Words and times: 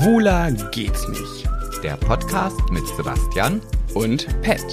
Schwuler 0.00 0.50
geht's 0.70 1.06
nicht. 1.08 1.46
Der 1.82 1.94
Podcast 1.98 2.58
mit 2.70 2.86
Sebastian 2.96 3.60
Und 3.92 4.26
Pet. 4.40 4.64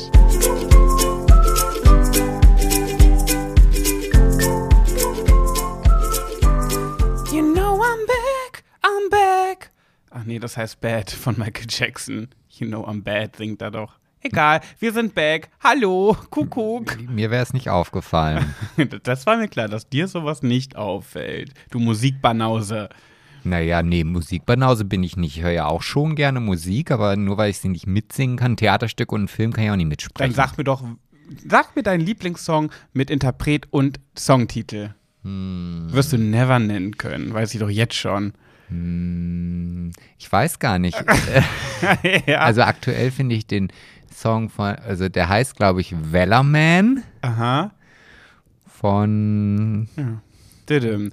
You 7.29 7.41
know 7.41 7.81
I'm 7.81 8.05
back, 8.07 8.63
I'm 8.81 9.09
back. 9.09 9.71
Ach 10.11 10.23
nee, 10.23 10.39
das 10.39 10.55
heißt 10.55 10.79
Bad 10.79 11.11
von 11.11 11.37
Michael 11.37 11.67
Jackson. 11.67 12.29
You 12.51 12.65
know 12.65 12.87
I'm 12.87 13.03
bad, 13.03 13.35
singt 13.35 13.61
er 13.61 13.71
doch. 13.71 13.99
Egal, 14.21 14.61
wir 14.79 14.93
sind 14.93 15.13
back. 15.13 15.49
Hallo, 15.61 16.15
Kuckuck. 16.29 16.97
Mir 17.09 17.31
wäre 17.31 17.43
es 17.43 17.51
nicht 17.51 17.69
aufgefallen. 17.69 18.55
Das 19.03 19.25
war 19.25 19.35
mir 19.35 19.49
klar, 19.49 19.67
dass 19.67 19.89
dir 19.89 20.07
sowas 20.07 20.41
nicht 20.41 20.77
auffällt. 20.77 21.51
Du 21.69 21.79
Musikbanause. 21.79 22.87
Naja, 23.49 23.81
nee, 23.83 24.03
Musikbanause 24.03 24.85
bin 24.85 25.03
ich 25.03 25.17
nicht. 25.17 25.37
Ich 25.37 25.43
höre 25.43 25.51
ja 25.51 25.65
auch 25.67 25.81
schon 25.81 26.15
gerne 26.15 26.39
Musik, 26.39 26.91
aber 26.91 27.15
nur 27.15 27.37
weil 27.37 27.49
ich 27.49 27.59
sie 27.59 27.69
nicht 27.69 27.87
mitsingen 27.87 28.37
kann, 28.37 28.57
Theaterstück 28.57 29.11
und 29.11 29.29
Film 29.29 29.53
kann 29.53 29.63
ich 29.63 29.71
auch 29.71 29.75
nicht 29.75 29.83
Dann 29.85 29.89
mitsprechen. 29.89 30.33
sag 30.33 30.57
mir 30.57 30.63
doch, 30.63 30.83
sag 31.49 31.75
mir 31.75 31.83
deinen 31.83 32.01
Lieblingssong 32.01 32.71
mit 32.93 33.09
Interpret 33.09 33.67
und 33.71 33.99
Songtitel. 34.17 34.93
Hm. 35.23 35.87
Wirst 35.91 36.13
du 36.13 36.17
never 36.17 36.59
nennen 36.59 36.97
können, 36.97 37.33
weiß 37.33 37.53
ich 37.53 37.59
doch 37.59 37.69
jetzt 37.69 37.95
schon. 37.95 38.33
Hm, 38.69 39.91
ich 40.17 40.31
weiß 40.31 40.59
gar 40.59 40.77
nicht. 40.79 41.01
ja. 42.25 42.39
Also 42.39 42.61
aktuell 42.63 43.11
finde 43.11 43.35
ich 43.35 43.47
den 43.47 43.69
Song 44.13 44.49
von, 44.49 44.75
also 44.75 45.09
der 45.09 45.29
heißt, 45.29 45.55
glaube 45.55 45.81
ich, 45.81 45.95
Wellerman 46.11 47.03
Aha. 47.21 47.71
von, 48.67 49.87
Didim. 50.69 51.11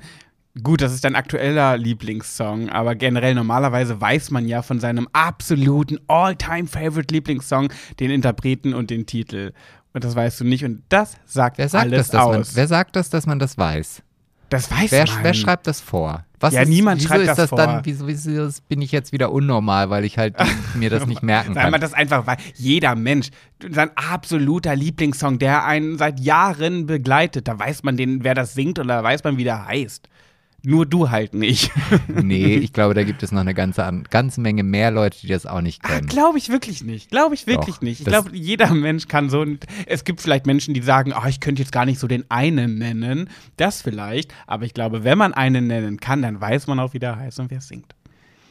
Gut, 0.63 0.83
das 0.83 0.93
ist 0.95 1.03
dein 1.05 1.17
aktueller 1.17 1.77
Lieblingssong, 1.77 2.69
aber 2.69 2.95
generell 2.95 3.35
normalerweise 3.35 4.01
weiß 4.01 4.31
man 4.31 4.47
ja 4.47 4.63
von 4.63 4.79
seinem 4.79 5.09
absoluten 5.13 5.99
All-Time-Favorite-Lieblingssong 6.07 7.73
den 7.99 8.11
Interpreten 8.13 8.73
und 8.73 8.91
den 8.91 9.05
Titel. 9.07 9.53
Und 9.93 10.05
das 10.05 10.15
weißt 10.15 10.41
du 10.41 10.45
nicht 10.45 10.65
und 10.65 10.83
das 10.89 11.17
sagt 11.27 11.59
wer 11.59 11.69
sagt 11.69 11.85
alles 11.87 12.09
das, 12.09 12.11
dass 12.11 12.27
man, 12.29 12.41
aus. 12.41 12.55
wer 12.57 12.69
sagt 12.69 12.97
das, 12.97 13.11
dass 13.11 13.27
man 13.27 13.39
das 13.39 13.59
weiß? 13.59 14.03
das 14.51 14.71
weiß 14.71 14.93
Wer, 14.93 15.07
man. 15.09 15.25
wer 15.25 15.35
schreibt 15.35 15.67
das 15.67 15.81
vor? 15.81 16.25
Was 16.39 16.55
Ja, 16.55 16.63
ist, 16.63 16.69
niemand 16.69 17.01
wieso 17.01 17.09
schreibt 17.09 17.23
ist 17.23 17.29
das 17.29 17.37
das 17.37 17.49
vor. 17.51 17.59
dann, 17.59 17.85
wieso, 17.85 18.07
wieso 18.07 18.49
bin 18.69 18.81
ich 18.83 18.93
jetzt 18.93 19.11
wieder 19.13 19.33
unnormal, 19.33 19.91
weil 19.91 20.05
ich 20.05 20.19
halt 20.19 20.37
mir 20.75 20.91
das 20.91 21.07
nicht 21.07 21.23
merken 21.25 21.57
Weil 21.57 21.63
kann? 21.63 21.71
man 21.73 21.81
das 21.81 21.93
einfach 21.95 22.25
weiß. 22.27 22.39
Jeder 22.55 22.95
Mensch, 22.95 23.31
sein 23.69 23.91
absoluter 23.97 24.77
Lieblingssong, 24.77 25.41
der 25.41 25.65
einen 25.65 25.99
seit 25.99 26.21
Jahren 26.21 26.87
begleitet, 26.87 27.49
da 27.49 27.59
weiß 27.59 27.83
man 27.83 27.97
den, 27.97 28.23
wer 28.23 28.35
das 28.35 28.55
singt 28.55 28.79
oder 28.79 29.03
weiß 29.03 29.25
man, 29.25 29.39
wie 29.39 29.45
der 29.45 29.67
heißt. 29.67 30.09
Nur 30.67 30.87
du 30.87 31.11
halt 31.11 31.35
nicht. 31.35 31.71
Nee, 32.09 32.55
ich 32.57 32.73
glaube, 32.73 32.95
da 32.95 33.03
gibt 33.05 33.23
es 33.23 33.33
noch 33.33 33.41
eine 33.43 33.53
ganze, 33.55 33.85
an- 33.85 34.05
ganze 34.09 34.41
Menge 34.41 34.63
mehr 34.63 34.91
Leute, 34.91 35.19
die 35.21 35.27
das 35.27 35.45
auch 35.47 35.61
nicht 35.61 35.83
kennen. 35.83 36.07
Glaube 36.07 36.39
ich 36.39 36.49
wirklich 36.49 36.83
nicht. 36.83 37.11
Glaube 37.11 37.35
ich 37.35 37.47
wirklich 37.47 37.77
Doch, 37.77 37.83
nicht. 37.83 38.01
Ich 38.01 38.07
glaube, 38.07 38.31
jeder 38.35 38.73
Mensch 38.73 39.07
kann 39.09 39.29
so. 39.31 39.45
Es 39.87 40.05
gibt 40.05 40.21
vielleicht 40.23 40.47
Menschen, 40.47 40.73
die 40.75 40.81
sagen, 40.83 41.13
oh, 41.15 41.27
ich 41.29 41.41
könnte 41.41 41.61
jetzt 41.63 41.73
gar 41.73 41.85
nicht 41.85 41.99
so 41.99 42.07
den 42.07 42.25
einen 42.31 42.79
nennen. 42.79 43.29
Das 43.57 43.83
vielleicht. 43.83 44.33
Aber 44.47 44.65
ich 44.65 44.73
glaube, 44.75 45.05
wenn 45.05 45.19
man 45.19 45.35
einen 45.35 45.67
nennen 45.67 45.99
kann, 46.01 46.23
dann 46.23 46.41
weiß 46.41 46.67
man 46.67 46.81
auch, 46.81 46.95
wie 46.95 46.99
der 46.99 47.17
heißt 47.17 47.41
und 47.41 47.51
wer 47.51 47.61
singt. 47.61 47.95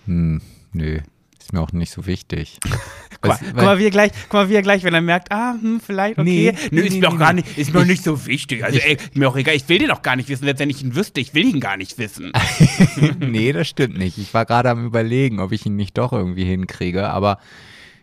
Hm, 0.05 0.41
nö, 0.73 0.99
ist 1.43 1.53
mir 1.53 1.61
auch 1.61 1.71
nicht 1.71 1.91
so 1.91 2.05
wichtig. 2.05 2.59
Guck 3.21 3.29
mal, 3.29 3.29
Was- 3.29 3.39
guck 3.53 3.55
mal, 3.63 3.79
wie 3.79 3.85
er 3.85 3.89
gleich, 3.91 4.11
guck 4.23 4.33
mal, 4.33 4.49
wie 4.49 4.55
er 4.55 4.61
gleich, 4.61 4.83
wenn 4.83 4.93
er 4.93 4.99
merkt, 5.01 5.31
ah, 5.31 5.53
hm, 5.59 5.79
vielleicht, 5.79 6.17
okay. 6.19 6.51
Nee, 6.51 6.57
Nö, 6.71 6.81
nee, 6.81 6.87
ist 6.87 6.93
nee, 6.93 6.99
mir 6.99 7.07
auch 7.09 7.17
gar 7.17 7.31
nicht, 7.31 7.57
ist 7.57 7.73
mir 7.73 7.79
auch 7.79 7.85
nicht 7.85 8.03
so 8.03 8.25
wichtig. 8.25 8.65
Also, 8.65 8.79
ey, 8.79 8.97
mir 9.13 9.29
auch 9.29 9.37
egal, 9.37 9.55
ich 9.55 9.67
will 9.69 9.77
den 9.79 9.91
auch 9.91 10.01
gar 10.01 10.15
nicht 10.17 10.27
wissen. 10.27 10.43
Letztendlich 10.45 10.83
ihn 10.83 10.93
wüsste, 10.95 11.21
ich 11.21 11.33
will 11.33 11.45
ihn 11.45 11.61
gar 11.61 11.77
nicht 11.77 11.97
wissen. 11.97 12.33
nee, 13.19 13.53
das 13.53 13.69
stimmt 13.69 13.97
nicht. 13.97 14.17
Ich 14.17 14.33
war 14.33 14.45
gerade 14.45 14.69
am 14.69 14.85
überlegen, 14.85 15.39
ob 15.39 15.51
ich 15.53 15.65
ihn 15.65 15.75
nicht 15.77 15.97
doch 15.97 16.11
irgendwie 16.11 16.43
hinkriege, 16.43 17.09
aber 17.09 17.37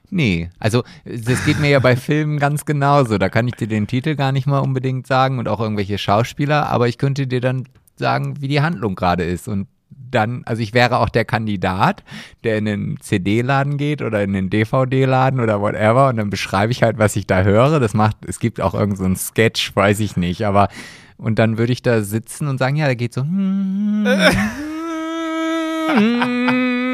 nee. 0.09 0.49
Also, 0.59 0.85
das 1.05 1.45
geht 1.45 1.61
mir 1.61 1.69
ja 1.69 1.81
bei 1.81 1.97
Filmen 1.97 2.39
ganz 2.39 2.65
genauso. 2.65 3.19
Da 3.19 3.29
kann 3.29 3.47
ich 3.47 3.55
dir 3.55 3.69
den 3.69 3.87
Titel 3.87 4.17
gar 4.17 4.33
nicht 4.33 4.47
mal 4.47 4.61
unbedingt 4.61 5.07
sagen 5.07 5.39
und 5.39 5.49
auch 5.49 5.61
irgendwelche 5.61 5.99
Schauspieler, 5.99 6.71
aber 6.71 6.89
ich 6.89 6.97
könnte 6.97 7.27
dir 7.27 7.43
dann 7.43 7.65
sagen, 7.97 8.41
wie 8.41 8.49
die 8.49 8.63
Handlung 8.63 8.95
gerade 8.95 9.25
ist 9.25 9.49
und 9.49 9.67
dann, 10.11 10.43
also 10.45 10.63
ich 10.63 10.75
wäre 10.75 10.99
auch 10.99 11.09
der 11.09 11.25
Kandidat, 11.25 12.03
der 12.45 12.59
in 12.59 12.65
den 12.65 12.97
CD-Laden 13.01 13.77
geht 13.77 14.03
oder 14.03 14.23
in 14.23 14.33
den 14.33 14.51
DVD-Laden 14.51 15.41
oder 15.41 15.61
whatever 15.61 16.09
und 16.09 16.17
dann 16.17 16.31
beschreibe 16.31 16.73
ich 16.73 16.83
halt, 16.83 16.99
was 16.99 17.17
ich 17.17 17.27
da 17.27 17.43
höre. 17.43 17.81
Das 17.81 17.95
macht, 17.95 18.17
es 18.27 18.41
gibt 18.41 18.61
auch 18.61 18.75
irgendeinen 18.75 18.97
so 18.97 19.05
einen 19.05 19.17
Sketch, 19.17 19.75
weiß 19.75 20.01
ich 20.01 20.17
nicht, 20.17 20.47
aber 20.47 20.69
und 21.17 21.39
dann 21.39 21.59
würde 21.59 21.73
ich 21.73 21.83
da 21.83 22.03
sitzen 22.03 22.49
und 22.49 22.59
sagen, 22.59 22.77
ja, 22.77 22.87
da 22.87 22.95
geht 22.95 23.15
so. 23.15 23.23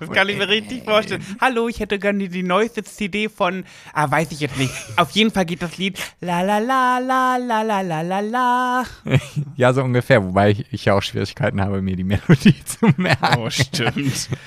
Das 0.00 0.10
kann 0.10 0.28
ich 0.28 0.36
mir 0.36 0.48
richtig 0.48 0.84
vorstellen. 0.84 1.24
Hallo, 1.40 1.68
ich 1.68 1.80
hätte 1.80 1.98
gerne 1.98 2.28
die 2.28 2.42
neueste 2.42 2.82
CD 2.82 3.28
von, 3.28 3.64
ah, 3.92 4.10
weiß 4.10 4.32
ich 4.32 4.40
jetzt 4.40 4.56
nicht. 4.58 4.72
Auf 4.96 5.10
jeden 5.10 5.30
Fall 5.30 5.44
geht 5.44 5.62
das 5.62 5.78
Lied 5.78 5.98
La 6.20 6.42
la 6.42 6.58
la 6.58 6.98
la 6.98 7.36
la 7.36 7.62
la 7.62 7.80
la 7.80 8.00
la 8.02 8.20
la. 8.20 8.84
Ja, 9.56 9.72
so 9.72 9.82
ungefähr, 9.82 10.24
wobei 10.24 10.50
ich, 10.50 10.72
ich 10.72 10.84
ja 10.84 10.94
auch 10.94 11.02
Schwierigkeiten 11.02 11.60
habe, 11.60 11.82
mir 11.82 11.96
die 11.96 12.04
Melodie 12.04 12.54
zu 12.64 12.86
merken. 12.96 13.38
Oh, 13.38 13.50
stimmt. 13.50 14.28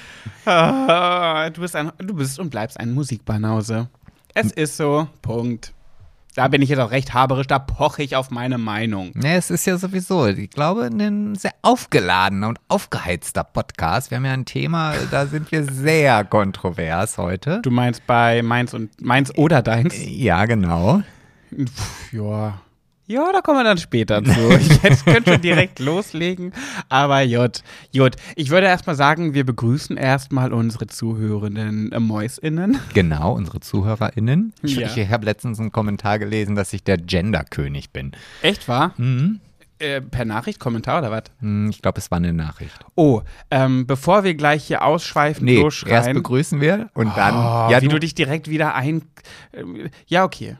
Ah, 0.47 1.49
du, 1.49 1.61
bist 1.61 1.75
ein, 1.75 1.91
du 1.97 2.13
bist 2.13 2.37
und 2.39 2.51
bleibst 2.51 2.79
ein 2.79 2.93
Musikbanause. 2.93 3.89
Es 4.35 4.51
ist 4.51 4.77
so, 4.77 5.07
Punkt. 5.22 5.73
Da 6.35 6.50
bin 6.50 6.62
ich 6.62 6.68
jetzt 6.68 6.79
auch 6.79 6.91
recht 6.91 7.13
haberisch, 7.13 7.47
da 7.47 7.59
poche 7.59 8.03
ich 8.03 8.18
auf 8.18 8.29
meine 8.29 8.57
Meinung. 8.57 9.12
Ne, 9.13 9.38
es 9.38 9.50
ist 9.50 9.66
ja 9.66 9.78
sowieso, 9.78 10.28
ich 10.28 10.50
glaube, 10.50 10.84
ein 10.84 11.35
sehr 11.35 11.53
aufgeladener 11.62 12.50
und 12.50 12.59
aufgeheizter 12.68 13.46
Podcast. 13.46 14.12
Wir 14.12 14.18
haben 14.18 14.25
ja 14.25 14.34
ein 14.34 14.44
Thema, 14.44 14.96
da 15.12 15.28
sind 15.28 15.50
wir 15.53 15.63
sehr 15.63 16.25
kontrovers 16.25 17.18
heute. 17.18 17.62
Du 17.62 17.72
meinst 17.72 18.06
bei 18.06 18.41
Mainz 18.41 18.73
und 18.73 19.01
Mainz 19.01 19.31
oder 19.38 19.62
deins? 19.62 19.96
Ja, 19.97 20.44
genau. 20.44 21.03
Pff, 21.57 22.12
ja. 22.12 22.59
Ja, 23.07 23.31
da 23.31 23.41
kommen 23.41 23.59
wir 23.59 23.63
dann 23.63 23.77
später 23.77 24.23
zu. 24.23 24.31
Ich 24.89 25.05
könnte 25.05 25.33
schon 25.33 25.41
direkt 25.41 25.79
loslegen. 25.79 26.53
Aber 26.89 27.21
Jut, 27.21 27.61
Jut. 27.91 28.16
Ich 28.35 28.49
würde 28.49 28.66
erstmal 28.67 28.95
sagen, 28.95 29.33
wir 29.35 29.45
begrüßen 29.45 29.95
erstmal 29.95 30.51
unsere 30.53 30.88
zuhörenden 30.88 31.91
äh, 31.91 31.99
MäusInnen. 31.99 32.79
Genau, 32.95 33.33
unsere 33.33 33.59
ZuhörerInnen. 33.59 34.53
Ich, 34.63 34.75
Ja. 34.75 34.88
ich 34.95 35.09
habe 35.11 35.25
letztens 35.25 35.59
einen 35.59 35.71
Kommentar 35.71 36.17
gelesen, 36.17 36.55
dass 36.55 36.73
ich 36.73 36.83
der 36.83 36.97
Genderkönig 36.97 37.91
bin. 37.91 38.13
Echt 38.41 38.67
wahr? 38.67 38.93
Mhm. 38.97 39.39
Äh, 39.77 40.01
per 40.01 40.23
Nachricht, 40.25 40.59
Kommentar 40.59 40.99
oder 40.99 41.11
was? 41.11 41.23
Hm, 41.41 41.69
Ich 41.69 41.81
glaube, 41.81 41.99
es 41.99 42.09
war 42.09 42.17
eine 42.17 42.31
Nachricht. 42.33 42.73
Oh, 42.95 43.22
ähm, 43.51 43.85
bevor 43.85 44.23
wir 44.23 44.33
gleich 44.33 44.63
hier 44.63 44.83
ausschweifen, 44.83 45.43
Nee, 45.45 45.57
so 45.69 45.85
erst 45.85 46.11
begrüßen 46.13 46.59
wir 46.61 46.89
und 46.93 47.16
dann. 47.17 47.35
Oh, 47.35 47.72
ja, 47.72 47.81
wie 47.81 47.87
du, 47.87 47.95
du 47.95 47.99
dich 47.99 48.16
direkt 48.16 48.49
wieder 48.49 48.73
ein. 48.73 49.03
ähm, 49.53 49.89
Ja, 50.07 50.23
okay. 50.23 50.55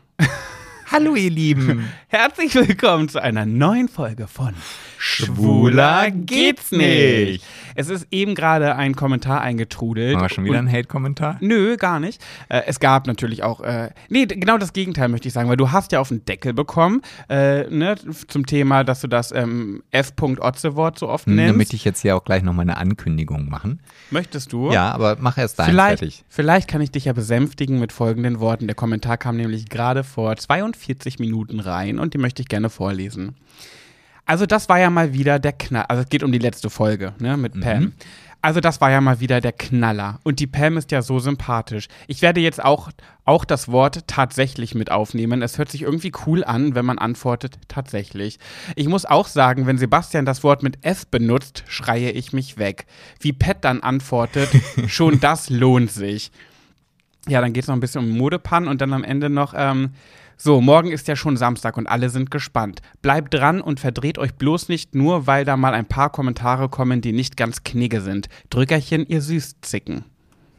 Hallo, 0.92 1.16
ihr 1.16 1.32
Lieben. 1.32 1.90
Herzlich 2.10 2.54
willkommen 2.54 3.10
zu 3.10 3.20
einer 3.20 3.48
neuen 3.48 3.90
Folge 3.90 4.28
von 4.28 4.54
Schwuler 5.00 6.12
geht's 6.12 6.72
nicht. 6.72 7.44
Es 7.76 7.90
ist 7.90 8.08
eben 8.12 8.34
gerade 8.36 8.76
ein 8.76 8.96
Kommentar 8.96 9.42
eingetrudelt. 9.42 10.20
Wir 10.20 10.30
schon 10.30 10.46
wieder 10.46 10.58
einen 10.60 10.72
Hate-Kommentar? 10.72 11.38
Nö, 11.42 11.78
gar 11.78 12.00
nicht. 12.00 12.22
Äh, 12.50 12.64
es 12.68 12.80
gab 12.80 13.06
natürlich 13.06 13.44
auch, 13.44 13.62
äh, 13.62 13.90
nee, 14.10 14.26
genau 14.26 14.58
das 14.58 14.74
Gegenteil 14.74 15.10
möchte 15.10 15.28
ich 15.28 15.34
sagen, 15.34 15.50
weil 15.50 15.58
du 15.58 15.72
hast 15.72 15.92
ja 15.92 16.00
auf 16.00 16.08
den 16.08 16.26
Deckel 16.26 16.54
bekommen, 16.54 17.02
äh, 17.30 17.70
ne, 17.70 17.96
zum 18.28 18.46
Thema, 18.46 18.84
dass 18.84 19.02
du 19.02 19.08
das 19.08 19.32
ähm, 19.32 19.84
F. 19.92 20.14
Otze-Wort 20.20 20.98
so 20.98 21.10
oft 21.10 21.26
Hm, 21.28 21.36
nennst. 21.36 21.54
Damit 21.54 21.74
ich 21.74 21.84
jetzt 21.86 22.02
hier 22.02 22.16
auch 22.16 22.24
gleich 22.24 22.44
nochmal 22.44 22.64
eine 22.64 22.78
Ankündigung 22.78 23.50
machen. 23.50 23.82
Möchtest 24.10 24.54
du? 24.54 24.72
Ja, 24.72 24.92
aber 24.92 25.18
mach 25.20 25.38
erst 25.38 25.60
dein 25.60 25.68
Vielleicht, 25.70 26.00
fertig. 26.00 26.24
vielleicht 26.30 26.68
kann 26.70 26.82
ich 26.82 26.92
dich 26.92 27.06
ja 27.06 27.14
besänftigen 27.14 27.80
mit 27.80 27.92
folgenden 27.92 28.40
Worten. 28.40 28.68
Der 28.68 28.76
Kommentar 28.76 29.18
kam 29.18 29.36
nämlich 29.38 29.70
gerade 29.70 30.04
vor 30.04 30.36
42 30.36 31.20
Minuten 31.20 31.60
rein 31.60 32.00
und 32.00 32.14
die 32.14 32.18
möchte 32.18 32.42
ich 32.42 32.48
gerne 32.48 32.70
vorlesen. 32.70 33.36
Also 34.26 34.46
das 34.46 34.70
war 34.70 34.80
ja 34.80 34.90
mal 34.90 35.14
wieder 35.14 35.40
der 35.40 35.54
Knall. 35.54 35.86
Also 35.88 36.04
es 36.04 36.10
geht 36.10 36.24
um 36.24 36.32
die 36.32 36.40
letzte 36.40 36.70
Folge, 36.70 37.14
ne, 37.20 37.38
mit 37.38 37.60
Pam. 37.60 37.94
Also 38.46 38.60
das 38.60 38.80
war 38.80 38.92
ja 38.92 39.02
mal 39.02 39.20
wieder 39.20 39.42
der 39.42 39.54
Knaller. 39.54 40.20
Und 40.22 40.40
die 40.40 40.46
Pam 40.46 40.78
ist 40.78 40.92
ja 40.92 41.02
so 41.02 41.18
sympathisch. 41.18 41.88
Ich 42.06 42.22
werde 42.22 42.42
jetzt 42.42 42.64
auch, 42.64 42.92
auch 43.24 43.44
das 43.44 43.72
Wort 43.72 44.06
tatsächlich 44.06 44.76
mit 44.76 44.92
aufnehmen. 44.92 45.42
Es 45.42 45.58
hört 45.58 45.72
sich 45.72 45.82
irgendwie 45.82 46.12
cool 46.28 46.44
an, 46.44 46.76
wenn 46.76 46.86
man 46.86 47.00
antwortet 47.00 47.58
tatsächlich. 47.68 48.38
Ich 48.76 48.88
muss 48.88 49.06
auch 49.06 49.26
sagen, 49.26 49.66
wenn 49.66 49.80
Sebastian 49.80 50.26
das 50.26 50.44
Wort 50.44 50.62
mit 50.62 50.86
S 50.86 51.08
benutzt, 51.08 51.64
schreie 51.68 52.12
ich 52.12 52.34
mich 52.34 52.60
weg. 52.60 52.86
Wie 53.20 53.34
Pat 53.34 53.66
dann 53.66 53.82
antwortet, 53.82 54.50
schon 54.88 55.20
das 55.20 55.50
lohnt 55.50 55.92
sich. 55.92 56.32
Ja, 57.28 57.42
dann 57.42 57.52
geht 57.52 57.64
es 57.64 57.68
noch 57.68 57.76
ein 57.76 57.80
bisschen 57.80 58.04
um 58.04 58.16
Modepannen 58.16 58.70
und 58.70 58.80
dann 58.80 58.94
am 58.94 59.04
Ende 59.04 59.32
noch, 59.32 59.56
ähm, 59.58 59.94
so, 60.38 60.62
morgen 60.62 60.92
ist 60.92 61.08
ja 61.08 61.16
schon 61.16 61.38
Samstag 61.38 61.78
und 61.78 61.88
alle 61.88 62.10
sind 62.10 62.30
gespannt. 62.32 62.82
Bleibt 63.02 63.34
dran 63.34 63.62
und 63.62 63.80
verdreht 63.80 64.18
euch 64.18 64.34
bloß 64.36 64.70
nicht 64.70 64.94
nur, 64.96 65.28
weil 65.28 65.46
da 65.46 65.56
mal 65.58 65.74
ein 65.74 65.86
paar 65.86 66.12
Kommentare 66.12 66.70
kommen, 66.70 67.02
die 67.02 67.14
nicht 67.14 67.38
ganz 67.38 67.64
knigge 67.64 68.02
sind. 68.02 68.28
Drückerchen, 68.50 69.06
ihr 69.08 69.22
Süßzicken. 69.22 70.04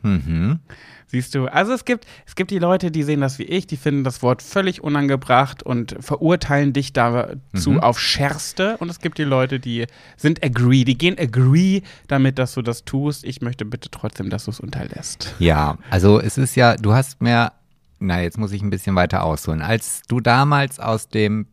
Mhm. 0.03 0.61
Siehst 1.09 1.37
du, 1.37 1.47
also 1.47 1.73
es 1.73 1.85
gibt, 1.85 2.05
es 2.27 2.35
gibt 2.35 2.51
die 2.51 2.59
Leute, 2.59 2.91
die 2.91 3.05
sehen 3.05 3.21
das 3.21 3.39
wie 3.39 3.45
ich, 3.45 3.67
die 3.69 3.77
finden 3.77 4.03
das 4.03 4.23
Wort 4.23 4.43
völlig 4.43 4.83
unangebracht 4.83 5.63
und 5.63 5.95
verurteilen 6.01 6.73
dich 6.73 6.93
dazu 6.93 7.71
Mhm. 7.71 7.81
auf 7.81 8.01
Schärfste. 8.01 8.77
Und 8.79 8.89
es 8.91 8.99
gibt 8.99 9.19
die 9.19 9.25
Leute, 9.25 9.61
die 9.61 9.87
sind 10.17 10.43
agree, 10.45 10.83
die 10.85 10.99
gehen 10.99 11.17
agree 11.19 11.83
damit, 12.09 12.41
dass 12.41 12.55
du 12.55 12.63
das 12.63 12.85
tust. 12.85 13.25
Ich 13.25 13.41
möchte 13.41 13.65
bitte 13.65 13.89
trotzdem, 13.91 14.31
dass 14.31 14.47
du 14.47 14.51
es 14.51 14.59
unterlässt. 14.59 15.33
Ja, 15.39 15.79
also 15.91 16.21
es 16.21 16.39
ist 16.39 16.57
ja, 16.57 16.75
du 16.77 16.93
hast 16.93 17.23
mir, 17.23 17.53
na 17.99 18.21
jetzt 18.23 18.39
muss 18.39 18.53
ich 18.53 18.63
ein 18.63 18.71
bisschen 18.71 18.97
weiter 18.97 19.25
ausholen, 19.25 19.63
als 19.63 20.03
du 20.09 20.21
damals 20.21 20.79
aus 20.81 21.09
dem 21.09 21.47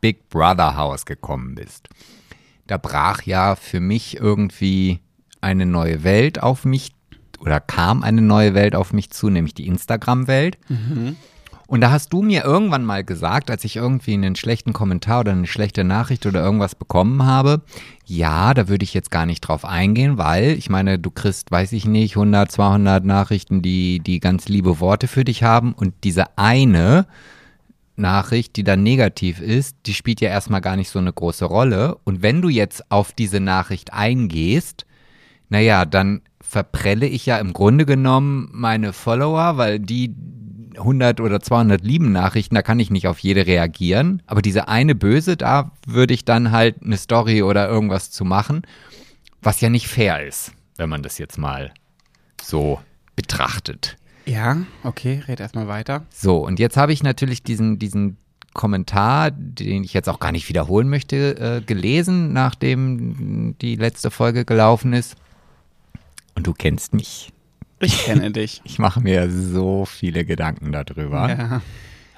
Big 0.00 0.28
Brother 0.28 0.76
Haus 0.76 1.06
gekommen 1.06 1.54
bist, 1.54 1.88
da 2.66 2.76
brach 2.76 3.22
ja 3.22 3.56
für 3.56 3.80
mich 3.80 4.18
irgendwie 4.18 5.00
eine 5.40 5.66
neue 5.66 6.04
Welt 6.04 6.42
auf 6.42 6.64
mich 6.64 6.92
oder 7.40 7.60
kam 7.60 8.02
eine 8.02 8.22
neue 8.22 8.54
Welt 8.54 8.74
auf 8.74 8.92
mich 8.92 9.10
zu, 9.10 9.28
nämlich 9.28 9.54
die 9.54 9.66
Instagram-Welt. 9.66 10.58
Und 11.66 11.80
da 11.80 11.90
hast 11.90 12.12
du 12.12 12.22
mir 12.22 12.44
irgendwann 12.44 12.84
mal 12.84 13.04
gesagt, 13.04 13.50
als 13.50 13.64
ich 13.64 13.76
irgendwie 13.76 14.12
einen 14.14 14.36
schlechten 14.36 14.72
Kommentar 14.72 15.20
oder 15.20 15.32
eine 15.32 15.46
schlechte 15.46 15.82
Nachricht 15.82 16.26
oder 16.26 16.42
irgendwas 16.42 16.74
bekommen 16.74 17.24
habe, 17.24 17.62
ja, 18.04 18.52
da 18.52 18.68
würde 18.68 18.84
ich 18.84 18.92
jetzt 18.92 19.10
gar 19.10 19.24
nicht 19.24 19.40
drauf 19.40 19.64
eingehen, 19.64 20.18
weil 20.18 20.52
ich 20.52 20.68
meine, 20.68 20.98
du 20.98 21.10
kriegst, 21.10 21.50
weiß 21.50 21.72
ich 21.72 21.86
nicht, 21.86 22.16
100, 22.16 22.52
200 22.52 23.04
Nachrichten, 23.04 23.62
die, 23.62 24.00
die 24.00 24.20
ganz 24.20 24.48
liebe 24.48 24.78
Worte 24.80 25.08
für 25.08 25.24
dich 25.24 25.42
haben 25.42 25.72
und 25.72 25.94
diese 26.04 26.36
eine 26.36 27.06
Nachricht, 27.96 28.56
die 28.56 28.64
dann 28.64 28.82
negativ 28.82 29.40
ist, 29.40 29.76
die 29.86 29.94
spielt 29.94 30.20
ja 30.20 30.28
erstmal 30.28 30.60
gar 30.60 30.76
nicht 30.76 30.90
so 30.90 30.98
eine 30.98 31.12
große 31.12 31.44
Rolle. 31.44 31.96
Und 32.04 32.22
wenn 32.22 32.42
du 32.42 32.48
jetzt 32.48 32.90
auf 32.90 33.12
diese 33.12 33.40
Nachricht 33.40 33.92
eingehst, 33.92 34.84
naja, 35.48 35.84
dann 35.84 36.22
verprelle 36.40 37.06
ich 37.06 37.26
ja 37.26 37.38
im 37.38 37.52
Grunde 37.52 37.86
genommen 37.86 38.48
meine 38.52 38.92
Follower, 38.92 39.56
weil 39.56 39.78
die 39.78 40.14
100 40.76 41.20
oder 41.20 41.40
200 41.40 41.82
lieben 41.82 42.12
Nachrichten, 42.12 42.54
da 42.54 42.62
kann 42.62 42.80
ich 42.80 42.90
nicht 42.90 43.06
auf 43.06 43.18
jede 43.18 43.46
reagieren. 43.46 44.22
Aber 44.26 44.42
diese 44.42 44.68
eine 44.68 44.94
böse, 44.94 45.36
da 45.36 45.72
würde 45.86 46.14
ich 46.14 46.24
dann 46.24 46.50
halt 46.50 46.82
eine 46.82 46.96
Story 46.96 47.42
oder 47.42 47.68
irgendwas 47.68 48.10
zu 48.10 48.24
machen, 48.24 48.62
was 49.42 49.60
ja 49.60 49.68
nicht 49.68 49.88
fair 49.88 50.26
ist, 50.26 50.52
wenn 50.76 50.88
man 50.88 51.02
das 51.02 51.18
jetzt 51.18 51.38
mal 51.38 51.72
so 52.42 52.80
betrachtet. 53.16 53.96
Ja, 54.26 54.58
okay, 54.82 55.22
red 55.28 55.40
erstmal 55.40 55.68
weiter. 55.68 56.04
So, 56.10 56.38
und 56.44 56.58
jetzt 56.58 56.76
habe 56.76 56.92
ich 56.92 57.02
natürlich 57.02 57.42
diesen, 57.42 57.78
diesen 57.78 58.16
Kommentar, 58.54 59.30
den 59.32 59.84
ich 59.84 59.92
jetzt 59.92 60.08
auch 60.08 60.20
gar 60.20 60.32
nicht 60.32 60.48
wiederholen 60.48 60.88
möchte, 60.88 61.36
äh, 61.38 61.60
gelesen, 61.60 62.32
nachdem 62.32 63.56
die 63.60 63.76
letzte 63.76 64.10
Folge 64.10 64.44
gelaufen 64.44 64.92
ist. 64.92 65.16
Und 66.34 66.46
du 66.46 66.54
kennst 66.54 66.94
mich. 66.94 67.32
Ich 67.80 68.04
kenne 68.04 68.30
dich. 68.30 68.60
Ich 68.64 68.78
mache 68.78 69.00
mir 69.00 69.30
so 69.30 69.84
viele 69.84 70.24
Gedanken 70.24 70.72
darüber. 70.72 71.28
Ja. 71.28 71.62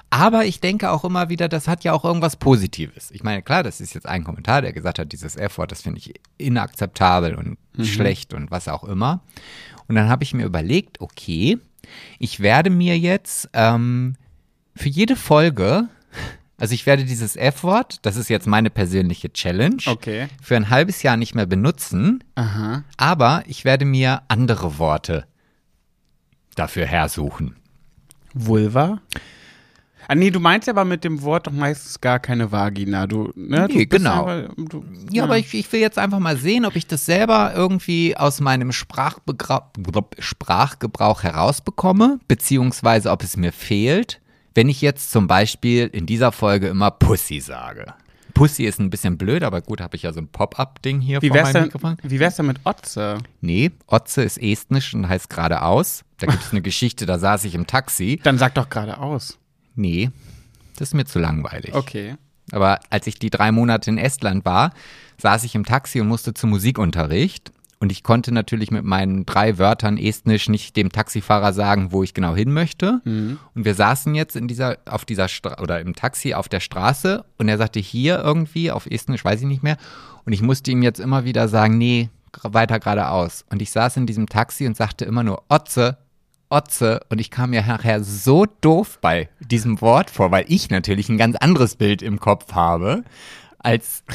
Aber 0.09 0.45
ich 0.45 0.61
denke 0.61 0.91
auch 0.91 1.03
immer 1.03 1.27
wieder, 1.27 1.49
das 1.49 1.67
hat 1.67 1.83
ja 1.83 1.91
auch 1.91 2.05
irgendwas 2.05 2.37
Positives. 2.37 3.11
Ich 3.11 3.23
meine, 3.23 3.41
klar, 3.41 3.63
das 3.63 3.81
ist 3.81 3.93
jetzt 3.93 4.07
ein 4.07 4.23
Kommentar, 4.23 4.61
der 4.61 4.71
gesagt 4.71 4.99
hat, 4.99 5.11
dieses 5.11 5.35
F-Wort, 5.35 5.71
das 5.71 5.81
finde 5.81 5.97
ich 5.99 6.13
inakzeptabel 6.37 7.35
und 7.35 7.57
schlecht 7.85 8.33
und 8.33 8.49
was 8.49 8.69
auch 8.69 8.85
immer. 8.85 9.21
Und 9.87 9.95
dann 9.95 10.07
habe 10.07 10.23
ich 10.23 10.33
mir 10.33 10.45
überlegt, 10.45 11.01
okay, 11.01 11.57
ich 12.19 12.39
werde 12.39 12.69
mir 12.69 12.97
jetzt 12.97 13.49
ähm, 13.51 14.15
für 14.75 14.87
jede 14.89 15.17
Folge, 15.17 15.89
also 16.57 16.73
ich 16.73 16.85
werde 16.85 17.03
dieses 17.03 17.35
F-Wort, 17.35 17.99
das 18.03 18.15
ist 18.15 18.29
jetzt 18.29 18.47
meine 18.47 18.69
persönliche 18.69 19.31
Challenge, 19.33 19.77
Okay. 19.85 20.27
für 20.41 20.55
ein 20.55 20.69
halbes 20.69 21.03
Jahr 21.03 21.17
nicht 21.17 21.35
mehr 21.35 21.45
benutzen, 21.45 22.23
Aha. 22.35 22.83
aber 22.95 23.43
ich 23.45 23.65
werde 23.65 23.83
mir 23.83 24.21
andere 24.29 24.79
Worte 24.79 25.25
dafür 26.59 26.85
hersuchen. 26.85 27.55
Vulva? 28.33 28.99
Ah, 30.09 30.15
nee, 30.15 30.31
du 30.31 30.39
meinst 30.39 30.67
ja 30.67 30.73
aber 30.73 30.85
mit 30.85 31.03
dem 31.03 31.21
Wort 31.23 31.47
doch 31.47 31.51
meistens 31.51 31.99
gar 31.99 32.19
keine 32.19 32.49
Vagina. 32.51 33.07
Du, 33.07 33.33
ne? 33.35 33.67
Nee, 33.69 33.85
du 33.85 33.97
genau. 33.97 34.25
einfach- 34.25 34.53
du, 34.55 34.85
Ja, 35.11 35.23
aber 35.25 35.37
ich, 35.37 35.53
ich 35.53 35.69
will 35.73 35.81
jetzt 35.81 35.97
einfach 35.99 36.19
mal 36.19 36.37
sehen, 36.37 36.63
ob 36.65 36.77
ich 36.77 36.87
das 36.87 37.05
selber 37.05 37.51
irgendwie 37.53 38.15
aus 38.15 38.39
meinem 38.39 38.71
Sprachbegra 38.71 39.69
Sprachgebrauch 40.19 41.23
herausbekomme, 41.23 42.19
beziehungsweise 42.29 43.11
ob 43.11 43.21
es 43.21 43.35
mir 43.35 43.51
fehlt, 43.51 44.21
wenn 44.55 44.69
ich 44.69 44.81
jetzt 44.81 45.11
zum 45.11 45.27
Beispiel 45.27 45.87
in 45.91 46.05
dieser 46.05 46.31
Folge 46.31 46.67
immer 46.69 46.89
Pussy 46.89 47.41
sage. 47.41 47.93
Pussy 48.37 48.65
ist 48.65 48.79
ein 48.79 48.89
bisschen 48.89 49.17
blöd, 49.17 49.43
aber 49.43 49.61
gut, 49.61 49.81
habe 49.81 49.95
ich 49.95 50.03
ja 50.03 50.13
so 50.13 50.19
ein 50.19 50.27
Pop-up-Ding 50.27 51.01
hier 51.01 51.21
Wie 51.21 51.29
vor 51.29 51.41
meinem 51.41 51.53
denn, 51.53 51.63
Mikrofon. 51.63 51.97
wie 52.03 52.19
wär's 52.19 52.35
denn 52.35 52.45
mit 52.45 52.59
Otze? 52.65 53.17
Nee, 53.41 53.71
Otze 53.87 54.23
ist 54.23 54.37
estnisch 54.37 54.93
und 54.93 55.09
heißt 55.09 55.29
geradeaus. 55.29 56.03
Da 56.19 56.27
gibt 56.27 56.43
es 56.43 56.51
eine 56.51 56.61
Geschichte, 56.61 57.05
da 57.05 57.19
saß 57.19 57.45
ich 57.45 57.55
im 57.55 57.67
Taxi. 57.67 58.19
Dann 58.23 58.37
sag 58.37 58.55
doch 58.55 58.69
geradeaus. 58.69 59.37
Nee, 59.75 60.11
das 60.77 60.89
ist 60.89 60.93
mir 60.93 61.05
zu 61.05 61.19
langweilig. 61.19 61.73
Okay. 61.73 62.15
Aber 62.51 62.79
als 62.89 63.07
ich 63.07 63.19
die 63.19 63.29
drei 63.29 63.51
Monate 63.51 63.89
in 63.89 63.97
Estland 63.97 64.45
war, 64.45 64.71
saß 65.17 65.43
ich 65.43 65.55
im 65.55 65.65
Taxi 65.65 65.99
und 65.99 66.07
musste 66.07 66.33
zum 66.33 66.51
Musikunterricht. 66.51 67.51
Und 67.79 67.91
ich 67.91 68.01
konnte 68.01 68.33
natürlich 68.33 68.71
mit 68.71 68.83
meinen 68.83 69.25
drei 69.25 69.59
Wörtern 69.59 69.97
Estnisch 69.97 70.49
nicht 70.49 70.75
dem 70.75 70.91
Taxifahrer 70.91 71.53
sagen, 71.53 71.91
wo 71.91 72.03
ich 72.03 72.15
genau 72.15 72.35
hin 72.35 72.51
möchte. 72.51 73.01
Und 73.53 73.65
wir 73.65 73.75
saßen 73.75 74.15
jetzt 74.15 74.35
in 74.35 74.47
dieser, 74.47 74.77
auf 74.85 75.05
dieser 75.05 75.27
Stra 75.27 75.61
oder 75.61 75.79
im 75.79 75.95
Taxi 75.95 76.33
auf 76.33 76.49
der 76.49 76.59
Straße 76.59 77.23
und 77.37 77.49
er 77.49 77.57
sagte 77.57 77.79
hier 77.79 78.19
irgendwie, 78.19 78.71
auf 78.71 78.87
Estnisch 78.87 79.23
weiß 79.23 79.41
ich 79.41 79.47
nicht 79.47 79.61
mehr. 79.61 79.77
Und 80.25 80.33
ich 80.33 80.41
musste 80.41 80.71
ihm 80.71 80.81
jetzt 80.81 80.99
immer 80.99 81.23
wieder 81.23 81.47
sagen, 81.47 81.77
nee, 81.77 82.09
weiter 82.41 82.79
geradeaus. 82.79 83.45
Und 83.49 83.61
ich 83.61 83.71
saß 83.71 83.97
in 83.97 84.07
diesem 84.07 84.27
Taxi 84.27 84.65
und 84.65 84.75
sagte 84.75 85.05
immer 85.05 85.23
nur 85.23 85.43
Otze, 85.49 85.97
Otze 86.49 87.01
und 87.09 87.19
ich 87.19 87.29
kam 87.29 87.51
mir 87.51 87.61
nachher 87.61 88.03
so 88.03 88.45
doof 88.61 88.99
bei 89.01 89.29
diesem 89.39 89.81
Wort 89.81 90.09
vor, 90.09 90.31
weil 90.31 90.45
ich 90.47 90.69
natürlich 90.69 91.09
ein 91.09 91.17
ganz 91.17 91.35
anderes 91.35 91.75
Bild 91.75 92.01
im 92.01 92.19
Kopf 92.19 92.53
habe, 92.53 93.03
als 93.67 94.03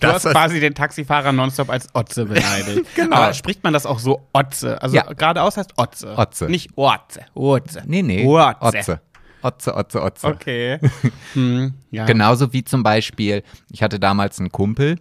Du 0.00 0.06
Das 0.06 0.24
hast 0.24 0.32
quasi 0.32 0.60
den 0.60 0.74
Taxifahrer 0.74 1.32
nonstop 1.32 1.70
als 1.70 1.88
Otze 1.94 2.26
beleidigt. 2.26 2.86
Genau. 2.94 3.16
Aber 3.16 3.32
spricht 3.32 3.64
man 3.64 3.72
das 3.72 3.86
auch 3.86 3.98
so 3.98 4.28
Otze? 4.32 4.80
Also 4.82 4.96
Ja. 4.96 5.04
geradeaus 5.12 5.56
heißt 5.56 5.72
Otze. 5.76 6.16
Otze. 6.16 6.44
Nicht 6.46 6.76
Otze. 6.76 7.20
Otze. 7.34 7.82
nee, 7.86 8.02
nee, 8.02 8.26
Otze. 8.26 8.60
Otze. 8.60 9.00
Otze, 9.40 9.74
Otze, 9.74 10.02
Otze. 10.02 10.26
Okay. 10.26 10.78
hm, 11.32 11.74
ja. 11.90 12.04
Genauso 12.04 12.52
wie 12.52 12.64
zum 12.64 12.82
Beispiel, 12.82 13.42
ich 13.70 13.82
hatte 13.82 13.98
damals 14.00 14.38
einen 14.40 14.50
Kumpel, 14.50 14.96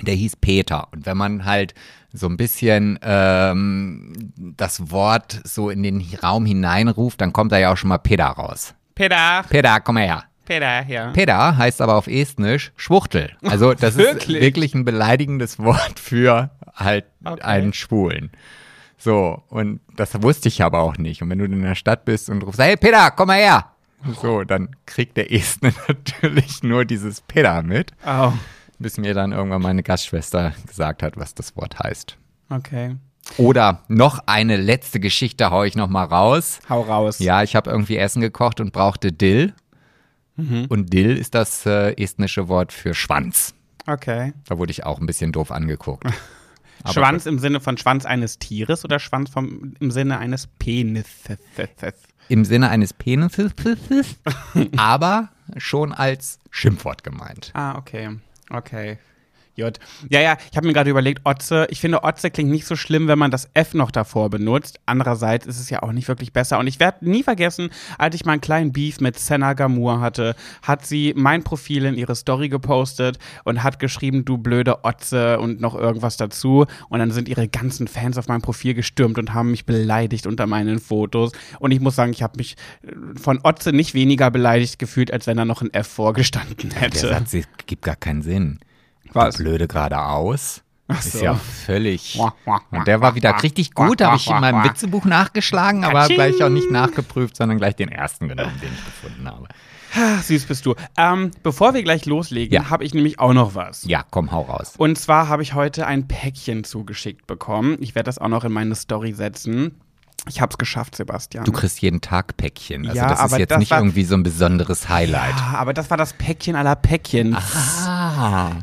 der 0.00 0.14
hieß 0.14 0.36
Peter. 0.36 0.88
Und 0.92 1.06
wenn 1.06 1.16
man 1.16 1.44
halt 1.44 1.74
so 2.12 2.26
ein 2.26 2.36
bisschen 2.38 2.98
ähm, 3.02 4.12
das 4.36 4.90
Wort 4.90 5.40
so 5.44 5.70
in 5.70 5.82
den 5.82 6.04
Raum 6.22 6.46
hineinruft, 6.46 7.20
dann 7.20 7.32
kommt 7.32 7.52
da 7.52 7.58
ja 7.58 7.72
auch 7.72 7.76
schon 7.76 7.88
mal 7.88 7.98
Peter 7.98 8.24
raus. 8.26 8.74
Peter. 8.94 9.44
Peter, 9.48 9.78
komm 9.80 9.96
mal 9.96 10.04
her. 10.04 10.24
Peter, 10.50 10.84
ja. 10.88 11.10
Peter 11.12 11.56
heißt 11.56 11.80
aber 11.80 11.94
auf 11.94 12.06
Estnisch 12.08 12.72
Schwuchtel. 12.76 13.30
Also 13.42 13.72
das 13.74 13.90
ist 13.96 13.98
Wirklich? 13.98 14.40
wirklich 14.42 14.74
ein 14.74 14.84
beleidigendes 14.84 15.58
Wort 15.60 16.00
für 16.00 16.50
halt 16.74 17.04
Okay. 17.24 17.40
einen 17.42 17.72
Schwulen. 17.72 18.30
So, 18.98 19.42
und 19.48 19.80
das 19.96 20.20
wusste 20.22 20.48
ich 20.48 20.62
aber 20.62 20.80
auch 20.80 20.98
nicht. 20.98 21.22
Und 21.22 21.30
wenn 21.30 21.38
du 21.38 21.44
in 21.44 21.62
der 21.62 21.74
Stadt 21.76 22.04
bist 22.04 22.28
und 22.28 22.42
rufst, 22.42 22.60
hey 22.60 22.76
Peter, 22.76 23.10
komm 23.12 23.28
mal 23.28 23.38
her. 23.38 23.66
So, 24.20 24.42
dann 24.44 24.74
kriegt 24.86 25.16
der 25.16 25.32
Estner 25.32 25.72
natürlich 25.88 26.62
nur 26.62 26.84
dieses 26.84 27.20
Peter 27.20 27.62
mit, 27.62 27.92
Oh, 28.06 28.32
bis 28.78 28.96
mir 28.98 29.14
dann 29.14 29.30
irgendwann 29.32 29.62
meine 29.62 29.82
Gastschwester 29.82 30.52
gesagt 30.66 31.02
hat, 31.02 31.16
was 31.16 31.34
das 31.34 31.54
Wort 31.56 31.78
heißt. 31.78 32.16
okay. 32.50 32.96
Oder 33.36 33.82
noch 33.86 34.18
eine 34.26 34.56
letzte 34.56 34.98
Geschichte 34.98 35.50
hau 35.50 35.62
ich 35.62 35.76
noch 35.76 35.88
mal 35.88 36.04
raus. 36.04 36.58
Hau 36.68 36.80
raus. 36.80 37.20
Ja, 37.20 37.44
ich 37.44 37.54
habe 37.54 37.70
irgendwie 37.70 37.96
Essen 37.96 38.20
gekocht 38.22 38.58
und 38.58 38.72
brauchte 38.72 39.12
Dill. 39.12 39.52
Mhm. 40.40 40.66
Und 40.68 40.92
Dill 40.92 41.16
ist 41.16 41.34
das 41.34 41.66
äh, 41.66 41.92
estnische 42.02 42.48
Wort 42.48 42.72
für 42.72 42.94
Schwanz. 42.94 43.54
Okay. 43.86 44.32
Da 44.46 44.58
wurde 44.58 44.70
ich 44.70 44.84
auch 44.84 45.00
ein 45.00 45.06
bisschen 45.06 45.32
doof 45.32 45.50
angeguckt. 45.50 46.04
Aber 46.82 46.92
Schwanz 46.92 47.26
im 47.26 47.38
Sinne 47.38 47.60
von 47.60 47.76
Schwanz 47.76 48.06
eines 48.06 48.38
Tieres 48.38 48.84
oder 48.84 48.98
Schwanz 48.98 49.30
vom, 49.30 49.74
im 49.80 49.90
Sinne 49.90 50.18
eines 50.18 50.46
Penises? 50.46 51.38
Im 52.28 52.44
Sinne 52.44 52.70
eines 52.70 52.94
Penises, 52.94 53.52
aber 54.76 55.28
schon 55.58 55.92
als 55.92 56.38
Schimpfwort 56.50 57.04
gemeint. 57.04 57.50
Ah, 57.52 57.76
okay. 57.76 58.16
Okay. 58.50 58.98
J. 59.60 59.78
Ja, 60.08 60.20
ja, 60.20 60.36
ich 60.50 60.56
habe 60.56 60.66
mir 60.66 60.72
gerade 60.72 60.90
überlegt, 60.90 61.20
Otze, 61.24 61.66
ich 61.70 61.80
finde, 61.80 62.02
Otze 62.02 62.30
klingt 62.30 62.50
nicht 62.50 62.66
so 62.66 62.76
schlimm, 62.76 63.08
wenn 63.08 63.18
man 63.18 63.30
das 63.30 63.48
F 63.54 63.74
noch 63.74 63.90
davor 63.90 64.30
benutzt. 64.30 64.80
Andererseits 64.86 65.46
ist 65.46 65.60
es 65.60 65.70
ja 65.70 65.82
auch 65.82 65.92
nicht 65.92 66.08
wirklich 66.08 66.32
besser. 66.32 66.58
Und 66.58 66.66
ich 66.66 66.80
werde 66.80 67.08
nie 67.08 67.22
vergessen, 67.22 67.70
als 67.98 68.14
ich 68.14 68.24
mal 68.24 68.32
einen 68.32 68.40
kleinen 68.40 68.72
Beef 68.72 69.00
mit 69.00 69.18
Senna 69.18 69.52
Gamur 69.52 70.00
hatte, 70.00 70.34
hat 70.62 70.86
sie 70.86 71.12
mein 71.16 71.44
Profil 71.44 71.84
in 71.84 71.96
ihre 71.96 72.16
Story 72.16 72.48
gepostet 72.48 73.18
und 73.44 73.62
hat 73.62 73.78
geschrieben, 73.78 74.24
du 74.24 74.38
blöde 74.38 74.84
Otze 74.84 75.38
und 75.38 75.60
noch 75.60 75.74
irgendwas 75.74 76.16
dazu. 76.16 76.66
Und 76.88 76.98
dann 76.98 77.10
sind 77.10 77.28
ihre 77.28 77.48
ganzen 77.48 77.88
Fans 77.88 78.18
auf 78.18 78.28
mein 78.28 78.40
Profil 78.40 78.74
gestürmt 78.74 79.18
und 79.18 79.34
haben 79.34 79.50
mich 79.50 79.66
beleidigt 79.66 80.26
unter 80.26 80.46
meinen 80.46 80.78
Fotos. 80.78 81.32
Und 81.58 81.70
ich 81.72 81.80
muss 81.80 81.96
sagen, 81.96 82.12
ich 82.12 82.22
habe 82.22 82.36
mich 82.36 82.56
von 83.20 83.40
Otze 83.42 83.72
nicht 83.72 83.94
weniger 83.94 84.30
beleidigt 84.30 84.78
gefühlt, 84.78 85.12
als 85.12 85.26
wenn 85.26 85.36
da 85.36 85.44
noch 85.44 85.62
ein 85.62 85.72
F 85.72 85.88
vorgestanden 85.88 86.70
Der 86.70 86.80
hätte. 86.80 87.08
Satz 87.08 87.34
gibt 87.66 87.82
gar 87.82 87.96
keinen 87.96 88.22
Sinn. 88.22 88.58
Was? 89.12 89.36
Blöde 89.38 89.68
geradeaus. 89.68 90.62
Ach 90.88 90.98
Ist 90.98 91.12
so. 91.12 91.24
ja 91.24 91.34
völlig. 91.34 92.18
Und 92.72 92.86
der 92.88 93.00
war 93.00 93.14
wieder 93.14 93.40
richtig 93.44 93.74
gut, 93.74 94.02
habe 94.02 94.16
ich 94.16 94.28
in 94.28 94.40
meinem 94.40 94.64
Witzebuch 94.64 95.04
nachgeschlagen, 95.04 95.84
aber 95.84 96.08
gleich 96.08 96.42
auch 96.42 96.48
nicht 96.48 96.70
nachgeprüft, 96.70 97.36
sondern 97.36 97.58
gleich 97.58 97.76
den 97.76 97.88
ersten 97.90 98.28
genommen, 98.28 98.58
den 98.60 98.70
ich 98.72 98.84
gefunden 98.84 99.28
habe. 99.28 99.46
Ach, 99.96 100.22
süß 100.22 100.46
bist 100.46 100.66
du. 100.66 100.74
Ähm, 100.96 101.30
bevor 101.44 101.74
wir 101.74 101.82
gleich 101.84 102.06
loslegen, 102.06 102.52
Ja. 102.54 102.70
habe 102.70 102.84
ich 102.84 102.92
nämlich 102.94 103.18
auch 103.20 103.32
noch 103.32 103.54
was. 103.54 103.84
Ja, 103.84 104.04
komm, 104.10 104.30
hau 104.32 104.42
raus. 104.42 104.74
Und 104.78 104.98
zwar 104.98 105.28
habe 105.28 105.42
ich 105.42 105.54
heute 105.54 105.86
ein 105.86 106.06
Päckchen 106.08 106.62
zugeschickt 106.64 107.26
bekommen. 107.28 107.76
Ich 107.80 107.94
werde 107.94 108.06
das 108.06 108.18
auch 108.18 108.28
noch 108.28 108.44
in 108.44 108.52
meine 108.52 108.74
Story 108.76 109.12
setzen. 109.12 109.80
Ich 110.28 110.40
habe 110.42 110.50
es 110.50 110.58
geschafft, 110.58 110.96
Sebastian. 110.96 111.44
Du 111.44 111.50
kriegst 111.52 111.80
jeden 111.80 112.02
Tag 112.02 112.36
Päckchen. 112.36 112.84
Also 112.86 112.96
Ja, 112.98 113.08
das 113.08 113.32
ist 113.32 113.38
jetzt 113.38 113.50
das 113.52 113.58
nicht 113.58 113.70
war- 113.70 113.78
irgendwie 113.78 114.04
so 114.04 114.14
ein 114.14 114.22
besonderes 114.22 114.88
Highlight. 114.88 115.34
ja, 115.36 115.54
aber 115.58 115.72
das 115.72 115.88
war 115.90 115.96
das 115.96 116.12
Päckchen 116.12 116.56
aller 116.56 116.76
Päckchens. 116.76 117.79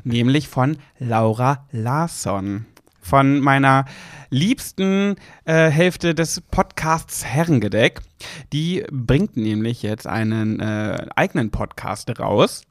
Nämlich 0.03 0.47
von 0.47 0.77
Laura 0.99 1.65
Larsson. 1.71 2.65
Von 3.01 3.39
meiner 3.39 3.85
liebsten 4.29 5.15
äh, 5.45 5.69
Hälfte 5.69 6.13
des 6.13 6.41
Podcasts 6.41 7.25
Herrengedeck. 7.25 8.01
Die 8.51 8.83
bringt 8.91 9.37
nämlich 9.37 9.81
jetzt 9.81 10.05
einen 10.05 10.59
äh, 10.59 11.07
eigenen 11.15 11.51
Podcast 11.51 12.19
raus. 12.19 12.63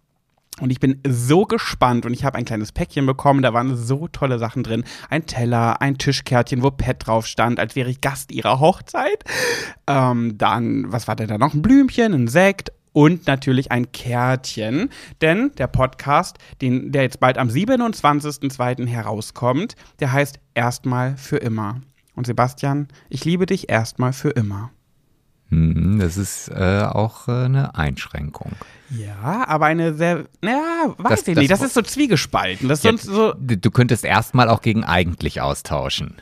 Und 0.60 0.70
ich 0.70 0.80
bin 0.80 1.02
so 1.06 1.44
gespannt 1.44 2.06
und 2.06 2.14
ich 2.14 2.24
habe 2.24 2.38
ein 2.38 2.46
kleines 2.46 2.72
Päckchen 2.72 3.04
bekommen, 3.04 3.42
da 3.42 3.52
waren 3.52 3.76
so 3.76 4.08
tolle 4.08 4.38
Sachen 4.38 4.62
drin. 4.62 4.84
Ein 5.10 5.26
Teller, 5.26 5.82
ein 5.82 5.98
Tischkärtchen, 5.98 6.62
wo 6.62 6.70
Pet 6.70 7.06
drauf 7.06 7.26
stand, 7.26 7.60
als 7.60 7.76
wäre 7.76 7.90
ich 7.90 8.00
Gast 8.00 8.32
ihrer 8.32 8.58
Hochzeit. 8.58 9.24
Ähm, 9.86 10.38
dann, 10.38 10.90
was 10.90 11.08
war 11.08 11.16
denn 11.16 11.28
da 11.28 11.36
noch? 11.36 11.52
Ein 11.52 11.60
Blümchen, 11.60 12.14
ein 12.14 12.28
Sekt 12.28 12.72
und 12.96 13.26
natürlich 13.26 13.70
ein 13.72 13.92
Kärtchen. 13.92 14.88
Denn 15.20 15.50
der 15.58 15.66
Podcast, 15.66 16.38
den, 16.62 16.92
der 16.92 17.02
jetzt 17.02 17.20
bald 17.20 17.36
am 17.36 17.48
27.02. 17.48 18.86
herauskommt, 18.86 19.74
der 20.00 20.12
heißt 20.12 20.40
Erstmal 20.54 21.18
für 21.18 21.36
immer. 21.36 21.82
Und 22.14 22.26
Sebastian, 22.26 22.88
ich 23.10 23.26
liebe 23.26 23.44
dich 23.44 23.68
erstmal 23.68 24.14
für 24.14 24.30
immer. 24.30 24.70
Hm, 25.50 25.98
Das 26.00 26.16
ist 26.16 26.48
äh, 26.48 26.84
auch 26.90 27.28
äh, 27.28 27.32
eine 27.44 27.74
Einschränkung. 27.74 28.52
Ja, 28.88 29.44
aber 29.46 29.66
eine 29.66 29.92
sehr, 29.92 30.24
naja, 30.40 30.94
weiß 30.96 31.10
Das- 31.20 31.28
ich 31.28 31.34
das- 31.34 31.42
nicht, 31.42 31.50
das 31.50 31.60
ist 31.60 31.74
so 31.74 31.82
zwiegespalten. 31.82 32.66
Das 32.70 32.80
sonst 32.80 33.02
so, 33.04 33.34
Du 33.34 33.58
du 33.58 33.70
könntest 33.70 34.06
erstmal 34.06 34.48
auch 34.48 34.62
gegen 34.62 34.82
eigentlich 34.84 35.42
austauschen. 35.42 36.14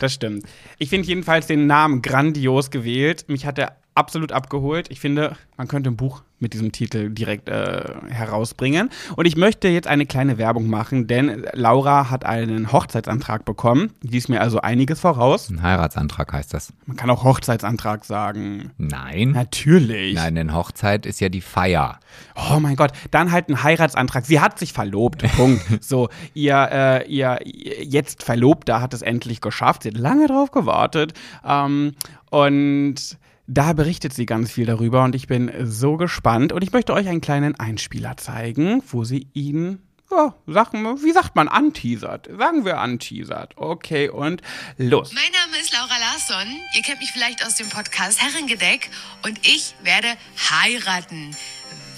das 0.00 0.14
stimmt. 0.14 0.46
Ich 0.78 0.88
finde 0.88 1.06
jedenfalls 1.08 1.46
den 1.46 1.66
Namen 1.66 2.00
grandios 2.00 2.70
gewählt. 2.70 3.26
Mich 3.28 3.44
hat 3.44 3.58
er 3.58 3.76
absolut 3.94 4.32
abgeholt. 4.32 4.90
Ich 4.90 5.00
finde, 5.00 5.36
man 5.56 5.68
könnte 5.68 5.90
ein 5.90 5.96
Buch 5.96 6.22
mit 6.42 6.54
diesem 6.54 6.72
Titel 6.72 7.08
direkt 7.10 7.48
äh, 7.48 7.84
herausbringen. 8.08 8.90
Und 9.14 9.26
ich 9.26 9.36
möchte 9.36 9.68
jetzt 9.68 9.86
eine 9.86 10.06
kleine 10.06 10.38
Werbung 10.38 10.66
machen, 10.66 11.06
denn 11.06 11.46
Laura 11.52 12.10
hat 12.10 12.26
einen 12.26 12.72
Hochzeitsantrag 12.72 13.44
bekommen. 13.44 13.92
Die 14.02 14.18
ist 14.18 14.28
mir 14.28 14.40
also 14.40 14.60
einiges 14.60 15.00
voraus. 15.00 15.48
Ein 15.48 15.62
Heiratsantrag 15.62 16.32
heißt 16.32 16.52
das. 16.52 16.72
Man 16.86 16.96
kann 16.96 17.10
auch 17.10 17.22
Hochzeitsantrag 17.22 18.04
sagen. 18.04 18.72
Nein. 18.76 19.30
Natürlich. 19.30 20.16
Nein, 20.16 20.34
denn 20.34 20.52
Hochzeit 20.52 21.06
ist 21.06 21.20
ja 21.20 21.28
die 21.28 21.40
Feier. 21.40 22.00
Oh 22.34 22.58
mein 22.58 22.74
Gott, 22.74 22.90
dann 23.12 23.30
halt 23.30 23.48
ein 23.48 23.62
Heiratsantrag. 23.62 24.26
Sie 24.26 24.40
hat 24.40 24.58
sich 24.58 24.72
verlobt. 24.72 25.22
Punkt. 25.36 25.62
So, 25.82 26.08
ihr, 26.32 26.68
äh, 26.70 27.08
ihr 27.08 27.40
jetzt 27.44 28.22
Verlobter 28.22 28.80
hat 28.80 28.94
es 28.94 29.02
endlich 29.02 29.40
geschafft. 29.40 29.82
Sie 29.82 29.90
hat 29.90 29.96
lange 29.96 30.26
drauf 30.26 30.50
gewartet. 30.50 31.12
Ähm, 31.44 31.94
und 32.30 33.18
da 33.46 33.72
berichtet 33.72 34.12
sie 34.14 34.26
ganz 34.26 34.52
viel 34.52 34.66
darüber 34.66 35.04
und 35.04 35.14
ich 35.14 35.26
bin 35.26 35.52
so 35.64 35.96
gespannt. 35.96 36.52
Und 36.52 36.62
ich 36.62 36.72
möchte 36.72 36.92
euch 36.92 37.08
einen 37.08 37.20
kleinen 37.20 37.58
Einspieler 37.58 38.16
zeigen, 38.16 38.82
wo 38.88 39.04
sie 39.04 39.28
ihn. 39.32 39.82
Ja, 40.10 40.34
sagen 40.46 40.82
wir, 40.82 41.02
wie 41.02 41.12
sagt 41.12 41.36
man, 41.36 41.48
anteasert? 41.48 42.28
Sagen 42.38 42.64
wir 42.66 42.78
anteasert. 42.78 43.54
Okay, 43.56 44.10
und 44.10 44.42
los. 44.76 45.12
Mein 45.14 45.32
Name 45.32 45.60
ist 45.60 45.72
Laura 45.72 45.98
Larsson. 45.98 46.60
Ihr 46.76 46.82
kennt 46.82 47.00
mich 47.00 47.10
vielleicht 47.12 47.44
aus 47.46 47.54
dem 47.54 47.68
Podcast 47.68 48.22
Herrengedeck. 48.22 48.90
Und 49.24 49.38
ich 49.46 49.74
werde 49.82 50.08
heiraten, 50.50 51.34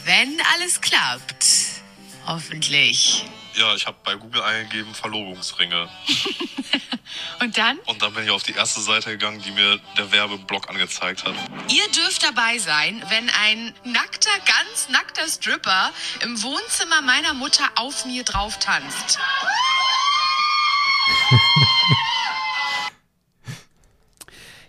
wenn 0.05 0.37
alles 0.55 0.81
klappt. 0.81 1.83
Hoffentlich. 2.27 3.27
Ja, 3.57 3.75
ich 3.75 3.87
habe 3.87 3.97
bei 4.05 4.17
Google 4.17 4.43
eingegeben 4.43 4.95
Verlobungsringe. 4.95 5.89
Und 7.41 7.57
dann? 7.57 7.79
Und 7.87 8.03
dann 8.03 8.13
bin 8.15 8.25
ich 8.25 8.31
auf 8.31 8.43
die 8.43 8.53
erste 8.53 8.81
Seite 8.81 9.11
gegangen, 9.11 9.41
die 9.43 9.53
mir 9.53 9.79
der 9.97 10.11
Werbeblock 10.11 10.69
angezeigt 10.69 11.25
hat. 11.25 11.35
Ihr 11.69 11.87
dürft 11.93 12.25
dabei 12.25 12.59
sein, 12.59 13.03
wenn 13.09 13.31
ein 13.45 13.75
nackter, 13.85 14.31
ganz 14.47 14.89
nackter 14.89 15.29
Stripper 15.29 15.93
im 16.23 16.43
Wohnzimmer 16.43 17.03
meiner 17.03 17.35
Mutter 17.35 17.65
auf 17.77 18.05
mir 18.07 18.25
drauf 18.25 18.59
tanzt. 18.59 19.19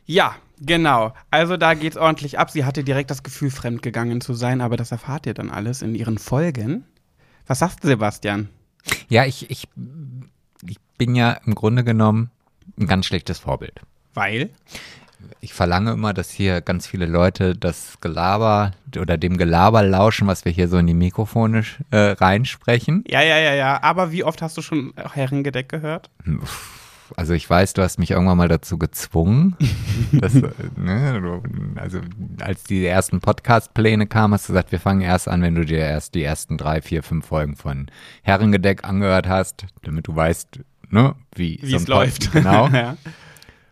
Ja, 0.05 0.35
genau. 0.59 1.13
Also 1.31 1.57
da 1.57 1.73
geht's 1.73 1.97
ordentlich 1.97 2.37
ab. 2.37 2.51
Sie 2.51 2.63
hatte 2.63 2.83
direkt 2.83 3.09
das 3.09 3.23
Gefühl, 3.23 3.49
fremdgegangen 3.49 4.21
zu 4.21 4.33
sein, 4.33 4.61
aber 4.61 4.77
das 4.77 4.91
erfahrt 4.91 5.25
ihr 5.25 5.33
dann 5.33 5.49
alles 5.49 5.81
in 5.81 5.95
ihren 5.95 6.19
Folgen. 6.19 6.85
Was 7.47 7.59
sagst 7.59 7.83
du, 7.83 7.87
Sebastian? 7.87 8.49
Ja, 9.09 9.25
ich, 9.25 9.49
ich, 9.49 9.67
ich 10.67 10.77
bin 10.97 11.15
ja 11.15 11.31
im 11.45 11.55
Grunde 11.55 11.83
genommen 11.83 12.31
ein 12.79 12.87
ganz 12.87 13.05
schlechtes 13.05 13.39
Vorbild. 13.39 13.81
Weil? 14.13 14.49
Ich 15.41 15.53
verlange 15.53 15.91
immer, 15.91 16.13
dass 16.13 16.29
hier 16.29 16.61
ganz 16.61 16.87
viele 16.87 17.05
Leute 17.05 17.55
das 17.55 17.99
Gelaber 17.99 18.71
oder 18.99 19.17
dem 19.17 19.37
Gelaber 19.37 19.83
lauschen, 19.83 20.27
was 20.27 20.45
wir 20.45 20.51
hier 20.51 20.67
so 20.67 20.77
in 20.77 20.87
die 20.87 20.93
Mikrofone 20.93 21.63
äh, 21.91 21.97
reinsprechen. 21.97 23.03
Ja, 23.07 23.21
ja, 23.21 23.37
ja, 23.37 23.53
ja. 23.53 23.81
Aber 23.81 24.11
wie 24.11 24.23
oft 24.23 24.41
hast 24.41 24.57
du 24.57 24.61
schon 24.61 24.93
Herrengedeck 24.95 25.69
gehört? 25.69 26.09
Also 27.15 27.33
ich 27.33 27.49
weiß, 27.49 27.73
du 27.73 27.81
hast 27.81 27.99
mich 27.99 28.11
irgendwann 28.11 28.37
mal 28.37 28.47
dazu 28.47 28.77
gezwungen. 28.77 29.55
dass, 30.11 30.33
ne, 30.33 31.41
also 31.75 32.01
als 32.39 32.63
die 32.63 32.85
ersten 32.85 33.19
Podcast-Pläne 33.19 34.07
kamen, 34.07 34.33
hast 34.33 34.49
du 34.49 34.53
gesagt, 34.53 34.71
wir 34.71 34.79
fangen 34.79 35.01
erst 35.01 35.27
an, 35.27 35.41
wenn 35.41 35.55
du 35.55 35.65
dir 35.65 35.79
erst 35.79 36.15
die 36.15 36.23
ersten 36.23 36.57
drei, 36.57 36.81
vier, 36.81 37.03
fünf 37.03 37.25
Folgen 37.25 37.55
von 37.55 37.87
Herrengedeck 38.23 38.83
angehört 38.83 39.27
hast, 39.27 39.65
damit 39.83 40.07
du 40.07 40.15
weißt, 40.15 40.59
ne, 40.89 41.15
wie, 41.35 41.59
Wie 41.61 41.71
so 41.71 41.77
es 41.77 41.87
läuft. 41.87 42.31
Genau. 42.31 42.67
ja. 42.73 42.97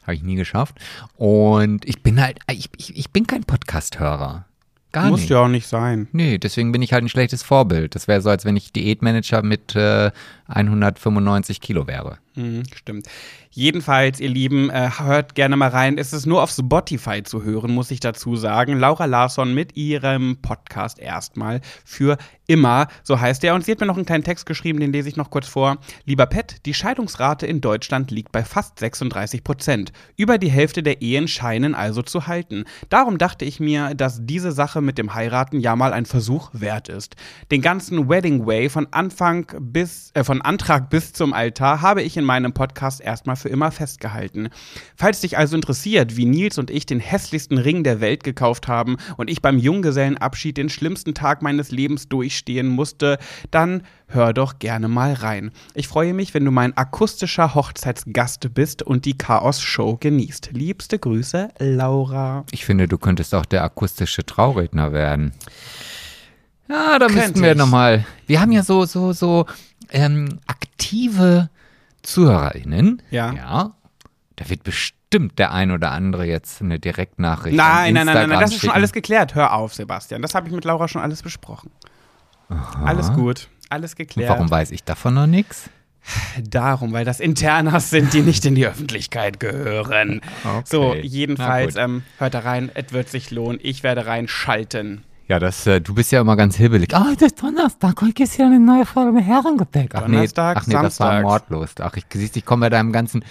Habe 0.04 0.16
ich 0.16 0.24
nie 0.24 0.36
geschafft. 0.36 0.76
Und 1.16 1.86
ich 1.88 2.04
bin 2.04 2.22
halt, 2.22 2.40
ich, 2.52 2.70
ich, 2.78 2.98
ich 2.98 3.12
bin 3.12 3.26
kein 3.26 3.44
Podcast-Hörer. 3.44 4.46
Gar 4.94 5.10
Muss 5.10 5.22
nicht. 5.22 5.30
ja 5.32 5.40
auch 5.40 5.48
nicht 5.48 5.66
sein. 5.66 6.08
Nee, 6.12 6.38
deswegen 6.38 6.72
bin 6.72 6.84
ich 6.84 6.94
halt 6.94 7.04
ein 7.04 7.10
schlechtes 7.10 7.42
Vorbild. 7.42 7.96
Das 7.96 8.08
wäre 8.08 8.22
so, 8.22 8.30
als 8.30 8.46
wenn 8.46 8.56
ich 8.56 8.72
Diätmanager 8.74 9.42
mit 9.42 9.76
äh, 9.76 10.12
195 10.48 11.62
Kilo 11.62 11.88
wäre. 11.88 12.18
Mhm, 12.36 12.64
stimmt. 12.76 13.08
Jedenfalls, 13.52 14.20
ihr 14.20 14.30
Lieben, 14.30 14.72
äh, 14.72 14.90
hört 14.98 15.36
gerne 15.36 15.56
mal 15.56 15.70
rein. 15.70 16.00
Es 16.00 16.12
ist 16.12 16.26
nur 16.26 16.42
auf 16.42 16.50
Spotify 16.50 17.22
zu 17.22 17.44
hören, 17.44 17.72
muss 17.72 17.92
ich 17.92 18.00
dazu 18.00 18.36
sagen. 18.36 18.80
Laura 18.80 19.06
Larsson 19.06 19.54
mit 19.54 19.78
ihrem 19.78 20.38
Podcast 20.42 20.98
erstmal 20.98 21.62
für 21.86 22.18
immer, 22.48 22.88
so 23.04 23.20
heißt 23.20 23.44
er. 23.44 23.54
Und 23.54 23.64
sie 23.64 23.72
hat 23.72 23.80
mir 23.80 23.86
noch 23.86 23.98
einen 23.98 24.08
kleinen 24.08 24.24
Text 24.24 24.48
geschrieben, 24.48 24.80
den 24.80 24.92
lese 24.92 25.08
ich 25.08 25.18
noch 25.18 25.30
kurz 25.30 25.48
vor. 25.48 25.78
Lieber 26.06 26.26
Pet, 26.26 26.66
die 26.66 26.74
Scheidungsrate 26.74 27.46
in 27.46 27.62
Deutschland 27.62 28.10
liegt 28.10 28.32
bei 28.32 28.44
fast 28.44 28.80
36 28.80 29.44
Prozent. 29.44 29.94
Über 30.18 30.40
die 30.40 30.50
Hälfte 30.50 30.82
der 30.82 31.04
Ehen 31.04 31.28
scheinen 31.28 31.76
also 31.76 32.02
zu 32.02 32.26
halten. 32.26 32.66
Darum 32.90 33.20
dachte 33.20 33.46
ich 33.46 33.60
mir, 33.60 33.94
dass 33.94 34.26
diese 34.26 34.52
Sache 34.52 34.82
mit 34.82 34.98
dem 34.98 35.14
Heiraten 35.14 35.60
ja 35.60 35.76
mal 35.76 35.94
ein 35.94 36.08
Versuch 36.08 36.50
wert 36.54 36.90
ist. 36.90 37.16
Den 37.52 37.62
ganzen 37.62 38.10
Wedding 38.10 38.48
Way 38.48 38.70
von 38.70 38.88
Anfang 38.90 39.46
bis, 39.60 40.10
äh, 40.16 40.24
von 40.24 40.33
Antrag 40.42 40.90
bis 40.90 41.14
zum 41.14 41.34
Altar 41.34 41.82
habe 41.82 42.02
ich 42.02 42.18
in 42.18 42.24
meinem 42.24 42.54
Podcast 42.54 43.02
erstmal 43.02 43.36
für 43.36 43.50
immer 43.50 43.72
festgehalten. 43.72 44.50
Falls 44.96 45.22
dich 45.22 45.38
also 45.38 45.56
interessiert, 45.56 46.18
wie 46.18 46.26
Nils 46.26 46.58
und 46.58 46.72
ich 46.72 46.86
den 46.86 47.00
hässlichsten 47.00 47.58
Ring 47.58 47.84
der 47.84 48.02
Welt 48.02 48.24
gekauft 48.24 48.68
haben 48.68 48.98
und 49.18 49.30
ich 49.30 49.42
beim 49.42 49.58
Junggesellenabschied 49.58 50.58
den 50.58 50.70
schlimmsten 50.70 51.14
Tag 51.14 51.42
meines 51.42 51.72
Lebens 51.72 52.08
durchstehen 52.08 52.68
musste, 52.68 53.18
dann 53.52 53.84
hör 54.08 54.34
doch 54.34 54.60
gerne 54.60 54.88
mal 54.88 55.14
rein. 55.14 55.52
Ich 55.74 55.88
freue 55.88 56.14
mich, 56.14 56.34
wenn 56.34 56.46
du 56.46 56.52
mein 56.52 56.78
akustischer 56.78 57.56
Hochzeitsgast 57.56 58.54
bist 58.54 58.84
und 58.84 59.06
die 59.06 59.18
Chaos-Show 59.18 59.98
genießt. 60.00 60.52
Liebste 60.54 61.00
Grüße, 61.00 61.50
Laura. 61.60 62.46
Ich 62.52 62.66
finde, 62.66 62.88
du 62.88 62.98
könntest 62.98 63.34
auch 63.36 63.46
der 63.46 63.64
akustische 63.64 64.26
Trauredner 64.26 64.94
werden. 64.94 65.34
Ja, 66.70 66.98
da 66.98 67.10
müssten 67.10 67.42
wir 67.42 67.56
nochmal. 67.56 68.06
Wir 68.26 68.40
haben 68.40 68.52
ja 68.52 68.64
so, 68.64 68.86
so, 68.86 69.12
so 69.12 69.46
ähm, 69.94 70.40
aktive 70.48 71.50
ZuhörerInnen. 72.02 73.02
Ja. 73.12 73.34
Ja. 73.34 73.76
Da 74.36 74.50
wird 74.50 74.64
bestimmt 74.64 75.40
der 75.40 75.54
ein 75.54 75.72
oder 75.72 75.92
andere 75.92 76.26
jetzt 76.26 76.62
eine 76.62 76.80
Direktnachricht. 76.80 77.56
Nein, 77.56 77.94
nein, 77.94 78.06
nein, 78.06 78.16
nein, 78.16 78.30
nein, 78.30 78.40
das 78.40 78.52
ist 78.52 78.62
schon 78.62 78.72
alles 78.72 78.92
geklärt. 78.92 79.36
Hör 79.36 79.54
auf, 79.54 79.74
Sebastian. 79.74 80.22
Das 80.22 80.36
habe 80.36 80.48
ich 80.48 80.54
mit 80.54 80.66
Laura 80.66 80.88
schon 80.88 81.02
alles 81.02 81.22
besprochen. 81.22 81.72
Alles 82.84 83.12
gut, 83.14 83.48
alles 83.70 83.96
geklärt. 83.96 84.30
Warum 84.30 84.50
weiß 84.52 84.72
ich 84.72 84.84
davon 84.84 85.14
noch 85.14 85.28
nichts? 85.28 85.70
Darum, 86.50 86.92
weil 86.92 87.06
das 87.06 87.20
Internas 87.20 87.90
sind, 87.90 88.14
die 88.14 88.22
nicht 88.22 88.46
in 88.46 88.56
die 88.56 88.68
Öffentlichkeit 88.68 89.40
gehören. 89.40 90.22
Okay. 90.44 90.64
So, 90.66 90.94
jedenfalls, 90.94 91.78
ähm, 91.78 92.04
hört 92.18 92.34
da 92.34 92.40
rein, 92.40 92.70
es 92.74 92.92
wird 92.92 93.08
sich 93.08 93.32
lohnen. 93.32 93.60
Ich 93.64 93.82
werde 93.82 94.06
reinschalten. 94.06 95.06
Ja, 95.28 95.40
das, 95.40 95.66
äh, 95.68 95.80
du 95.80 95.94
bist 95.94 96.12
ja 96.12 96.22
immer 96.22 96.36
ganz 96.36 96.58
hibbelig. 96.58 96.94
Ah, 96.94 97.14
das 97.14 97.28
ist 97.32 97.42
Donnerstag, 97.42 98.02
heute 98.02 98.24
ist 98.24 98.38
ja 98.38 98.46
eine 98.46 98.60
neue 98.60 98.86
Folge 98.86 99.22
Herrengedeck. 99.22 99.96
Ach 99.96 100.08
nee, 100.08 100.16
Donnerstag, 100.16 100.58
ach 100.58 100.68
nee 100.68 100.74
das 100.74 101.00
war 101.00 101.22
mordlos. 101.22 101.76
Ach, 101.80 101.96
ich 101.96 102.06
siehst, 102.12 102.36
ich 102.36 102.46
komme 102.46 102.66
bei 102.66 102.70
deinem 102.70 102.92
ganzen 102.92 103.24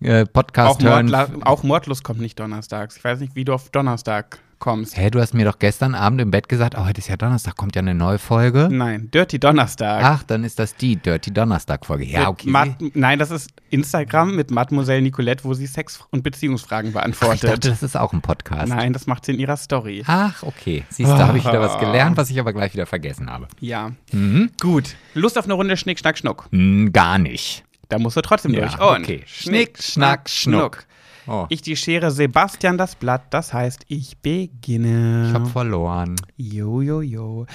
äh, 0.00 0.22
Auch, 0.22 0.32
Podcast 0.32 0.82
hören. 0.82 1.10
Mordla 1.10 1.28
auch 1.44 1.62
Mordlos 1.62 2.02
kommt 2.02 2.20
nicht 2.20 2.38
donnerstags. 2.38 2.96
Ich 2.96 3.04
weiß 3.04 3.20
nicht, 3.20 3.34
wie 3.34 3.44
du 3.44 3.52
auf 3.52 3.70
Donnerstag 3.70 4.38
kommst. 4.60 4.96
Hä, 4.96 5.10
du 5.10 5.20
hast 5.20 5.34
mir 5.34 5.44
doch 5.44 5.58
gestern 5.58 5.96
Abend 5.96 6.20
im 6.20 6.30
Bett 6.30 6.48
gesagt, 6.48 6.74
oh, 6.78 6.84
heute 6.86 6.98
ist 7.00 7.08
ja 7.08 7.16
Donnerstag, 7.16 7.56
kommt 7.56 7.74
ja 7.74 7.80
eine 7.80 7.94
neue 7.94 8.18
Folge. 8.18 8.68
Nein, 8.70 9.10
Dirty 9.10 9.40
Donnerstag. 9.40 10.02
Ach, 10.04 10.22
dann 10.22 10.44
ist 10.44 10.58
das 10.60 10.76
die 10.76 10.94
Dirty 10.96 11.32
Donnerstag-Folge. 11.32 12.04
Ja, 12.04 12.28
okay. 12.28 12.48
Mat 12.48 12.76
Nein, 12.94 13.18
das 13.18 13.32
ist 13.32 13.50
Instagram 13.70 14.36
mit 14.36 14.50
Mademoiselle 14.52 15.02
Nicolette, 15.02 15.42
wo 15.44 15.54
sie 15.54 15.66
Sex- 15.66 16.04
und 16.10 16.22
Beziehungsfragen 16.22 16.88
ich 16.90 16.94
beantwortet. 16.94 17.42
dachte, 17.50 17.70
das 17.70 17.82
ist 17.82 17.96
auch 17.96 18.12
ein 18.12 18.20
Podcast. 18.20 18.68
Nein, 18.68 18.92
das 18.92 19.06
macht 19.06 19.24
sie 19.24 19.32
in 19.32 19.40
ihrer 19.40 19.56
Story. 19.56 20.04
Ach, 20.06 20.42
okay. 20.42 20.84
Siehst 20.90 21.10
du, 21.10 21.16
da 21.16 21.26
habe 21.26 21.38
ich 21.38 21.44
wieder 21.44 21.60
was 21.60 21.72
Ah. 21.72 21.80
gelernt, 21.80 22.16
was 22.16 22.30
ich 22.30 22.38
aber 22.38 22.52
gleich 22.52 22.72
wieder 22.74 22.86
vergessen 22.86 23.30
habe. 23.30 23.48
Ja. 23.60 23.92
Mhm. 24.12 24.50
Gut. 24.60 24.94
Lust 25.14 25.38
auf 25.38 25.46
eine 25.46 25.54
Runde 25.54 25.76
Schnick, 25.76 25.98
Schnack, 25.98 26.18
Schnuck. 26.18 26.48
Gar 26.92 27.18
nicht. 27.18 27.64
Da 27.88 27.98
musst 27.98 28.16
du 28.16 28.20
trotzdem 28.20 28.52
Ja, 28.54 28.60
durch. 28.68 28.74
Und 28.80 29.02
okay. 29.04 29.22
Schnick, 29.26 29.82
Schnack, 29.82 30.28
Schnuck. 30.28 30.84
Oh, 31.32 31.46
Ich 31.48 31.62
die 31.62 31.76
Schere 31.76 32.10
Sebastian 32.10 32.76
das 32.76 32.96
Blatt, 32.96 33.32
das 33.32 33.52
heißt, 33.52 33.84
ich 33.86 34.18
beginne. 34.18 35.28
ich 35.28 35.34
habe 35.34 35.46
verloren. 35.46 36.16
Jo, 36.36 36.80
jo, 36.80 37.00
jo. 37.02 37.46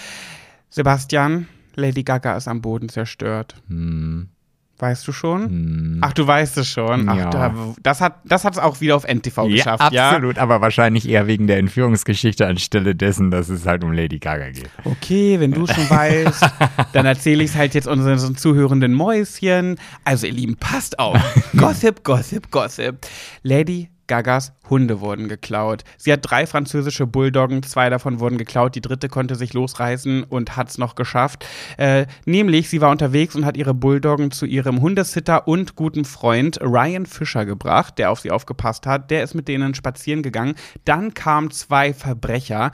Sebastian, 0.70 1.48
Lady 1.76 2.04
Gaga 2.04 2.38
ist 2.38 2.48
am 2.48 2.62
Boden 2.62 2.88
zerstört. 2.88 3.56
Hm, 3.68 4.30
Weißt 4.78 5.08
du 5.08 5.14
schon? 5.14 5.44
hm. 5.46 5.98
Ach, 6.02 6.12
du 6.12 6.28
weißt 6.28 6.58
es 6.58 6.68
schon. 6.68 7.08
Ach, 7.08 7.16
Ja. 7.16 7.30
da, 7.30 7.54
das 7.82 8.02
hat 8.02 8.16
das 8.26 8.44
hat's 8.44 8.58
auch 8.58 8.82
wieder 8.82 8.96
auf 8.98 9.06
NTV 9.06 9.48
geschafft, 9.48 9.94
ja? 9.94 10.10
absolut, 10.10 10.38
aber 10.38 10.60
wahrscheinlich 10.60 11.08
eher 11.08 11.28
wegen 11.28 11.48
der 11.48 11.60
Entführungsgeschichte 11.60 12.46
anstelle 12.46 12.94
dessen, 12.94 13.32
dass 13.32 13.48
es 13.48 13.66
halt 13.66 13.84
um 13.86 13.94
Lady 13.94 14.20
Gaga 14.20 14.50
geht. 14.50 14.70
Okay, 14.84 15.40
wenn 15.40 15.52
du 15.54 15.66
schon 15.66 15.90
weißt, 15.90 16.46
dann 16.94 17.06
erzähle 17.06 17.44
ich 17.44 17.52
es 17.52 17.56
halt 17.56 17.74
jetzt 17.74 17.88
unseren 17.88 18.36
zuhörenden 18.36 18.94
Mäuschen. 18.94 19.78
Also, 20.04 20.28
ihr 20.28 20.34
Lieben, 20.34 20.58
passt 20.58 21.00
auf. 21.00 21.18
Gossip, 21.58 22.04
Gossip, 22.04 22.52
Gossip. 22.52 22.98
Lady 23.44 23.90
Gagas 24.08 24.54
Hunde 24.70 25.00
wurden 25.02 25.28
geklaut. 25.28 25.84
Sie 25.98 26.12
hat 26.12 26.20
drei 26.24 26.46
französische 26.46 27.08
Bulldoggen, 27.08 27.64
zwei 27.64 27.90
davon 27.90 28.20
wurden 28.20 28.38
geklaut, 28.38 28.76
die 28.76 28.82
dritte 28.82 29.10
konnte 29.10 29.36
sich 29.36 29.54
losreißen 29.54 30.24
und 30.24 30.56
hat 30.56 30.70
es 30.70 30.78
noch 30.78 30.96
geschafft. 30.96 31.46
Äh, 31.78 32.06
nämlich, 32.26 32.70
sie 32.70 32.82
war 32.82 32.92
unterwegs 32.92 33.36
und 33.36 33.46
hat 33.46 33.58
ihre 33.58 33.74
Bulldoggen 33.74 34.32
zu 34.32 34.46
ihrem 34.46 34.82
Hundesitter 34.82 35.48
und 35.48 35.76
guten 35.76 36.06
Freund 36.06 36.60
Ryan 36.62 37.06
Fischer 37.06 37.46
gebracht, 37.46 37.98
der 37.98 38.12
auf 38.12 38.20
sie 38.20 38.32
aufgepasst 38.32 38.86
hat. 38.86 39.12
Der 39.12 39.24
ist 39.24 39.36
mit 39.36 39.48
denen 39.48 39.76
spazieren 39.76 40.24
gegangen. 40.24 40.56
Dann 40.86 41.14
kamen 41.14 41.52
zwei 41.52 41.94
Verbrecher, 41.94 42.72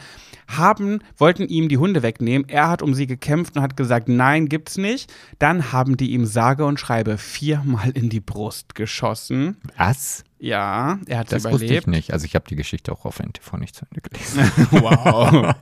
haben, 0.48 1.00
wollten 1.18 1.48
ihm 1.48 1.70
die 1.70 1.78
Hunde 1.78 2.04
wegnehmen. 2.04 2.48
Er 2.50 2.70
hat 2.70 2.82
um 2.82 2.94
sie 2.94 3.08
gekämpft 3.08 3.56
und 3.56 3.62
hat 3.62 3.78
gesagt, 3.78 4.10
nein, 4.10 4.50
gibt's 4.50 4.78
nicht. 4.78 5.12
Dann 5.40 5.72
haben 5.72 5.98
die 5.98 6.12
ihm 6.12 6.26
sage 6.26 6.66
und 6.66 6.80
schreibe 6.80 7.18
viermal 7.18 7.92
in 7.92 8.10
die 8.10 8.20
Brust 8.20 8.76
geschossen. 8.76 9.58
Was? 9.78 10.24
Ja, 10.44 10.98
er 11.06 11.20
hat 11.20 11.32
Das 11.32 11.44
wusste 11.44 11.66
ich 11.66 11.72
überlebt. 11.72 11.88
nicht. 11.88 12.14
Also 12.14 12.26
ich 12.26 12.34
habe 12.34 12.46
die 12.50 12.56
Geschichte 12.56 12.92
auch 12.92 13.06
auf 13.06 13.20
NTV 13.20 13.58
nicht 13.58 13.76
zu 13.76 13.86
Ende 13.86 14.02
gelesen. 14.02 14.52
wow. 14.72 15.54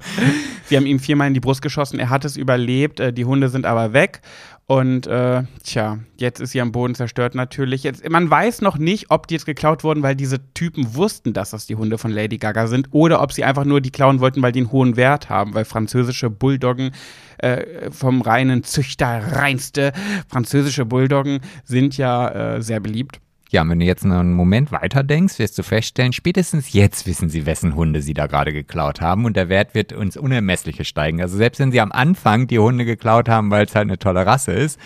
Sie 0.67 0.77
haben 0.77 0.86
ihm 0.86 1.00
viermal 1.00 1.27
in 1.27 1.33
die 1.33 1.41
Brust 1.41 1.62
geschossen. 1.62 2.00
Er 2.00 2.09
hat 2.09 2.24
es 2.24 2.38
überlebt. 2.38 3.01
Äh, 3.01 3.12
die 3.12 3.25
Hunde 3.25 3.50
sind 3.50 3.65
aber 3.65 3.91
weg. 3.91 4.21
Und 4.67 5.05
äh, 5.05 5.43
tja, 5.63 6.00
jetzt 6.17 6.39
ist 6.39 6.51
sie 6.51 6.62
am 6.62 6.71
Boden 6.71 6.95
zerstört 6.95 7.36
natürlich. 7.36 7.83
Jetzt, 7.83 8.07
man 8.07 8.29
weiß 8.29 8.62
noch 8.62 8.77
nicht, 8.77 9.12
ob 9.12 9.27
die 9.27 9.33
jetzt 9.33 9.45
geklaut 9.45 9.83
wurden, 9.83 10.01
weil 10.01 10.15
diese 10.15 10.53
Typen 10.53 10.95
wussten, 10.95 11.33
dass 11.33 11.50
das 11.50 11.65
die 11.65 11.75
Hunde 11.75 11.98
von 11.98 12.12
Lady 12.12 12.38
Gaga 12.38 12.67
sind, 12.67 12.88
oder 12.91 13.21
ob 13.21 13.33
sie 13.33 13.43
einfach 13.43 13.65
nur 13.65 13.81
die 13.81 13.91
klauen 13.91 14.21
wollten, 14.21 14.41
weil 14.41 14.51
die 14.53 14.59
einen 14.59 14.71
hohen 14.71 14.95
Wert 14.95 15.27
haben, 15.27 15.55
weil 15.55 15.65
französische 15.65 16.29
Bulldoggen 16.29 16.91
äh, 17.39 17.89
vom 17.91 18.21
reinen 18.21 18.63
Züchter 18.63 19.33
reinste 19.33 19.91
französische 20.29 20.86
Bulldoggen 20.86 21.39
sind 21.65 21.98
ja 21.98 22.29
äh, 22.29 22.62
sehr 22.62 22.79
beliebt. 22.79 23.19
Ja, 23.51 23.68
wenn 23.68 23.79
du 23.79 23.86
jetzt 23.86 24.06
noch 24.06 24.20
einen 24.20 24.34
Moment 24.34 24.72
weiter 24.72 25.01
denkst, 25.03 25.39
wirst 25.39 25.58
du 25.58 25.63
feststellen, 25.63 26.13
spätestens 26.13 26.72
jetzt 26.72 27.08
wissen 27.08 27.29
sie, 27.29 27.48
wessen 27.48 27.74
Hunde 27.74 28.03
sie 28.03 28.13
da 28.13 28.27
gerade 28.27 28.53
geklaut 28.53 29.01
haben 29.01 29.25
und 29.25 29.36
der 29.36 29.50
Wert 29.50 29.74
wird 29.74 29.91
ins 29.91 30.18
Unermessliche 30.18 30.86
steigen. 30.86 31.20
Also 31.20 31.36
selbst 31.36 31.60
wenn 31.60 31.72
sie 31.72 31.82
am 31.82 31.91
Anfang 31.91 32.46
die 32.46 32.60
Hunde 32.60 32.86
geklaut 32.86 33.27
haben, 33.27 33.50
weil 33.50 33.65
es 33.65 33.74
halt 33.74 33.88
eine 33.88 33.98
tolle 33.98 34.25
Rasse 34.25 34.51
ist, 34.51 34.79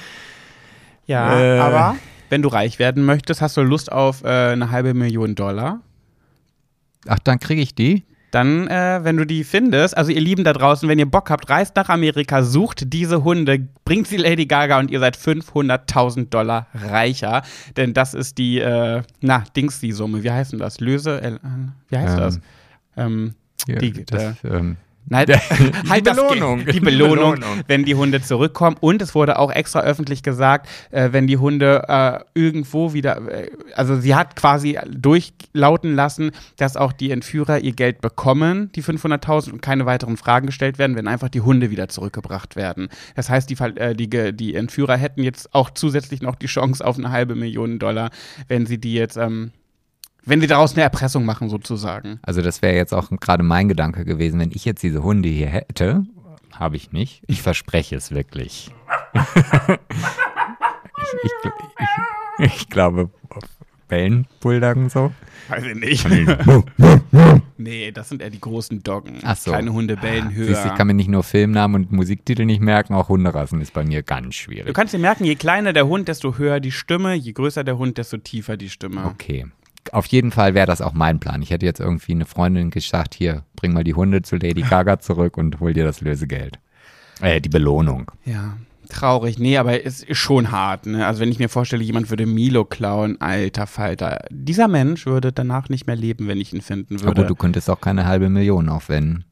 Ja, 1.08 1.38
Äh. 1.38 1.60
aber 1.60 1.98
wenn 2.30 2.42
du 2.42 2.48
reich 2.48 2.80
werden 2.80 3.04
möchtest, 3.04 3.42
hast 3.42 3.58
du 3.58 3.62
Lust 3.62 3.92
auf 3.92 4.24
äh, 4.24 4.28
eine 4.54 4.72
halbe 4.72 4.94
Million 4.94 5.36
Dollar. 5.36 5.82
ach, 7.06 7.20
dann 7.20 7.40
kriege 7.40 7.62
ich 7.62 7.76
die. 7.76 8.04
Dann, 8.34 8.68
äh, 8.68 9.02
wenn 9.04 9.16
du 9.18 9.26
die 9.26 9.44
findest, 9.44 9.96
also 9.96 10.12
ihr 10.12 10.20
Lieben 10.20 10.44
da 10.44 10.54
draußen, 10.54 10.90
wenn 10.90 10.98
ihr 10.98 11.06
Bock 11.06 11.30
habt, 11.30 11.50
reist 11.52 11.76
nach 11.76 11.88
Amerika, 11.90 12.42
sucht 12.42 12.92
diese 12.92 13.24
Hunde, 13.24 13.68
bringt 13.86 14.08
sie 14.08 14.18
Lady 14.18 14.48
Gaga 14.48 14.80
und 14.80 14.90
ihr 14.90 15.00
seid 15.00 15.16
500.000 15.16 16.30
Dollar 16.30 16.66
reicher. 16.74 17.44
Denn 17.78 17.94
das 17.94 18.16
ist 18.16 18.40
die, 18.40 18.60
äh, 18.60 19.04
na, 19.22 19.44
Dings, 19.56 19.80
die 19.82 19.92
Summe. 19.92 20.24
Wie 20.24 20.32
heißt 20.32 20.52
denn 20.52 20.60
das? 20.60 20.80
Löse, 20.80 21.22
äh, 21.22 21.38
wie 21.90 21.98
heißt 21.98 22.14
Ähm, 22.16 22.20
das? 22.20 22.40
Ähm, 22.98 23.34
Ja, 23.68 23.76
Die- 23.78 24.04
das, 24.06 24.36
ähm, 24.44 24.78
Nein, 25.08 25.26
Die 25.28 25.90
halt 25.90 26.04
Belohnung. 26.04 26.66
Die 26.66 26.80
Belohnung, 26.80 27.36
Belohnung. 27.36 27.64
wenn 27.68 27.84
die 27.86 27.96
Hunde 27.96 28.22
zurückkommen. 28.22 28.78
Und 28.80 29.02
es 29.02 29.14
wurde 29.14 29.38
auch 29.38 29.52
extra 29.52 29.82
öffentlich 29.82 30.24
gesagt, 30.24 30.68
äh, 30.92 31.10
wenn 31.12 31.28
die 31.28 31.38
Hunde 31.38 31.84
äh, 31.88 32.20
irgendwo 32.34 32.94
wieder, 32.94 33.18
äh, 33.30 33.50
also 33.76 33.96
sie 33.96 34.16
hat 34.16 34.36
quasi 34.36 34.80
durchlauten 34.90 35.96
lassen, 35.96 36.32
dass 36.58 36.78
auch 36.78 36.94
die 36.94 37.12
Entführer 37.12 37.60
ihr 37.60 37.74
Geld 37.74 38.02
bekommen, 38.02 38.72
die 38.76 38.84
500.000 38.84 39.52
und 39.52 39.62
keine 39.62 39.86
weiteren 39.86 40.18
Fragen 40.18 40.48
gestellt 40.48 40.78
werden, 40.78 40.96
wenn 40.96 41.08
einfach 41.08 41.30
die 41.30 41.42
Hunde 41.42 41.70
wieder 41.70 41.90
zurückgebracht 41.90 42.56
werden. 42.56 42.90
Das 43.16 43.30
heißt, 43.30 43.50
die, 43.50 43.58
äh, 43.62 43.96
die, 43.96 44.34
die 44.34 44.56
Entführer 44.56 44.98
hätten 44.98 45.24
jetzt 45.24 45.54
auch 45.54 45.70
zusätzlich 45.70 46.22
noch 46.22 46.36
die 46.36 46.48
Chance 46.48 46.86
auf 46.86 46.98
eine 46.98 47.12
halbe 47.12 47.36
Million 47.36 47.80
Dollar, 47.80 48.10
wenn 48.48 48.66
sie 48.66 48.78
die 48.78 48.94
jetzt, 48.94 49.18
ähm, 49.18 49.52
wenn 50.26 50.42
sie 50.42 50.48
daraus 50.48 50.74
eine 50.74 50.84
Erpressung 50.84 51.26
machen 51.26 51.50
sozusagen. 51.50 52.20
also 52.22 52.42
das 52.42 52.62
wäre 52.62 52.76
jetzt 52.76 52.94
auch 52.94 53.10
gerade 53.20 53.44
mein 53.44 53.68
Gedanke 53.68 54.06
gewesen, 54.06 54.40
wenn 54.40 54.52
ich 54.52 54.66
jetzt 54.66 54.84
diese 54.84 55.04
Hunde 55.04 55.30
hier 55.30 55.48
hätte, 55.48 56.06
habe 56.52 56.76
ich 56.76 56.92
nicht. 56.92 57.24
Ich 57.28 57.42
verspreche 57.42 57.96
es 57.96 58.12
wirklich. 58.12 58.72
ich, 59.14 59.22
ich, 61.24 61.32
ich, 62.40 62.46
ich 62.46 62.70
glaube, 62.70 63.10
Bellen, 63.88 64.28
Bulldoggen 64.40 64.90
so. 64.90 65.12
Weiß 65.50 65.64
ich 65.66 65.76
nicht. 65.76 66.08
nee, 67.58 67.92
das 67.92 68.10
sind 68.10 68.22
eher 68.22 68.30
die 68.30 68.40
großen 68.40 68.82
Doggen. 68.82 69.20
Ach 69.24 69.36
so. 69.36 69.52
Kleine 69.52 69.74
Hunde 69.74 69.98
bellen 69.98 70.34
höher. 70.34 70.48
Siehst, 70.48 70.64
du, 70.66 70.70
ich 70.70 70.76
kann 70.76 70.88
mir 70.88 70.94
nicht 70.94 71.10
nur 71.10 71.22
Filmnamen 71.24 71.84
und 71.84 71.92
Musiktitel 71.92 72.46
nicht 72.46 72.62
merken, 72.62 72.94
auch 72.94 73.10
Hunderassen 73.10 73.62
ist 73.62 73.74
bei 73.74 73.84
mir 73.84 74.02
ganz 74.02 74.28
du 74.28 74.32
schwierig. 74.32 74.74
kannst 74.74 74.94
dir 74.94 75.00
merken, 75.00 75.26
je 75.26 75.36
kleiner 75.36 75.74
der 75.74 75.88
Hund, 75.88 76.08
desto 76.08 76.38
höher 76.38 76.60
die 76.60 76.72
Stimme, 76.72 77.14
je 77.14 77.34
größer 77.34 77.64
der 77.64 77.78
Hund, 77.78 77.98
desto 77.98 78.18
tiefer 78.18 78.58
die 78.58 78.70
Stimme. 78.70 79.06
Okay. 79.06 79.46
Auf 79.92 80.06
jeden 80.08 80.32
Fall 80.32 80.54
wäre 80.54 80.68
das 80.68 80.82
auch 80.82 80.94
mein 80.94 81.20
Plan. 81.20 81.42
Ich 81.42 81.52
hätte 81.52 81.66
jetzt 81.66 81.80
irgendwie 81.80 82.14
eine 82.14 82.26
Freundin 82.26 82.70
gesagt, 82.70 83.14
hier, 83.14 83.44
bring 83.56 83.74
mal 83.74 83.84
die 83.84 83.94
Hunde 83.94 84.22
zu 84.22 84.36
Lady 84.38 84.62
Gaga 84.62 85.00
zurück 85.00 85.38
und 85.38 85.60
hol 85.60 85.74
dir 85.74 85.84
das 85.84 86.02
Lösegeld. 86.02 86.60
Äh, 87.22 87.42
die 87.42 87.50
Belohnung. 87.50 88.12
Ja, 88.26 88.58
traurig. 88.90 89.40
Nee, 89.40 89.58
aber 89.58 89.86
es 89.86 90.04
ist 90.04 90.18
schon 90.18 90.52
hart. 90.52 90.86
Ne? 90.86 91.06
Also 91.06 91.20
wenn 91.20 91.32
ich 91.32 91.40
mir 91.40 91.50
vorstelle, 91.50 91.84
jemand 91.84 92.10
würde 92.10 92.26
Milo 92.26 92.66
klauen, 92.66 93.20
alter 93.22 93.68
Falter. 93.68 94.26
Dieser 94.30 94.68
Mensch 94.68 95.06
würde 95.06 95.32
danach 95.32 95.70
nicht 95.70 95.88
mehr 95.88 95.96
leben, 95.96 96.28
wenn 96.28 96.40
ich 96.40 96.54
ihn 96.54 96.62
finden 96.62 97.02
würde. 97.02 97.22
Aber 97.22 97.28
du 97.28 97.36
könntest 97.36 97.70
auch 97.70 97.82
keine 97.82 98.06
halbe 98.06 98.30
Million 98.30 98.70
aufwenden. 98.70 99.26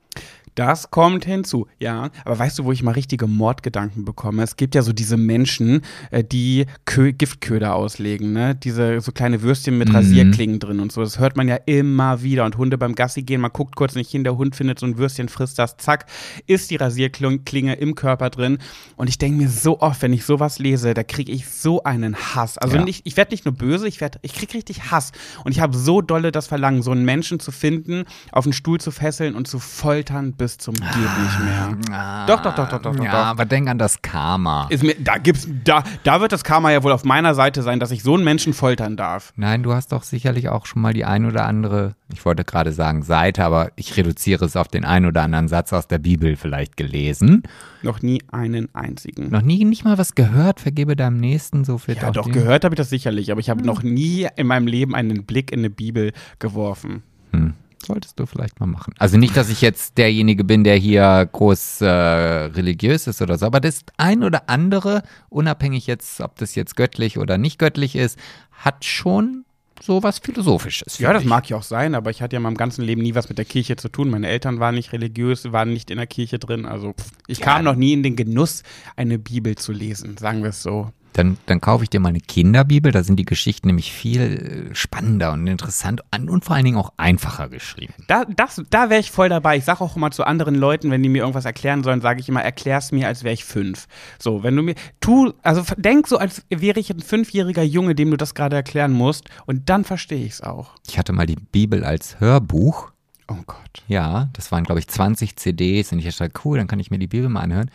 Das 0.56 0.92
kommt 0.92 1.26
hinzu, 1.26 1.68
ja. 1.80 2.10
Aber 2.26 2.38
weißt 2.38 2.60
du, 2.60 2.66
wo 2.66 2.72
ich 2.72 2.84
mal 2.84 2.92
richtige 2.92 3.28
Mordgedanken 3.28 4.04
bekomme? 4.06 4.44
Es 4.44 4.58
gibt 4.58 4.76
ja 4.76 4.82
so 4.82 4.92
diese 4.94 5.16
Menschen, 5.18 5.82
äh, 6.12 6.24
die 6.24 6.66
Kö 6.86 7.14
Giftköder 7.14 7.74
auslegen, 7.76 8.34
ne? 8.34 8.56
Diese 8.56 9.00
so 9.02 9.12
kleine 9.12 9.42
Würstchen 9.42 9.78
mit 9.78 9.90
Mhm. 9.90 9.96
Rasierklingen 9.96 10.60
drin 10.60 10.80
und 10.80 10.92
so. 10.92 11.02
Das 11.02 11.20
hört 11.20 11.38
man 11.38 11.48
ja 11.48 11.56
immer 11.66 12.22
wieder. 12.22 12.46
Und 12.46 12.58
Hunde 12.58 12.78
beim 12.78 12.96
Gassi 12.96 13.24
gehen, 13.24 13.42
man 13.42 13.52
guckt 13.54 13.76
kurz 13.76 13.96
nicht 13.96 14.12
hin, 14.12 14.24
der 14.24 14.38
Hund 14.38 14.56
findet 14.56 14.80
so 14.80 14.86
ein 14.86 14.98
Würstchen, 14.98 15.30
frisst 15.30 15.58
das, 15.60 15.78
zack, 15.78 16.06
ist 16.48 16.70
die 16.72 16.76
Rasierklinge 16.76 17.76
im 17.76 17.96
Körper 17.96 18.30
drin. 18.30 18.58
Und 18.98 19.08
ich 19.10 19.18
denke 19.18 19.38
mir 19.38 19.50
so 19.50 19.80
oft, 19.80 20.02
wenn 20.02 20.14
ich 20.14 20.26
sowas 20.26 20.60
lese, 20.60 20.94
da 20.94 21.04
kriege 21.04 21.32
ich 21.32 21.48
so 21.50 21.84
einen 21.84 22.16
Hass. 22.16 22.58
Also 22.58 22.76
Ja. 22.78 22.84
nicht, 22.84 23.06
ich 23.06 23.16
werde 23.18 23.32
nicht 23.32 23.46
nur 23.46 23.54
böse, 23.54 23.88
ich, 23.88 24.02
werd, 24.02 24.20
ich 24.22 24.34
kriege 24.34 24.54
richtig 24.54 24.92
Hass. 24.92 25.12
Und 25.44 25.52
ich 25.54 25.60
habe 25.62 25.78
so 25.78 26.02
dolle 26.02 26.32
das 26.32 26.48
Verlangen, 26.48 26.82
so 26.82 26.92
einen 26.92 27.06
Menschen 27.06 27.40
zu 27.40 27.52
finden, 27.52 28.04
auf 28.32 28.44
den 28.44 28.54
Stuhl 28.54 28.80
zu 28.82 28.92
fesseln 28.92 29.36
und 29.36 29.48
zu 29.48 29.60
foltern 29.60 30.34
bis 30.42 30.58
zum 30.58 30.74
geht 30.74 30.86
nicht 30.88 31.40
mehr. 31.44 32.26
Doch, 32.26 32.42
doch, 32.42 32.56
doch, 32.56 32.68
doch, 32.68 32.82
doch, 32.82 32.96
doch, 32.96 33.04
Ja, 33.04 33.12
doch. 33.12 33.26
aber 33.28 33.46
denk 33.46 33.70
an 33.70 33.78
das 33.78 34.02
Karma. 34.02 34.66
Ist 34.72 34.82
mir, 34.84 34.96
da 35.00 35.20
gibt's, 35.20 35.48
da, 35.64 35.84
da 36.04 36.20
wird 36.20 36.32
das 36.32 36.44
Karma 36.44 36.72
ja 36.72 36.82
wohl 36.82 36.92
auf 36.94 37.04
meiner 37.04 37.36
Seite 37.36 37.62
sein, 37.62 37.80
dass 37.80 37.92
ich 37.92 38.02
so 38.02 38.16
einen 38.16 38.24
Menschen 38.24 38.54
foltern 38.54 38.98
darf. 38.98 39.34
Nein, 39.36 39.62
du 39.62 39.72
hast 39.74 39.92
doch 39.92 40.02
sicherlich 40.02 40.50
auch 40.50 40.66
schon 40.66 40.82
mal 40.82 40.94
die 40.94 41.06
ein 41.06 41.26
oder 41.26 41.46
andere, 41.46 41.94
ich 42.12 42.26
wollte 42.26 42.44
gerade 42.44 42.72
sagen 42.72 43.04
Seite, 43.04 43.44
aber 43.46 43.72
ich 43.76 43.96
reduziere 43.96 44.46
es 44.46 44.56
auf 44.56 44.68
den 44.68 44.84
ein 44.84 45.06
oder 45.06 45.22
anderen 45.22 45.48
Satz 45.48 45.74
aus 45.74 45.88
der 45.88 46.00
Bibel 46.00 46.36
vielleicht 46.36 46.76
gelesen. 46.76 47.44
Noch 47.84 48.02
nie 48.02 48.24
einen 48.32 48.74
einzigen. 48.74 49.30
Noch 49.30 49.44
nie, 49.44 49.64
nicht 49.64 49.86
mal 49.86 50.00
was 50.00 50.16
gehört, 50.16 50.60
vergebe 50.60 50.96
deinem 50.96 51.18
Nächsten, 51.18 51.66
so 51.66 51.78
viel 51.78 51.96
Ja, 51.98 52.10
doch, 52.10 52.32
gehört 52.32 52.64
habe 52.64 52.74
ich 52.74 52.78
das 52.78 52.90
sicherlich, 52.90 53.32
aber 53.32 53.42
ich 53.42 53.52
habe 53.52 53.64
noch 53.64 53.84
nie 53.84 54.28
in 54.38 54.48
meinem 54.48 54.66
Leben 54.66 54.96
einen 54.96 55.24
Blick 55.24 55.52
in 55.52 55.60
eine 55.60 55.70
Bibel 55.70 56.14
geworfen. 56.40 57.04
Hm. 57.32 57.54
Solltest 57.86 58.20
du 58.20 58.26
vielleicht 58.26 58.60
mal 58.60 58.68
machen. 58.68 58.94
Also 59.00 59.18
nicht, 59.18 59.36
dass 59.38 59.50
ich 59.50 59.62
jetzt 59.62 59.98
derjenige 59.98 60.44
bin, 60.44 60.64
der 60.64 60.76
hier 60.76 61.28
groß 61.32 61.82
äh, 61.82 61.86
religiös 61.90 63.08
ist 63.08 63.22
oder 63.22 63.38
so, 63.38 63.46
aber 63.46 63.60
das 63.60 63.84
ein 63.98 64.24
oder 64.24 64.50
andere, 64.50 65.04
unabhängig 65.30 65.88
jetzt, 65.88 66.22
ob 66.22 66.36
das 66.38 66.56
jetzt 66.56 66.76
göttlich 66.76 67.18
oder 67.18 67.38
nicht 67.38 67.60
göttlich 67.60 67.96
ist, 67.96 68.18
hat 68.52 68.86
schon 68.86 69.46
so 69.82 70.04
was 70.04 70.20
Philosophisches. 70.20 71.00
Ja, 71.00 71.12
das 71.12 71.24
ich. 71.24 71.28
mag 71.30 71.50
ja 71.50 71.58
auch 71.58 71.64
sein, 71.64 71.96
aber 71.96 72.12
ich 72.12 72.22
hatte 72.22 72.36
ja 72.36 72.38
in 72.38 72.44
meinem 72.44 72.56
ganzen 72.58 72.84
Leben 72.84 73.02
nie 73.02 73.16
was 73.16 73.30
mit 73.30 73.40
der 73.40 73.46
Kirche 73.46 73.78
zu 73.78 73.90
tun. 73.90 74.12
Meine 74.12 74.28
Eltern 74.28 74.60
waren 74.60 74.76
nicht 74.76 74.94
religiös, 74.94 75.52
waren 75.52 75.74
nicht 75.74 75.90
in 75.90 75.98
der 75.98 76.06
Kirche 76.06 76.38
drin. 76.38 76.68
Also 76.68 76.94
pff, 76.94 77.12
ich 77.26 77.40
Ja. 77.40 77.46
kam 77.46 77.64
noch 77.64 77.76
nie 77.76 77.94
in 77.94 78.04
den 78.04 78.16
Genuss, 78.16 78.62
eine 78.96 79.18
Bibel 79.18 79.56
zu 79.56 79.72
lesen, 79.72 80.18
sagen 80.18 80.44
wir 80.44 80.50
es 80.52 80.62
so. 80.62 80.92
Dann, 81.14 81.38
dann 81.46 81.60
kaufe 81.60 81.84
ich 81.84 81.90
dir 81.90 82.00
mal 82.00 82.10
eine 82.10 82.22
Kinderbibel, 82.22 82.92
da 82.92 83.04
sind 83.04 83.18
die 83.18 83.26
Geschichten 83.26 83.68
nämlich 83.68 83.92
viel 83.92 84.70
äh, 84.72 84.76
spannender 84.76 85.34
und 85.34 85.46
interessant 85.46 86.02
und 86.16 86.30
und 86.30 86.46
vor 86.46 86.56
allen 86.56 86.66
Dingen 86.66 86.78
auch 86.78 86.94
einfacher 86.98 87.50
geschrieben. 87.50 87.94
Da, 88.08 88.26
das, 88.26 88.62
da 88.70 88.90
wäre 88.90 89.02
ich 89.02 89.12
voll 89.12 89.30
dabei. 89.30 89.58
Ich 89.58 89.66
sage 89.66 89.82
auch 89.82 89.96
immer 89.96 90.12
zu 90.12 90.24
anderen 90.24 90.56
Leuten, 90.56 90.90
wenn 90.90 91.04
die 91.04 91.10
mir 91.10 91.20
irgendwas 91.20 91.46
erklären 91.46 91.84
sollen, 91.84 92.02
sage 92.02 92.22
ich 92.22 92.30
immer, 92.30 92.42
erklär's 92.42 92.92
mir, 92.92 93.08
als 93.08 93.24
wäre 93.24 93.34
ich 93.34 93.44
fünf. 93.44 93.88
So, 94.20 94.44
wenn 94.44 94.56
du 94.56 94.64
mir, 94.64 94.76
tu, 95.02 95.34
also 95.44 95.64
denk 95.78 96.08
so, 96.08 96.18
als 96.18 96.44
wäre 96.50 96.80
ich 96.80 96.90
ein 96.90 97.02
fünfjähriger 97.02 97.64
Junge, 97.64 97.96
dem 97.96 98.12
du 98.12 98.18
das 98.18 98.34
gerade 98.34 98.56
erklären 98.56 98.94
musst, 98.94 99.30
und 99.46 99.70
dann 99.70 99.84
verstehe 99.84 100.26
ich 100.26 100.34
es 100.34 100.42
auch. 100.42 100.76
Ich 100.88 100.98
hatte 100.98 101.14
mal 101.14 101.26
die 101.26 101.38
Bibel 101.52 101.84
als 101.84 102.20
Hörbuch. 102.20 102.92
Oh 103.28 103.44
Gott. 103.46 103.84
Ja, 103.88 104.30
das 104.34 104.52
waren, 104.52 104.64
glaube 104.64 104.80
ich, 104.80 104.88
20 104.88 105.36
CDs 105.36 105.92
und 105.92 106.00
ich 106.00 106.16
dachte, 106.16 106.34
cool, 106.44 106.58
dann 106.58 106.68
kann 106.68 106.80
ich 106.80 106.92
mir 106.92 107.00
die 107.00 107.08
Bibel 107.08 107.30
mal 107.30 107.42
anhören. 107.42 107.72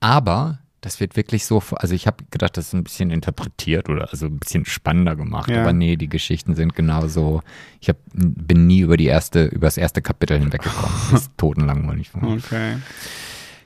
Aber 0.00 0.58
das 0.84 1.00
wird 1.00 1.16
wirklich 1.16 1.46
so, 1.46 1.62
also 1.76 1.94
ich 1.94 2.06
habe 2.06 2.24
gedacht, 2.30 2.58
das 2.58 2.66
ist 2.66 2.74
ein 2.74 2.84
bisschen 2.84 3.10
interpretiert 3.10 3.88
oder 3.88 4.10
also 4.10 4.26
ein 4.26 4.38
bisschen 4.38 4.66
spannender 4.66 5.16
gemacht. 5.16 5.48
Ja. 5.48 5.62
Aber 5.62 5.72
nee, 5.72 5.96
die 5.96 6.10
Geschichten 6.10 6.54
sind 6.54 6.74
genauso. 6.74 7.40
Ich 7.80 7.88
hab, 7.88 7.96
bin 8.12 8.66
nie 8.66 8.80
über 8.80 8.98
die 8.98 9.06
erste, 9.06 9.46
über 9.46 9.66
das 9.66 9.78
erste 9.78 10.02
Kapitel 10.02 10.38
hinweggekommen. 10.38 10.94
Das 11.10 11.22
ist 11.22 11.38
totenlangweilig. 11.38 12.10
Okay. 12.20 12.76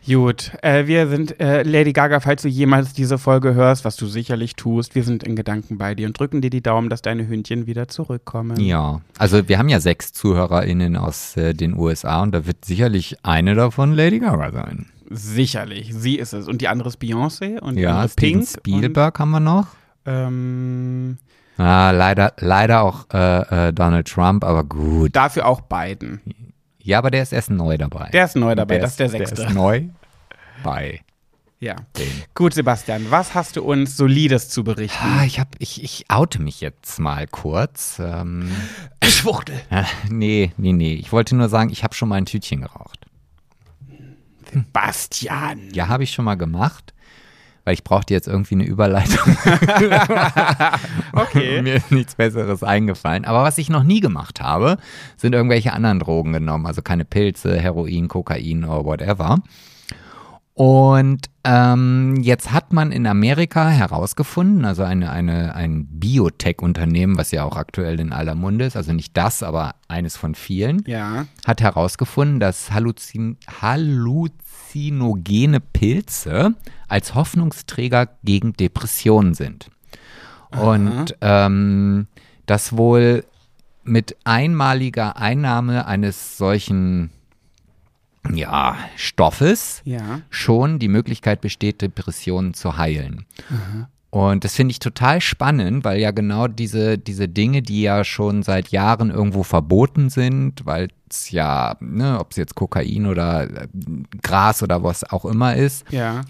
Gut, 0.06 0.52
äh, 0.62 0.86
wir 0.86 1.08
sind, 1.08 1.40
äh, 1.40 1.62
Lady 1.64 1.92
Gaga, 1.92 2.20
falls 2.20 2.42
du 2.42 2.48
jemals 2.48 2.92
diese 2.92 3.18
Folge 3.18 3.54
hörst, 3.54 3.84
was 3.84 3.96
du 3.96 4.06
sicherlich 4.06 4.54
tust, 4.54 4.94
wir 4.94 5.02
sind 5.04 5.22
in 5.22 5.36
Gedanken 5.36 5.76
bei 5.76 5.94
dir 5.94 6.06
und 6.06 6.18
drücken 6.18 6.40
dir 6.40 6.50
die 6.50 6.62
Daumen, 6.62 6.88
dass 6.88 7.02
deine 7.02 7.28
Hündchen 7.28 7.66
wieder 7.66 7.88
zurückkommen. 7.88 8.58
Ja, 8.60 9.00
also 9.18 9.48
wir 9.48 9.58
haben 9.58 9.68
ja 9.68 9.80
sechs 9.80 10.12
ZuhörerInnen 10.12 10.96
aus 10.96 11.36
äh, 11.36 11.52
den 11.52 11.76
USA 11.76 12.22
und 12.22 12.32
da 12.32 12.46
wird 12.46 12.64
sicherlich 12.64 13.16
eine 13.22 13.54
davon 13.54 13.92
Lady 13.92 14.20
Gaga 14.20 14.52
sein. 14.52 14.86
Sicherlich, 15.10 15.94
sie 15.94 16.16
ist 16.16 16.32
es. 16.32 16.48
Und 16.48 16.60
die 16.60 16.68
andere 16.68 16.88
ist 16.88 17.00
Beyoncé 17.00 17.58
und 17.60 17.76
die 17.76 17.82
Ja, 17.82 17.90
andere 17.96 18.08
Steven 18.10 18.40
Pink. 18.40 18.48
Spielberg 18.48 19.18
haben 19.18 19.30
wir 19.30 19.40
noch. 19.40 19.66
Und, 20.04 20.12
ähm, 20.12 21.18
Ah, 21.56 21.90
leider, 21.90 22.34
leider 22.38 22.82
auch 22.82 23.06
äh, 23.12 23.68
äh, 23.68 23.72
Donald 23.72 24.06
Trump, 24.06 24.44
aber 24.44 24.62
gut. 24.62 25.16
dafür 25.16 25.46
auch 25.46 25.60
Biden. 25.62 26.20
Ja, 26.78 26.98
aber 26.98 27.10
der 27.10 27.22
ist 27.24 27.32
erst 27.32 27.50
neu 27.50 27.76
dabei. 27.76 28.10
Der 28.12 28.26
ist 28.26 28.36
neu 28.36 28.54
dabei, 28.54 28.78
das 28.78 28.92
ist 28.92 29.00
der 29.00 29.08
Der 29.08 29.18
sechste. 29.26 29.42
ist 29.42 29.54
neu 29.54 29.82
bei 30.62 31.00
Ja. 31.58 31.74
den. 31.98 32.06
Gut, 32.34 32.54
Sebastian, 32.54 33.06
was 33.10 33.34
hast 33.34 33.56
du 33.56 33.64
uns 33.64 33.96
Solides 33.96 34.48
zu 34.50 34.62
berichten? 34.62 34.98
Ah, 35.02 35.24
ich 35.24 35.40
hab, 35.40 35.48
ich, 35.58 35.82
ich 35.82 36.04
oute 36.08 36.40
mich 36.40 36.60
jetzt 36.60 37.00
mal 37.00 37.26
kurz. 37.26 38.00
Ähm, 38.02 38.50
Schwuchtel. 39.02 39.60
äh, 39.70 39.82
nee, 40.10 40.52
nee, 40.58 40.72
nee. 40.72 40.94
Ich 40.94 41.10
wollte 41.10 41.34
nur 41.34 41.48
sagen, 41.48 41.70
ich 41.70 41.82
habe 41.82 41.94
schon 41.94 42.08
mal 42.08 42.16
ein 42.16 42.26
Tütchen 42.26 42.60
geraucht. 42.60 42.97
Bastian. 44.72 45.68
Ja, 45.72 45.88
habe 45.88 46.04
ich 46.04 46.12
schon 46.12 46.24
mal 46.24 46.36
gemacht, 46.36 46.94
weil 47.64 47.74
ich 47.74 47.84
brauchte 47.84 48.14
jetzt 48.14 48.28
irgendwie 48.28 48.54
eine 48.54 48.64
Überleitung. 48.64 49.36
Okay. 51.12 51.62
Mir 51.62 51.74
ist 51.74 51.90
nichts 51.90 52.14
Besseres 52.14 52.62
eingefallen. 52.62 53.24
Aber 53.24 53.42
was 53.42 53.58
ich 53.58 53.68
noch 53.68 53.82
nie 53.82 54.00
gemacht 54.00 54.40
habe, 54.40 54.76
sind 55.16 55.34
irgendwelche 55.34 55.72
anderen 55.72 55.98
Drogen 55.98 56.32
genommen. 56.32 56.66
Also 56.66 56.80
keine 56.82 57.04
Pilze, 57.04 57.58
Heroin, 57.58 58.08
Kokain 58.08 58.64
oder 58.64 58.84
whatever. 58.84 59.38
Und 60.58 61.26
ähm, 61.44 62.16
jetzt 62.20 62.50
hat 62.50 62.72
man 62.72 62.90
in 62.90 63.06
Amerika 63.06 63.68
herausgefunden, 63.68 64.64
also 64.64 64.82
eine, 64.82 65.12
eine, 65.12 65.54
ein 65.54 65.86
Biotech-Unternehmen, 65.86 67.16
was 67.16 67.30
ja 67.30 67.44
auch 67.44 67.56
aktuell 67.56 68.00
in 68.00 68.12
aller 68.12 68.34
Munde 68.34 68.64
ist, 68.64 68.76
also 68.76 68.92
nicht 68.92 69.16
das, 69.16 69.44
aber 69.44 69.76
eines 69.86 70.16
von 70.16 70.34
vielen, 70.34 70.82
Ja. 70.84 71.26
hat 71.46 71.60
herausgefunden, 71.60 72.40
dass 72.40 72.72
Halluzin 72.72 73.36
halluzinogene 73.60 75.60
Pilze 75.60 76.54
als 76.88 77.14
Hoffnungsträger 77.14 78.08
gegen 78.24 78.52
Depressionen 78.54 79.34
sind. 79.34 79.70
Und 80.50 81.14
ähm, 81.20 82.08
das 82.46 82.76
wohl 82.76 83.22
mit 83.84 84.16
einmaliger 84.24 85.18
Einnahme 85.18 85.86
eines 85.86 86.36
solchen 86.36 87.10
ja, 88.32 88.76
Stoffes 88.96 89.82
Ja. 89.84 90.20
schon 90.30 90.78
die 90.78 90.88
Möglichkeit 90.88 91.40
besteht, 91.40 91.80
Depressionen 91.82 92.54
zu 92.54 92.76
heilen. 92.76 93.24
Und 94.10 94.44
das 94.44 94.54
finde 94.54 94.72
ich 94.72 94.78
total 94.78 95.20
spannend, 95.20 95.84
weil 95.84 96.00
ja 96.00 96.10
genau 96.12 96.48
diese, 96.48 96.96
diese 96.98 97.28
Dinge, 97.28 97.60
die 97.62 97.82
ja 97.82 98.04
schon 98.04 98.42
seit 98.42 98.68
Jahren 98.68 99.10
irgendwo 99.10 99.42
verboten 99.42 100.08
sind, 100.08 100.64
weil 100.64 100.88
es 101.10 101.30
ja, 101.30 101.76
ne, 101.80 102.18
ob 102.18 102.30
es 102.30 102.38
jetzt 102.38 102.54
Kokain 102.54 103.06
oder 103.06 103.44
äh, 103.64 103.68
Gras 104.22 104.62
oder 104.62 104.82
was 104.82 105.04
auch 105.04 105.24
immer 105.26 105.56
ist, 105.56 105.84
Ja. 105.90 106.22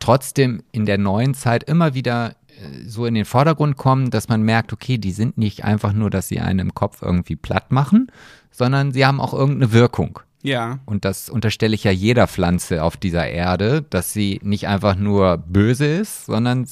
trotzdem 0.00 0.62
in 0.72 0.86
der 0.86 0.98
neuen 0.98 1.34
Zeit 1.34 1.62
immer 1.64 1.94
wieder 1.94 2.30
äh, 2.48 2.84
so 2.88 3.06
in 3.06 3.14
den 3.14 3.24
Vordergrund 3.24 3.76
kommen, 3.76 4.10
dass 4.10 4.28
man 4.28 4.42
merkt, 4.42 4.72
okay, 4.72 4.98
die 4.98 5.12
sind 5.12 5.38
nicht 5.38 5.64
einfach 5.64 5.92
nur, 5.92 6.10
dass 6.10 6.26
sie 6.28 6.40
einen 6.40 6.58
im 6.58 6.74
Kopf 6.74 7.00
irgendwie 7.02 7.36
platt 7.36 7.70
machen, 7.70 8.10
sondern 8.50 8.90
sie 8.92 9.06
haben 9.06 9.20
auch 9.20 9.34
irgendeine 9.34 9.72
Wirkung. 9.72 10.18
Ja. 10.42 10.78
Und 10.86 11.04
das 11.04 11.28
unterstelle 11.28 11.74
ich 11.74 11.84
ja 11.84 11.90
jeder 11.90 12.26
Pflanze 12.26 12.82
auf 12.82 12.96
dieser 12.96 13.26
Erde, 13.28 13.82
dass 13.90 14.12
sie 14.12 14.40
nicht 14.42 14.68
einfach 14.68 14.96
nur 14.96 15.36
böse 15.38 15.86
ist, 15.86 16.26
sondern 16.26 16.66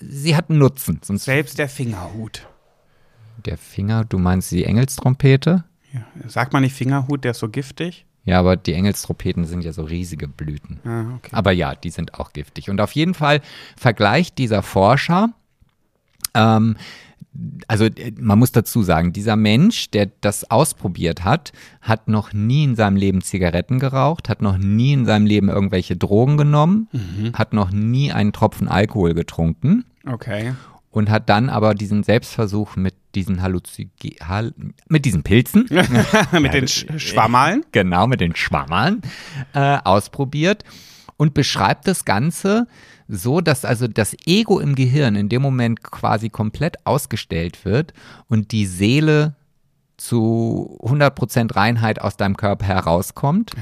sie 0.00 0.36
hat 0.36 0.50
einen 0.50 0.58
Nutzen. 0.58 1.00
Sonst 1.02 1.24
Selbst 1.24 1.58
der 1.58 1.68
Fingerhut. 1.68 2.46
der 3.46 3.56
Finger, 3.58 4.04
du 4.04 4.18
meinst 4.18 4.50
die 4.52 4.64
Engelstrompete? 4.64 5.64
Ja. 5.92 6.28
Sagt 6.28 6.52
man 6.52 6.62
nicht 6.62 6.74
Fingerhut, 6.74 7.24
der 7.24 7.30
ist 7.32 7.38
so 7.38 7.48
giftig? 7.48 8.04
Ja, 8.26 8.40
aber 8.40 8.56
die 8.56 8.72
Engelstrompeten 8.72 9.44
sind 9.44 9.64
ja 9.64 9.72
so 9.72 9.82
riesige 9.84 10.28
Blüten. 10.28 10.80
Ah, 10.84 11.14
okay. 11.16 11.30
Aber 11.32 11.52
ja, 11.52 11.74
die 11.74 11.90
sind 11.90 12.14
auch 12.14 12.32
giftig. 12.32 12.70
Und 12.70 12.80
auf 12.80 12.92
jeden 12.92 13.12
Fall 13.14 13.40
vergleicht 13.76 14.38
dieser 14.38 14.62
Forscher, 14.62 15.28
ähm, 16.34 16.76
also 17.68 17.84
äh, 17.86 18.12
man 18.18 18.38
muss 18.38 18.52
dazu 18.52 18.82
sagen, 18.82 19.12
dieser 19.12 19.36
Mensch, 19.36 19.90
der 19.90 20.10
das 20.20 20.50
ausprobiert 20.50 21.24
hat, 21.24 21.52
hat 21.80 22.08
noch 22.08 22.32
nie 22.32 22.64
in 22.64 22.76
seinem 22.76 22.96
Leben 22.96 23.22
Zigaretten 23.22 23.78
geraucht, 23.78 24.28
hat 24.28 24.42
noch 24.42 24.56
nie 24.58 24.92
in 24.92 25.06
seinem 25.06 25.26
Leben 25.26 25.48
irgendwelche 25.48 25.96
Drogen 25.96 26.36
genommen, 26.36 26.88
hat 27.34 27.52
noch 27.52 27.70
nie 27.70 28.12
einen 28.12 28.32
Tropfen 28.32 28.68
Alkohol 28.68 29.14
getrunken 29.14 29.84
Okay. 30.06 30.54
und 30.90 31.10
hat 31.10 31.28
dann 31.28 31.48
aber 31.50 31.74
diesen 31.74 32.02
Selbstversuch 32.02 32.76
mit 32.76 32.94
diesen 33.14 33.42
Halluzige 33.42 34.16
Hall 34.26 34.52
mit 34.88 35.04
diesen 35.04 35.22
Pilzen 35.22 35.68
Mit 36.32 36.54
den 36.54 36.68
Sch 36.68 36.86
Schwammalen? 36.96 37.64
genau, 37.72 38.06
mit 38.06 38.20
den 38.20 38.34
Schwammern 38.36 39.02
äh, 39.54 39.78
ausprobiert 39.84 40.64
und 41.16 41.32
beschreibt 41.34 41.86
das 41.86 42.04
Ganze 42.04 42.66
so, 43.08 43.40
dass 43.40 43.64
also 43.64 43.86
das 43.88 44.16
Ego 44.26 44.60
im 44.60 44.74
Gehirn 44.74 45.16
in 45.16 45.28
dem 45.28 45.42
Moment 45.42 45.82
quasi 45.82 46.30
komplett 46.30 46.86
ausgestellt 46.86 47.64
wird 47.64 47.92
und 48.28 48.52
die 48.52 48.66
Seele 48.66 49.34
zu 49.96 50.78
100% 50.82 51.54
Reinheit 51.54 52.00
aus 52.00 52.16
deinem 52.16 52.36
Körper 52.36 52.66
herauskommt. 52.66 53.52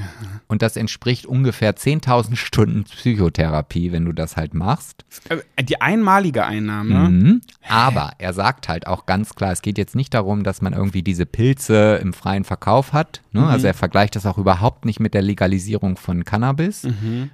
Und 0.47 0.61
das 0.61 0.75
entspricht 0.77 1.25
ungefähr 1.25 1.75
10.000 1.75 2.35
Stunden 2.35 2.83
Psychotherapie, 2.85 3.91
wenn 3.91 4.05
du 4.05 4.13
das 4.13 4.35
halt 4.37 4.53
machst. 4.53 5.05
Äh, 5.29 5.63
Die 5.63 5.81
einmalige 5.81 6.45
Einnahme. 6.45 7.09
Mhm. 7.09 7.41
Aber 7.69 8.11
er 8.17 8.33
sagt 8.33 8.67
halt 8.67 8.87
auch 8.87 9.05
ganz 9.05 9.35
klar, 9.35 9.51
es 9.51 9.61
geht 9.61 9.77
jetzt 9.77 9.95
nicht 9.95 10.13
darum, 10.13 10.43
dass 10.43 10.61
man 10.61 10.73
irgendwie 10.73 11.03
diese 11.03 11.25
Pilze 11.25 11.95
im 12.01 12.13
freien 12.13 12.43
Verkauf 12.43 12.93
hat. 12.93 13.21
Ne? 13.31 13.45
Also 13.45 13.67
er 13.67 13.73
vergleicht 13.73 14.15
das 14.15 14.25
auch 14.25 14.37
überhaupt 14.37 14.85
nicht 14.85 14.99
mit 14.99 15.13
der 15.13 15.21
Legalisierung 15.21 15.97
von 15.97 16.23
Cannabis, 16.25 16.87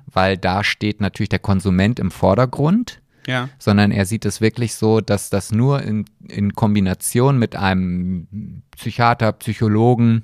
weil 0.08 0.38
da 0.38 0.64
steht 0.64 1.02
natürlich 1.02 1.30
der 1.30 1.40
Konsument 1.40 2.00
im 2.00 2.12
Vordergrund. 2.12 3.02
Ja. 3.30 3.50
Sondern 3.60 3.92
er 3.92 4.06
sieht 4.06 4.26
es 4.26 4.42
wirklich 4.42 4.74
so, 4.74 5.02
dass 5.02 5.30
das 5.30 5.52
nur 5.52 5.84
in, 5.84 6.06
in 6.28 6.54
Kombination 6.54 7.38
mit 7.38 7.56
einem 7.56 8.28
Psychiater, 8.76 9.32
Psychologen 9.34 10.24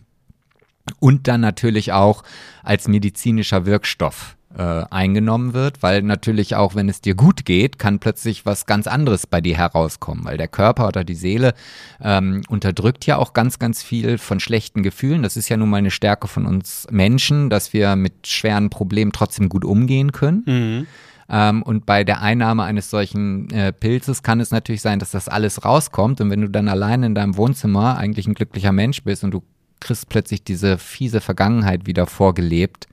und 0.99 1.27
dann 1.27 1.41
natürlich 1.41 1.93
auch 1.93 2.23
als 2.63 2.87
medizinischer 2.87 3.65
Wirkstoff 3.65 4.35
äh, 4.57 4.85
eingenommen 4.89 5.53
wird, 5.53 5.83
weil 5.83 6.01
natürlich 6.01 6.55
auch, 6.55 6.75
wenn 6.75 6.89
es 6.89 7.01
dir 7.01 7.13
gut 7.13 7.45
geht, 7.45 7.77
kann 7.77 7.99
plötzlich 7.99 8.45
was 8.45 8.65
ganz 8.65 8.87
anderes 8.87 9.27
bei 9.27 9.41
dir 9.41 9.57
herauskommen, 9.57 10.23
weil 10.25 10.37
der 10.37 10.47
Körper 10.47 10.87
oder 10.87 11.03
die 11.03 11.15
Seele 11.15 11.53
ähm, 12.01 12.41
unterdrückt 12.47 13.05
ja 13.05 13.17
auch 13.17 13.33
ganz, 13.33 13.59
ganz 13.59 13.83
viel 13.83 14.17
von 14.17 14.39
schlechten 14.39 14.81
Gefühlen. 14.81 15.23
Das 15.23 15.37
ist 15.37 15.49
ja 15.49 15.57
nun 15.57 15.69
mal 15.69 15.77
eine 15.77 15.91
Stärke 15.91 16.27
von 16.27 16.45
uns 16.45 16.87
Menschen, 16.89 17.49
dass 17.49 17.73
wir 17.73 17.95
mit 17.95 18.27
schweren 18.27 18.69
Problemen 18.69 19.11
trotzdem 19.11 19.49
gut 19.49 19.65
umgehen 19.65 20.11
können. 20.11 20.43
Mhm. 20.45 20.87
Ähm, 21.27 21.63
und 21.63 21.85
bei 21.85 22.03
der 22.03 22.21
Einnahme 22.21 22.63
eines 22.63 22.89
solchen 22.89 23.49
äh, 23.49 23.73
Pilzes 23.73 24.23
kann 24.23 24.39
es 24.39 24.51
natürlich 24.51 24.81
sein, 24.81 24.99
dass 24.99 25.11
das 25.11 25.27
alles 25.27 25.65
rauskommt. 25.65 26.21
Und 26.21 26.29
wenn 26.29 26.41
du 26.41 26.49
dann 26.49 26.67
allein 26.67 27.03
in 27.03 27.15
deinem 27.15 27.38
Wohnzimmer 27.38 27.97
eigentlich 27.97 28.27
ein 28.27 28.35
glücklicher 28.35 28.71
Mensch 28.71 29.03
bist 29.03 29.23
und 29.23 29.31
du 29.31 29.43
kriegst 29.79 30.09
plötzlich 30.09 30.43
diese 30.43 30.77
fiese 30.77 31.21
Vergangenheit 31.21 31.85
wieder 31.85 32.05
vorgelebt 32.05 32.88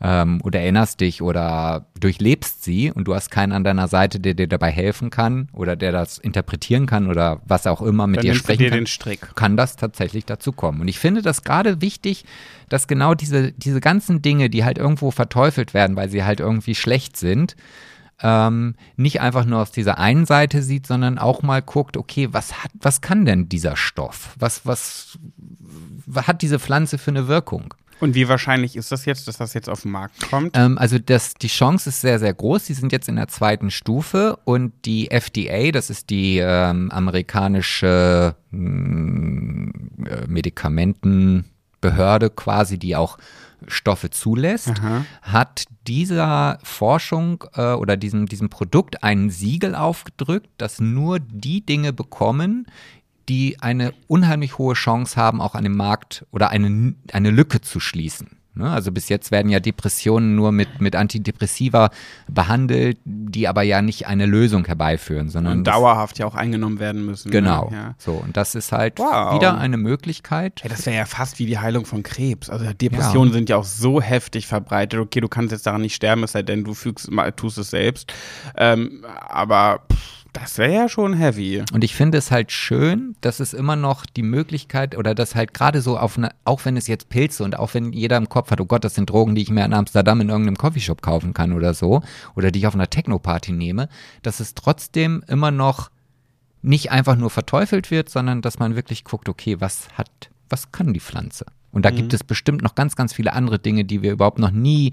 ähm, 0.00 0.40
oder 0.42 0.60
erinnerst 0.60 1.00
dich 1.00 1.22
oder 1.22 1.86
durchlebst 1.98 2.62
sie 2.62 2.90
und 2.92 3.04
du 3.08 3.14
hast 3.14 3.30
keinen 3.30 3.52
an 3.52 3.64
deiner 3.64 3.88
Seite, 3.88 4.20
der 4.20 4.34
dir 4.34 4.48
dabei 4.48 4.70
helfen 4.70 5.10
kann 5.10 5.48
oder 5.52 5.76
der 5.76 5.92
das 5.92 6.18
interpretieren 6.18 6.86
kann 6.86 7.08
oder 7.08 7.40
was 7.46 7.66
auch 7.66 7.82
immer 7.82 8.06
mit 8.06 8.18
Dann 8.18 8.26
dir 8.26 8.34
sprechen 8.34 8.58
dir 8.58 8.70
kann 8.70 9.34
kann 9.34 9.56
das 9.56 9.76
tatsächlich 9.76 10.24
dazu 10.24 10.52
kommen. 10.52 10.80
Und 10.80 10.88
ich 10.88 10.98
finde 10.98 11.22
das 11.22 11.42
gerade 11.42 11.80
wichtig, 11.80 12.24
dass 12.68 12.86
genau 12.86 13.14
diese, 13.14 13.52
diese 13.52 13.80
ganzen 13.80 14.22
Dinge, 14.22 14.50
die 14.50 14.64
halt 14.64 14.78
irgendwo 14.78 15.10
verteufelt 15.10 15.74
werden, 15.74 15.96
weil 15.96 16.08
sie 16.08 16.24
halt 16.24 16.40
irgendwie 16.40 16.74
schlecht 16.74 17.16
sind, 17.16 17.56
ähm, 18.20 18.74
nicht 18.96 19.20
einfach 19.20 19.44
nur 19.44 19.60
aus 19.60 19.72
dieser 19.72 19.98
einen 19.98 20.26
Seite 20.26 20.62
sieht, 20.62 20.86
sondern 20.86 21.18
auch 21.18 21.42
mal 21.42 21.62
guckt, 21.62 21.96
okay, 21.96 22.28
was 22.32 22.62
hat, 22.62 22.70
was 22.80 23.00
kann 23.00 23.24
denn 23.24 23.48
dieser 23.48 23.76
Stoff? 23.76 24.34
Was, 24.38 24.64
was, 24.64 25.18
was 26.06 26.26
hat 26.26 26.42
diese 26.42 26.58
Pflanze 26.58 26.98
für 26.98 27.10
eine 27.10 27.28
Wirkung? 27.28 27.74
Und 28.00 28.14
wie 28.14 28.28
wahrscheinlich 28.28 28.76
ist 28.76 28.92
das 28.92 29.04
jetzt, 29.04 29.28
dass 29.28 29.38
das 29.38 29.54
jetzt 29.54 29.68
auf 29.68 29.82
den 29.82 29.92
Markt 29.92 30.28
kommt? 30.28 30.56
Ähm, 30.56 30.78
also 30.78 30.98
das, 30.98 31.34
die 31.34 31.48
Chance 31.48 31.88
ist 31.88 32.00
sehr, 32.00 32.18
sehr 32.18 32.34
groß. 32.34 32.64
Die 32.64 32.74
sind 32.74 32.92
jetzt 32.92 33.08
in 33.08 33.16
der 33.16 33.28
zweiten 33.28 33.70
Stufe 33.70 34.38
und 34.44 34.72
die 34.84 35.10
FDA, 35.10 35.70
das 35.70 35.90
ist 35.90 36.10
die 36.10 36.38
ähm, 36.38 36.90
amerikanische 36.90 38.34
mh, 38.50 39.72
äh, 40.06 40.26
Medikamentenbehörde 41.84 42.30
quasi, 42.30 42.78
die 42.78 42.96
auch 42.96 43.18
Stoffe 43.66 44.10
zulässt, 44.10 44.70
Aha. 44.80 45.04
hat 45.22 45.64
dieser 45.86 46.58
Forschung 46.62 47.44
äh, 47.54 47.72
oder 47.72 47.96
diesem, 47.96 48.26
diesem 48.26 48.50
Produkt 48.50 49.02
ein 49.02 49.30
Siegel 49.30 49.74
aufgedrückt, 49.74 50.48
dass 50.58 50.80
nur 50.80 51.18
die 51.20 51.64
Dinge 51.64 51.92
bekommen, 51.92 52.66
die 53.28 53.60
eine 53.60 53.94
unheimlich 54.06 54.58
hohe 54.58 54.74
Chance 54.74 55.16
haben, 55.16 55.40
auch 55.40 55.54
an 55.54 55.64
dem 55.64 55.76
Markt 55.76 56.26
oder 56.30 56.50
eine, 56.50 56.94
eine 57.12 57.30
Lücke 57.30 57.62
zu 57.62 57.80
schließen. 57.80 58.36
Ne? 58.56 58.70
Also 58.70 58.92
bis 58.92 59.08
jetzt 59.08 59.30
werden 59.30 59.50
ja 59.50 59.58
Depressionen 59.60 60.36
nur 60.36 60.52
mit, 60.52 60.80
mit 60.80 60.94
Antidepressiva 60.94 61.90
behandelt, 62.28 62.98
die 63.04 63.48
aber 63.48 63.62
ja 63.62 63.82
nicht 63.82 64.06
eine 64.06 64.26
Lösung 64.26 64.64
herbeiführen, 64.64 65.28
sondern 65.28 65.58
Und 65.58 65.64
dauerhaft 65.66 66.18
ja 66.18 66.26
auch 66.26 66.34
eingenommen 66.34 66.78
werden 66.78 67.04
müssen. 67.04 67.30
Genau. 67.30 67.70
Ne? 67.70 67.76
Ja. 67.76 67.94
So, 67.98 68.12
und 68.12 68.36
das 68.36 68.54
ist 68.54 68.70
halt 68.72 68.98
Wow. 68.98 69.34
wieder 69.34 69.58
eine 69.58 69.76
Möglichkeit. 69.76 70.60
Ja, 70.62 70.68
das 70.70 70.86
wäre 70.86 70.96
ja 70.96 71.04
fast 71.04 71.38
wie 71.38 71.46
die 71.46 71.58
Heilung 71.58 71.84
von 71.84 72.02
Krebs. 72.02 72.48
Also 72.48 72.64
Depressionen 72.72 73.32
sind 73.32 73.48
ja 73.48 73.56
auch 73.56 73.64
so 73.64 74.00
heftig 74.00 74.46
verbreitet. 74.46 75.00
Okay, 75.00 75.20
du 75.20 75.28
kannst 75.28 75.52
jetzt 75.52 75.66
daran 75.66 75.80
nicht 75.80 75.94
sterben, 75.94 76.22
es 76.22 76.32
sei 76.32 76.42
denn, 76.42 76.64
du 76.64 76.74
fügst, 76.74 77.10
mal- 77.10 77.32
tust 77.32 77.58
es 77.58 77.70
selbst. 77.70 78.12
Ähm, 78.56 79.04
aber 79.28 79.80
pff, 79.92 80.23
das 80.34 80.58
wäre 80.58 80.72
ja 80.72 80.88
schon 80.88 81.14
heavy. 81.14 81.62
Und 81.72 81.84
ich 81.84 81.94
finde 81.94 82.18
es 82.18 82.30
halt 82.30 82.50
schön, 82.50 83.14
dass 83.20 83.38
es 83.38 83.54
immer 83.54 83.76
noch 83.76 84.04
die 84.04 84.22
Möglichkeit 84.22 84.98
oder 84.98 85.14
dass 85.14 85.34
halt 85.34 85.54
gerade 85.54 85.80
so 85.80 85.96
auf 85.96 86.18
eine, 86.18 86.30
auch 86.44 86.64
wenn 86.64 86.76
es 86.76 86.88
jetzt 86.88 87.08
Pilze 87.08 87.44
und 87.44 87.58
auch 87.58 87.72
wenn 87.72 87.92
jeder 87.92 88.16
im 88.16 88.28
Kopf 88.28 88.50
hat, 88.50 88.60
oh 88.60 88.66
Gott, 88.66 88.84
das 88.84 88.96
sind 88.96 89.08
Drogen, 89.08 89.36
die 89.36 89.42
ich 89.42 89.50
mir 89.50 89.64
in 89.64 89.72
Amsterdam 89.72 90.20
in 90.20 90.28
irgendeinem 90.28 90.58
Coffeeshop 90.58 91.02
kaufen 91.02 91.34
kann 91.34 91.52
oder 91.52 91.72
so, 91.72 92.02
oder 92.34 92.50
die 92.50 92.58
ich 92.58 92.66
auf 92.66 92.74
einer 92.74 92.90
Techno-Party 92.90 93.52
nehme, 93.52 93.88
dass 94.22 94.40
es 94.40 94.54
trotzdem 94.54 95.22
immer 95.28 95.52
noch 95.52 95.90
nicht 96.62 96.90
einfach 96.90 97.16
nur 97.16 97.30
verteufelt 97.30 97.92
wird, 97.92 98.10
sondern 98.10 98.42
dass 98.42 98.58
man 98.58 98.74
wirklich 98.74 99.04
guckt, 99.04 99.28
okay, 99.28 99.60
was 99.60 99.88
hat, 99.94 100.10
was 100.50 100.72
kann 100.72 100.92
die 100.92 101.00
Pflanze? 101.00 101.46
Und 101.70 101.84
da 101.84 101.90
gibt 101.90 102.12
es 102.14 102.22
bestimmt 102.22 102.62
noch 102.62 102.74
ganz, 102.74 102.96
ganz 102.96 103.12
viele 103.12 103.32
andere 103.32 103.58
Dinge, 103.58 103.84
die 103.84 104.02
wir 104.02 104.12
überhaupt 104.12 104.38
noch 104.38 104.52
nie 104.52 104.92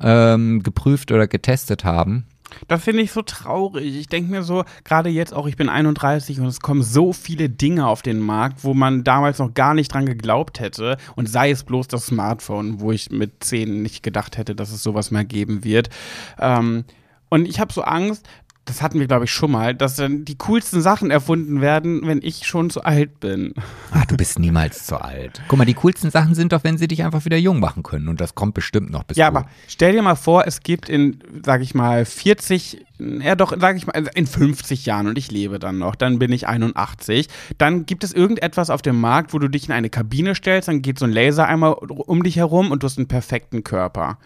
ähm, 0.00 0.62
geprüft 0.62 1.12
oder 1.12 1.26
getestet 1.26 1.84
haben. 1.84 2.26
Das 2.68 2.84
finde 2.84 3.02
ich 3.02 3.12
so 3.12 3.22
traurig. 3.22 3.96
Ich 3.96 4.08
denke 4.08 4.30
mir 4.30 4.42
so, 4.42 4.64
gerade 4.84 5.08
jetzt 5.08 5.34
auch, 5.34 5.46
ich 5.46 5.56
bin 5.56 5.68
31 5.68 6.40
und 6.40 6.46
es 6.46 6.60
kommen 6.60 6.82
so 6.82 7.12
viele 7.12 7.48
Dinge 7.48 7.86
auf 7.86 8.02
den 8.02 8.18
Markt, 8.18 8.64
wo 8.64 8.74
man 8.74 9.04
damals 9.04 9.38
noch 9.38 9.54
gar 9.54 9.74
nicht 9.74 9.92
dran 9.92 10.06
geglaubt 10.06 10.60
hätte. 10.60 10.96
Und 11.16 11.28
sei 11.28 11.50
es 11.50 11.64
bloß 11.64 11.88
das 11.88 12.06
Smartphone, 12.06 12.80
wo 12.80 12.92
ich 12.92 13.10
mit 13.10 13.44
10 13.44 13.82
nicht 13.82 14.02
gedacht 14.02 14.38
hätte, 14.38 14.54
dass 14.54 14.72
es 14.72 14.82
sowas 14.82 15.10
mehr 15.10 15.24
geben 15.24 15.64
wird. 15.64 15.90
Ähm, 16.38 16.84
und 17.28 17.46
ich 17.46 17.60
habe 17.60 17.72
so 17.72 17.82
Angst, 17.82 18.26
das 18.66 18.82
hatten 18.82 19.00
wir, 19.00 19.06
glaube 19.06 19.24
ich, 19.24 19.32
schon 19.32 19.50
mal, 19.50 19.74
dass 19.74 19.96
dann 19.96 20.24
die 20.24 20.36
coolsten 20.36 20.80
Sachen 20.80 21.10
erfunden 21.10 21.60
werden, 21.60 22.02
wenn 22.04 22.20
ich 22.22 22.46
schon 22.46 22.70
zu 22.70 22.84
alt 22.84 23.18
bin. 23.18 23.54
Ah, 23.90 24.04
du 24.06 24.16
bist 24.16 24.38
niemals 24.38 24.86
zu 24.86 25.00
alt. 25.00 25.42
Guck 25.48 25.58
mal, 25.58 25.64
die 25.64 25.74
coolsten 25.74 26.10
Sachen 26.10 26.34
sind 26.34 26.52
doch, 26.52 26.62
wenn 26.62 26.78
sie 26.78 26.86
dich 26.86 27.02
einfach 27.02 27.24
wieder 27.24 27.36
jung 27.36 27.58
machen 27.58 27.82
können. 27.82 28.08
Und 28.08 28.20
das 28.20 28.34
kommt 28.34 28.54
bestimmt 28.54 28.90
noch 28.90 29.02
bis 29.02 29.16
Ja, 29.16 29.26
aber 29.26 29.46
stell 29.66 29.92
dir 29.92 30.02
mal 30.02 30.14
vor, 30.14 30.46
es 30.46 30.60
gibt 30.60 30.88
in, 30.88 31.18
sag 31.44 31.62
ich 31.62 31.74
mal, 31.74 32.04
40, 32.04 32.86
ja 32.98 33.34
doch, 33.34 33.52
sag 33.58 33.76
ich 33.76 33.86
mal, 33.86 33.94
also 33.94 34.10
in 34.14 34.26
50 34.26 34.86
Jahren 34.86 35.08
und 35.08 35.18
ich 35.18 35.30
lebe 35.30 35.58
dann 35.58 35.78
noch, 35.78 35.96
dann 35.96 36.18
bin 36.18 36.30
ich 36.30 36.46
81, 36.46 37.28
dann 37.58 37.86
gibt 37.86 38.04
es 38.04 38.12
irgendetwas 38.12 38.70
auf 38.70 38.82
dem 38.82 39.00
Markt, 39.00 39.32
wo 39.32 39.38
du 39.38 39.48
dich 39.48 39.66
in 39.66 39.72
eine 39.72 39.90
Kabine 39.90 40.34
stellst, 40.34 40.68
dann 40.68 40.82
geht 40.82 40.98
so 40.98 41.06
ein 41.06 41.12
Laser 41.12 41.48
einmal 41.48 41.72
um 41.72 42.22
dich 42.22 42.36
herum 42.36 42.70
und 42.70 42.82
du 42.82 42.86
hast 42.86 42.98
einen 42.98 43.08
perfekten 43.08 43.64
Körper. 43.64 44.18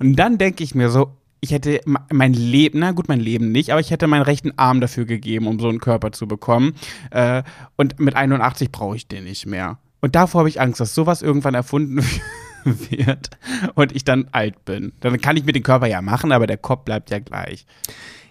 Und 0.00 0.16
dann 0.16 0.38
denke 0.38 0.64
ich 0.64 0.74
mir 0.74 0.88
so, 0.88 1.12
ich 1.44 1.50
hätte 1.50 1.80
mein 1.84 2.32
Leben, 2.32 2.78
na 2.78 2.92
gut, 2.92 3.08
mein 3.08 3.18
Leben 3.18 3.50
nicht, 3.50 3.70
aber 3.70 3.80
ich 3.80 3.90
hätte 3.90 4.06
meinen 4.06 4.22
rechten 4.22 4.56
Arm 4.56 4.80
dafür 4.80 5.04
gegeben, 5.04 5.48
um 5.48 5.58
so 5.58 5.68
einen 5.68 5.80
Körper 5.80 6.12
zu 6.12 6.28
bekommen. 6.28 6.74
Äh, 7.10 7.42
und 7.76 7.98
mit 7.98 8.14
81 8.14 8.70
brauche 8.70 8.94
ich 8.94 9.08
den 9.08 9.24
nicht 9.24 9.46
mehr. 9.46 9.78
Und 10.00 10.14
davor 10.14 10.40
habe 10.40 10.48
ich 10.48 10.60
Angst, 10.60 10.78
dass 10.80 10.94
sowas 10.94 11.20
irgendwann 11.20 11.54
erfunden 11.54 12.00
wird 12.64 13.30
und 13.74 13.94
ich 13.94 14.04
dann 14.04 14.28
alt 14.30 14.64
bin. 14.64 14.92
Dann 15.00 15.20
kann 15.20 15.36
ich 15.36 15.44
mit 15.44 15.56
dem 15.56 15.64
Körper 15.64 15.88
ja 15.88 16.00
machen, 16.00 16.30
aber 16.30 16.46
der 16.46 16.58
Kopf 16.58 16.84
bleibt 16.84 17.10
ja 17.10 17.18
gleich. 17.18 17.66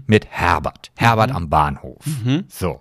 mit 0.08 0.28
Herbert. 0.30 0.92
Herbert 0.96 1.32
am 1.32 1.50
Bahnhof. 1.50 1.98
So. 2.48 2.80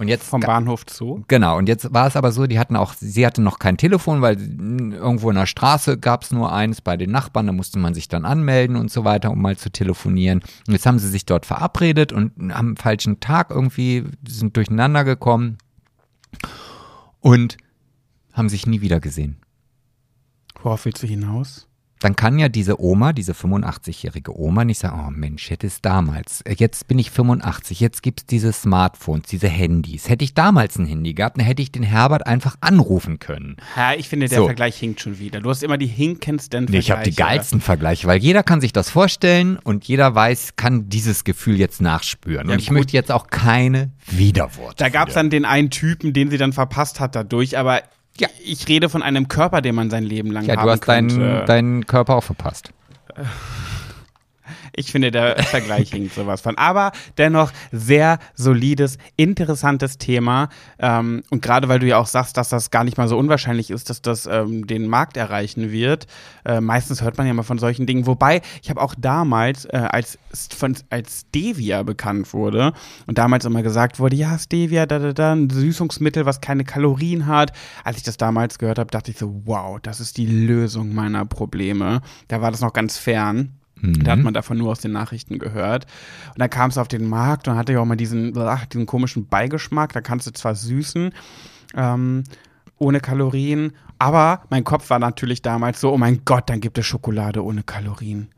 Und 0.00 0.08
jetzt 0.08 0.24
Vom 0.24 0.40
Bahnhof 0.40 0.86
Zoo. 0.88 1.24
Genau, 1.28 1.58
und 1.58 1.68
jetzt 1.68 1.92
war 1.92 2.06
es 2.06 2.16
aber 2.16 2.32
so, 2.32 2.46
die 2.46 2.58
hatten 2.58 2.74
auch, 2.74 2.94
sie 2.94 3.26
hatte 3.26 3.42
noch 3.42 3.58
kein 3.58 3.76
Telefon, 3.76 4.22
weil 4.22 4.38
irgendwo 4.40 5.28
in 5.28 5.36
der 5.36 5.44
Straße 5.44 5.98
gab 5.98 6.22
es 6.22 6.30
nur 6.30 6.50
eins 6.50 6.80
bei 6.80 6.96
den 6.96 7.10
Nachbarn, 7.10 7.46
da 7.46 7.52
musste 7.52 7.78
man 7.78 7.92
sich 7.92 8.08
dann 8.08 8.24
anmelden 8.24 8.76
und 8.76 8.90
so 8.90 9.04
weiter, 9.04 9.30
um 9.30 9.42
mal 9.42 9.58
zu 9.58 9.70
telefonieren. 9.70 10.40
Und 10.66 10.72
jetzt 10.72 10.86
haben 10.86 10.98
sie 10.98 11.10
sich 11.10 11.26
dort 11.26 11.44
verabredet 11.44 12.14
und 12.14 12.50
am 12.50 12.76
falschen 12.78 13.20
Tag 13.20 13.50
irgendwie 13.50 14.04
sind 14.26 14.56
durcheinander 14.56 15.04
gekommen 15.04 15.58
und 17.20 17.58
haben 18.32 18.48
sich 18.48 18.66
nie 18.66 18.80
wieder 18.80 19.00
gesehen. 19.00 19.36
Worauf 20.62 20.86
willst 20.86 21.02
du 21.02 21.08
hinaus? 21.08 21.68
Dann 22.00 22.16
kann 22.16 22.38
ja 22.38 22.48
diese 22.48 22.80
Oma, 22.82 23.12
diese 23.12 23.32
85-jährige 23.32 24.36
Oma 24.38 24.64
nicht 24.64 24.78
sagen, 24.78 25.04
oh 25.06 25.10
Mensch, 25.10 25.50
hätte 25.50 25.66
es 25.66 25.80
damals, 25.82 26.40
äh, 26.42 26.54
jetzt 26.58 26.88
bin 26.88 26.98
ich 26.98 27.10
85, 27.10 27.78
jetzt 27.80 28.02
gibt 28.02 28.20
es 28.20 28.26
diese 28.26 28.52
Smartphones, 28.52 29.26
diese 29.28 29.48
Handys. 29.48 30.08
Hätte 30.08 30.24
ich 30.24 30.34
damals 30.34 30.78
ein 30.78 30.86
Handy 30.86 31.14
gehabt, 31.14 31.38
dann 31.38 31.44
hätte 31.44 31.62
ich 31.62 31.70
den 31.72 31.82
Herbert 31.82 32.26
einfach 32.26 32.56
anrufen 32.60 33.18
können. 33.18 33.56
Ja, 33.76 33.94
ich 33.94 34.08
finde, 34.08 34.28
der 34.28 34.38
So. 34.38 34.46
Vergleich 34.46 34.76
hinkt 34.76 35.00
schon 35.00 35.18
wieder. 35.18 35.40
Du 35.40 35.50
hast 35.50 35.62
immer 35.62 35.76
die 35.78 35.86
hinkendsten 35.86 36.64
Nee, 36.64 36.80
Vergleiche. 36.80 36.84
ich 36.86 36.90
habe 36.90 37.10
die 37.10 37.16
geilsten 37.16 37.60
Vergleiche, 37.60 38.06
weil 38.06 38.18
jeder 38.18 38.42
kann 38.42 38.60
sich 38.60 38.72
das 38.72 38.90
vorstellen 38.90 39.58
und 39.62 39.84
jeder 39.86 40.14
weiß, 40.14 40.56
kann 40.56 40.88
dieses 40.88 41.24
Gefühl 41.24 41.58
jetzt 41.58 41.80
nachspüren. 41.80 42.48
Ja, 42.48 42.54
und 42.54 42.60
ich 42.60 42.68
gut. 42.68 42.78
möchte 42.78 42.92
jetzt 42.94 43.12
auch 43.12 43.26
keine 43.28 43.90
Widerworte. 44.06 44.76
Da 44.78 44.88
gab 44.88 45.08
es 45.08 45.14
dann 45.14 45.30
den 45.30 45.44
einen 45.44 45.70
Typen, 45.70 46.12
den 46.12 46.30
sie 46.30 46.38
dann 46.38 46.52
verpasst 46.52 46.98
hat 47.00 47.14
dadurch, 47.14 47.58
aber 47.58 47.82
Ja. 48.20 48.28
ich 48.44 48.68
rede 48.68 48.88
von 48.88 49.02
einem 49.02 49.28
Körper, 49.28 49.60
den 49.60 49.74
man 49.74 49.90
sein 49.90 50.04
Leben 50.04 50.30
lang 50.30 50.44
ja, 50.44 50.56
haben 50.56 50.64
du 50.64 50.70
hast 50.70 50.80
deinen, 50.86 51.08
könnte. 51.08 51.44
deinen 51.46 51.86
Körper 51.86 52.16
auch 52.16 52.24
verpasst. 52.24 52.72
Ich 54.74 54.92
finde, 54.92 55.10
der 55.10 55.42
Vergleich 55.42 55.90
hinkt 55.90 56.14
sowas 56.14 56.40
von. 56.40 56.56
Aber 56.58 56.92
dennoch 57.18 57.52
sehr 57.72 58.18
solides, 58.34 58.98
interessantes 59.16 59.98
Thema. 59.98 60.48
Ähm, 60.78 61.22
und 61.30 61.42
gerade 61.42 61.68
weil 61.68 61.78
du 61.78 61.86
ja 61.86 61.98
auch 61.98 62.06
sagst, 62.06 62.36
dass 62.36 62.48
das 62.48 62.70
gar 62.70 62.84
nicht 62.84 62.98
mal 62.98 63.08
so 63.08 63.18
unwahrscheinlich 63.18 63.70
ist, 63.70 63.90
dass 63.90 64.02
das 64.02 64.26
ähm, 64.26 64.66
den 64.66 64.86
Markt 64.86 65.16
erreichen 65.16 65.70
wird. 65.70 66.06
Äh, 66.44 66.60
meistens 66.60 67.02
hört 67.02 67.18
man 67.18 67.26
ja 67.26 67.34
mal 67.34 67.42
von 67.42 67.58
solchen 67.58 67.86
Dingen. 67.86 68.06
Wobei, 68.06 68.42
ich 68.62 68.70
habe 68.70 68.80
auch 68.80 68.94
damals, 68.96 69.64
äh, 69.66 69.76
als, 69.90 70.18
von, 70.56 70.76
als 70.90 71.26
Stevia 71.28 71.82
bekannt 71.82 72.32
wurde 72.32 72.72
und 73.06 73.18
damals 73.18 73.44
immer 73.44 73.62
gesagt 73.62 73.98
wurde, 73.98 74.16
ja, 74.16 74.38
Stevia, 74.38 74.86
da, 74.86 74.98
da, 74.98 75.12
da, 75.12 75.32
ein 75.32 75.50
Süßungsmittel, 75.50 76.26
was 76.26 76.40
keine 76.40 76.64
Kalorien 76.64 77.26
hat. 77.26 77.52
Als 77.84 77.98
ich 77.98 78.02
das 78.02 78.16
damals 78.16 78.58
gehört 78.58 78.78
habe, 78.78 78.90
dachte 78.90 79.10
ich 79.10 79.18
so, 79.18 79.42
wow, 79.44 79.78
das 79.80 80.00
ist 80.00 80.16
die 80.16 80.26
Lösung 80.26 80.94
meiner 80.94 81.24
Probleme. 81.24 82.00
Da 82.28 82.40
war 82.40 82.50
das 82.50 82.60
noch 82.60 82.72
ganz 82.72 82.98
fern. 82.98 83.59
Da 83.82 84.12
hat 84.12 84.18
man 84.18 84.34
davon 84.34 84.58
nur 84.58 84.70
aus 84.70 84.80
den 84.80 84.92
Nachrichten 84.92 85.38
gehört. 85.38 85.86
Und 86.28 86.38
dann 86.38 86.50
kam 86.50 86.70
es 86.70 86.78
auf 86.78 86.88
den 86.88 87.08
Markt 87.08 87.48
und 87.48 87.56
hatte 87.56 87.72
ja 87.72 87.80
auch 87.80 87.86
mal 87.86 87.96
diesen, 87.96 88.36
ach, 88.36 88.66
diesen 88.66 88.86
komischen 88.86 89.26
Beigeschmack. 89.26 89.92
Da 89.92 90.00
kannst 90.00 90.26
du 90.26 90.32
zwar 90.32 90.54
süßen, 90.54 91.12
ähm, 91.74 92.24
ohne 92.78 93.00
Kalorien. 93.00 93.72
Aber 94.00 94.40
mein 94.48 94.64
Kopf 94.64 94.88
war 94.88 94.98
natürlich 94.98 95.42
damals 95.42 95.78
so, 95.78 95.92
oh 95.92 95.98
mein 95.98 96.22
Gott, 96.24 96.48
dann 96.48 96.60
gibt 96.60 96.78
es 96.78 96.86
Schokolade 96.86 97.44
ohne 97.44 97.62
Kalorien. 97.62 98.30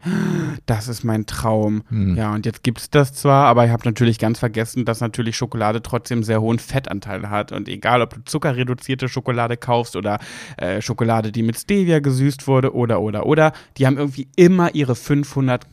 Das 0.67 0.89
ist 0.89 1.05
mein 1.05 1.25
Traum. 1.25 1.85
Ja, 2.17 2.35
und 2.35 2.47
jetzt 2.47 2.65
gibt 2.65 2.81
es 2.81 2.91
das 2.91 3.15
zwar, 3.15 3.47
aber 3.47 3.65
ich 3.65 3.71
habe 3.71 3.85
natürlich 3.85 4.19
ganz 4.19 4.41
vergessen, 4.41 4.85
dass 4.85 5.01
natürlich 5.01 5.37
Schokolade 5.37 5.81
trotzdem 5.81 6.25
sehr 6.25 6.41
hohen 6.41 6.59
Fettanteil 6.59 7.31
hat. 7.31 7.53
Und 7.53 7.69
egal, 7.69 8.03
ob 8.03 8.13
du 8.13 8.25
zuckerreduzierte 8.25 9.09
Schokolade 9.09 9.57
kaufst 9.57 9.95
oder 9.95 10.19
äh, 10.57 10.83
Schokolade, 10.83 11.31
die 11.31 11.45
mit 11.45 11.57
Stevia 11.57 12.01
gesüßt 12.01 12.49
wurde 12.49 12.75
oder, 12.75 13.01
oder, 13.01 13.25
oder, 13.25 13.53
die 13.77 13.87
haben 13.87 13.99
irgendwie 13.99 14.27
immer 14.35 14.75
ihre 14.75 14.97
500 14.97 15.65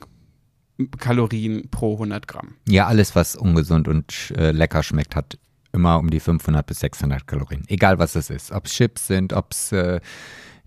Kalorien 0.99 1.67
pro 1.71 1.93
100 1.93 2.27
Gramm. 2.27 2.55
Ja, 2.67 2.85
alles, 2.85 3.15
was 3.15 3.35
ungesund 3.35 3.87
und 3.87 4.33
äh, 4.37 4.51
lecker 4.51 4.83
schmeckt, 4.83 5.15
hat 5.15 5.39
immer 5.79 5.97
um 5.97 6.09
die 6.09 6.19
500 6.19 6.65
bis 6.65 6.81
600 6.81 7.25
Kalorien. 7.25 7.63
Egal, 7.67 7.99
was 7.99 8.15
es 8.15 8.29
ist. 8.29 8.51
Ob 8.51 8.65
es 8.65 8.73
Chips 8.73 9.07
sind, 9.07 9.33
ob 9.33 9.51
es, 9.51 9.71
äh, 9.71 9.99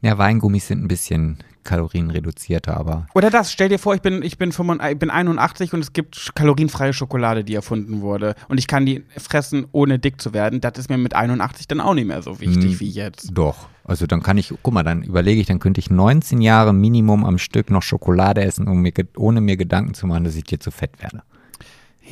ja, 0.00 0.18
Weingummis 0.18 0.66
sind 0.66 0.82
ein 0.82 0.88
bisschen 0.88 1.38
kalorienreduzierter, 1.64 2.76
aber 2.76 3.06
Oder 3.14 3.30
das, 3.30 3.52
stell 3.52 3.68
dir 3.68 3.78
vor, 3.78 3.94
ich 3.94 4.02
bin, 4.02 4.22
ich 4.22 4.36
bin, 4.36 4.50
85, 4.50 4.94
ich 4.94 4.98
bin 4.98 5.10
81 5.10 5.72
und 5.74 5.80
es 5.80 5.92
gibt 5.92 6.32
kalorienfreie 6.34 6.92
Schokolade, 6.92 7.44
die 7.44 7.54
erfunden 7.54 8.00
wurde. 8.00 8.34
Und 8.48 8.58
ich 8.58 8.66
kann 8.66 8.84
die 8.84 9.04
fressen, 9.16 9.66
ohne 9.70 10.00
dick 10.00 10.20
zu 10.20 10.32
werden. 10.32 10.60
Das 10.60 10.72
ist 10.76 10.90
mir 10.90 10.98
mit 10.98 11.14
81 11.14 11.68
dann 11.68 11.80
auch 11.80 11.94
nicht 11.94 12.08
mehr 12.08 12.22
so 12.22 12.40
wichtig 12.40 12.80
wie 12.80 12.90
jetzt. 12.90 13.30
doch. 13.32 13.68
Also 13.84 14.06
dann 14.06 14.22
kann 14.22 14.38
ich, 14.38 14.54
guck 14.62 14.74
mal, 14.74 14.84
dann 14.84 15.02
überlege 15.02 15.40
ich, 15.40 15.46
dann 15.46 15.58
könnte 15.58 15.80
ich 15.80 15.90
19 15.90 16.40
Jahre 16.40 16.72
Minimum 16.72 17.24
am 17.24 17.38
Stück 17.38 17.70
noch 17.70 17.82
Schokolade 17.82 18.42
essen, 18.42 18.68
um 18.68 18.80
mir, 18.80 18.92
ohne 19.16 19.40
mir 19.40 19.56
Gedanken 19.56 19.94
zu 19.94 20.06
machen, 20.06 20.24
dass 20.24 20.36
ich 20.36 20.44
dir 20.44 20.60
zu 20.60 20.70
fett 20.70 21.02
werde. 21.02 21.22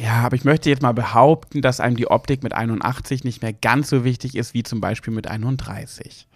Ja, 0.02 0.22
aber 0.24 0.34
ich 0.36 0.44
möchte 0.44 0.70
jetzt 0.70 0.82
mal 0.82 0.92
behaupten, 0.92 1.60
dass 1.62 1.80
einem 1.80 1.96
die 1.96 2.06
Optik 2.10 2.42
mit 2.42 2.52
81 2.54 3.24
nicht 3.24 3.42
mehr 3.42 3.52
ganz 3.52 3.90
so 3.90 4.04
wichtig 4.04 4.34
ist 4.36 4.54
wie 4.54 4.62
zum 4.62 4.80
Beispiel 4.80 5.12
mit 5.12 5.26
31. 5.28 6.26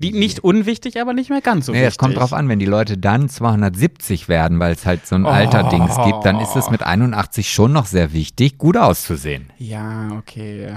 Die 0.00 0.12
nicht 0.12 0.40
unwichtig, 0.44 1.00
aber 1.00 1.12
nicht 1.12 1.28
mehr 1.30 1.40
ganz 1.40 1.66
so 1.66 1.72
Nee, 1.72 1.78
wichtig. 1.78 1.92
es 1.94 1.98
kommt 1.98 2.16
drauf 2.16 2.32
an, 2.32 2.48
wenn 2.48 2.58
die 2.60 2.66
Leute 2.66 2.98
dann 2.98 3.28
270 3.28 4.28
werden, 4.28 4.60
weil 4.60 4.72
es 4.74 4.86
halt 4.86 5.06
so 5.06 5.16
ein 5.16 5.24
Oh. 5.24 5.28
Alter-Dings 5.28 5.96
gibt, 6.04 6.24
dann 6.24 6.38
ist 6.38 6.54
es 6.54 6.70
mit 6.70 6.82
81 6.84 7.50
schon 7.52 7.72
noch 7.72 7.86
sehr 7.86 8.12
wichtig, 8.12 8.58
gut 8.58 8.76
auszusehen. 8.76 9.50
Ja, 9.58 10.10
okay. 10.18 10.76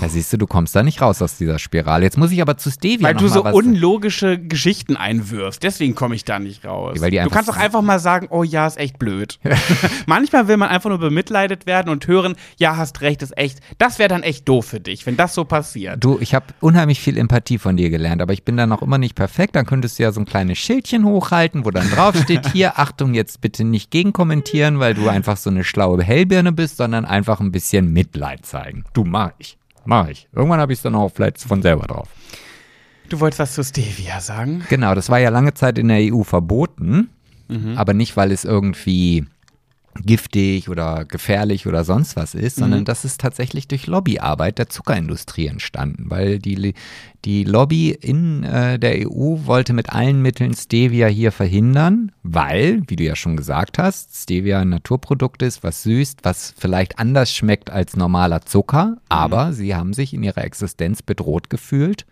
Ja, 0.00 0.08
siehst 0.08 0.32
du, 0.32 0.36
du 0.36 0.46
kommst 0.46 0.74
da 0.74 0.82
nicht 0.82 1.00
raus 1.00 1.22
aus 1.22 1.36
dieser 1.36 1.58
Spirale. 1.58 2.04
Jetzt 2.04 2.18
muss 2.18 2.30
ich 2.30 2.40
aber 2.40 2.56
zu 2.56 2.70
Stevia 2.70 3.08
Weil 3.08 3.14
du 3.14 3.28
so 3.28 3.44
unlogische 3.44 4.38
Geschichten 4.38 4.96
einwirfst. 4.96 5.62
Deswegen 5.62 5.94
komme 5.94 6.14
ich 6.14 6.24
da 6.24 6.38
nicht 6.38 6.64
raus. 6.64 6.98
Ja, 7.00 7.24
du 7.24 7.30
kannst 7.30 7.48
doch 7.48 7.56
einfach 7.56 7.82
mal 7.82 7.98
sagen, 7.98 8.28
oh 8.30 8.42
ja, 8.42 8.66
ist 8.66 8.78
echt 8.78 8.98
blöd. 8.98 9.38
Manchmal 10.06 10.48
will 10.48 10.56
man 10.56 10.68
einfach 10.68 10.90
nur 10.90 10.98
bemitleidet 10.98 11.66
werden 11.66 11.90
und 11.90 12.06
hören, 12.06 12.36
ja, 12.56 12.76
hast 12.76 13.00
recht, 13.00 13.22
ist 13.22 13.36
echt. 13.36 13.60
Das 13.78 13.98
wäre 13.98 14.08
dann 14.08 14.22
echt 14.22 14.48
doof 14.48 14.66
für 14.66 14.80
dich, 14.80 15.06
wenn 15.06 15.16
das 15.16 15.34
so 15.34 15.44
passiert. 15.44 16.02
Du, 16.02 16.18
ich 16.20 16.34
habe 16.34 16.46
unheimlich 16.60 17.00
viel 17.00 17.18
Empathie 17.18 17.58
von 17.58 17.76
dir 17.76 17.90
gelernt, 17.90 18.22
aber 18.22 18.32
ich 18.32 18.44
bin 18.44 18.56
da 18.56 18.66
noch 18.66 18.82
immer 18.82 18.98
nicht 18.98 19.14
perfekt. 19.14 19.56
Dann 19.56 19.66
könntest 19.66 19.98
du 19.98 20.02
ja 20.02 20.12
so 20.12 20.20
ein 20.20 20.26
kleines 20.26 20.58
Schildchen 20.58 21.04
hochhalten, 21.04 21.64
wo 21.64 21.70
dann 21.70 21.90
drauf 21.90 22.16
steht, 22.16 22.46
hier, 22.52 22.78
Achtung, 22.78 23.14
jetzt 23.14 23.40
bitte 23.40 23.64
nicht 23.64 23.90
gegenkommentieren, 23.90 24.78
weil 24.78 24.94
du 24.94 25.08
einfach 25.08 25.36
so 25.36 25.50
eine 25.50 25.64
schlaue 25.64 26.02
Hellbirne 26.02 26.52
bist, 26.52 26.76
sondern 26.76 27.04
einfach 27.04 27.40
ein 27.40 27.52
bisschen 27.52 27.92
Mitleid 27.92 28.46
zeigen. 28.46 28.84
Du, 28.92 29.04
mach 29.04 29.32
ich. 29.38 29.58
Mach 29.84 30.08
ich. 30.08 30.28
Irgendwann 30.34 30.60
habe 30.60 30.72
ich 30.72 30.78
es 30.78 30.82
dann 30.82 30.94
auch 30.94 31.10
vielleicht 31.10 31.40
von 31.40 31.62
selber 31.62 31.86
drauf. 31.86 32.08
Du 33.08 33.18
wolltest 33.20 33.40
was 33.40 33.54
zu 33.54 33.64
Stevia 33.64 34.20
sagen? 34.20 34.64
Genau, 34.68 34.94
das 34.94 35.08
war 35.08 35.18
ja 35.18 35.30
lange 35.30 35.54
Zeit 35.54 35.78
in 35.78 35.88
der 35.88 35.98
EU 36.14 36.22
verboten, 36.22 37.10
Mhm. 37.48 37.76
aber 37.76 37.92
nicht, 37.94 38.16
weil 38.16 38.30
es 38.30 38.44
irgendwie 38.44 39.24
giftig 40.04 40.68
oder 40.68 41.04
gefährlich 41.04 41.66
oder 41.66 41.84
sonst 41.84 42.14
was 42.16 42.34
ist, 42.34 42.56
Mhm. 42.58 42.60
sondern 42.62 42.84
das 42.84 43.04
ist 43.04 43.20
tatsächlich 43.20 43.66
durch 43.68 43.86
Lobbyarbeit 43.86 44.58
der 44.58 44.68
Zuckerindustrie 44.68 45.46
entstanden, 45.48 46.04
weil 46.08 46.38
die, 46.38 46.74
die 47.24 47.44
Lobby 47.44 47.90
in 47.90 48.44
äh, 48.44 48.78
der 48.78 49.08
EU 49.10 49.38
wollte 49.46 49.72
mit 49.72 49.90
allen 49.90 50.22
Mitteln 50.22 50.54
Stevia 50.54 51.08
hier 51.08 51.32
verhindern, 51.32 52.12
weil, 52.22 52.82
wie 52.86 52.96
du 52.96 53.02
ja 53.04 53.16
schon 53.16 53.36
gesagt 53.36 53.78
hast, 53.78 54.16
Stevia 54.16 54.60
ein 54.60 54.68
Naturprodukt 54.68 55.42
ist, 55.42 55.64
was 55.64 55.82
süßt, 55.82 56.20
was 56.22 56.54
vielleicht 56.56 56.98
anders 56.98 57.34
schmeckt 57.34 57.70
als 57.70 57.96
normaler 57.96 58.42
Zucker, 58.42 58.98
aber 59.08 59.52
sie 59.52 59.74
haben 59.74 59.92
sich 59.92 60.14
in 60.14 60.22
ihrer 60.22 60.44
Existenz 60.44 61.02
bedroht 61.02 61.50
gefühlt 61.50 62.06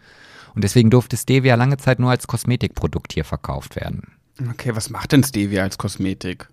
und 0.54 0.64
deswegen 0.64 0.90
durfte 0.90 1.16
Stevia 1.16 1.54
lange 1.54 1.76
Zeit 1.76 2.00
nur 2.00 2.10
als 2.10 2.26
Kosmetikprodukt 2.26 3.12
hier 3.12 3.24
verkauft 3.24 3.76
werden. 3.76 4.02
Okay, 4.50 4.74
was 4.74 4.90
macht 4.90 5.12
denn 5.12 5.22
Stevia 5.22 5.62
als 5.62 5.78
Kosmetik? 5.78 6.48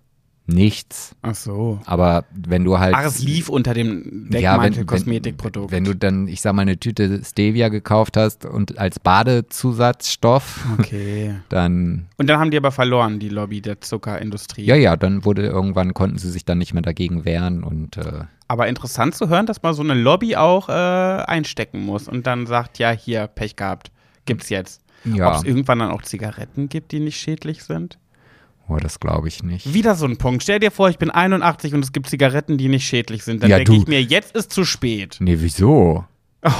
Nichts. 0.48 1.16
Ach 1.22 1.34
so. 1.34 1.80
Aber 1.86 2.24
wenn 2.32 2.62
du 2.62 2.78
halt. 2.78 2.94
Ach, 2.94 3.04
es 3.04 3.20
lief 3.20 3.48
unter 3.48 3.74
dem 3.74 4.28
ja, 4.30 4.52
Deckmantel 4.52 4.80
wenn, 4.80 4.86
Kosmetikprodukt. 4.86 5.72
Wenn, 5.72 5.84
wenn 5.84 5.92
du 5.92 5.96
dann, 5.96 6.28
ich 6.28 6.40
sag 6.40 6.52
mal, 6.52 6.62
eine 6.62 6.78
Tüte 6.78 7.20
Stevia 7.24 7.68
gekauft 7.68 8.16
hast 8.16 8.44
und 8.44 8.78
als 8.78 9.00
Badezusatzstoff, 9.00 10.64
okay. 10.78 11.34
dann, 11.48 12.06
Und 12.16 12.28
dann 12.28 12.38
haben 12.38 12.52
die 12.52 12.56
aber 12.56 12.70
verloren, 12.70 13.18
die 13.18 13.28
Lobby 13.28 13.60
der 13.60 13.80
Zuckerindustrie. 13.80 14.64
ja, 14.64 14.76
ja, 14.76 14.96
dann 14.96 15.24
wurde 15.24 15.42
irgendwann, 15.46 15.94
konnten 15.94 16.18
sie 16.18 16.30
sich 16.30 16.44
dann 16.44 16.58
nicht 16.58 16.74
mehr 16.74 16.82
dagegen 16.82 17.24
wehren 17.24 17.64
und 17.64 17.96
äh, 17.96 18.24
Aber 18.46 18.68
interessant 18.68 19.16
zu 19.16 19.28
hören, 19.28 19.46
dass 19.46 19.62
man 19.62 19.74
so 19.74 19.82
eine 19.82 19.94
Lobby 19.94 20.36
auch 20.36 20.68
äh, 20.68 20.72
einstecken 20.72 21.84
muss 21.84 22.06
und 22.06 22.26
dann 22.28 22.46
sagt, 22.46 22.78
ja, 22.78 22.92
hier, 22.92 23.26
Pech 23.26 23.56
gehabt, 23.56 23.90
gibt's 24.26 24.48
jetzt. 24.48 24.82
Ja. 25.04 25.28
Ob 25.28 25.36
es 25.36 25.44
irgendwann 25.44 25.80
dann 25.80 25.90
auch 25.90 26.02
Zigaretten 26.02 26.68
gibt, 26.68 26.92
die 26.92 27.00
nicht 27.00 27.18
schädlich 27.18 27.64
sind? 27.64 27.98
Oh, 28.68 28.76
das 28.76 29.00
glaube 29.00 29.28
ich 29.28 29.42
nicht. 29.42 29.72
Wieder 29.74 29.94
so 29.94 30.06
ein 30.06 30.16
Punkt. 30.16 30.42
Stell 30.42 30.58
dir 30.60 30.70
vor, 30.70 30.88
ich 30.88 30.98
bin 30.98 31.10
81 31.10 31.74
und 31.74 31.84
es 31.84 31.92
gibt 31.92 32.08
Zigaretten, 32.08 32.58
die 32.58 32.68
nicht 32.68 32.86
schädlich 32.86 33.24
sind. 33.24 33.42
Dann 33.42 33.50
Ja, 33.50 33.56
denke 33.58 33.74
ich 33.76 33.86
mir, 33.86 34.02
jetzt 34.02 34.34
ist 34.36 34.52
zu 34.52 34.64
spät. 34.64 35.16
Nee, 35.20 35.36
wieso? 35.38 36.04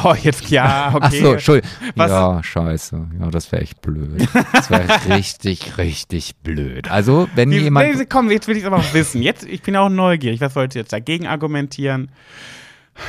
Oh, 0.02 0.14
jetzt, 0.20 0.50
ja, 0.50 0.88
okay. 0.94 0.98
Ach 1.06 1.12
so, 1.12 1.32
Entschuldigung. 1.34 1.70
Was- 1.94 2.10
Ja, 2.10 2.42
scheiße. 2.42 3.06
Ja, 3.20 3.30
das 3.30 3.52
wäre 3.52 3.62
echt 3.62 3.80
blöd. 3.82 4.26
Das 4.52 4.68
wäre 4.70 4.88
richtig, 5.14 5.78
richtig 5.78 6.34
blöd. 6.42 6.90
Also, 6.90 7.28
wenn 7.36 7.50
Wie, 7.52 7.58
jemand. 7.58 7.96
nee, 7.96 8.04
komm, 8.08 8.30
jetzt 8.32 8.48
will 8.48 8.56
ich 8.56 8.62
es 8.62 8.66
aber 8.66 8.78
auch 8.78 8.94
wissen. 8.94 9.22
Jetzt, 9.22 9.44
ich 9.46 9.62
bin 9.62 9.76
auch 9.76 9.88
neugierig. 9.88 10.40
Was 10.40 10.56
wolltest 10.56 10.74
du 10.74 10.78
jetzt 10.80 10.92
dagegen 10.92 11.26
argumentieren? 11.28 12.10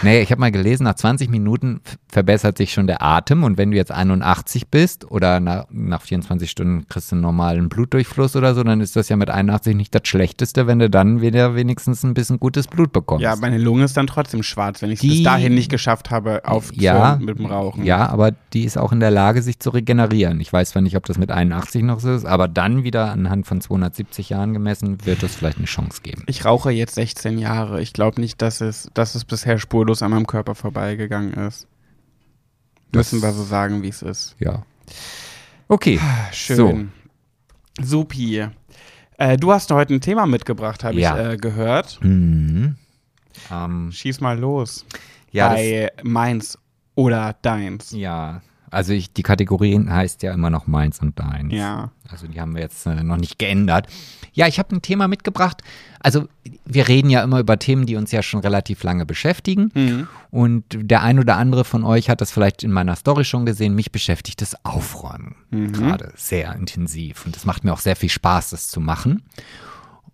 Nee, 0.02 0.22
ich 0.22 0.32
habe 0.32 0.40
mal 0.40 0.52
gelesen, 0.52 0.84
nach 0.84 0.96
20 0.96 1.30
Minuten 1.30 1.82
verbessert 2.08 2.58
sich 2.58 2.74
schon 2.74 2.88
der 2.88 3.02
Atem 3.02 3.44
und 3.44 3.58
wenn 3.58 3.72
du 3.72 3.78
jetzt 3.78 3.92
81 3.92 4.68
bist 4.68 5.10
oder 5.10 5.40
nach, 5.40 5.66
nach 5.70 6.02
24 6.02 6.50
Stunden 6.50 6.88
kriegst 6.88 7.12
du 7.12 7.16
einen 7.16 7.22
normalen 7.22 7.70
Blutdurchfluss 7.70 8.36
oder 8.36 8.54
so, 8.56 8.64
dann 8.64 8.82
ist 8.82 8.96
das 8.96 9.10
ja 9.10 9.16
mit 9.16 9.30
81 9.30 9.76
nicht 9.76 9.94
das 9.94 10.02
Schlechteste, 10.06 10.68
wenn 10.68 10.80
du 10.80 10.90
dann 10.90 11.22
wieder 11.22 11.56
wenigstens 11.56 12.04
ein 12.04 12.14
bisschen 12.14 12.40
gutes 12.40 12.68
Blut 12.68 12.92
bekommst. 12.92 13.24
Ja, 13.24 13.36
meine 13.36 13.58
Lunge 13.58 13.86
ist 13.86 13.98
dann 13.98 14.08
trotzdem 14.08 14.44
schwarz, 14.44 14.82
wenn 14.82 14.92
ich 14.92 15.04
es 15.04 15.10
bis 15.10 15.24
dahin 15.24 15.54
nicht 15.54 15.70
geschafft 15.70 16.12
habe, 16.12 16.46
aufzuhören 16.46 16.82
ja, 16.82 17.18
mit 17.20 17.40
dem 17.40 17.46
Rauchen. 17.46 17.84
Ja, 17.86 18.08
aber 18.10 18.32
die 18.54 18.64
ist 18.64 18.78
auch 18.78 18.92
in 18.92 19.00
der 19.00 19.12
Lage, 19.12 19.42
sich 19.42 19.60
zu 19.60 19.70
regenerieren. 19.70 20.40
Ich 20.40 20.52
weiß 20.52 20.72
zwar 20.72 20.82
nicht, 20.82 20.96
ob 20.96 21.06
das 21.06 21.18
mit 21.18 21.32
81 21.32 21.84
noch 21.84 22.00
so 22.00 22.14
ist, 22.14 22.26
aber 22.26 22.48
dann 22.48 22.84
wieder 22.84 23.12
anhand 23.12 23.48
von 23.48 23.62
270 23.62 24.30
Jahren 24.30 24.54
gemessen, 24.54 25.06
wird 25.06 25.24
es 25.24 25.36
vielleicht 25.36 25.58
eine 25.58 25.68
Chance 25.68 26.02
geben. 26.02 26.24
Ich 26.28 26.46
rauche 26.46 26.72
jetzt 26.72 26.96
16 26.96 27.38
Jahre. 27.38 27.82
Ich 27.82 27.94
glaube 27.94 28.22
nicht, 28.22 28.42
dass 28.42 28.62
es, 28.62 28.90
dass 28.94 29.16
es 29.16 29.26
bisher 29.26 29.58
spurlos 29.78 30.02
an 30.02 30.10
meinem 30.12 30.26
Körper 30.26 30.56
vorbeigegangen 30.56 31.34
ist. 31.34 31.68
Müssen 32.92 33.22
wir 33.22 33.32
so 33.32 33.44
sagen, 33.44 33.84
wie 33.84 33.90
es 33.90 34.02
ist. 34.02 34.36
Ja. 34.40 34.64
Okay. 35.68 36.00
Schön. 36.32 36.92
Supi. 37.80 38.48
Äh, 39.20 39.38
du 39.38 39.52
hast 39.52 39.70
heute 39.72 39.94
ein 39.94 40.02
Thema 40.02 40.26
mitgebracht, 40.26 40.84
habe 40.84 41.00
Ja. 41.00 41.16
ich 41.20 41.34
äh, 41.34 41.38
gehört. 41.38 42.00
Mhm. 42.02 42.76
Ähm, 43.52 43.92
Schieß 43.92 44.20
mal 44.20 44.40
los. 44.40 44.84
ja, 45.32 45.50
das, 45.50 45.58
Bei 45.60 45.92
meins 46.04 46.58
oder 46.96 47.36
deins. 47.44 47.92
ja, 47.92 48.42
also 48.70 48.94
ich, 48.94 49.14
die 49.14 49.24
Kategorie 49.24 49.80
heißt 49.88 50.24
ja 50.24 50.34
immer 50.34 50.50
noch 50.50 50.68
meins 50.68 51.00
und 51.00 51.18
deins. 51.18 51.54
Ja. 51.54 51.92
Also 52.10 52.28
die 52.28 52.40
haben 52.42 52.56
wir 52.56 52.62
jetzt 52.62 52.86
äh, 52.86 53.04
noch 53.04 53.18
nicht 53.18 53.40
geändert. 53.40 53.88
Ja, 54.34 54.48
ich 54.48 54.60
habe 54.60 54.76
ein 54.76 54.82
Thema 54.82 55.08
mitgebracht. 55.08 55.62
Also 56.00 56.28
wir 56.66 56.88
reden 56.88 57.10
ja 57.10 57.24
immer 57.24 57.40
über 57.40 57.58
Themen, 57.60 57.86
die 57.86 57.96
uns 57.96 58.12
ja 58.12 58.22
schon 58.22 58.42
relativ 58.42 58.84
lange 58.84 59.06
beschäftigen. 59.06 59.72
Mhm. 59.74 60.08
Und 60.32 60.64
der 60.70 61.02
ein 61.02 61.20
oder 61.20 61.38
andere 61.38 61.64
von 61.64 61.84
euch 61.84 62.10
hat 62.10 62.22
das 62.22 62.32
vielleicht 62.32 62.64
in 62.64 62.72
meiner 62.72 62.96
Story 62.96 63.24
schon 63.24 63.46
gesehen. 63.46 63.74
Mich 63.74 63.92
beschäftigt 63.92 64.42
das 64.42 64.66
Aufräumen 64.66 65.36
gerade 65.72 66.12
sehr 66.16 66.54
intensiv. 66.56 67.26
Und 67.26 67.36
es 67.36 67.46
macht 67.46 67.64
mir 67.64 67.74
auch 67.74 67.80
sehr 67.80 67.96
viel 67.96 68.10
Spaß, 68.10 68.50
das 68.50 68.70
zu 68.70 68.82
machen. 68.82 69.24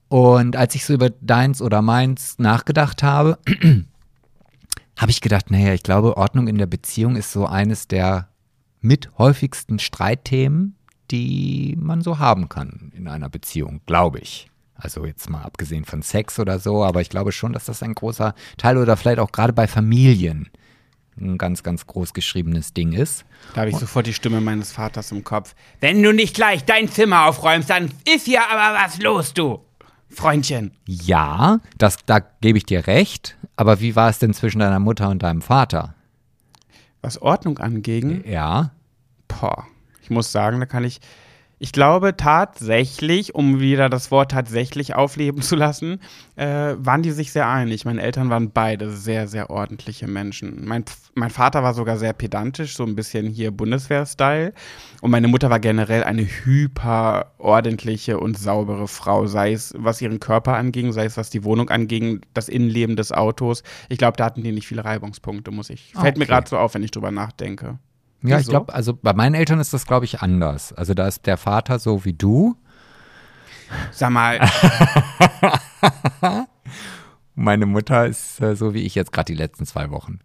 Und 0.10 0.56
als 0.56 0.76
ich 0.76 0.86
so 0.86 0.94
über 0.94 1.10
deins 1.10 1.60
oder 1.60 1.82
meins 1.82 2.38
nachgedacht 2.38 3.02
habe, 3.02 3.40
habe 4.98 5.12
ich 5.12 5.22
gedacht, 5.22 5.50
naja, 5.50 5.74
ich 5.74 5.82
glaube, 5.82 6.18
Ordnung 6.18 6.48
in 6.48 6.60
der 6.60 6.68
Beziehung 6.68 7.16
ist 7.16 7.32
so 7.32 7.48
eines 7.48 7.88
der 7.88 8.28
mit 8.84 9.18
häufigsten 9.18 9.80
Streitthemen, 9.80 10.76
die 11.10 11.76
man 11.80 12.02
so 12.02 12.20
haben 12.20 12.50
kann 12.50 12.92
in 12.96 13.08
einer 13.08 13.30
Beziehung, 13.30 13.82
glaube 13.86 14.20
ich. 14.20 14.50
Also 14.76 15.06
jetzt 15.06 15.30
mal 15.30 15.44
abgesehen 15.44 15.86
von 15.86 16.02
Sex 16.02 16.40
oder 16.40 16.60
so, 16.60 16.84
aber 16.84 17.02
ich 17.02 17.10
glaube 17.10 17.32
schon, 17.32 17.54
dass 17.54 17.66
das 17.66 17.82
ein 17.82 17.96
großer 17.96 18.36
Teil 18.58 18.78
oder 18.78 18.98
vielleicht 18.98 19.20
auch 19.20 19.32
gerade 19.32 19.54
bei 19.54 19.68
Familien 19.68 20.50
ein 21.20 21.38
ganz, 21.38 21.64
ganz 21.64 21.86
groß 21.86 22.14
geschriebenes 22.14 22.74
Ding 22.74 22.92
ist. 22.92 23.24
Da 23.54 23.62
habe 23.62 23.70
ich 23.70 23.78
sofort 23.78 24.08
die 24.08 24.14
Stimme 24.14 24.42
meines 24.42 24.72
Vaters 24.72 25.12
im 25.12 25.24
Kopf. 25.24 25.56
Wenn 25.80 26.02
du 26.02 26.12
nicht 26.12 26.36
gleich 26.36 26.66
dein 26.66 26.90
Zimmer 26.90 27.28
aufräumst, 27.28 27.70
dann 27.70 27.92
ist 28.12 28.26
hier 28.26 28.42
aber 28.50 28.78
was 28.84 29.00
los, 29.00 29.34
du. 29.34 29.60
Freundchen. 30.10 30.72
Ja, 30.86 31.60
das, 31.78 31.98
da 32.06 32.20
gebe 32.20 32.58
ich 32.58 32.66
dir 32.66 32.88
recht, 32.88 33.38
aber 33.56 33.80
wie 33.80 33.96
war 33.96 34.10
es 34.10 34.20
denn 34.20 34.34
zwischen 34.34 34.60
deiner 34.60 34.80
Mutter 34.80 35.10
und 35.10 35.24
deinem 35.24 35.42
Vater? 35.42 35.96
Was 37.04 37.22
Ordnung 37.22 37.60
anging, 37.60 38.24
Ja, 38.26 38.72
boah. 39.28 39.68
Ich 40.02 40.10
muss 40.10 40.32
sagen, 40.32 40.60
da 40.62 40.66
kann 40.66 40.86
ich. 40.86 41.02
Ich 41.64 41.72
glaube 41.72 42.18
tatsächlich, 42.18 43.36
um 43.36 43.62
wieder 43.62 43.88
das 43.88 44.12
Wort 44.12 44.32
tatsächlich 44.32 44.96
aufleben 44.96 45.42
zu 45.42 45.56
lassen, 45.56 46.02
äh, 46.36 46.76
waren 46.78 47.04
die 47.04 47.12
sich 47.12 47.32
sehr 47.32 47.48
einig. 47.48 47.86
Meine 47.86 48.02
Eltern 48.02 48.30
waren 48.30 48.52
beide 48.52 48.92
sehr, 48.92 49.30
sehr 49.30 49.50
ordentliche 49.50 50.06
Menschen. 50.08 50.66
Mein, 50.66 50.84
mein 51.16 51.30
Vater 51.30 51.64
war 51.64 51.74
sogar 51.74 51.96
sehr 51.98 52.12
pedantisch, 52.12 52.76
so 52.76 52.84
ein 52.84 52.98
bisschen 52.98 53.28
hier 53.28 53.52
Bundeswehr-Style. 53.52 54.52
Und 55.00 55.12
meine 55.12 55.30
Mutter 55.30 55.50
war 55.50 55.62
generell 55.62 56.04
eine 56.04 56.24
hyper 56.24 57.32
ordentliche 57.38 58.20
und 58.20 58.38
saubere 58.38 58.90
Frau, 58.90 59.26
sei 59.28 59.54
es 59.54 59.74
was 59.78 60.02
ihren 60.02 60.20
Körper 60.20 60.58
anging, 60.58 60.92
sei 60.92 61.06
es 61.06 61.16
was 61.16 61.30
die 61.30 61.46
Wohnung 61.46 61.70
anging, 61.70 62.20
das 62.34 62.50
Innenleben 62.50 62.98
des 62.98 63.14
Autos. 63.14 63.64
Ich 63.88 63.98
glaube, 63.98 64.18
da 64.18 64.26
hatten 64.26 64.44
die 64.44 64.52
nicht 64.52 64.68
viele 64.68 64.84
Reibungspunkte, 64.84 65.50
muss 65.52 65.70
ich. 65.70 65.94
Fällt 65.94 66.18
mir 66.18 66.24
Okay. 66.26 66.32
gerade 66.34 66.50
so 66.50 66.58
auf, 66.58 66.74
wenn 66.74 66.84
ich 66.84 66.92
drüber 66.92 67.12
nachdenke. 67.12 67.80
Ja, 68.24 68.40
ich 68.40 68.48
glaube, 68.48 68.74
also 68.74 68.94
bei 68.94 69.14
meinen 69.14 69.36
Eltern 69.36 69.60
ist 69.60 69.74
das, 69.74 69.86
glaube 69.86 70.06
ich, 70.06 70.22
anders. 70.22 70.74
Also 70.74 70.94
da 70.94 71.08
ist 71.08 71.26
der 71.26 71.38
Vater 71.38 71.80
so 71.80 72.06
wie 72.06 72.14
du. 72.14 72.56
Sag 73.92 74.12
mal, 74.12 74.40
Meine 77.36 77.66
Mutter 77.66 78.06
ist 78.06 78.40
äh, 78.42 78.56
so 78.56 78.74
wie 78.74 78.84
ich 78.84 78.96
jetzt 78.96 79.12
gerade 79.12 79.26
die 79.26 79.38
letzten 79.38 79.66
zwei 79.66 79.90
Wochen. 79.90 80.20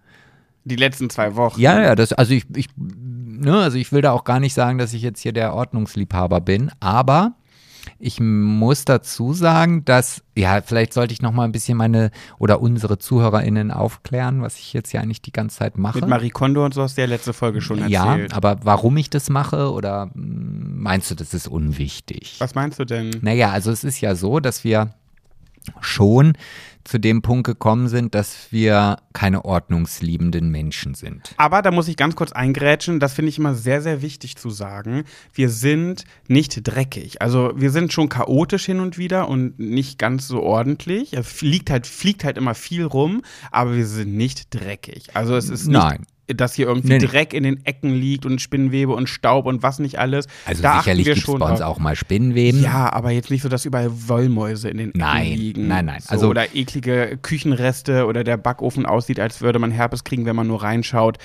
die 0.65 0.77
letzten 0.77 1.09
zwei 1.09 1.35
Wochen. 1.37 1.59
Ja, 1.61 1.81
ja, 1.81 1.95
das, 1.95 2.13
also 2.13 2.35
ich, 2.35 2.45
ich, 2.55 2.69
ne, 2.77 3.57
also 3.59 3.79
ich 3.79 3.91
will 3.93 4.03
da 4.03 4.13
auch 4.13 4.25
gar 4.25 4.41
nicht 4.41 4.53
sagen, 4.55 4.77
dass 4.79 4.93
ich 4.93 5.01
jetzt 5.03 5.21
hier 5.21 5.33
der 5.33 5.55
Ordnungsliebhaber 5.55 6.41
bin, 6.43 6.71
aber 6.81 7.33
ich 8.01 8.21
muss 8.21 8.85
dazu 8.85 9.33
sagen, 9.33 9.85
dass, 9.85 10.23
ja, 10.37 10.61
vielleicht 10.61 10.93
sollte 10.93 11.13
ich 11.13 11.21
noch 11.21 11.33
mal 11.33 11.45
ein 11.45 11.53
bisschen 11.53 11.77
meine 11.77 12.11
oder 12.39 12.61
unsere 12.61 12.99
ZuhörerInnen 12.99 13.73
aufklären, 13.73 14.41
was 14.41 14.59
ich 14.59 14.73
jetzt 14.73 14.93
ja 14.93 15.01
eigentlich 15.01 15.21
die 15.21 15.33
ganze 15.33 15.59
Zeit 15.59 15.79
mache. 15.79 15.99
Mit 15.99 16.09
Marie 16.09 16.31
Kondo 16.31 16.65
und 16.65 16.75
so 16.75 16.83
hast 16.83 16.97
du 16.97 17.01
ja 17.01 17.09
letzte 17.09 17.33
Folge 17.33 17.61
schon 17.61 17.89
ja, 17.89 18.13
erzählt. 18.13 18.35
aber 18.35 18.59
warum 18.63 18.97
ich 18.97 19.11
das 19.11 19.31
mache 19.31 19.73
oder 19.73 20.07
mm, 20.07 20.81
meinst 20.81 21.11
du, 21.11 21.17
das 21.17 21.35
ist 21.35 21.49
unwichtig? 21.49 22.37
Was 22.39 22.55
meinst 22.55 22.79
du 22.79 22.85
denn? 22.85 23.11
Naja, 23.21 23.51
also 23.51 23.73
es 23.73 23.83
ist 23.83 24.01
ja 24.01 24.15
so, 24.15 24.39
dass 24.39 24.63
wir 24.63 24.95
schon 25.81 26.35
zu 26.85 26.99
dem 26.99 27.23
Punkt 27.23 27.47
gekommen 27.47 27.89
sind, 27.89 28.15
dass 28.15 28.51
wir 28.51 28.97
keine 29.13 29.45
ordnungsliebenden 29.45 30.51
Menschen 30.51 30.95
sind. 30.95 31.35
Aber 31.37 31.63
da 31.63 31.71
muss 31.71 31.89
ich 31.89 31.97
ganz 31.97 32.17
kurz 32.17 32.33
eingrätschen, 32.33 33.01
das 33.01 33.13
finde 33.13 33.31
ich 33.31 33.39
immer 33.39 33.55
sehr, 33.55 33.83
sehr 33.83 34.03
wichtig 34.03 34.37
zu 34.37 34.51
sagen. 34.51 35.05
Wir 35.33 35.51
sind 35.51 36.05
nicht 36.29 36.67
dreckig. 36.67 37.21
Also 37.21 37.53
wir 37.57 37.71
sind 37.71 37.93
schon 37.93 38.09
chaotisch 38.09 38.67
hin 38.67 38.81
und 38.81 38.99
wieder 38.99 39.29
und 39.29 39.59
nicht 39.59 39.99
ganz 39.99 40.29
so 40.29 40.43
ordentlich. 40.43 41.13
Es 41.13 41.27
fliegt 41.27 41.71
halt, 41.71 41.87
fliegt 41.87 42.25
halt 42.25 42.39
immer 42.39 42.55
viel 42.55 42.85
rum, 42.85 43.23
aber 43.51 43.75
wir 43.75 43.87
sind 43.87 44.17
nicht 44.17 44.55
dreckig. 44.55 45.15
Also 45.15 45.37
es 45.37 45.51
ist 45.51 45.67
nicht, 45.67 45.79
Nein. 45.79 46.07
Dass 46.29 46.55
hier 46.55 46.67
irgendwie 46.67 46.89
Nee, 46.89 46.99
nee. 46.99 47.07
Dreck 47.07 47.33
in 47.33 47.43
den 47.43 47.65
Ecken 47.65 47.95
liegt 47.95 48.27
und 48.27 48.41
Spinnwebe 48.41 48.93
und 48.93 49.09
Staub 49.09 49.47
und 49.47 49.63
was 49.63 49.79
nicht 49.79 49.99
alles. 49.99 50.27
Also 50.47 50.63
da 50.63 50.79
sicherlich 50.79 51.07
gibt 51.07 51.19
es 51.19 51.25
bei 51.27 51.51
uns 51.51 51.61
auch 51.61 51.79
mal 51.79 51.97
Spinnenweben. 51.97 52.63
Ja, 52.63 52.93
aber 52.93 53.11
jetzt 53.11 53.31
nicht 53.31 53.43
so, 53.43 53.49
dass 53.49 53.65
überall 53.65 53.91
Wollmäuse 54.09 54.69
in 54.69 54.77
den 54.79 54.89
Ecken 54.91 54.99
Nein, 55.01 55.33
liegen. 55.37 55.69
nein, 55.69 55.87
nein. 55.87 56.01
So, 56.01 56.11
Also- 56.11 56.29
oder 56.29 56.55
eklige 56.55 57.19
Küchenreste 57.23 58.07
oder 58.07 58.25
der 58.25 58.37
Backofen 58.37 58.85
aussieht, 58.87 59.21
als 59.21 59.41
würde 59.41 59.59
man 59.59 59.71
Herpes 59.71 60.05
kriegen, 60.05 60.27
wenn 60.27 60.37
man 60.37 60.47
nur 60.47 60.63
reinschaut. 60.63 61.19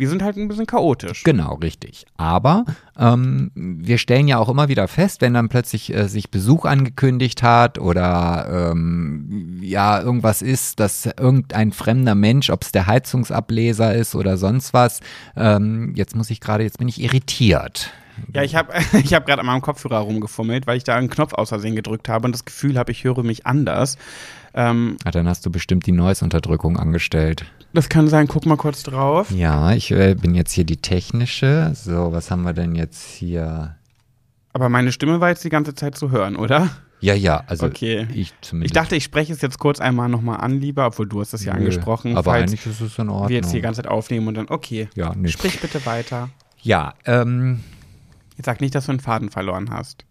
Wir 0.00 0.08
sind 0.08 0.22
halt 0.22 0.38
ein 0.38 0.48
bisschen 0.48 0.66
chaotisch. 0.66 1.24
Genau, 1.24 1.56
richtig. 1.56 2.06
Aber 2.16 2.64
ähm, 2.98 3.50
wir 3.54 3.98
stellen 3.98 4.28
ja 4.28 4.38
auch 4.38 4.48
immer 4.48 4.68
wieder 4.70 4.88
fest, 4.88 5.20
wenn 5.20 5.34
dann 5.34 5.50
plötzlich 5.50 5.94
äh, 5.94 6.08
sich 6.08 6.30
Besuch 6.30 6.64
angekündigt 6.64 7.42
hat 7.42 7.78
oder 7.78 8.70
ähm, 8.72 9.58
ja 9.60 10.00
irgendwas 10.00 10.40
ist, 10.40 10.80
dass 10.80 11.04
irgendein 11.04 11.72
fremder 11.72 12.14
Mensch, 12.14 12.48
ob 12.48 12.62
es 12.62 12.72
der 12.72 12.86
Heizungsableser 12.86 13.94
ist 13.94 14.14
oder 14.14 14.38
sonst 14.38 14.72
was, 14.72 15.00
ähm, 15.36 15.92
jetzt 15.94 16.16
muss 16.16 16.30
ich 16.30 16.40
gerade, 16.40 16.64
jetzt 16.64 16.78
bin 16.78 16.88
ich 16.88 16.98
irritiert. 16.98 17.92
Ja, 18.34 18.42
ich 18.42 18.56
habe 18.56 18.72
ich 19.04 19.12
hab 19.12 19.26
gerade 19.26 19.40
an 19.40 19.46
meinem 19.46 19.60
Kopfhörer 19.60 19.98
rumgefummelt, 19.98 20.66
weil 20.66 20.78
ich 20.78 20.84
da 20.84 20.96
einen 20.96 21.10
Knopf 21.10 21.34
aus 21.34 21.50
Versehen 21.50 21.76
gedrückt 21.76 22.08
habe 22.08 22.24
und 22.24 22.32
das 22.32 22.46
Gefühl 22.46 22.78
habe, 22.78 22.90
ich 22.90 23.04
höre 23.04 23.22
mich 23.22 23.44
anders. 23.46 23.98
Ähm, 24.54 24.96
Ah, 25.04 25.10
dann 25.10 25.28
hast 25.28 25.44
du 25.44 25.50
bestimmt 25.50 25.84
die 25.84 25.92
Noise-Unterdrückung 25.92 26.78
angestellt. 26.78 27.44
Das 27.72 27.88
kann 27.88 28.08
sein, 28.08 28.26
guck 28.26 28.46
mal 28.46 28.56
kurz 28.56 28.82
drauf. 28.82 29.30
Ja, 29.30 29.72
ich 29.72 29.90
äh, 29.90 30.14
bin 30.14 30.34
jetzt 30.34 30.52
hier 30.52 30.64
die 30.64 30.76
technische. 30.78 31.72
So, 31.74 32.12
was 32.12 32.30
haben 32.30 32.42
wir 32.42 32.52
denn 32.52 32.74
jetzt 32.74 33.04
hier? 33.04 33.76
Aber 34.52 34.68
meine 34.68 34.90
Stimme 34.92 35.20
war 35.20 35.28
jetzt 35.28 35.44
die 35.44 35.48
ganze 35.50 35.74
Zeit 35.74 35.96
zu 35.96 36.10
hören, 36.10 36.36
oder? 36.36 36.68
Ja, 37.02 37.14
ja, 37.14 37.42
also 37.46 37.66
Okay. 37.66 38.06
ich 38.10 38.18
Ich 38.18 38.34
zumindest. 38.42 38.76
dachte, 38.76 38.94
ich 38.96 39.04
spreche 39.04 39.32
es 39.32 39.40
jetzt 39.40 39.58
kurz 39.58 39.80
einmal 39.80 40.08
nochmal 40.08 40.40
an, 40.40 40.60
lieber, 40.60 40.86
obwohl 40.86 41.06
du 41.08 41.20
hast 41.20 41.32
das 41.32 41.44
ja 41.44 41.52
Nö, 41.54 41.60
angesprochen. 41.60 42.16
Aber 42.16 42.32
eigentlich 42.32 42.66
ist 42.66 42.80
es 42.80 42.98
in 42.98 43.08
Ordnung. 43.08 43.28
wir 43.30 43.36
jetzt 43.36 43.52
die 43.52 43.60
ganze 43.60 43.82
Zeit 43.82 43.90
aufnehmen 43.90 44.28
und 44.28 44.34
dann, 44.34 44.48
okay, 44.50 44.88
ja, 44.96 45.14
nee. 45.16 45.28
sprich 45.28 45.60
bitte 45.60 45.86
weiter. 45.86 46.28
ja, 46.62 46.94
ähm, 47.06 47.60
Jetzt 48.36 48.46
sag 48.46 48.60
nicht, 48.62 48.74
dass 48.74 48.86
du 48.86 48.92
einen 48.92 49.00
Faden 49.00 49.30
verloren 49.30 49.70
hast. 49.70 50.04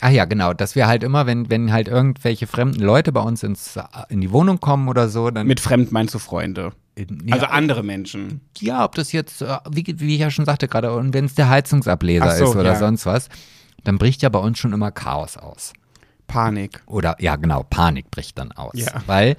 Ach 0.00 0.10
ja, 0.10 0.24
genau, 0.26 0.52
dass 0.52 0.76
wir 0.76 0.86
halt 0.86 1.02
immer, 1.02 1.26
wenn, 1.26 1.50
wenn 1.50 1.72
halt 1.72 1.88
irgendwelche 1.88 2.46
fremden 2.46 2.80
Leute 2.80 3.10
bei 3.12 3.20
uns 3.20 3.42
ins, 3.42 3.78
in 4.08 4.20
die 4.20 4.30
Wohnung 4.30 4.60
kommen 4.60 4.88
oder 4.88 5.08
so, 5.08 5.30
dann. 5.30 5.46
Mit 5.46 5.60
fremd 5.60 5.90
meinst 5.90 6.14
du 6.14 6.18
Freunde. 6.18 6.72
ja, 6.96 7.06
Also 7.34 7.46
andere 7.46 7.82
Menschen. 7.82 8.42
ja, 8.58 8.84
ob 8.84 8.94
das 8.94 9.12
jetzt, 9.12 9.42
äh, 9.42 9.58
wie, 9.70 9.84
wie 9.98 10.14
ich 10.14 10.20
ja 10.20 10.30
schon 10.30 10.44
sagte 10.44 10.68
gerade, 10.68 10.92
und 10.94 11.14
wenn 11.14 11.24
es 11.24 11.34
der 11.34 11.48
Heizungsableser 11.48 12.30
so, 12.36 12.44
ist 12.44 12.56
oder 12.56 12.72
ja. 12.72 12.76
sonst 12.76 13.06
was, 13.06 13.28
dann 13.82 13.98
bricht 13.98 14.22
ja 14.22 14.28
bei 14.28 14.38
uns 14.38 14.58
schon 14.58 14.72
immer 14.72 14.92
Chaos 14.92 15.36
aus. 15.36 15.72
Panik. 16.26 16.82
Oder 16.86 17.16
ja, 17.20 17.36
genau, 17.36 17.62
Panik 17.62 18.10
bricht 18.10 18.38
dann 18.38 18.52
aus. 18.52 18.74
Ja. 18.74 19.02
Weil 19.06 19.36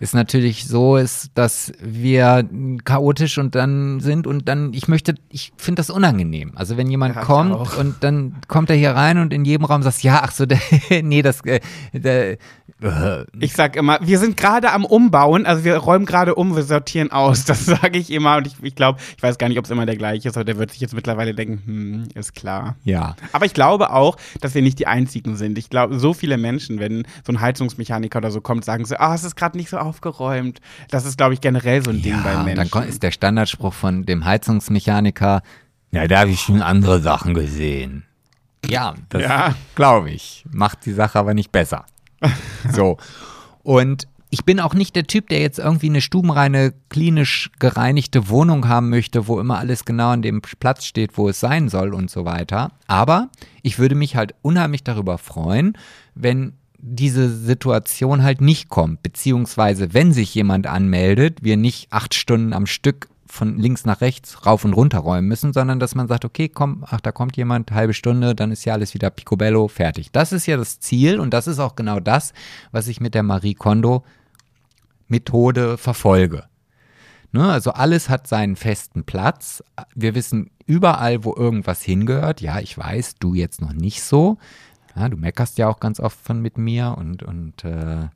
es 0.00 0.14
natürlich 0.14 0.66
so 0.66 0.96
ist, 0.96 1.30
dass 1.34 1.72
wir 1.80 2.48
chaotisch 2.84 3.36
und 3.38 3.54
dann 3.54 4.00
sind 4.00 4.26
und 4.26 4.48
dann, 4.48 4.72
ich 4.72 4.88
möchte, 4.88 5.14
ich 5.28 5.52
finde 5.56 5.80
das 5.80 5.90
unangenehm. 5.90 6.52
Also 6.54 6.76
wenn 6.78 6.88
jemand 6.88 7.16
Ja, 7.16 7.22
kommt 7.22 7.76
und 7.76 7.96
dann 8.00 8.36
kommt 8.48 8.70
er 8.70 8.76
hier 8.76 8.92
rein 8.92 9.18
und 9.18 9.32
in 9.32 9.44
jedem 9.44 9.66
Raum 9.66 9.82
sagt, 9.82 10.02
ja, 10.02 10.22
ach 10.24 10.32
so, 10.32 10.46
nee, 11.02 11.20
das, 11.20 11.42
äh, 11.44 11.60
der, 11.92 12.38
äh, 12.82 13.26
Ich 13.38 13.52
sag 13.52 13.76
immer, 13.76 13.98
wir 14.00 14.18
sind 14.18 14.36
gerade 14.36 14.72
am 14.72 14.84
Umbauen, 14.84 15.44
also 15.44 15.64
wir 15.64 15.76
räumen 15.76 16.06
gerade 16.06 16.34
um, 16.34 16.56
wir 16.56 16.62
sortieren 16.62 17.10
aus. 17.10 17.44
Das 17.50 17.66
sage 17.66 17.98
ich 17.98 18.10
immer 18.12 18.36
und 18.36 18.46
ich, 18.46 18.54
ich 18.62 18.76
glaube, 18.76 19.00
ich 19.16 19.22
weiß 19.22 19.36
gar 19.36 19.48
nicht, 19.48 19.58
ob 19.58 19.64
es 19.64 19.70
immer 19.72 19.84
der 19.84 19.96
gleiche 19.96 20.28
ist, 20.28 20.36
aber 20.36 20.44
der 20.44 20.56
wird 20.56 20.70
sich 20.70 20.80
jetzt 20.80 20.94
mittlerweile 20.94 21.34
denken, 21.34 21.62
hm, 21.66 22.08
ist 22.14 22.34
klar. 22.34 22.76
ja. 22.84 23.16
Aber 23.32 23.44
ich 23.44 23.54
glaube 23.54 23.92
auch, 23.92 24.16
dass 24.40 24.54
wir 24.54 24.62
nicht 24.62 24.78
die 24.78 24.86
Einzigen 24.86 25.36
sind. 25.36 25.58
Ich 25.58 25.68
glaube, 25.68 25.98
so 25.98 26.14
viele 26.14 26.38
Menschen, 26.38 26.78
wenn 26.78 27.06
so 27.26 27.32
ein 27.32 27.40
Heizungsmechaniker 27.40 28.18
oder 28.18 28.30
so 28.30 28.40
kommt, 28.40 28.64
sagen 28.64 28.84
so, 28.84 28.94
ah, 28.96 29.14
es 29.14 29.24
ist 29.24 29.34
gerade 29.34 29.58
nicht 29.58 29.68
so 29.68 29.78
aufgeräumt. 29.90 30.60
Das 30.90 31.04
ist, 31.04 31.18
glaube 31.18 31.34
ich, 31.34 31.40
generell 31.40 31.82
so 31.84 31.90
ein 31.90 32.00
Ding 32.00 32.22
bei 32.22 32.32
Ja, 32.32 32.42
Menschen. 32.42 32.70
dann 32.70 32.88
ist 32.88 33.02
der 33.02 33.10
Standardspruch 33.10 33.74
von 33.74 34.06
dem 34.06 34.24
Heizungsmechaniker, 34.24 35.42
ja, 35.92 36.06
da 36.06 36.20
habe 36.20 36.30
ich 36.30 36.40
schon 36.40 36.62
andere 36.62 37.00
Sachen 37.00 37.34
gesehen. 37.34 38.04
Ja, 38.68 38.94
das 39.08 39.22
Ja. 39.22 39.54
glaube 39.74 40.10
ich. 40.10 40.44
Macht 40.52 40.86
die 40.86 40.92
Sache 40.92 41.18
aber 41.18 41.34
nicht 41.34 41.50
besser. 41.50 41.84
so. 42.72 42.96
Und 43.62 44.06
ich 44.32 44.44
bin 44.44 44.60
auch 44.60 44.74
nicht 44.74 44.94
der 44.94 45.08
Typ, 45.08 45.28
der 45.28 45.40
jetzt 45.40 45.58
irgendwie 45.58 45.88
eine 45.88 46.00
stubenreine, 46.00 46.72
klinisch 46.88 47.50
gereinigte 47.58 48.28
Wohnung 48.28 48.68
haben 48.68 48.88
möchte, 48.88 49.26
wo 49.26 49.40
immer 49.40 49.58
alles 49.58 49.84
genau 49.84 50.10
an 50.10 50.22
dem 50.22 50.40
Platz 50.42 50.84
steht, 50.84 51.18
wo 51.18 51.28
es 51.28 51.40
sein 51.40 51.68
soll 51.68 51.92
und 51.92 52.10
so 52.10 52.24
weiter. 52.24 52.70
Aber 52.86 53.28
ich 53.62 53.80
würde 53.80 53.96
mich 53.96 54.14
halt 54.14 54.34
unheimlich 54.42 54.84
darüber 54.84 55.18
freuen, 55.18 55.76
wenn 56.14 56.52
diese 56.82 57.28
Situation 57.28 58.22
halt 58.22 58.40
nicht 58.40 58.68
kommt, 58.68 59.02
beziehungsweise 59.02 59.92
wenn 59.94 60.12
sich 60.12 60.34
jemand 60.34 60.66
anmeldet, 60.66 61.38
wir 61.42 61.56
nicht 61.56 61.92
acht 61.92 62.14
Stunden 62.14 62.52
am 62.52 62.66
Stück 62.66 63.08
von 63.26 63.58
links 63.58 63.84
nach 63.84 64.00
rechts 64.00 64.44
rauf 64.44 64.64
und 64.64 64.72
runter 64.72 64.98
räumen 64.98 65.28
müssen, 65.28 65.52
sondern 65.52 65.78
dass 65.78 65.94
man 65.94 66.08
sagt, 66.08 66.24
okay, 66.24 66.48
komm, 66.48 66.84
ach, 66.88 67.00
da 67.00 67.12
kommt 67.12 67.36
jemand, 67.36 67.70
halbe 67.70 67.94
Stunde, 67.94 68.34
dann 68.34 68.50
ist 68.50 68.64
ja 68.64 68.72
alles 68.74 68.94
wieder 68.94 69.10
picobello, 69.10 69.68
fertig. 69.68 70.10
Das 70.10 70.32
ist 70.32 70.46
ja 70.46 70.56
das 70.56 70.80
Ziel 70.80 71.20
und 71.20 71.32
das 71.32 71.46
ist 71.46 71.58
auch 71.58 71.76
genau 71.76 72.00
das, 72.00 72.32
was 72.72 72.88
ich 72.88 73.00
mit 73.00 73.14
der 73.14 73.22
Marie 73.22 73.54
Kondo 73.54 74.04
Methode 75.08 75.76
verfolge. 75.78 76.44
Ne, 77.32 77.48
also 77.48 77.70
alles 77.72 78.08
hat 78.08 78.26
seinen 78.26 78.56
festen 78.56 79.04
Platz. 79.04 79.62
Wir 79.94 80.16
wissen 80.16 80.50
überall, 80.66 81.22
wo 81.22 81.34
irgendwas 81.34 81.80
hingehört. 81.82 82.40
Ja, 82.40 82.58
ich 82.58 82.76
weiß, 82.76 83.16
du 83.20 83.34
jetzt 83.34 83.60
noch 83.60 83.72
nicht 83.72 84.02
so. 84.02 84.38
Ja, 85.00 85.08
du 85.08 85.16
meckerst 85.16 85.56
ja 85.56 85.66
auch 85.66 85.80
ganz 85.80 85.98
oft 85.98 86.18
von 86.20 86.42
mit 86.42 86.58
mir 86.58 86.94
und, 86.98 87.22
und 87.22 87.64
äh, 87.64 88.08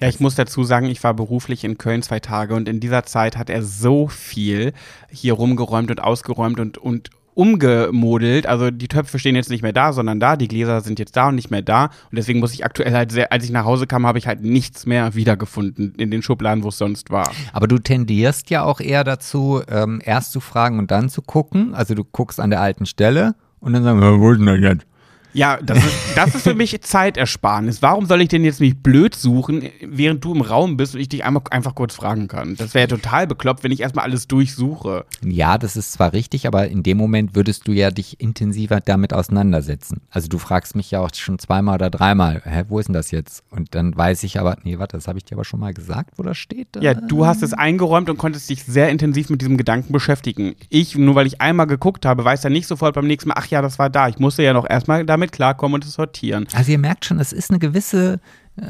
Ja, 0.00 0.08
ich 0.08 0.18
muss 0.18 0.34
dazu 0.34 0.64
sagen, 0.64 0.86
ich 0.86 1.04
war 1.04 1.12
beruflich 1.12 1.62
in 1.62 1.76
Köln 1.76 2.00
zwei 2.00 2.20
Tage 2.20 2.54
und 2.54 2.70
in 2.70 2.80
dieser 2.80 3.02
Zeit 3.02 3.36
hat 3.36 3.50
er 3.50 3.62
so 3.62 4.08
viel 4.08 4.72
hier 5.10 5.34
rumgeräumt 5.34 5.90
und 5.90 6.02
ausgeräumt 6.02 6.58
und, 6.58 6.78
und 6.78 7.10
umgemodelt. 7.34 8.46
Also 8.46 8.70
die 8.70 8.88
Töpfe 8.88 9.18
stehen 9.18 9.36
jetzt 9.36 9.50
nicht 9.50 9.62
mehr 9.62 9.74
da, 9.74 9.92
sondern 9.92 10.20
da. 10.20 10.36
Die 10.36 10.48
Gläser 10.48 10.80
sind 10.80 10.98
jetzt 10.98 11.16
da 11.18 11.28
und 11.28 11.34
nicht 11.34 11.50
mehr 11.50 11.60
da. 11.60 11.84
Und 11.84 12.16
deswegen 12.16 12.40
muss 12.40 12.54
ich 12.54 12.64
aktuell 12.64 12.94
halt 12.94 13.12
sehr, 13.12 13.30
als 13.30 13.44
ich 13.44 13.50
nach 13.50 13.66
Hause 13.66 13.86
kam, 13.86 14.06
habe 14.06 14.18
ich 14.18 14.26
halt 14.26 14.40
nichts 14.42 14.86
mehr 14.86 15.14
wiedergefunden 15.14 15.94
in 15.98 16.10
den 16.10 16.22
Schubladen, 16.22 16.64
wo 16.64 16.68
es 16.68 16.78
sonst 16.78 17.10
war. 17.10 17.30
Aber 17.52 17.68
du 17.68 17.78
tendierst 17.78 18.48
ja 18.48 18.64
auch 18.64 18.80
eher 18.80 19.04
dazu, 19.04 19.60
ähm, 19.68 20.00
erst 20.02 20.32
zu 20.32 20.40
fragen 20.40 20.78
und 20.78 20.90
dann 20.90 21.10
zu 21.10 21.20
gucken. 21.20 21.74
Also 21.74 21.94
du 21.94 22.04
guckst 22.04 22.40
an 22.40 22.48
der 22.48 22.62
alten 22.62 22.86
Stelle 22.86 23.34
und 23.60 23.74
dann 23.74 23.84
sagen, 23.84 24.00
wir, 24.00 24.18
wo 24.18 24.32
ist 24.32 24.38
denn 24.38 24.46
das 24.46 24.58
jetzt? 24.60 24.86
Ja, 25.32 25.58
das 25.62 25.78
ist, 25.78 25.96
das 26.14 26.34
ist 26.34 26.42
für 26.42 26.54
mich 26.62 26.80
Zeitersparnis. 26.82 27.82
Warum 27.82 28.06
soll 28.06 28.20
ich 28.20 28.28
denn 28.28 28.44
jetzt 28.44 28.60
mich 28.60 28.76
blöd 28.76 29.14
suchen, 29.14 29.68
während 29.80 30.24
du 30.24 30.34
im 30.34 30.40
Raum 30.42 30.76
bist 30.76 30.94
und 30.94 31.00
ich 31.00 31.08
dich 31.08 31.24
einmal, 31.24 31.42
einfach 31.50 31.74
kurz 31.74 31.94
fragen 31.94 32.28
kann? 32.28 32.56
Das 32.56 32.74
wäre 32.74 32.88
ja 32.88 32.96
total 32.96 33.26
bekloppt, 33.26 33.64
wenn 33.64 33.72
ich 33.72 33.80
erstmal 33.80 34.04
alles 34.04 34.28
durchsuche. 34.28 35.04
Ja, 35.24 35.58
das 35.58 35.76
ist 35.76 35.92
zwar 35.92 36.12
richtig, 36.12 36.46
aber 36.46 36.68
in 36.68 36.82
dem 36.82 36.98
Moment 36.98 37.34
würdest 37.34 37.66
du 37.66 37.72
ja 37.72 37.90
dich 37.90 38.20
intensiver 38.20 38.80
damit 38.80 39.12
auseinandersetzen. 39.12 40.02
Also 40.10 40.28
du 40.28 40.38
fragst 40.38 40.76
mich 40.76 40.90
ja 40.90 41.00
auch 41.00 41.10
schon 41.14 41.38
zweimal 41.38 41.76
oder 41.76 41.90
dreimal, 41.90 42.42
hä, 42.44 42.64
wo 42.68 42.78
ist 42.78 42.86
denn 42.86 42.94
das 42.94 43.10
jetzt? 43.10 43.42
Und 43.50 43.74
dann 43.74 43.96
weiß 43.96 44.22
ich 44.24 44.38
aber, 44.38 44.56
nee, 44.64 44.78
warte, 44.78 44.96
das 44.96 45.08
habe 45.08 45.18
ich 45.18 45.24
dir 45.24 45.36
aber 45.36 45.44
schon 45.44 45.60
mal 45.60 45.72
gesagt, 45.72 46.10
wo 46.16 46.22
das 46.22 46.36
steht. 46.38 46.68
Ja, 46.80 46.94
du 46.94 47.26
hast 47.26 47.42
es 47.42 47.52
eingeräumt 47.52 48.10
und 48.10 48.18
konntest 48.18 48.50
dich 48.50 48.64
sehr 48.64 48.90
intensiv 48.90 49.30
mit 49.30 49.40
diesem 49.40 49.56
Gedanken 49.56 49.92
beschäftigen. 49.92 50.54
Ich, 50.68 50.96
nur 50.96 51.14
weil 51.14 51.26
ich 51.26 51.40
einmal 51.40 51.66
geguckt 51.66 52.04
habe, 52.04 52.24
weiß 52.24 52.42
ja 52.42 52.50
nicht 52.50 52.66
sofort 52.66 52.94
beim 52.94 53.06
nächsten 53.06 53.28
Mal, 53.28 53.36
ach 53.38 53.46
ja, 53.46 53.62
das 53.62 53.78
war 53.78 53.90
da. 53.90 54.08
Ich 54.08 54.18
musste 54.18 54.42
ja 54.42 54.52
noch 54.52 54.68
erstmal 54.68 55.04
damit 55.04 55.21
klarkommen 55.30 55.74
und 55.76 55.84
es 55.84 55.92
sortieren. 55.92 56.46
Also 56.54 56.72
ihr 56.72 56.78
merkt 56.78 57.04
schon, 57.04 57.20
es 57.20 57.32
ist 57.32 57.50
eine 57.50 57.58
gewisse 57.60 58.18
äh, 58.56 58.62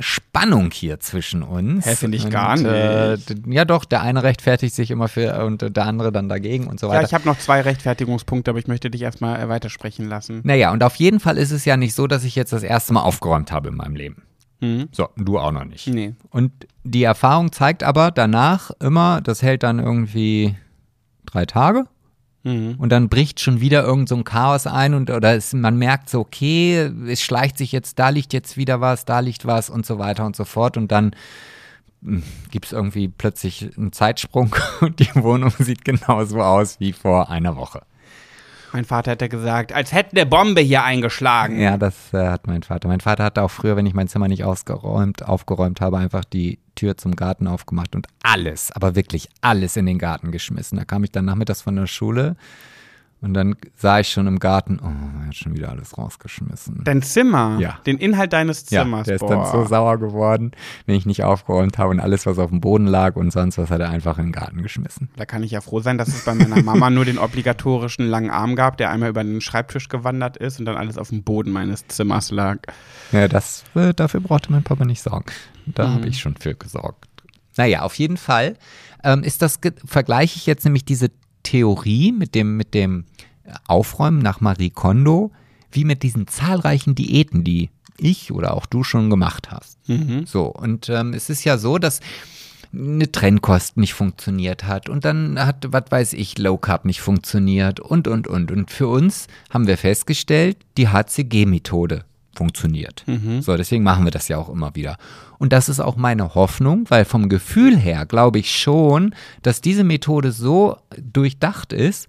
Spannung 0.00 0.70
hier 0.70 1.00
zwischen 1.00 1.42
uns. 1.42 1.86
Hä, 1.86 1.94
finde 1.96 2.16
ich 2.16 2.24
Und, 2.26 2.30
gar 2.30 2.56
Äh, 2.58 3.12
nicht. 3.12 3.28
d- 3.30 3.52
ja 3.54 3.64
doch, 3.64 3.84
der 3.84 4.02
eine 4.02 4.22
rechtfertigt 4.22 4.74
sich 4.74 4.90
immer 4.90 5.08
für 5.08 5.44
und 5.44 5.76
der 5.76 5.86
andere 5.86 6.12
dann 6.12 6.28
dagegen 6.28 6.66
und 6.66 6.78
so 6.78 6.88
weiter. 6.88 7.00
Ja, 7.00 7.06
ich 7.06 7.14
habe 7.14 7.24
noch 7.26 7.38
zwei 7.38 7.60
Rechtfertigungspunkte, 7.62 8.50
aber 8.50 8.58
ich 8.58 8.66
möchte 8.68 8.90
dich 8.90 9.02
erstmal 9.02 9.40
äh, 9.40 9.48
weitersprechen 9.48 10.08
lassen. 10.08 10.40
Naja, 10.44 10.72
und 10.72 10.82
auf 10.84 10.96
jeden 10.96 11.20
Fall 11.20 11.38
ist 11.38 11.50
es 11.50 11.64
ja 11.64 11.76
nicht 11.76 11.94
so, 11.94 12.06
dass 12.06 12.24
ich 12.24 12.36
jetzt 12.36 12.52
das 12.52 12.62
erste 12.62 12.92
Mal 12.92 13.02
aufgeräumt 13.02 13.50
habe 13.50 13.68
in 13.70 13.76
meinem 13.76 13.96
Leben. 13.96 14.22
Mhm. 14.60 14.88
So, 14.92 15.08
du 15.16 15.38
auch 15.38 15.50
noch 15.52 15.64
nicht. 15.64 15.88
Nee. 15.88 16.14
Und 16.30 16.52
die 16.84 17.02
Erfahrung 17.02 17.50
zeigt 17.50 17.82
aber 17.82 18.10
danach 18.12 18.70
immer, 18.80 19.20
das 19.20 19.42
hält 19.42 19.62
dann 19.64 19.78
irgendwie 19.80 20.54
drei 21.26 21.46
Tage 21.46 21.84
Mhm. 22.44 22.76
und 22.78 22.90
dann 22.90 23.08
bricht 23.08 23.40
schon 23.40 23.60
wieder 23.60 23.84
irgend 23.84 24.08
so 24.08 24.16
ein 24.16 24.24
Chaos 24.24 24.66
ein 24.66 24.94
und 24.94 25.10
oder 25.10 25.34
es, 25.34 25.52
man 25.54 25.76
merkt 25.76 26.10
so, 26.10 26.20
okay, 26.20 26.90
es 27.08 27.22
schleicht 27.22 27.58
sich 27.58 27.72
jetzt, 27.72 27.98
da 27.98 28.10
liegt 28.10 28.32
jetzt 28.32 28.56
wieder 28.56 28.80
was, 28.80 29.06
da 29.06 29.20
liegt 29.20 29.46
was 29.46 29.70
und 29.70 29.86
so 29.86 29.98
weiter 29.98 30.26
und 30.26 30.36
so 30.36 30.44
fort 30.44 30.76
und 30.76 30.92
dann 30.92 31.16
gibt 32.50 32.66
es 32.66 32.72
irgendwie 32.72 33.08
plötzlich 33.08 33.70
einen 33.76 33.92
Zeitsprung 33.92 34.54
und 34.80 35.00
die 35.00 35.14
Wohnung 35.14 35.52
sieht 35.58 35.84
genauso 35.84 36.40
aus 36.40 36.78
wie 36.80 36.92
vor 36.92 37.30
einer 37.30 37.56
Woche. 37.56 37.82
Mein 38.74 38.84
Vater 38.84 39.12
hätte 39.12 39.28
gesagt, 39.28 39.72
als 39.72 39.92
hätte 39.92 40.16
eine 40.16 40.26
Bombe 40.26 40.60
hier 40.60 40.82
eingeschlagen. 40.82 41.60
Ja, 41.60 41.76
das 41.76 42.12
äh, 42.12 42.26
hat 42.26 42.48
mein 42.48 42.64
Vater. 42.64 42.88
Mein 42.88 42.98
Vater 42.98 43.22
hatte 43.22 43.42
auch 43.42 43.50
früher, 43.52 43.76
wenn 43.76 43.86
ich 43.86 43.94
mein 43.94 44.08
Zimmer 44.08 44.26
nicht 44.26 44.42
ausgeräumt, 44.42 45.24
aufgeräumt 45.24 45.80
habe, 45.80 45.98
einfach 45.98 46.24
die 46.24 46.58
Tür 46.74 46.96
zum 46.96 47.14
Garten 47.14 47.46
aufgemacht 47.46 47.94
und 47.94 48.08
alles, 48.24 48.72
aber 48.72 48.96
wirklich 48.96 49.28
alles 49.42 49.76
in 49.76 49.86
den 49.86 50.00
Garten 50.00 50.32
geschmissen. 50.32 50.76
Da 50.76 50.84
kam 50.84 51.04
ich 51.04 51.12
dann 51.12 51.24
nachmittags 51.24 51.62
von 51.62 51.76
der 51.76 51.86
Schule 51.86 52.34
und 53.24 53.34
dann 53.34 53.56
sah 53.74 53.98
ich 54.00 54.08
schon 54.08 54.26
im 54.26 54.38
Garten, 54.38 54.78
oh, 54.82 55.20
er 55.20 55.26
hat 55.28 55.34
schon 55.34 55.54
wieder 55.54 55.70
alles 55.70 55.96
rausgeschmissen. 55.98 56.82
Dein 56.84 57.02
Zimmer, 57.02 57.58
Ja. 57.58 57.78
den 57.86 57.98
Inhalt 57.98 58.32
deines 58.32 58.68
ja, 58.70 58.82
Zimmers. 58.82 59.06
der 59.06 59.16
ist 59.16 59.20
boah. 59.20 59.30
dann 59.30 59.50
so 59.50 59.66
sauer 59.66 59.98
geworden, 59.98 60.52
wenn 60.86 60.94
ich 60.94 61.06
nicht 61.06 61.24
aufgeräumt 61.24 61.78
habe 61.78 61.90
und 61.90 62.00
alles, 62.00 62.26
was 62.26 62.38
auf 62.38 62.50
dem 62.50 62.60
Boden 62.60 62.86
lag 62.86 63.16
und 63.16 63.32
sonst 63.32 63.58
was, 63.58 63.70
hat 63.70 63.80
er 63.80 63.90
einfach 63.90 64.18
in 64.18 64.26
den 64.26 64.32
Garten 64.32 64.62
geschmissen. 64.62 65.08
Da 65.16 65.24
kann 65.26 65.42
ich 65.42 65.50
ja 65.50 65.60
froh 65.60 65.80
sein, 65.80 65.98
dass 65.98 66.08
es 66.08 66.24
bei 66.24 66.34
meiner 66.34 66.62
Mama 66.62 66.90
nur 66.90 67.04
den 67.04 67.18
obligatorischen 67.18 68.06
langen 68.08 68.30
Arm 68.30 68.54
gab, 68.56 68.76
der 68.76 68.90
einmal 68.90 69.08
über 69.10 69.24
den 69.24 69.40
Schreibtisch 69.40 69.88
gewandert 69.88 70.36
ist 70.36 70.58
und 70.60 70.66
dann 70.66 70.76
alles 70.76 70.98
auf 70.98 71.08
dem 71.08 71.22
Boden 71.22 71.50
meines 71.50 71.88
Zimmers 71.88 72.30
lag. 72.30 72.58
Ja, 73.12 73.26
das, 73.28 73.64
äh, 73.74 73.94
dafür 73.94 74.20
brauchte 74.20 74.52
mein 74.52 74.62
Papa 74.62 74.84
nicht 74.84 75.02
sorgen. 75.02 75.26
Da 75.66 75.86
Mhm. 75.88 75.94
habe 75.94 76.08
ich 76.08 76.20
schon 76.20 76.36
für 76.36 76.54
gesorgt. 76.54 77.06
Naja, 77.56 77.82
auf 77.82 77.94
jeden 77.94 78.16
Fall 78.16 78.56
ähm, 79.02 79.22
ist 79.22 79.40
das, 79.42 79.60
vergleiche 79.86 80.36
ich 80.36 80.46
jetzt 80.46 80.64
nämlich 80.64 80.84
diese 80.84 81.10
Theorie 81.44 82.10
mit 82.10 82.34
dem, 82.34 82.56
mit 82.56 82.74
dem 82.74 83.04
Aufräumen 83.68 84.18
nach 84.18 84.40
Marie 84.40 84.70
Kondo, 84.70 85.30
wie 85.70 85.84
mit 85.84 86.02
diesen 86.02 86.26
zahlreichen 86.26 86.94
Diäten, 86.94 87.44
die 87.44 87.70
ich 87.96 88.32
oder 88.32 88.54
auch 88.54 88.66
du 88.66 88.82
schon 88.82 89.10
gemacht 89.10 89.50
hast. 89.50 89.78
Mhm. 89.88 90.26
So, 90.26 90.46
und 90.46 90.88
ähm, 90.88 91.14
es 91.14 91.30
ist 91.30 91.44
ja 91.44 91.58
so, 91.58 91.78
dass 91.78 92.00
eine 92.72 93.10
Trennkost 93.10 93.76
nicht 93.76 93.94
funktioniert 93.94 94.64
hat 94.64 94.88
und 94.88 95.04
dann 95.04 95.38
hat, 95.38 95.66
was 95.70 95.84
weiß 95.90 96.12
ich, 96.14 96.38
Low 96.38 96.56
Carb 96.56 96.84
nicht 96.84 97.00
funktioniert 97.00 97.78
und, 97.78 98.08
und, 98.08 98.26
und. 98.26 98.50
Und 98.50 98.70
für 98.70 98.88
uns 98.88 99.28
haben 99.50 99.68
wir 99.68 99.78
festgestellt, 99.78 100.56
die 100.76 100.88
HCG-Methode 100.88 102.04
funktioniert. 102.36 103.04
So, 103.40 103.56
deswegen 103.56 103.84
machen 103.84 104.04
wir 104.04 104.10
das 104.10 104.28
ja 104.28 104.38
auch 104.38 104.48
immer 104.48 104.74
wieder. 104.74 104.96
Und 105.38 105.52
das 105.52 105.68
ist 105.68 105.80
auch 105.80 105.96
meine 105.96 106.34
Hoffnung, 106.34 106.84
weil 106.88 107.04
vom 107.04 107.28
Gefühl 107.28 107.76
her 107.76 108.06
glaube 108.06 108.38
ich 108.38 108.58
schon, 108.58 109.14
dass 109.42 109.60
diese 109.60 109.84
Methode 109.84 110.32
so 110.32 110.76
durchdacht 110.96 111.72
ist, 111.72 112.08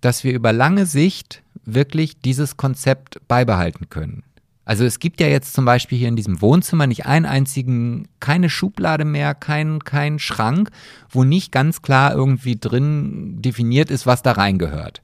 dass 0.00 0.24
wir 0.24 0.32
über 0.32 0.52
lange 0.52 0.86
Sicht 0.86 1.42
wirklich 1.64 2.20
dieses 2.20 2.56
Konzept 2.56 3.20
beibehalten 3.26 3.88
können. 3.88 4.22
Also 4.66 4.84
es 4.84 4.98
gibt 4.98 5.20
ja 5.20 5.26
jetzt 5.26 5.52
zum 5.52 5.66
Beispiel 5.66 5.98
hier 5.98 6.08
in 6.08 6.16
diesem 6.16 6.40
Wohnzimmer 6.40 6.86
nicht 6.86 7.04
einen 7.04 7.26
einzigen, 7.26 8.08
keine 8.20 8.48
Schublade 8.48 9.04
mehr, 9.04 9.34
kein, 9.34 9.80
kein 9.80 10.18
Schrank, 10.18 10.70
wo 11.10 11.22
nicht 11.22 11.52
ganz 11.52 11.82
klar 11.82 12.14
irgendwie 12.14 12.56
drin 12.56 13.42
definiert 13.42 13.90
ist, 13.90 14.06
was 14.06 14.22
da 14.22 14.32
reingehört. 14.32 15.02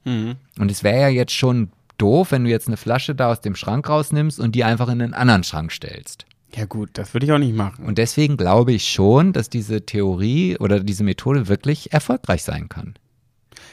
Und 0.57 0.71
es 0.71 0.83
wäre 0.83 1.01
ja 1.01 1.09
jetzt 1.09 1.33
schon 1.33 1.69
doof, 2.01 2.31
wenn 2.31 2.43
du 2.43 2.49
jetzt 2.49 2.67
eine 2.67 2.77
Flasche 2.77 3.15
da 3.15 3.31
aus 3.31 3.41
dem 3.41 3.55
Schrank 3.55 3.87
rausnimmst 3.87 4.39
und 4.39 4.55
die 4.55 4.63
einfach 4.63 4.87
in 4.87 5.01
einen 5.01 5.13
anderen 5.13 5.43
Schrank 5.43 5.71
stellst. 5.71 6.25
Ja 6.55 6.65
gut, 6.65 6.89
das 6.93 7.13
würde 7.13 7.25
ich 7.25 7.31
auch 7.31 7.37
nicht 7.37 7.55
machen. 7.55 7.85
Und 7.85 7.97
deswegen 7.97 8.35
glaube 8.35 8.73
ich 8.73 8.89
schon, 8.89 9.31
dass 9.31 9.49
diese 9.49 9.85
Theorie 9.85 10.57
oder 10.57 10.81
diese 10.81 11.03
Methode 11.03 11.47
wirklich 11.47 11.93
erfolgreich 11.93 12.43
sein 12.43 12.67
kann. 12.67 12.95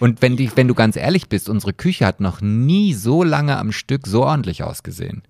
Und 0.00 0.22
wenn, 0.22 0.36
die, 0.36 0.50
wenn 0.54 0.68
du 0.68 0.74
ganz 0.74 0.96
ehrlich 0.96 1.28
bist, 1.28 1.48
unsere 1.48 1.72
Küche 1.72 2.06
hat 2.06 2.20
noch 2.20 2.40
nie 2.40 2.94
so 2.94 3.24
lange 3.24 3.56
am 3.56 3.72
Stück 3.72 4.06
so 4.06 4.24
ordentlich 4.24 4.62
ausgesehen. 4.62 5.22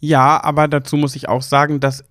Ja, 0.00 0.42
aber 0.42 0.66
dazu 0.66 0.96
muss 0.96 1.14
ich 1.14 1.28
auch 1.28 1.42
sagen, 1.42 1.78
dass 1.78 2.04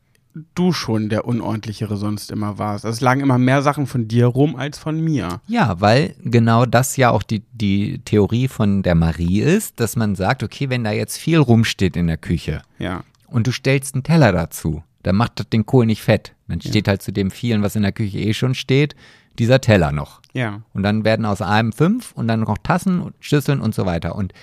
du 0.56 0.72
schon 0.72 1.10
der 1.10 1.26
Unordentlichere 1.26 1.98
sonst 1.98 2.32
immer 2.32 2.58
warst. 2.58 2.86
Es 2.86 3.02
lagen 3.02 3.22
immer 3.22 3.38
mehr 3.38 3.62
Sachen 3.62 3.88
von 3.88 4.08
dir 4.08 4.28
rum 4.28 4.56
als 4.56 4.78
von 4.78 5.00
mir. 5.02 5.42
Ja, 5.48 5.82
weil 5.82 6.16
genau 6.24 6.66
das 6.66 6.98
ja 6.98 7.10
auch 7.10 7.24
die, 7.24 7.42
die 7.52 8.00
Theorie 8.06 8.48
von 8.48 8.84
der 8.84 8.96
Marie 8.96 9.42
ist, 9.42 9.80
dass 9.80 9.96
man 9.96 10.16
sagt, 10.16 10.44
okay, 10.44 10.70
wenn 10.70 10.84
da 10.84 10.92
jetzt 10.92 11.18
viel 11.18 11.38
rumsteht 11.40 11.98
in 11.98 12.08
der 12.08 12.18
Küche 12.18 12.62
Ja. 12.78 13.04
und 13.28 13.48
du 13.48 13.52
stellst 13.52 13.96
einen 13.96 14.04
Teller 14.04 14.32
dazu, 14.32 14.84
dann 15.04 15.16
macht 15.16 15.40
das 15.40 15.50
den 15.50 15.66
Kohl 15.66 15.86
nicht 15.86 16.02
fett. 16.04 16.34
Dann 16.48 16.62
steht 16.62 16.88
halt 16.88 17.02
zu 17.02 17.12
dem 17.12 17.32
vielen, 17.32 17.62
was 17.64 17.76
in 17.76 17.82
der 17.84 17.92
Küche 17.92 18.20
eh 18.20 18.34
schon 18.34 18.54
steht, 18.56 18.96
dieser 19.38 19.62
Teller 19.62 19.92
noch. 19.92 20.22
Ja. 20.34 20.62
Und 20.74 20.84
dann 20.84 21.06
werden 21.06 21.26
aus 21.26 21.42
einem 21.42 21.72
fünf 21.74 22.12
und 22.14 22.28
dann 22.28 22.42
noch 22.42 22.58
Tassen 22.62 23.02
und 23.02 23.16
Schüsseln 23.20 23.62
und 23.62 23.74
so 23.74 23.86
weiter. 23.86 24.16
Und 24.16 24.34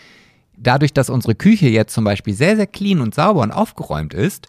dadurch, 0.57 0.93
dass 0.93 1.11
unsere 1.11 1.35
Küche 1.35 1.69
jetzt 1.69 1.93
zum 1.95 2.05
Beispiel 2.05 2.35
sehr, 2.35 2.57
sehr 2.57 2.67
clean 2.67 3.01
und 3.01 3.15
sauber 3.15 3.43
und 3.43 3.51
aufgeräumt 3.53 4.15
ist, 4.15 4.49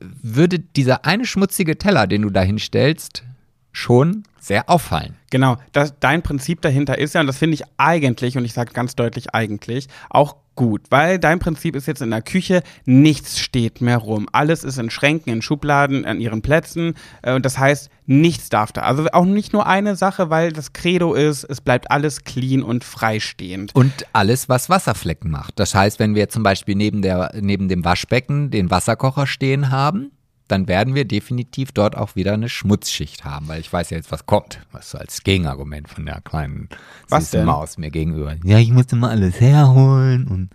würde 0.00 0.58
dieser 0.58 1.04
eine 1.04 1.26
schmutzige 1.26 1.78
Teller, 1.78 2.06
den 2.06 2.22
du 2.22 2.30
da 2.30 2.40
hinstellst, 2.42 3.24
schon 3.72 4.24
sehr 4.40 4.68
auffallen. 4.68 5.16
Genau, 5.30 5.56
das, 5.72 5.94
dein 6.00 6.22
Prinzip 6.22 6.62
dahinter 6.62 6.98
ist 6.98 7.14
ja, 7.14 7.20
und 7.20 7.26
das 7.26 7.38
finde 7.38 7.54
ich 7.54 7.62
eigentlich, 7.76 8.36
und 8.36 8.44
ich 8.44 8.52
sage 8.52 8.72
ganz 8.72 8.96
deutlich 8.96 9.34
eigentlich, 9.34 9.88
auch 10.10 10.36
gut, 10.54 10.82
weil 10.90 11.20
dein 11.20 11.38
Prinzip 11.38 11.76
ist 11.76 11.86
jetzt 11.86 12.02
in 12.02 12.10
der 12.10 12.20
Küche, 12.20 12.64
nichts 12.84 13.38
steht 13.38 13.80
mehr 13.80 13.98
rum. 13.98 14.28
Alles 14.32 14.64
ist 14.64 14.76
in 14.76 14.90
Schränken, 14.90 15.32
in 15.32 15.40
Schubladen, 15.40 16.04
an 16.04 16.20
ihren 16.20 16.42
Plätzen. 16.42 16.94
äh, 17.22 17.32
Und 17.34 17.46
das 17.46 17.58
heißt, 17.58 17.90
nichts 18.06 18.48
darf 18.48 18.72
da. 18.72 18.80
Also 18.82 19.06
auch 19.12 19.24
nicht 19.24 19.52
nur 19.52 19.68
eine 19.68 19.94
Sache, 19.94 20.30
weil 20.30 20.52
das 20.52 20.72
Credo 20.72 21.14
ist, 21.14 21.44
es 21.44 21.60
bleibt 21.60 21.92
alles 21.92 22.24
clean 22.24 22.64
und 22.64 22.82
freistehend. 22.82 23.72
Und 23.74 24.06
alles, 24.12 24.48
was 24.48 24.68
Wasserflecken 24.68 25.30
macht. 25.30 25.60
Das 25.60 25.76
heißt, 25.76 26.00
wenn 26.00 26.16
wir 26.16 26.28
zum 26.28 26.42
Beispiel 26.42 26.74
neben, 26.74 27.02
der, 27.02 27.30
neben 27.40 27.68
dem 27.68 27.84
Waschbecken 27.84 28.50
den 28.50 28.68
Wasserkocher 28.68 29.28
stehen 29.28 29.70
haben, 29.70 30.10
dann 30.48 30.66
werden 30.66 30.94
wir 30.94 31.04
definitiv 31.04 31.72
dort 31.72 31.96
auch 31.96 32.16
wieder 32.16 32.32
eine 32.32 32.48
Schmutzschicht 32.48 33.24
haben, 33.24 33.48
weil 33.48 33.60
ich 33.60 33.72
weiß 33.72 33.90
ja 33.90 33.98
jetzt, 33.98 34.10
was 34.10 34.26
kommt. 34.26 34.60
Was 34.72 34.90
so 34.90 34.98
als 34.98 35.22
Gegenargument 35.22 35.88
von 35.88 36.06
der 36.06 36.20
kleinen 36.22 36.68
Was? 37.08 37.32
Maus 37.34 37.78
mir 37.78 37.90
gegenüber. 37.90 38.36
Ja, 38.44 38.58
ich 38.58 38.72
musste 38.72 38.96
mal 38.96 39.10
alles 39.10 39.40
herholen 39.40 40.26
und 40.26 40.50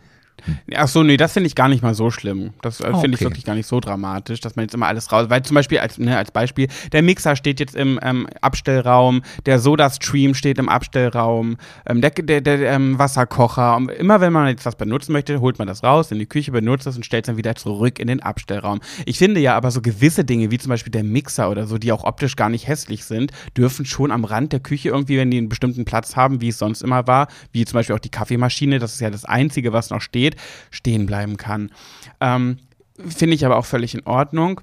Ach 0.75 0.87
so, 0.87 1.03
nee, 1.03 1.17
das 1.17 1.33
finde 1.33 1.47
ich 1.47 1.55
gar 1.55 1.67
nicht 1.67 1.83
mal 1.83 1.93
so 1.93 2.11
schlimm. 2.11 2.51
Das 2.61 2.79
äh, 2.79 2.85
finde 2.85 3.09
ich 3.09 3.15
okay. 3.15 3.25
wirklich 3.25 3.45
gar 3.45 3.55
nicht 3.55 3.67
so 3.67 3.79
dramatisch, 3.79 4.39
dass 4.41 4.55
man 4.55 4.63
jetzt 4.63 4.73
immer 4.73 4.87
alles 4.87 5.11
raus. 5.11 5.29
Weil 5.29 5.43
zum 5.43 5.55
Beispiel 5.55 5.79
als, 5.79 5.97
ne, 5.97 6.17
als 6.17 6.31
Beispiel, 6.31 6.67
der 6.91 7.01
Mixer 7.01 7.35
steht 7.35 7.59
jetzt 7.59 7.75
im 7.75 7.99
ähm, 8.01 8.27
Abstellraum, 8.41 9.21
der 9.45 9.59
Soda-Stream 9.59 10.33
steht 10.33 10.57
im 10.57 10.69
Abstellraum, 10.69 11.57
ähm, 11.85 12.01
der, 12.01 12.11
der, 12.11 12.41
der 12.41 12.71
ähm, 12.71 12.99
Wasserkocher. 12.99 13.75
Und 13.75 13.91
immer 13.91 14.21
wenn 14.21 14.33
man 14.33 14.47
jetzt 14.47 14.65
was 14.65 14.75
benutzen 14.75 15.13
möchte, 15.13 15.39
holt 15.41 15.59
man 15.59 15.67
das 15.67 15.83
raus 15.83 16.11
in 16.11 16.19
die 16.19 16.25
Küche, 16.25 16.51
benutzt 16.51 16.87
es 16.87 16.95
und 16.95 17.05
stellt 17.05 17.25
es 17.25 17.27
dann 17.27 17.37
wieder 17.37 17.55
zurück 17.55 17.99
in 17.99 18.07
den 18.07 18.21
Abstellraum. 18.21 18.79
Ich 19.05 19.17
finde 19.17 19.39
ja 19.39 19.55
aber 19.55 19.71
so 19.71 19.81
gewisse 19.81 20.23
Dinge, 20.23 20.51
wie 20.51 20.57
zum 20.57 20.69
Beispiel 20.69 20.91
der 20.91 21.03
Mixer 21.03 21.49
oder 21.49 21.67
so, 21.67 21.77
die 21.77 21.91
auch 21.91 22.03
optisch 22.03 22.35
gar 22.35 22.49
nicht 22.49 22.67
hässlich 22.67 23.05
sind, 23.05 23.31
dürfen 23.57 23.85
schon 23.85 24.11
am 24.11 24.25
Rand 24.25 24.53
der 24.53 24.59
Küche 24.59 24.89
irgendwie, 24.89 25.17
wenn 25.17 25.31
die 25.31 25.37
einen 25.37 25.49
bestimmten 25.49 25.85
Platz 25.85 26.15
haben, 26.15 26.41
wie 26.41 26.49
es 26.49 26.57
sonst 26.57 26.81
immer 26.81 27.07
war, 27.07 27.27
wie 27.51 27.65
zum 27.65 27.77
Beispiel 27.77 27.95
auch 27.95 27.99
die 27.99 28.09
Kaffeemaschine, 28.09 28.79
das 28.79 28.93
ist 28.93 29.01
ja 29.01 29.09
das 29.09 29.25
Einzige, 29.25 29.73
was 29.73 29.89
noch 29.89 30.01
steht, 30.01 30.32
stehen 30.71 31.05
bleiben 31.05 31.37
kann. 31.37 31.71
Ähm, 32.19 32.57
Finde 32.97 33.35
ich 33.35 33.45
aber 33.45 33.57
auch 33.57 33.65
völlig 33.65 33.95
in 33.95 34.05
Ordnung. 34.05 34.61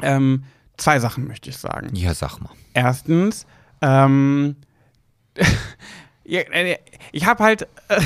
Ähm, 0.00 0.44
zwei 0.76 0.98
Sachen 0.98 1.26
möchte 1.26 1.50
ich 1.50 1.56
sagen. 1.56 1.94
ja, 1.94 2.14
sag 2.14 2.38
mal. 2.40 2.50
Erstens, 2.74 3.46
ähm, 3.80 4.56
äh, 6.24 6.76
ich 7.12 7.26
habe 7.26 7.44
halt, 7.44 7.62
äh, 7.88 8.00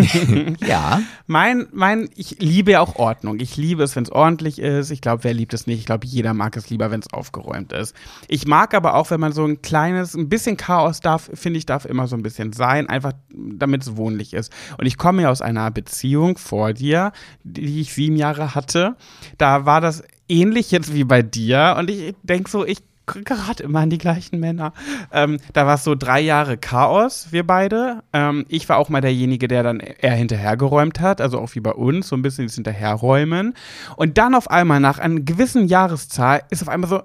ja. 0.66 1.02
Mein, 1.26 1.68
mein, 1.72 2.08
ich 2.16 2.40
liebe 2.40 2.72
ja 2.72 2.80
auch 2.80 2.96
Ordnung. 2.96 3.38
Ich 3.40 3.56
liebe 3.56 3.82
es, 3.82 3.96
wenn 3.96 4.04
es 4.04 4.12
ordentlich 4.12 4.58
ist. 4.58 4.90
Ich 4.90 5.00
glaube, 5.00 5.24
wer 5.24 5.34
liebt 5.34 5.54
es 5.54 5.66
nicht? 5.66 5.80
Ich 5.80 5.86
glaube, 5.86 6.06
jeder 6.06 6.34
mag 6.34 6.56
es 6.56 6.70
lieber, 6.70 6.90
wenn 6.90 7.00
es 7.00 7.12
aufgeräumt 7.12 7.72
ist. 7.72 7.94
Ich 8.28 8.46
mag 8.46 8.74
aber 8.74 8.94
auch, 8.94 9.10
wenn 9.10 9.20
man 9.20 9.32
so 9.32 9.44
ein 9.44 9.62
kleines, 9.62 10.14
ein 10.14 10.28
bisschen 10.28 10.56
Chaos 10.56 11.00
darf, 11.00 11.30
finde 11.34 11.58
ich, 11.58 11.66
darf 11.66 11.84
immer 11.84 12.06
so 12.06 12.16
ein 12.16 12.22
bisschen 12.22 12.52
sein, 12.52 12.88
einfach 12.88 13.12
damit 13.32 13.82
es 13.82 13.96
wohnlich 13.96 14.34
ist. 14.34 14.52
Und 14.78 14.86
ich 14.86 14.98
komme 14.98 15.22
ja 15.22 15.30
aus 15.30 15.42
einer 15.42 15.70
Beziehung 15.70 16.38
vor 16.38 16.72
dir, 16.72 17.12
die 17.44 17.80
ich 17.80 17.92
sieben 17.92 18.16
Jahre 18.16 18.54
hatte. 18.54 18.96
Da 19.38 19.66
war 19.66 19.80
das 19.80 20.02
ähnlich 20.28 20.70
jetzt 20.70 20.94
wie 20.94 21.04
bei 21.04 21.22
dir. 21.22 21.76
Und 21.78 21.90
ich 21.90 22.14
denke 22.22 22.50
so, 22.50 22.64
ich 22.64 22.78
gerade 23.06 23.62
immer 23.62 23.80
an 23.80 23.90
die 23.90 23.98
gleichen 23.98 24.40
Männer. 24.40 24.72
Ähm, 25.12 25.38
da 25.52 25.66
war 25.66 25.74
es 25.74 25.84
so 25.84 25.94
drei 25.94 26.20
Jahre 26.20 26.56
Chaos, 26.56 27.28
wir 27.30 27.46
beide. 27.46 28.02
Ähm, 28.12 28.46
ich 28.48 28.68
war 28.68 28.78
auch 28.78 28.88
mal 28.88 29.00
derjenige, 29.00 29.48
der 29.48 29.62
dann 29.62 29.80
eher 29.80 30.14
hinterhergeräumt 30.14 31.00
hat, 31.00 31.20
also 31.20 31.38
auch 31.38 31.54
wie 31.54 31.60
bei 31.60 31.72
uns, 31.72 32.08
so 32.08 32.16
ein 32.16 32.22
bisschen 32.22 32.46
das 32.46 32.54
Hinterherräumen. 32.54 33.54
Und 33.96 34.18
dann 34.18 34.34
auf 34.34 34.50
einmal 34.50 34.80
nach 34.80 34.98
einer 34.98 35.20
gewissen 35.20 35.66
Jahreszahl 35.66 36.42
ist 36.50 36.62
auf 36.62 36.68
einmal 36.68 36.88
so 36.88 37.02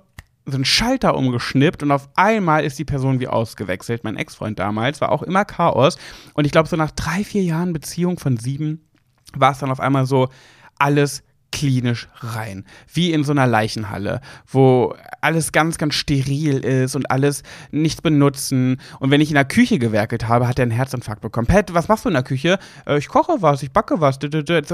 so 0.48 0.58
ein 0.58 0.66
Schalter 0.66 1.16
umgeschnippt 1.18 1.82
und 1.82 1.92
auf 1.92 2.08
einmal 2.16 2.64
ist 2.66 2.78
die 2.78 2.86
Person 2.86 3.20
wie 3.20 3.28
ausgewechselt. 3.28 4.04
Mein 4.04 4.16
Ex-Freund 4.16 4.60
damals 4.60 5.02
war 5.02 5.12
auch 5.12 5.24
immer 5.24 5.44
Chaos. 5.44 5.98
Und 6.36 6.46
ich 6.46 6.52
glaube, 6.52 6.70
so 6.70 6.76
nach 6.76 6.92
drei, 6.92 7.24
vier 7.24 7.42
Jahren 7.42 7.74
Beziehung 7.74 8.20
von 8.20 8.38
sieben 8.38 8.88
war 9.34 9.54
es 9.54 9.58
dann 9.58 9.72
auf 9.72 9.80
einmal 9.80 10.06
so, 10.06 10.30
alles 10.78 11.24
klinisch 11.56 12.10
rein. 12.20 12.66
Wie 12.94 13.14
in 13.14 13.24
so 13.24 13.32
einer 13.32 13.48
Leichenhalle, 13.48 14.20
wo 14.46 14.94
alles 15.22 15.54
ganz, 15.54 15.78
ganz 15.78 15.94
steril 15.94 16.60
ist 16.60 16.98
und 16.98 17.10
alles 17.10 17.44
nichts 17.72 18.02
benutzen. 18.02 18.82
Und 19.00 19.10
wenn 19.10 19.22
ich 19.22 19.30
in 19.30 19.36
der 19.36 19.46
Küche 19.46 19.80
gewerkelt 19.80 20.28
habe, 20.28 20.50
hat 20.50 20.60
er 20.60 20.64
einen 20.64 20.72
Herzinfarkt 20.72 21.22
bekommen. 21.22 21.48
Pat, 21.48 21.74
was 21.74 21.88
machst 21.88 22.04
du 22.04 22.10
in 22.10 22.14
der 22.14 22.24
Küche? 22.24 22.60
Äh, 22.86 22.98
ich 22.98 23.08
koche 23.08 23.38
was, 23.40 23.64
ich 23.64 23.72
backe 23.72 24.02
was. 24.02 24.20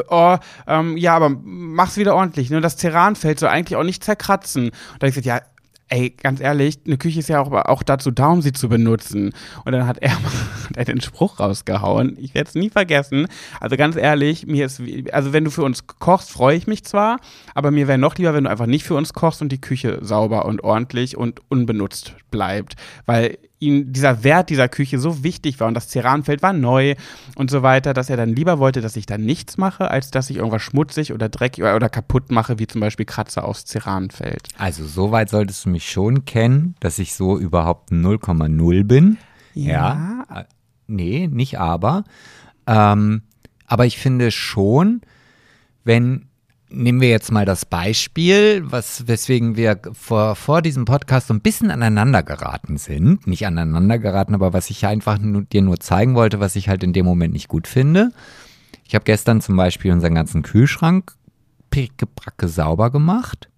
Oh, 0.09 0.37
ähm, 0.65 0.97
ja, 0.97 1.15
aber 1.15 1.29
mach's 1.29 1.97
wieder 1.97 2.15
ordentlich. 2.15 2.49
Ne? 2.49 2.61
Das 2.61 2.77
Ceranfeld 2.77 3.39
soll 3.39 3.49
eigentlich 3.49 3.77
auch 3.77 3.83
nicht 3.83 4.03
zerkratzen. 4.03 4.65
Und 4.65 4.73
da 4.97 5.05
habe 5.05 5.09
ich 5.09 5.15
gesagt, 5.15 5.27
ja, 5.27 5.50
ey, 5.91 6.09
ganz 6.09 6.39
ehrlich, 6.39 6.79
eine 6.85 6.97
Küche 6.97 7.19
ist 7.19 7.29
ja 7.29 7.41
auch, 7.41 7.51
auch 7.51 7.83
dazu 7.83 8.11
da, 8.11 8.29
um 8.29 8.41
sie 8.41 8.53
zu 8.53 8.69
benutzen. 8.69 9.33
Und 9.65 9.73
dann 9.73 9.85
hat 9.85 9.97
er, 9.99 10.11
hat 10.77 10.87
den 10.87 11.01
Spruch 11.01 11.39
rausgehauen. 11.39 12.17
Ich 12.19 12.33
werde 12.33 12.47
es 12.47 12.55
nie 12.55 12.69
vergessen. 12.69 13.27
Also 13.59 13.75
ganz 13.75 13.97
ehrlich, 13.97 14.47
mir 14.47 14.65
ist, 14.65 14.81
also 15.11 15.33
wenn 15.33 15.43
du 15.43 15.51
für 15.51 15.63
uns 15.63 15.85
kochst, 15.85 16.31
freue 16.31 16.55
ich 16.55 16.65
mich 16.65 16.83
zwar, 16.85 17.19
aber 17.53 17.71
mir 17.71 17.87
wäre 17.87 17.97
noch 17.97 18.15
lieber, 18.15 18.33
wenn 18.33 18.45
du 18.45 18.49
einfach 18.49 18.67
nicht 18.67 18.85
für 18.85 18.95
uns 18.95 19.13
kochst 19.13 19.41
und 19.41 19.51
die 19.51 19.61
Küche 19.61 19.99
sauber 20.01 20.45
und 20.45 20.63
ordentlich 20.63 21.17
und 21.17 21.41
unbenutzt 21.49 22.15
bleibt. 22.31 22.75
Weil 23.05 23.37
ihm 23.61 23.93
dieser 23.93 24.23
Wert 24.23 24.49
dieser 24.49 24.67
Küche 24.67 24.99
so 24.99 25.23
wichtig 25.23 25.59
war 25.59 25.67
und 25.67 25.75
das 25.75 25.87
Ceranfeld 25.87 26.41
war 26.41 26.51
neu 26.51 26.95
und 27.35 27.51
so 27.51 27.61
weiter, 27.61 27.93
dass 27.93 28.09
er 28.09 28.17
dann 28.17 28.29
lieber 28.29 28.57
wollte, 28.57 28.81
dass 28.81 28.95
ich 28.95 29.05
da 29.05 29.17
nichts 29.17 29.57
mache, 29.57 29.91
als 29.91 30.09
dass 30.09 30.29
ich 30.29 30.37
irgendwas 30.37 30.63
schmutzig 30.63 31.13
oder 31.13 31.29
dreckig 31.29 31.63
oder, 31.63 31.89
kaputt 31.89 32.31
mache, 32.31 32.57
wie 32.57 32.67
zum 32.67 32.81
Beispiel 32.81 33.05
Kratzer 33.05 33.45
aufs 33.45 33.65
Ceranfeld. 33.65 34.47
Also 34.57 34.85
soweit 34.85 35.29
solltest 35.29 35.65
du 35.65 35.69
mich 35.69 35.89
schon 35.89 36.25
kennen, 36.25 36.75
dass 36.79 36.97
ich 36.97 37.13
so 37.13 37.37
überhaupt 37.37 37.91
0,0 37.91 38.83
bin. 38.83 39.17
Ja. 39.53 40.25
ja. 40.29 40.41
Äh, 40.41 40.45
nee, 40.87 41.27
nicht 41.27 41.59
aber. 41.59 42.03
Ähm, 42.65 43.21
aber 43.67 43.85
ich 43.85 43.99
finde 43.99 44.31
schon, 44.31 45.01
wenn 45.83 46.30
Nehmen 46.73 47.01
wir 47.01 47.09
jetzt 47.09 47.31
mal 47.31 47.45
das 47.45 47.65
Beispiel, 47.65 48.63
was, 48.65 49.07
weswegen 49.07 49.57
wir 49.57 49.79
vor, 49.91 50.35
vor 50.35 50.61
diesem 50.61 50.85
Podcast 50.85 51.27
so 51.27 51.33
ein 51.33 51.41
bisschen 51.41 51.69
aneinander 51.69 52.23
geraten 52.23 52.77
sind. 52.77 53.27
Nicht 53.27 53.45
aneinander 53.45 53.99
geraten, 53.99 54.33
aber 54.33 54.53
was 54.53 54.69
ich 54.69 54.85
einfach 54.85 55.19
nur, 55.19 55.43
dir 55.43 55.61
nur 55.61 55.79
zeigen 55.81 56.15
wollte, 56.15 56.39
was 56.39 56.55
ich 56.55 56.69
halt 56.69 56.83
in 56.83 56.93
dem 56.93 57.05
Moment 57.05 57.33
nicht 57.33 57.49
gut 57.49 57.67
finde. 57.67 58.11
Ich 58.85 58.95
habe 58.95 59.03
gestern 59.03 59.41
zum 59.41 59.57
Beispiel 59.57 59.91
unseren 59.91 60.15
ganzen 60.15 60.43
Kühlschrank 60.43 61.13
pickebracke 61.71 62.47
sauber 62.47 62.89
gemacht. 62.89 63.50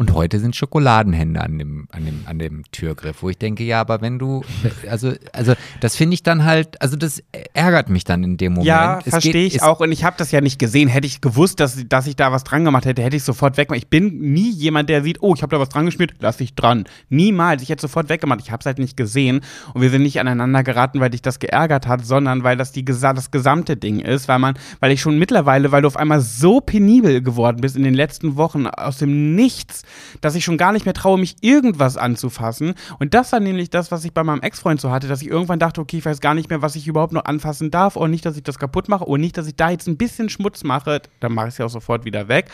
Und 0.00 0.14
heute 0.14 0.40
sind 0.40 0.56
Schokoladenhände 0.56 1.42
an 1.42 1.58
dem, 1.58 1.86
an 1.92 2.06
dem, 2.06 2.22
an 2.24 2.38
dem 2.38 2.62
Türgriff, 2.72 3.22
wo 3.22 3.28
ich 3.28 3.36
denke, 3.36 3.64
ja, 3.64 3.82
aber 3.82 4.00
wenn 4.00 4.18
du, 4.18 4.42
also, 4.88 5.12
also 5.34 5.52
das 5.80 5.94
finde 5.94 6.14
ich 6.14 6.22
dann 6.22 6.46
halt, 6.46 6.80
also 6.80 6.96
das 6.96 7.22
ärgert 7.52 7.90
mich 7.90 8.04
dann 8.04 8.24
in 8.24 8.38
dem 8.38 8.54
Moment. 8.54 8.66
Ja, 8.66 9.00
verstehe 9.02 9.44
ich 9.44 9.62
auch. 9.62 9.80
Und 9.80 9.92
ich 9.92 10.02
habe 10.02 10.16
das 10.16 10.30
ja 10.30 10.40
nicht 10.40 10.58
gesehen. 10.58 10.88
Hätte 10.88 11.06
ich 11.06 11.20
gewusst, 11.20 11.60
dass, 11.60 11.86
dass 11.86 12.06
ich 12.06 12.16
da 12.16 12.32
was 12.32 12.44
dran 12.44 12.64
gemacht 12.64 12.86
hätte, 12.86 13.02
hätte 13.02 13.16
ich 13.16 13.24
sofort 13.24 13.58
weggemacht. 13.58 13.82
Ich 13.82 13.90
bin 13.90 14.32
nie 14.32 14.50
jemand, 14.50 14.88
der 14.88 15.02
sieht, 15.02 15.18
oh, 15.20 15.34
ich 15.34 15.42
habe 15.42 15.54
da 15.54 15.60
was 15.60 15.68
dran 15.68 15.84
geschmiert, 15.84 16.14
lass 16.18 16.40
ich 16.40 16.54
dran. 16.54 16.84
Niemals. 17.10 17.62
Ich 17.62 17.68
hätte 17.68 17.82
sofort 17.82 18.08
weggemacht. 18.08 18.40
Ich 18.40 18.50
habe 18.50 18.60
es 18.60 18.64
halt 18.64 18.78
nicht 18.78 18.96
gesehen. 18.96 19.42
Und 19.74 19.82
wir 19.82 19.90
sind 19.90 20.02
nicht 20.02 20.18
aneinander 20.18 20.62
geraten, 20.62 21.00
weil 21.00 21.10
dich 21.10 21.20
das 21.20 21.40
geärgert 21.40 21.86
hat, 21.86 22.06
sondern 22.06 22.42
weil 22.42 22.56
das 22.56 22.72
die, 22.72 22.86
das 22.86 23.30
gesamte 23.30 23.76
Ding 23.76 24.00
ist, 24.00 24.28
weil 24.28 24.38
man, 24.38 24.54
weil 24.78 24.92
ich 24.92 25.02
schon 25.02 25.18
mittlerweile, 25.18 25.72
weil 25.72 25.82
du 25.82 25.88
auf 25.88 25.98
einmal 25.98 26.22
so 26.22 26.62
penibel 26.62 27.20
geworden 27.20 27.58
bist 27.60 27.76
in 27.76 27.82
den 27.82 27.92
letzten 27.92 28.36
Wochen 28.36 28.66
aus 28.66 28.96
dem 28.96 29.34
Nichts, 29.34 29.82
dass 30.20 30.34
ich 30.34 30.44
schon 30.44 30.58
gar 30.58 30.72
nicht 30.72 30.84
mehr 30.84 30.94
traue, 30.94 31.18
mich 31.18 31.36
irgendwas 31.40 31.96
anzufassen. 31.96 32.74
Und 32.98 33.14
das 33.14 33.32
war 33.32 33.40
nämlich 33.40 33.70
das, 33.70 33.90
was 33.90 34.04
ich 34.04 34.12
bei 34.12 34.24
meinem 34.24 34.40
Ex-Freund 34.40 34.80
so 34.80 34.90
hatte, 34.90 35.08
dass 35.08 35.22
ich 35.22 35.28
irgendwann 35.28 35.58
dachte, 35.58 35.80
okay, 35.80 35.98
ich 35.98 36.04
weiß 36.04 36.20
gar 36.20 36.34
nicht 36.34 36.50
mehr, 36.50 36.62
was 36.62 36.76
ich 36.76 36.86
überhaupt 36.86 37.12
noch 37.12 37.24
anfassen 37.24 37.70
darf 37.70 37.96
und 37.96 38.10
nicht, 38.10 38.26
dass 38.26 38.36
ich 38.36 38.42
das 38.42 38.58
kaputt 38.58 38.88
mache 38.88 39.04
und 39.04 39.20
nicht, 39.20 39.36
dass 39.36 39.46
ich 39.46 39.56
da 39.56 39.70
jetzt 39.70 39.86
ein 39.86 39.96
bisschen 39.96 40.28
Schmutz 40.28 40.64
mache, 40.64 41.02
dann 41.20 41.32
mache 41.32 41.48
ich 41.48 41.54
es 41.54 41.58
ja 41.58 41.66
auch 41.66 41.70
sofort 41.70 42.04
wieder 42.04 42.28
weg. 42.28 42.46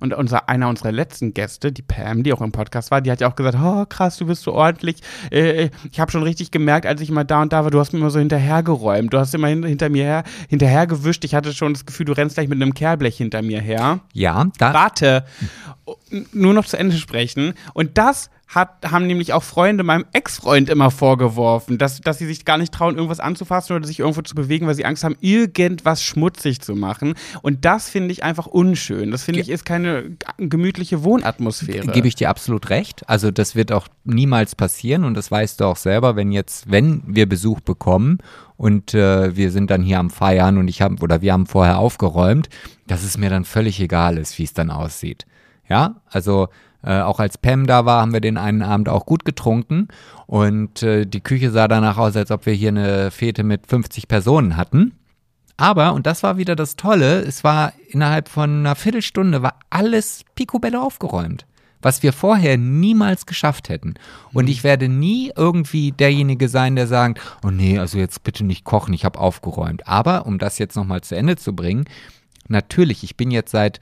Und 0.00 0.12
unser, 0.12 0.48
einer 0.48 0.68
unserer 0.68 0.92
letzten 0.92 1.32
Gäste, 1.32 1.72
die 1.72 1.82
Pam, 1.82 2.24
die 2.24 2.32
auch 2.32 2.42
im 2.42 2.52
Podcast 2.52 2.90
war, 2.90 3.00
die 3.00 3.10
hat 3.10 3.20
ja 3.20 3.30
auch 3.30 3.36
gesagt, 3.36 3.56
oh 3.62 3.86
krass, 3.86 4.16
du 4.16 4.26
bist 4.26 4.42
so 4.42 4.52
ordentlich. 4.52 4.96
Äh, 5.30 5.70
ich 5.90 6.00
habe 6.00 6.10
schon 6.10 6.22
richtig 6.22 6.50
gemerkt, 6.50 6.86
als 6.86 7.00
ich 7.00 7.10
mal 7.10 7.24
da 7.24 7.42
und 7.42 7.52
da 7.52 7.64
war, 7.64 7.70
du 7.70 7.78
hast 7.78 7.92
mir 7.92 8.00
immer 8.00 8.10
so 8.10 8.18
hinterhergeräumt, 8.18 9.12
du 9.12 9.18
hast 9.18 9.34
immer 9.34 9.48
hinter 9.48 9.88
mir 9.88 10.04
her, 10.04 10.24
hinterhergewischt. 10.48 11.24
Ich 11.24 11.34
hatte 11.34 11.52
schon 11.52 11.72
das 11.72 11.86
Gefühl, 11.86 12.06
du 12.06 12.12
rennst 12.12 12.36
gleich 12.36 12.48
mit 12.48 12.60
einem 12.60 12.74
Kehrblech 12.74 13.16
hinter 13.16 13.42
mir 13.42 13.60
her. 13.60 14.00
Ja, 14.12 14.46
da. 14.58 14.74
Warte 14.74 15.24
nur 16.32 16.54
noch 16.54 16.64
zu 16.74 16.78
Ende 16.78 16.96
sprechen. 16.96 17.54
Und 17.72 17.98
das 17.98 18.30
hat, 18.48 18.90
haben 18.90 19.06
nämlich 19.06 19.32
auch 19.32 19.42
Freunde 19.42 19.84
meinem 19.84 20.04
Ex-Freund 20.12 20.68
immer 20.68 20.90
vorgeworfen, 20.90 21.78
dass, 21.78 22.00
dass 22.00 22.18
sie 22.18 22.26
sich 22.26 22.44
gar 22.44 22.58
nicht 22.58 22.72
trauen, 22.72 22.96
irgendwas 22.96 23.20
anzufassen 23.20 23.74
oder 23.74 23.86
sich 23.86 24.00
irgendwo 24.00 24.22
zu 24.22 24.34
bewegen, 24.34 24.66
weil 24.66 24.74
sie 24.74 24.84
Angst 24.84 25.02
haben, 25.02 25.16
irgendwas 25.20 26.02
schmutzig 26.02 26.60
zu 26.60 26.74
machen. 26.74 27.14
Und 27.42 27.64
das 27.64 27.88
finde 27.88 28.12
ich 28.12 28.22
einfach 28.22 28.46
unschön. 28.46 29.10
Das 29.10 29.24
finde 29.24 29.40
ich 29.40 29.48
ist 29.48 29.64
keine 29.64 30.16
gemütliche 30.38 31.02
Wohnatmosphäre. 31.04 31.90
Gebe 31.92 32.06
ich 32.06 32.14
dir 32.14 32.28
absolut 32.28 32.70
recht. 32.70 33.08
Also 33.08 33.30
das 33.30 33.54
wird 33.54 33.72
auch 33.72 33.88
niemals 34.04 34.54
passieren 34.54 35.04
und 35.04 35.14
das 35.14 35.30
weißt 35.30 35.60
du 35.60 35.64
auch 35.64 35.76
selber, 35.76 36.16
wenn 36.16 36.30
jetzt, 36.30 36.70
wenn 36.70 37.02
wir 37.06 37.28
Besuch 37.28 37.60
bekommen 37.60 38.18
und 38.56 38.94
äh, 38.94 39.34
wir 39.34 39.50
sind 39.50 39.70
dann 39.70 39.82
hier 39.82 39.98
am 39.98 40.10
Feiern 40.10 40.58
und 40.58 40.68
ich 40.68 40.82
habe 40.82 40.96
oder 41.02 41.22
wir 41.22 41.32
haben 41.32 41.46
vorher 41.46 41.78
aufgeräumt, 41.78 42.48
dass 42.86 43.02
es 43.02 43.16
mir 43.16 43.30
dann 43.30 43.44
völlig 43.44 43.80
egal 43.80 44.18
ist, 44.18 44.38
wie 44.38 44.44
es 44.44 44.52
dann 44.52 44.70
aussieht. 44.70 45.26
Ja, 45.68 45.96
also 46.10 46.48
äh, 46.84 47.00
auch 47.00 47.18
als 47.18 47.38
Pam 47.38 47.66
da 47.66 47.86
war, 47.86 48.02
haben 48.02 48.12
wir 48.12 48.20
den 48.20 48.36
einen 48.36 48.62
Abend 48.62 48.88
auch 48.88 49.06
gut 49.06 49.24
getrunken 49.24 49.88
und 50.26 50.82
äh, 50.82 51.06
die 51.06 51.22
Küche 51.22 51.50
sah 51.50 51.68
danach 51.68 51.96
aus, 51.96 52.16
als 52.16 52.30
ob 52.30 52.46
wir 52.46 52.52
hier 52.52 52.68
eine 52.68 53.10
Fete 53.10 53.42
mit 53.42 53.66
50 53.66 54.06
Personen 54.08 54.56
hatten. 54.56 54.92
Aber, 55.56 55.94
und 55.94 56.06
das 56.06 56.22
war 56.22 56.36
wieder 56.36 56.56
das 56.56 56.76
Tolle, 56.76 57.20
es 57.20 57.44
war 57.44 57.72
innerhalb 57.88 58.28
von 58.28 58.60
einer 58.60 58.74
Viertelstunde 58.74 59.42
war 59.42 59.54
alles 59.70 60.24
picobello 60.34 60.80
aufgeräumt, 60.82 61.46
was 61.80 62.02
wir 62.02 62.12
vorher 62.12 62.58
niemals 62.58 63.24
geschafft 63.24 63.68
hätten. 63.68 63.94
Und 64.32 64.48
ich 64.48 64.64
werde 64.64 64.88
nie 64.88 65.30
irgendwie 65.34 65.92
derjenige 65.92 66.48
sein, 66.48 66.74
der 66.74 66.88
sagt, 66.88 67.20
oh 67.46 67.50
nee, 67.50 67.78
also 67.78 67.98
jetzt 67.98 68.24
bitte 68.24 68.44
nicht 68.44 68.64
kochen, 68.64 68.94
ich 68.94 69.04
habe 69.04 69.20
aufgeräumt. 69.20 69.86
Aber, 69.86 70.26
um 70.26 70.38
das 70.38 70.58
jetzt 70.58 70.74
nochmal 70.74 71.02
zu 71.02 71.16
Ende 71.16 71.36
zu 71.36 71.54
bringen, 71.54 71.84
natürlich, 72.48 73.04
ich 73.04 73.16
bin 73.16 73.30
jetzt 73.30 73.52
seit 73.52 73.78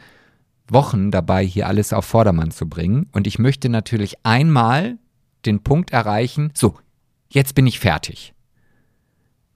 Wochen 0.73 1.11
dabei, 1.11 1.45
hier 1.45 1.67
alles 1.67 1.93
auf 1.93 2.05
Vordermann 2.05 2.51
zu 2.51 2.69
bringen. 2.69 3.09
Und 3.13 3.27
ich 3.27 3.39
möchte 3.39 3.69
natürlich 3.69 4.17
einmal 4.25 4.99
den 5.45 5.63
Punkt 5.63 5.91
erreichen, 5.91 6.51
so, 6.55 6.77
jetzt 7.29 7.55
bin 7.55 7.67
ich 7.67 7.79
fertig. 7.79 8.35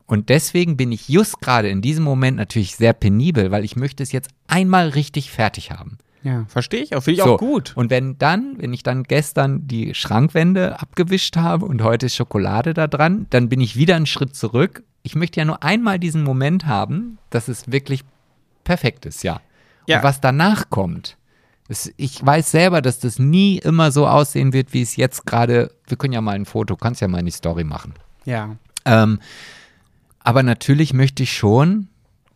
Und 0.06 0.28
deswegen 0.28 0.76
bin 0.76 0.92
ich 0.92 1.08
just 1.08 1.40
gerade 1.40 1.68
in 1.68 1.82
diesem 1.82 2.04
Moment 2.04 2.36
natürlich 2.36 2.76
sehr 2.76 2.92
penibel, 2.92 3.50
weil 3.50 3.64
ich 3.64 3.76
möchte 3.76 4.02
es 4.02 4.12
jetzt 4.12 4.30
einmal 4.46 4.90
richtig 4.90 5.30
fertig 5.30 5.72
haben. 5.72 5.98
Ja, 6.22 6.44
verstehe 6.48 6.82
ich 6.82 6.94
auch, 6.94 7.02
finde 7.02 7.20
ich 7.20 7.24
so, 7.24 7.34
auch 7.34 7.38
gut. 7.38 7.72
Und 7.76 7.90
wenn 7.90 8.18
dann, 8.18 8.56
wenn 8.58 8.72
ich 8.72 8.82
dann 8.82 9.04
gestern 9.04 9.66
die 9.68 9.94
Schrankwände 9.94 10.80
abgewischt 10.80 11.36
habe 11.36 11.66
und 11.66 11.82
heute 11.82 12.06
ist 12.06 12.16
Schokolade 12.16 12.74
da 12.74 12.88
dran, 12.88 13.26
dann 13.30 13.48
bin 13.48 13.60
ich 13.60 13.76
wieder 13.76 13.94
einen 13.94 14.06
Schritt 14.06 14.34
zurück. 14.34 14.82
Ich 15.02 15.14
möchte 15.14 15.38
ja 15.38 15.44
nur 15.44 15.62
einmal 15.62 15.98
diesen 16.00 16.24
Moment 16.24 16.66
haben, 16.66 17.18
dass 17.30 17.46
es 17.46 17.70
wirklich 17.70 18.02
perfekt 18.64 19.06
ist, 19.06 19.22
ja. 19.22 19.40
Ja. 19.86 19.98
Und 19.98 20.04
was 20.04 20.20
danach 20.20 20.70
kommt, 20.70 21.16
ist, 21.68 21.92
ich 21.96 22.24
weiß 22.24 22.50
selber, 22.50 22.82
dass 22.82 22.98
das 22.98 23.18
nie 23.18 23.58
immer 23.58 23.90
so 23.90 24.06
aussehen 24.06 24.52
wird, 24.52 24.72
wie 24.72 24.82
es 24.82 24.96
jetzt 24.96 25.26
gerade. 25.26 25.72
Wir 25.86 25.96
können 25.96 26.12
ja 26.12 26.20
mal 26.20 26.36
ein 26.36 26.44
Foto, 26.44 26.76
kannst 26.76 27.00
ja 27.00 27.08
mal 27.08 27.18
in 27.18 27.26
die 27.26 27.32
Story 27.32 27.64
machen. 27.64 27.94
Ja. 28.24 28.56
Ähm, 28.84 29.20
aber 30.20 30.42
natürlich 30.42 30.92
möchte 30.92 31.22
ich 31.22 31.36
schon 31.36 31.88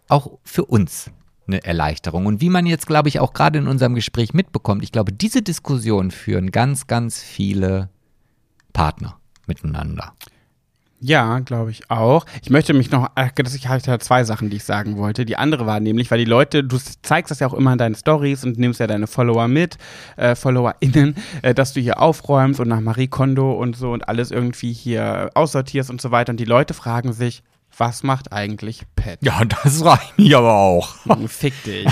auch 0.09 0.39
für 0.45 0.65
uns 0.65 1.11
eine 1.47 1.65
Erleichterung. 1.65 2.27
Und 2.27 2.41
wie 2.41 2.51
man 2.51 2.67
jetzt, 2.67 2.87
glaube 2.87 3.09
ich, 3.09 3.21
auch 3.21 3.33
gerade 3.33 3.59
in 3.59 3.69
unserem 3.69 3.95
Gespräch 3.95 4.35
mitbekommt, 4.35 4.83
ich 4.83 4.93
glaube, 4.93 5.13
diese 5.13 5.43
Diskussion 5.43 6.11
führen 6.11 6.51
ganz, 6.51 6.87
ganz 6.87 7.21
viele 7.21 7.89
Partner 8.73 9.19
miteinander. 9.47 10.15
Ja, 11.03 11.39
glaube 11.39 11.71
ich 11.71 11.91
auch. 11.91 12.27
Ich 12.43 12.51
möchte 12.51 12.75
mich 12.75 12.91
noch, 12.91 13.09
äh, 13.17 13.31
das 13.35 13.55
ich 13.55 13.69
hatte 13.69 13.99
zwei 14.01 14.23
Sachen, 14.25 14.51
die 14.51 14.57
ich 14.57 14.65
sagen 14.65 14.99
wollte. 14.99 15.25
Die 15.25 15.37
andere 15.37 15.65
war 15.65 15.81
nämlich, 15.81 16.11
weil 16.11 16.19
die 16.19 16.27
Leute, 16.27 16.63
du 16.63 16.77
zeigst 17.01 17.31
das 17.31 17.41
ja 17.41 17.47
auch 17.47 17.55
immer 17.55 17.73
in 17.73 17.79
deinen 17.79 17.95
Stories 17.95 18.45
und 18.45 18.59
nimmst 18.59 18.81
ja 18.81 18.87
deine 18.87 19.07
Follower 19.07 19.49
mit, 19.49 19.79
äh, 20.19 20.35
FollowerInnen, 20.35 21.15
äh, 21.41 21.55
dass 21.55 21.73
du 21.73 21.81
hier 21.81 22.01
aufräumst 22.01 22.61
und 22.61 22.69
nach 22.69 22.81
Marie 22.81 23.09
Kondo 23.09 23.53
und 23.53 23.77
so 23.77 23.93
und 23.93 24.11
alles 24.11 24.31
irgendwie 24.31 24.75
hier 24.75 25.31
aussortierst 25.33 25.89
und 25.89 26.03
so 26.03 26.11
weiter. 26.11 26.33
Und 26.33 26.41
die 26.41 26.45
Leute 26.45 26.75
fragen 26.75 27.15
sich, 27.15 27.43
was 27.81 28.03
macht 28.03 28.33
eigentlich 28.33 28.83
Pet? 28.95 29.19
Ja, 29.23 29.43
das 29.45 29.83
reicht 29.85 30.19
mich 30.19 30.37
aber 30.37 30.55
auch. 30.55 30.95
Fick 31.27 31.55
dich. 31.65 31.87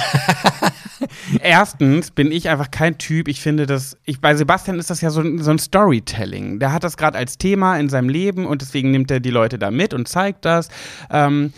Erstens 1.42 2.10
bin 2.10 2.30
ich 2.30 2.48
einfach 2.50 2.70
kein 2.70 2.98
Typ. 2.98 3.26
Ich 3.26 3.40
finde 3.40 3.66
das, 3.66 3.96
ich, 4.04 4.20
bei 4.20 4.34
Sebastian 4.34 4.78
ist 4.78 4.90
das 4.90 5.00
ja 5.00 5.10
so, 5.10 5.22
so 5.38 5.50
ein 5.50 5.58
Storytelling. 5.58 6.60
Der 6.60 6.72
hat 6.72 6.84
das 6.84 6.96
gerade 6.98 7.16
als 7.16 7.38
Thema 7.38 7.78
in 7.78 7.88
seinem 7.88 8.10
Leben 8.10 8.46
und 8.46 8.60
deswegen 8.60 8.90
nimmt 8.90 9.10
er 9.10 9.20
die 9.20 9.30
Leute 9.30 9.58
da 9.58 9.70
mit 9.70 9.94
und 9.94 10.06
zeigt 10.06 10.44
das. 10.44 10.68
Ähm, 11.10 11.54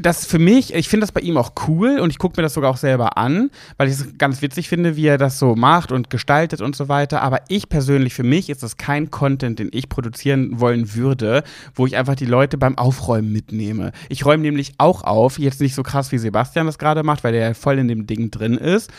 das 0.00 0.26
für 0.26 0.38
mich, 0.38 0.74
ich 0.74 0.88
finde 0.88 1.04
das 1.04 1.12
bei 1.12 1.20
ihm 1.20 1.36
auch 1.36 1.52
cool 1.68 1.98
und 1.98 2.10
ich 2.10 2.18
gucke 2.18 2.38
mir 2.38 2.42
das 2.42 2.54
sogar 2.54 2.70
auch 2.70 2.76
selber 2.76 3.16
an, 3.16 3.50
weil 3.76 3.88
ich 3.88 3.94
es 3.94 4.18
ganz 4.18 4.42
witzig 4.42 4.68
finde, 4.68 4.96
wie 4.96 5.06
er 5.06 5.18
das 5.18 5.38
so 5.38 5.54
macht 5.54 5.92
und 5.92 6.10
gestaltet 6.10 6.60
und 6.60 6.76
so 6.76 6.88
weiter. 6.88 7.22
Aber 7.22 7.40
ich 7.48 7.68
persönlich, 7.68 8.14
für 8.14 8.22
mich 8.22 8.50
ist 8.50 8.62
das 8.62 8.76
kein 8.76 9.10
Content, 9.10 9.58
den 9.58 9.70
ich 9.72 9.88
produzieren 9.88 10.60
wollen 10.60 10.94
würde, 10.94 11.42
wo 11.74 11.86
ich 11.86 11.96
einfach 11.96 12.14
die 12.14 12.26
Leute 12.26 12.58
beim 12.58 12.78
Aufräumen 12.78 13.32
mitnehme. 13.32 13.92
Ich 14.08 14.24
räume 14.24 14.42
nämlich 14.42 14.74
auch 14.78 15.04
auf, 15.04 15.38
jetzt 15.38 15.60
nicht 15.60 15.74
so 15.74 15.82
krass 15.82 16.12
wie 16.12 16.18
Sebastian 16.18 16.66
das 16.66 16.78
gerade 16.78 17.02
macht, 17.02 17.24
weil 17.24 17.32
der 17.32 17.48
ja 17.48 17.54
voll 17.54 17.78
in 17.78 17.88
dem 17.88 18.06
Ding 18.06 18.30
drin 18.30 18.56
ist 18.56 18.90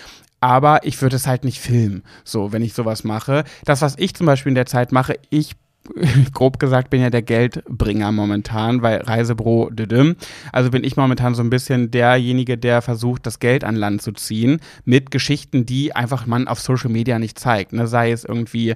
aber 0.42 0.86
ich 0.86 1.02
würde 1.02 1.16
es 1.16 1.26
halt 1.26 1.44
nicht 1.44 1.60
filmen, 1.60 2.04
so, 2.24 2.52
wenn 2.52 2.62
ich 2.62 2.74
sowas 2.74 3.04
mache. 3.04 3.46
Das, 3.64 3.82
was 3.82 3.96
ich 3.98 4.14
zum 4.14 4.28
Beispiel 4.28 4.52
in 4.52 4.56
der 4.56 4.68
Zeit 4.68 4.92
mache, 4.92 5.18
ich 5.32 5.56
grob 6.34 6.60
gesagt 6.60 6.90
bin 6.90 7.02
ja 7.02 7.10
der 7.10 7.22
Geldbringer 7.22 8.12
momentan, 8.12 8.82
weil 8.82 9.02
Reisebüro, 9.02 9.70
düdüm. 9.70 10.16
also 10.52 10.72
bin 10.72 10.84
ich 10.84 10.98
momentan 10.98 11.36
so 11.36 11.44
ein 11.44 11.50
bisschen 11.50 11.92
derjenige, 11.92 12.58
der 12.58 12.82
versucht, 12.82 13.26
das 13.26 13.40
Geld 13.40 13.64
an 13.64 13.76
Land 13.76 14.02
zu 14.02 14.12
ziehen 14.12 14.60
mit 14.84 15.12
Geschichten, 15.12 15.66
die 15.66 15.96
einfach 15.96 16.26
man 16.26 16.48
auf 16.48 16.60
Social 16.60 16.90
Media 16.90 17.20
nicht 17.20 17.40
zeigt. 17.40 17.74
Ne? 17.74 17.88
Sei 17.88 18.12
es 18.12 18.26
irgendwie 18.26 18.76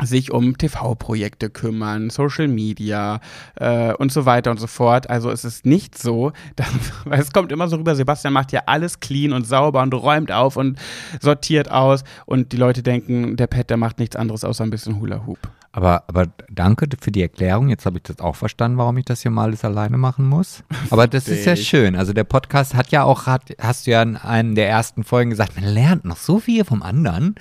sich 0.00 0.32
um 0.32 0.56
TV-Projekte 0.56 1.50
kümmern, 1.50 2.10
Social 2.10 2.48
Media 2.48 3.20
äh, 3.56 3.92
und 3.94 4.10
so 4.10 4.24
weiter 4.24 4.50
und 4.50 4.58
so 4.58 4.66
fort. 4.66 5.10
Also 5.10 5.30
es 5.30 5.44
ist 5.44 5.66
nicht 5.66 5.98
so, 5.98 6.32
dass, 6.56 6.68
weil 7.04 7.20
es 7.20 7.32
kommt 7.32 7.52
immer 7.52 7.68
so 7.68 7.76
rüber, 7.76 7.94
Sebastian 7.94 8.32
macht 8.32 8.52
ja 8.52 8.62
alles 8.66 9.00
clean 9.00 9.32
und 9.32 9.46
sauber 9.46 9.82
und 9.82 9.94
räumt 9.94 10.32
auf 10.32 10.56
und 10.56 10.78
sortiert 11.20 11.70
aus 11.70 12.04
und 12.26 12.52
die 12.52 12.56
Leute 12.56 12.82
denken, 12.82 13.36
der 13.36 13.46
Pet, 13.46 13.70
der 13.70 13.76
macht 13.76 13.98
nichts 13.98 14.16
anderes 14.16 14.44
außer 14.44 14.64
ein 14.64 14.70
bisschen 14.70 15.00
Hula 15.00 15.26
Hoop. 15.26 15.38
Aber, 15.72 16.04
aber 16.06 16.26
danke 16.50 16.86
für 17.00 17.10
die 17.10 17.22
Erklärung. 17.22 17.70
Jetzt 17.70 17.86
habe 17.86 17.96
ich 17.96 18.02
das 18.02 18.20
auch 18.20 18.36
verstanden, 18.36 18.76
warum 18.76 18.98
ich 18.98 19.06
das 19.06 19.22
hier 19.22 19.30
mal 19.30 19.44
alles 19.44 19.64
alleine 19.64 19.96
machen 19.96 20.26
muss. 20.26 20.62
Aber 20.90 21.06
das 21.06 21.28
ist 21.28 21.46
ja 21.46 21.56
schön. 21.56 21.96
Also 21.96 22.12
der 22.12 22.24
Podcast 22.24 22.74
hat 22.74 22.92
ja 22.92 23.04
auch, 23.04 23.26
hat, 23.26 23.54
hast 23.58 23.86
du 23.86 23.92
ja 23.92 24.02
in 24.02 24.16
einer 24.16 24.54
der 24.54 24.68
ersten 24.68 25.02
Folgen 25.02 25.30
gesagt, 25.30 25.58
man 25.58 25.64
lernt 25.64 26.04
noch 26.04 26.18
so 26.18 26.38
viel 26.38 26.64
vom 26.66 26.82
anderen. 26.82 27.36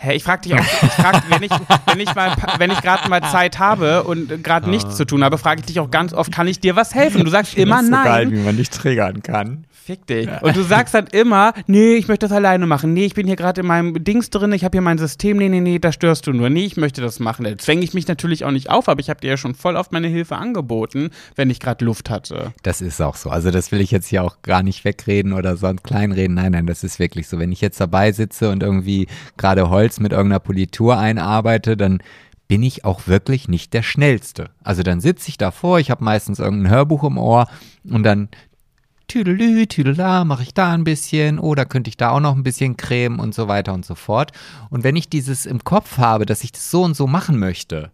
Hä, 0.00 0.14
ich 0.14 0.22
frage 0.22 0.42
dich 0.42 0.54
auch, 0.54 0.60
ich 0.60 0.92
frag, 0.92 1.28
wenn 1.28 1.42
ich, 1.42 1.50
wenn 1.50 1.98
ich 1.98 2.14
mal, 2.14 2.32
wenn 2.58 2.70
ich 2.70 2.80
gerade 2.80 3.08
mal 3.08 3.20
Zeit 3.20 3.58
habe 3.58 4.04
und 4.04 4.44
gerade 4.44 4.70
nichts 4.70 4.96
zu 4.96 5.04
tun 5.04 5.24
habe, 5.24 5.38
frage 5.38 5.60
ich 5.60 5.66
dich 5.66 5.80
auch 5.80 5.90
ganz 5.90 6.12
oft, 6.12 6.30
kann 6.30 6.46
ich 6.46 6.60
dir 6.60 6.76
was 6.76 6.94
helfen? 6.94 7.24
Du 7.24 7.30
sagst 7.30 7.58
immer 7.58 7.76
das 7.76 7.82
ist 7.82 7.88
so 7.88 7.94
nein. 7.96 8.04
geil, 8.04 8.30
wie 8.30 8.44
man 8.44 8.56
dich 8.56 8.70
triggern 8.70 9.24
kann. 9.24 9.64
Fick 9.88 10.06
dich. 10.06 10.28
Und 10.42 10.54
du 10.54 10.62
sagst 10.64 10.92
dann 10.92 11.06
immer, 11.06 11.54
nee, 11.66 11.94
ich 11.94 12.08
möchte 12.08 12.28
das 12.28 12.36
alleine 12.36 12.66
machen. 12.66 12.92
Nee, 12.92 13.06
ich 13.06 13.14
bin 13.14 13.26
hier 13.26 13.36
gerade 13.36 13.62
in 13.62 13.66
meinem 13.66 14.04
Dings 14.04 14.28
drin, 14.28 14.52
ich 14.52 14.62
habe 14.62 14.76
hier 14.76 14.82
mein 14.82 14.98
System. 14.98 15.38
Nee, 15.38 15.48
nee, 15.48 15.62
nee, 15.62 15.78
da 15.78 15.92
störst 15.92 16.26
du 16.26 16.34
nur. 16.34 16.50
Nee, 16.50 16.66
ich 16.66 16.76
möchte 16.76 17.00
das 17.00 17.20
machen. 17.20 17.44
Da 17.44 17.56
zwänge 17.56 17.82
ich 17.84 17.94
mich 17.94 18.06
natürlich 18.06 18.44
auch 18.44 18.50
nicht 18.50 18.68
auf, 18.68 18.90
aber 18.90 19.00
ich 19.00 19.08
habe 19.08 19.22
dir 19.22 19.30
ja 19.30 19.36
schon 19.38 19.54
voll 19.54 19.76
oft 19.76 19.90
meine 19.90 20.08
Hilfe 20.08 20.36
angeboten, 20.36 21.08
wenn 21.36 21.48
ich 21.48 21.58
gerade 21.58 21.86
Luft 21.86 22.10
hatte. 22.10 22.52
Das 22.62 22.82
ist 22.82 23.00
auch 23.00 23.16
so. 23.16 23.30
Also 23.30 23.50
das 23.50 23.72
will 23.72 23.80
ich 23.80 23.90
jetzt 23.90 24.08
hier 24.08 24.24
auch 24.24 24.42
gar 24.42 24.62
nicht 24.62 24.84
wegreden 24.84 25.32
oder 25.32 25.56
sonst 25.56 25.84
kleinreden. 25.84 26.34
Nein, 26.34 26.52
nein, 26.52 26.66
das 26.66 26.84
ist 26.84 26.98
wirklich 26.98 27.26
so. 27.26 27.38
Wenn 27.38 27.50
ich 27.50 27.62
jetzt 27.62 27.80
dabei 27.80 28.12
sitze 28.12 28.50
und 28.50 28.62
irgendwie 28.62 29.06
gerade 29.38 29.70
Holz 29.88 30.00
mit 30.00 30.12
irgendeiner 30.12 30.40
Politur 30.40 30.98
einarbeite, 30.98 31.74
dann 31.74 32.02
bin 32.46 32.62
ich 32.62 32.84
auch 32.84 33.06
wirklich 33.06 33.48
nicht 33.48 33.72
der 33.72 33.82
Schnellste. 33.82 34.50
Also 34.62 34.82
dann 34.82 35.00
sitze 35.00 35.30
ich 35.30 35.38
davor, 35.38 35.80
ich 35.80 35.90
habe 35.90 36.04
meistens 36.04 36.38
irgendein 36.38 36.70
Hörbuch 36.70 37.04
im 37.04 37.16
Ohr 37.16 37.46
und 37.84 38.02
dann 38.02 38.28
Tüdelü, 39.06 39.66
Tüdela, 39.66 40.26
mache 40.26 40.42
ich 40.42 40.52
da 40.52 40.72
ein 40.72 40.84
bisschen 40.84 41.38
oder 41.38 41.64
könnte 41.64 41.88
ich 41.88 41.96
da 41.96 42.10
auch 42.10 42.20
noch 42.20 42.36
ein 42.36 42.42
bisschen 42.42 42.76
cremen 42.76 43.18
und 43.18 43.34
so 43.34 43.48
weiter 43.48 43.72
und 43.72 43.86
so 43.86 43.94
fort. 43.94 44.32
Und 44.68 44.84
wenn 44.84 44.96
ich 44.96 45.08
dieses 45.08 45.46
im 45.46 45.64
Kopf 45.64 45.96
habe, 45.96 46.26
dass 46.26 46.44
ich 46.44 46.52
das 46.52 46.70
so 46.70 46.82
und 46.82 46.94
so 46.94 47.06
machen 47.06 47.38
möchte, 47.38 47.90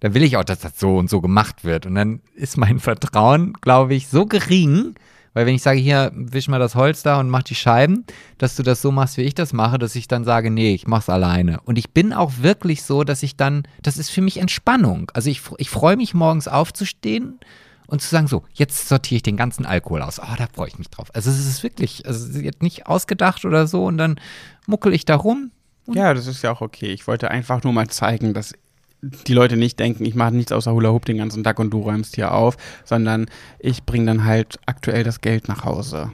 dann 0.00 0.14
will 0.14 0.22
ich 0.22 0.38
auch, 0.38 0.44
dass 0.44 0.60
das 0.60 0.80
so 0.80 0.96
und 0.96 1.10
so 1.10 1.20
gemacht 1.20 1.64
wird. 1.64 1.84
Und 1.84 1.96
dann 1.96 2.20
ist 2.34 2.56
mein 2.56 2.80
Vertrauen, 2.80 3.52
glaube 3.60 3.94
ich, 3.94 4.08
so 4.08 4.24
gering, 4.24 4.94
weil 5.36 5.44
wenn 5.44 5.54
ich 5.54 5.60
sage, 5.60 5.78
hier, 5.78 6.12
wisch 6.14 6.48
mal 6.48 6.58
das 6.58 6.76
Holz 6.76 7.02
da 7.02 7.20
und 7.20 7.28
mach 7.28 7.42
die 7.42 7.54
Scheiben, 7.54 8.06
dass 8.38 8.56
du 8.56 8.62
das 8.62 8.80
so 8.80 8.90
machst, 8.90 9.18
wie 9.18 9.22
ich 9.22 9.34
das 9.34 9.52
mache, 9.52 9.76
dass 9.76 9.94
ich 9.94 10.08
dann 10.08 10.24
sage, 10.24 10.50
nee, 10.50 10.72
ich 10.72 10.86
mach's 10.86 11.10
alleine. 11.10 11.60
Und 11.66 11.76
ich 11.76 11.90
bin 11.90 12.14
auch 12.14 12.32
wirklich 12.40 12.84
so, 12.84 13.04
dass 13.04 13.22
ich 13.22 13.36
dann, 13.36 13.64
das 13.82 13.98
ist 13.98 14.08
für 14.08 14.22
mich 14.22 14.38
Entspannung. 14.38 15.10
Also 15.12 15.28
ich, 15.28 15.42
ich 15.58 15.68
freue 15.68 15.98
mich 15.98 16.14
morgens 16.14 16.48
aufzustehen 16.48 17.38
und 17.86 18.00
zu 18.00 18.08
sagen, 18.08 18.28
so, 18.28 18.44
jetzt 18.54 18.88
sortiere 18.88 19.16
ich 19.16 19.24
den 19.24 19.36
ganzen 19.36 19.66
Alkohol 19.66 20.00
aus. 20.00 20.20
Oh, 20.20 20.36
da 20.38 20.46
freue 20.50 20.68
ich 20.68 20.78
mich 20.78 20.88
drauf. 20.88 21.08
Also 21.12 21.28
es 21.28 21.46
ist 21.46 21.62
wirklich, 21.62 22.06
also 22.06 22.24
es 22.26 22.34
ist 22.34 22.42
jetzt 22.42 22.62
nicht 22.62 22.86
ausgedacht 22.86 23.44
oder 23.44 23.66
so 23.66 23.84
und 23.84 23.98
dann 23.98 24.18
muckel 24.66 24.94
ich 24.94 25.04
da 25.04 25.16
rum. 25.16 25.50
Ja, 25.86 26.14
das 26.14 26.28
ist 26.28 26.40
ja 26.40 26.50
auch 26.50 26.62
okay. 26.62 26.94
Ich 26.94 27.06
wollte 27.06 27.30
einfach 27.30 27.62
nur 27.62 27.74
mal 27.74 27.88
zeigen, 27.88 28.32
dass 28.32 28.54
die 29.02 29.34
Leute 29.34 29.56
nicht 29.56 29.78
denken, 29.78 30.04
ich 30.04 30.14
mache 30.14 30.34
nichts 30.34 30.52
außer 30.52 30.72
Hula 30.72 30.90
Hoop 30.90 31.04
den 31.04 31.18
ganzen 31.18 31.44
Tag 31.44 31.58
und 31.58 31.70
du 31.70 31.80
räumst 31.80 32.14
hier 32.14 32.32
auf, 32.32 32.56
sondern 32.84 33.26
ich 33.58 33.84
bringe 33.84 34.06
dann 34.06 34.24
halt 34.24 34.58
aktuell 34.66 35.04
das 35.04 35.20
Geld 35.20 35.48
nach 35.48 35.64
Hause. 35.64 36.12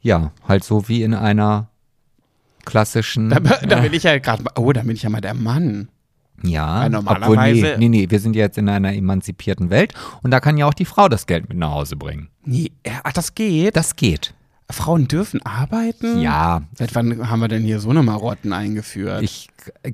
Ja, 0.00 0.32
halt 0.46 0.64
so 0.64 0.88
wie 0.88 1.02
in 1.02 1.14
einer 1.14 1.68
klassischen. 2.64 3.30
Da, 3.30 3.38
da 3.40 3.80
bin 3.80 3.92
ich 3.92 4.02
ja 4.02 4.18
gerade, 4.18 4.44
oh, 4.56 4.72
da 4.72 4.82
bin 4.82 4.96
ich 4.96 5.02
ja 5.02 5.10
mal 5.10 5.20
der 5.20 5.34
Mann. 5.34 5.88
Ja, 6.44 6.90
Weil 6.90 7.22
obwohl, 7.22 7.36
nee, 7.36 7.76
nee, 7.78 7.88
nee, 7.88 8.10
wir 8.10 8.18
sind 8.18 8.34
jetzt 8.34 8.58
in 8.58 8.68
einer 8.68 8.92
emanzipierten 8.94 9.70
Welt 9.70 9.94
und 10.22 10.32
da 10.32 10.40
kann 10.40 10.56
ja 10.56 10.66
auch 10.66 10.74
die 10.74 10.84
Frau 10.84 11.08
das 11.08 11.26
Geld 11.26 11.48
mit 11.48 11.56
nach 11.56 11.70
Hause 11.70 11.94
bringen. 11.94 12.30
Nee, 12.44 12.72
ja, 12.84 13.00
ach, 13.04 13.12
das 13.12 13.34
geht. 13.34 13.76
Das 13.76 13.94
geht. 13.94 14.34
Frauen 14.72 15.08
dürfen 15.08 15.40
arbeiten? 15.44 16.20
Ja, 16.20 16.62
Seit 16.74 16.94
wann 16.94 17.28
haben 17.30 17.40
wir 17.40 17.48
denn 17.48 17.62
hier 17.62 17.80
so 17.80 17.90
eine 17.90 18.02
Marotten 18.02 18.52
eingeführt? 18.52 19.22
ich 19.22 19.48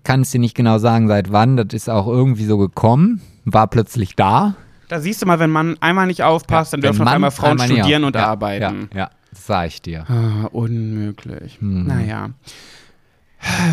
kann 0.04 0.22
es 0.22 0.30
dir 0.30 0.40
nicht 0.40 0.54
genau 0.56 0.78
sagen, 0.78 1.08
seit 1.08 1.30
wann. 1.32 1.56
Das 1.56 1.68
ist 1.72 1.90
auch 1.90 2.06
irgendwie 2.06 2.44
so 2.46 2.58
gekommen, 2.58 3.20
war 3.44 3.66
plötzlich 3.66 4.16
da. 4.16 4.54
da 4.88 5.00
siehst 5.00 5.20
du 5.22 5.26
mal, 5.26 5.38
wenn 5.38 5.50
man 5.50 5.76
einmal 5.80 6.06
nicht 6.06 6.22
aufpasst, 6.22 6.72
dann 6.72 6.82
Wenn 6.82 6.90
dürfen 6.90 7.06
auf 7.06 7.14
einmal 7.14 7.30
Frauen 7.30 7.60
einmal 7.60 7.68
studieren 7.68 8.04
und 8.04 8.14
ja, 8.14 8.26
arbeiten. 8.26 8.88
Ja, 8.92 8.98
ja, 8.98 9.10
das 9.30 9.46
sag 9.46 9.66
ich 9.68 9.82
dir. 9.82 10.04
Ah, 10.08 10.46
unmöglich. 10.52 11.60
Mhm. 11.60 11.86
Naja. 11.86 12.30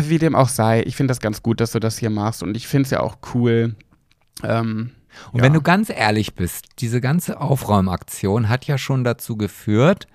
Wie 0.06 0.18
dem 0.18 0.34
auch 0.36 0.48
sei, 0.48 0.82
ich 0.82 0.94
finde 0.96 1.10
das 1.10 1.20
ganz 1.20 1.42
gut, 1.42 1.60
dass 1.60 1.72
du 1.72 1.80
das 1.80 1.98
hier 1.98 2.10
machst 2.10 2.42
und 2.42 2.56
ich 2.56 2.68
finde 2.68 2.84
es 2.84 2.90
ja 2.90 3.00
auch 3.00 3.16
cool. 3.34 3.74
Ähm, 4.44 4.90
Und 5.32 5.38
ja. 5.38 5.44
wenn 5.44 5.52
du 5.54 5.60
ganz 5.60 5.90
ehrlich 5.90 6.34
bist, 6.34 6.66
diese 6.78 7.00
ganze 7.00 7.40
Aufräumaktion 7.40 8.48
hat 8.48 8.66
ja 8.66 8.78
schon 8.78 9.02
dazu 9.02 9.36
geführt, 9.36 10.06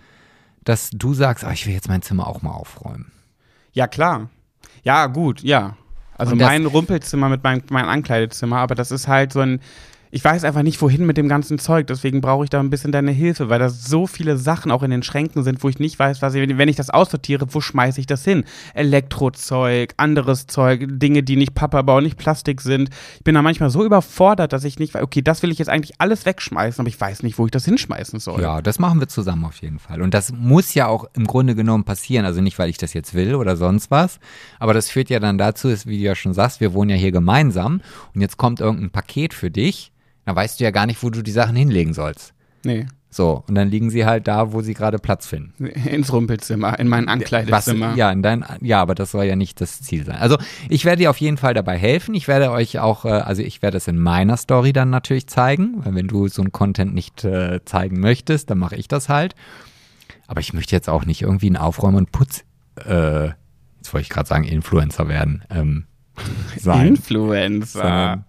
dass 0.63 0.89
du 0.91 1.13
sagst, 1.13 1.43
ah, 1.43 1.51
ich 1.51 1.65
will 1.65 1.73
jetzt 1.73 1.87
mein 1.87 2.01
Zimmer 2.01 2.27
auch 2.27 2.41
mal 2.41 2.51
aufräumen. 2.51 3.11
Ja, 3.73 3.87
klar. 3.87 4.29
Ja, 4.83 5.07
gut, 5.07 5.41
ja. 5.41 5.75
Also 6.17 6.35
das- 6.35 6.47
mein 6.47 6.65
Rumpelzimmer 6.65 7.29
mit 7.29 7.43
meinem 7.43 7.63
mein 7.69 7.85
Ankleidezimmer, 7.85 8.57
aber 8.57 8.75
das 8.75 8.91
ist 8.91 9.07
halt 9.07 9.33
so 9.33 9.39
ein. 9.39 9.59
Ich 10.13 10.25
weiß 10.25 10.43
einfach 10.43 10.61
nicht, 10.61 10.81
wohin 10.81 11.05
mit 11.05 11.15
dem 11.15 11.29
ganzen 11.29 11.57
Zeug, 11.57 11.87
deswegen 11.87 12.19
brauche 12.19 12.43
ich 12.43 12.49
da 12.49 12.59
ein 12.59 12.69
bisschen 12.69 12.91
deine 12.91 13.11
Hilfe, 13.11 13.47
weil 13.47 13.59
da 13.59 13.69
so 13.69 14.07
viele 14.07 14.35
Sachen 14.37 14.69
auch 14.69 14.83
in 14.83 14.91
den 14.91 15.03
Schränken 15.03 15.43
sind, 15.43 15.63
wo 15.63 15.69
ich 15.69 15.79
nicht 15.79 15.97
weiß, 15.97 16.21
was 16.21 16.33
ich, 16.33 16.57
wenn 16.57 16.67
ich 16.67 16.75
das 16.75 16.89
aussortiere, 16.89 17.47
wo 17.51 17.61
schmeiße 17.61 17.97
ich 18.01 18.07
das 18.07 18.25
hin? 18.25 18.43
Elektrozeug, 18.73 19.93
anderes 19.95 20.47
Zeug, 20.47 20.85
Dinge, 20.85 21.23
die 21.23 21.37
nicht 21.37 21.53
Pappabau, 21.53 22.01
nicht 22.01 22.17
Plastik 22.17 22.59
sind. 22.59 22.89
Ich 23.15 23.23
bin 23.23 23.35
da 23.35 23.41
manchmal 23.41 23.69
so 23.69 23.85
überfordert, 23.85 24.51
dass 24.51 24.65
ich 24.65 24.79
nicht 24.79 24.93
weiß, 24.93 25.01
okay, 25.01 25.21
das 25.21 25.43
will 25.43 25.51
ich 25.51 25.59
jetzt 25.59 25.69
eigentlich 25.69 25.93
alles 25.99 26.25
wegschmeißen, 26.25 26.81
aber 26.81 26.89
ich 26.89 26.99
weiß 26.99 27.23
nicht, 27.23 27.37
wo 27.37 27.45
ich 27.45 27.51
das 27.51 27.63
hinschmeißen 27.63 28.19
soll. 28.19 28.41
Ja, 28.41 28.61
das 28.61 28.79
machen 28.79 28.99
wir 28.99 29.07
zusammen 29.07 29.45
auf 29.45 29.61
jeden 29.61 29.79
Fall. 29.79 30.01
Und 30.01 30.13
das 30.13 30.33
muss 30.33 30.73
ja 30.73 30.87
auch 30.87 31.05
im 31.13 31.25
Grunde 31.25 31.55
genommen 31.55 31.85
passieren. 31.85 32.25
Also 32.25 32.41
nicht, 32.41 32.59
weil 32.59 32.69
ich 32.69 32.77
das 32.77 32.93
jetzt 32.93 33.13
will 33.13 33.35
oder 33.35 33.55
sonst 33.55 33.91
was. 33.91 34.19
Aber 34.59 34.73
das 34.73 34.89
führt 34.89 35.09
ja 35.09 35.21
dann 35.21 35.37
dazu, 35.37 35.69
wie 35.85 35.99
du 35.99 36.03
ja 36.03 36.15
schon 36.15 36.33
sagst, 36.33 36.59
wir 36.59 36.73
wohnen 36.73 36.89
ja 36.89 36.97
hier 36.97 37.13
gemeinsam 37.13 37.79
und 38.13 38.19
jetzt 38.19 38.35
kommt 38.35 38.59
irgendein 38.59 38.89
Paket 38.89 39.33
für 39.33 39.49
dich. 39.49 39.93
Dann 40.25 40.35
weißt 40.35 40.59
du 40.59 40.63
ja 40.63 40.71
gar 40.71 40.85
nicht, 40.85 41.01
wo 41.03 41.09
du 41.09 41.21
die 41.21 41.31
Sachen 41.31 41.55
hinlegen 41.55 41.93
sollst. 41.93 42.33
Nee. 42.63 42.85
So, 43.13 43.43
und 43.45 43.55
dann 43.55 43.69
liegen 43.69 43.89
sie 43.89 44.05
halt 44.05 44.29
da, 44.29 44.53
wo 44.53 44.61
sie 44.61 44.73
gerade 44.73 44.97
Platz 44.97 45.27
finden. 45.27 45.65
Ins 45.65 46.13
Rumpelzimmer, 46.13 46.79
in 46.79 46.87
mein 46.87 47.07
Was, 47.07 47.11
Ankleidezimmer. 47.11 47.95
ja, 47.95 48.09
in 48.09 48.23
dein, 48.23 48.45
ja, 48.61 48.81
aber 48.81 48.95
das 48.95 49.11
soll 49.11 49.25
ja 49.25 49.35
nicht 49.35 49.59
das 49.59 49.81
Ziel 49.81 50.05
sein. 50.05 50.15
Also 50.15 50.37
ich 50.69 50.85
werde 50.85 51.01
dir 51.01 51.09
auf 51.09 51.17
jeden 51.17 51.35
Fall 51.35 51.53
dabei 51.53 51.77
helfen. 51.77 52.15
Ich 52.15 52.29
werde 52.29 52.51
euch 52.51 52.79
auch, 52.79 53.03
äh, 53.03 53.09
also 53.09 53.41
ich 53.41 53.61
werde 53.61 53.75
es 53.75 53.89
in 53.89 53.99
meiner 53.99 54.37
Story 54.37 54.71
dann 54.71 54.91
natürlich 54.91 55.27
zeigen, 55.27 55.83
weil 55.83 55.93
wenn 55.93 56.07
du 56.07 56.29
so 56.29 56.41
einen 56.41 56.53
Content 56.53 56.93
nicht 56.93 57.25
äh, 57.25 57.59
zeigen 57.65 57.99
möchtest, 57.99 58.49
dann 58.49 58.59
mache 58.59 58.77
ich 58.77 58.87
das 58.87 59.09
halt. 59.09 59.35
Aber 60.27 60.39
ich 60.39 60.53
möchte 60.53 60.73
jetzt 60.73 60.87
auch 60.87 61.03
nicht 61.03 61.21
irgendwie 61.21 61.49
ein 61.49 61.57
Aufräumen 61.57 61.97
und 61.97 62.13
Putz, 62.13 62.45
äh, 62.77 63.25
jetzt 63.25 63.93
wollte 63.93 64.03
ich 64.03 64.09
gerade 64.09 64.29
sagen, 64.29 64.45
Influencer 64.45 65.09
werden. 65.09 65.43
Ähm, 65.49 65.83
sein. 66.57 66.87
Influencer. 66.87 67.81
Sondern 67.81 68.25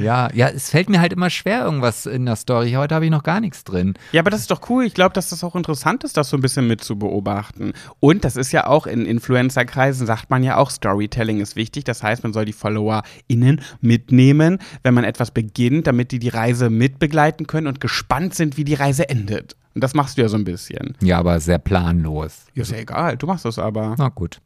Ja, 0.00 0.28
ja, 0.32 0.48
es 0.48 0.70
fällt 0.70 0.88
mir 0.88 1.00
halt 1.00 1.12
immer 1.12 1.30
schwer, 1.30 1.64
irgendwas 1.64 2.06
in 2.06 2.26
der 2.26 2.36
Story. 2.36 2.72
Heute 2.72 2.94
habe 2.94 3.04
ich 3.04 3.10
noch 3.10 3.22
gar 3.22 3.40
nichts 3.40 3.64
drin. 3.64 3.94
Ja, 4.12 4.20
aber 4.20 4.30
das 4.30 4.40
ist 4.40 4.50
doch 4.50 4.68
cool. 4.70 4.84
Ich 4.84 4.94
glaube, 4.94 5.12
dass 5.12 5.28
das 5.28 5.44
auch 5.44 5.54
interessant 5.54 6.04
ist, 6.04 6.16
das 6.16 6.30
so 6.30 6.36
ein 6.36 6.40
bisschen 6.40 6.66
mit 6.66 6.82
zu 6.82 6.98
beobachten. 6.98 7.72
Und 8.00 8.24
das 8.24 8.36
ist 8.36 8.52
ja 8.52 8.66
auch 8.66 8.86
in 8.86 9.04
Influencer-Kreisen, 9.04 10.06
sagt 10.06 10.30
man 10.30 10.42
ja 10.42 10.56
auch, 10.56 10.70
Storytelling 10.70 11.40
ist 11.40 11.56
wichtig. 11.56 11.84
Das 11.84 12.02
heißt, 12.02 12.22
man 12.22 12.32
soll 12.32 12.44
die 12.44 12.52
FollowerInnen 12.52 13.60
mitnehmen, 13.80 14.58
wenn 14.82 14.94
man 14.94 15.04
etwas 15.04 15.30
beginnt, 15.30 15.86
damit 15.86 16.10
die 16.12 16.18
die 16.18 16.28
Reise 16.28 16.70
mitbegleiten 16.70 17.46
können 17.46 17.66
und 17.66 17.80
gespannt 17.80 18.34
sind, 18.34 18.56
wie 18.56 18.64
die 18.64 18.74
Reise 18.74 19.08
endet. 19.08 19.56
Und 19.74 19.84
das 19.84 19.92
machst 19.92 20.16
du 20.16 20.22
ja 20.22 20.28
so 20.28 20.38
ein 20.38 20.44
bisschen. 20.44 20.96
Ja, 21.02 21.18
aber 21.18 21.38
sehr 21.38 21.58
planlos. 21.58 22.46
Ja, 22.54 22.62
ist 22.62 22.72
ja 22.72 22.78
egal, 22.78 23.18
du 23.18 23.26
machst 23.26 23.44
das 23.44 23.58
aber. 23.58 23.94
Na 23.98 24.08
gut. 24.08 24.40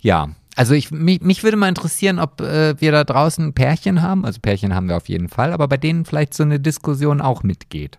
Ja, 0.00 0.30
also 0.56 0.74
ich, 0.74 0.90
mich, 0.90 1.20
mich 1.20 1.44
würde 1.44 1.56
mal 1.56 1.68
interessieren, 1.68 2.18
ob 2.18 2.40
äh, 2.40 2.80
wir 2.80 2.90
da 2.90 3.04
draußen 3.04 3.52
Pärchen 3.52 4.02
haben. 4.02 4.24
Also 4.24 4.40
Pärchen 4.40 4.74
haben 4.74 4.88
wir 4.88 4.96
auf 4.96 5.08
jeden 5.08 5.28
Fall, 5.28 5.52
aber 5.52 5.68
bei 5.68 5.76
denen 5.76 6.04
vielleicht 6.04 6.34
so 6.34 6.42
eine 6.42 6.58
Diskussion 6.58 7.20
auch 7.20 7.44
mitgeht. 7.44 7.98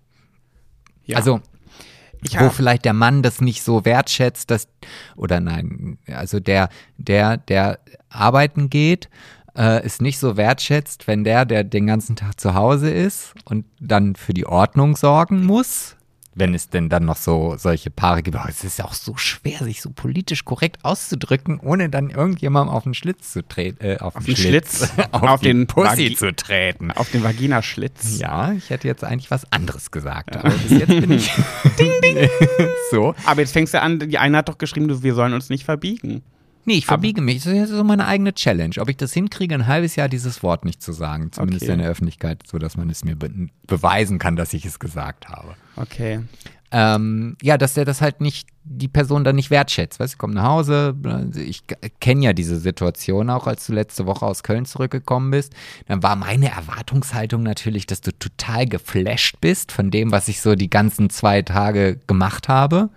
Ja. 1.05 1.15
Also 1.15 1.39
ich 2.21 2.39
wo 2.39 2.49
vielleicht 2.49 2.85
der 2.85 2.93
Mann 2.93 3.23
das 3.23 3.39
nicht 3.39 3.63
so 3.63 3.85
wertschätzt, 3.85 4.51
dass 4.51 4.67
oder 5.15 5.39
nein, 5.39 5.97
also 6.07 6.39
der 6.39 6.69
der 6.97 7.37
der 7.37 7.79
arbeiten 8.09 8.69
geht, 8.69 9.09
äh, 9.55 9.81
es 9.83 10.01
nicht 10.01 10.19
so 10.19 10.35
wertschätzt, 10.35 11.07
wenn 11.07 11.23
der 11.23 11.45
der 11.45 11.63
den 11.63 11.87
ganzen 11.87 12.15
Tag 12.15 12.39
zu 12.39 12.55
Hause 12.55 12.89
ist 12.89 13.33
und 13.45 13.65
dann 13.79 14.15
für 14.15 14.33
die 14.33 14.45
Ordnung 14.45 14.97
sorgen 14.97 15.45
muss. 15.45 15.95
Wenn 16.39 16.55
es 16.55 16.69
denn 16.69 16.89
dann 16.89 17.05
noch 17.05 17.17
so 17.17 17.55
solche 17.57 17.89
Paare 17.91 18.23
gibt, 18.23 18.37
aber 18.37 18.49
es 18.49 18.63
ist 18.63 18.79
ja 18.79 18.85
auch 18.85 18.93
so 18.93 19.17
schwer, 19.17 19.59
sich 19.59 19.81
so 19.81 19.89
politisch 19.91 20.45
korrekt 20.45 20.77
auszudrücken, 20.83 21.59
ohne 21.59 21.89
dann 21.89 22.09
irgendjemandem 22.09 22.73
auf 22.73 22.83
den 22.83 22.93
Schlitz 22.93 23.33
zu 23.33 23.47
treten, 23.47 23.83
äh, 23.85 23.97
auf, 23.99 24.15
auf 24.15 24.25
den 24.25 24.35
Schlitz, 24.35 24.89
auf, 25.11 25.41
die 25.41 25.47
den 25.47 25.67
Pussy 25.67 26.07
Vagi- 26.07 26.15
zu 26.17 26.33
treten. 26.35 26.91
auf 26.91 27.11
den 27.11 27.23
Vaginaschlitz. 27.23 28.19
Ja, 28.19 28.51
ich 28.53 28.69
hätte 28.69 28.87
jetzt 28.87 29.03
eigentlich 29.03 29.29
was 29.31 29.51
anderes 29.51 29.91
gesagt, 29.91 30.35
aber 30.37 30.49
bis 30.49 30.71
jetzt 30.79 30.87
bin 30.87 31.11
ich 31.11 31.29
ding, 31.77 31.91
ding. 32.03 32.29
so. 32.91 33.13
Aber 33.25 33.41
jetzt 33.41 33.51
fängst 33.51 33.73
du 33.73 33.81
an, 33.81 33.99
die 33.99 34.17
eine 34.17 34.37
hat 34.37 34.49
doch 34.49 34.57
geschrieben, 34.57 35.03
wir 35.03 35.13
sollen 35.13 35.33
uns 35.33 35.49
nicht 35.49 35.65
verbiegen. 35.65 36.23
Nee, 36.65 36.75
ich 36.77 36.85
verbiege 36.85 37.21
mich. 37.21 37.43
Das 37.43 37.53
ist 37.53 37.69
so 37.69 37.83
meine 37.83 38.05
eigene 38.05 38.33
Challenge. 38.33 38.75
Ob 38.79 38.89
ich 38.89 38.97
das 38.97 39.13
hinkriege, 39.13 39.55
ein 39.55 39.65
halbes 39.67 39.95
Jahr 39.95 40.09
dieses 40.09 40.43
Wort 40.43 40.65
nicht 40.65 40.83
zu 40.83 40.91
sagen. 40.91 41.31
Zumindest 41.31 41.63
Okay. 41.63 41.73
in 41.73 41.79
der 41.79 41.89
Öffentlichkeit, 41.89 42.43
so 42.45 42.59
dass 42.59 42.77
man 42.77 42.89
es 42.89 43.03
mir 43.03 43.15
be 43.15 43.31
beweisen 43.65 44.19
kann, 44.19 44.35
dass 44.35 44.53
ich 44.53 44.65
es 44.65 44.79
gesagt 44.79 45.29
habe. 45.29 45.55
Okay. 45.75 46.21
Ähm, 46.71 47.35
ja, 47.41 47.57
dass 47.57 47.73
der 47.73 47.85
das 47.85 47.99
halt 48.01 48.21
nicht, 48.21 48.47
die 48.63 48.87
Person 48.87 49.23
dann 49.23 49.35
nicht 49.35 49.49
wertschätzt. 49.49 49.99
Weißt 49.99 50.13
du, 50.13 50.17
kommt 50.19 50.35
nach 50.35 50.43
Hause, 50.43 50.95
ich 51.35 51.63
kenne 51.99 52.25
ja 52.25 52.33
diese 52.33 52.57
Situation 52.59 53.31
auch, 53.31 53.47
als 53.47 53.65
du 53.65 53.73
letzte 53.73 54.05
Woche 54.05 54.25
aus 54.27 54.43
Köln 54.43 54.65
zurückgekommen 54.65 55.31
bist. 55.31 55.53
Dann 55.87 56.03
war 56.03 56.15
meine 56.15 56.51
Erwartungshaltung 56.51 57.41
natürlich, 57.41 57.87
dass 57.87 58.01
du 58.01 58.11
total 58.11 58.67
geflasht 58.67 59.37
bist 59.41 59.71
von 59.71 59.89
dem, 59.89 60.11
was 60.11 60.27
ich 60.27 60.41
so 60.41 60.53
die 60.53 60.69
ganzen 60.69 61.09
zwei 61.09 61.41
Tage 61.41 61.99
gemacht 62.05 62.47
habe. 62.47 62.89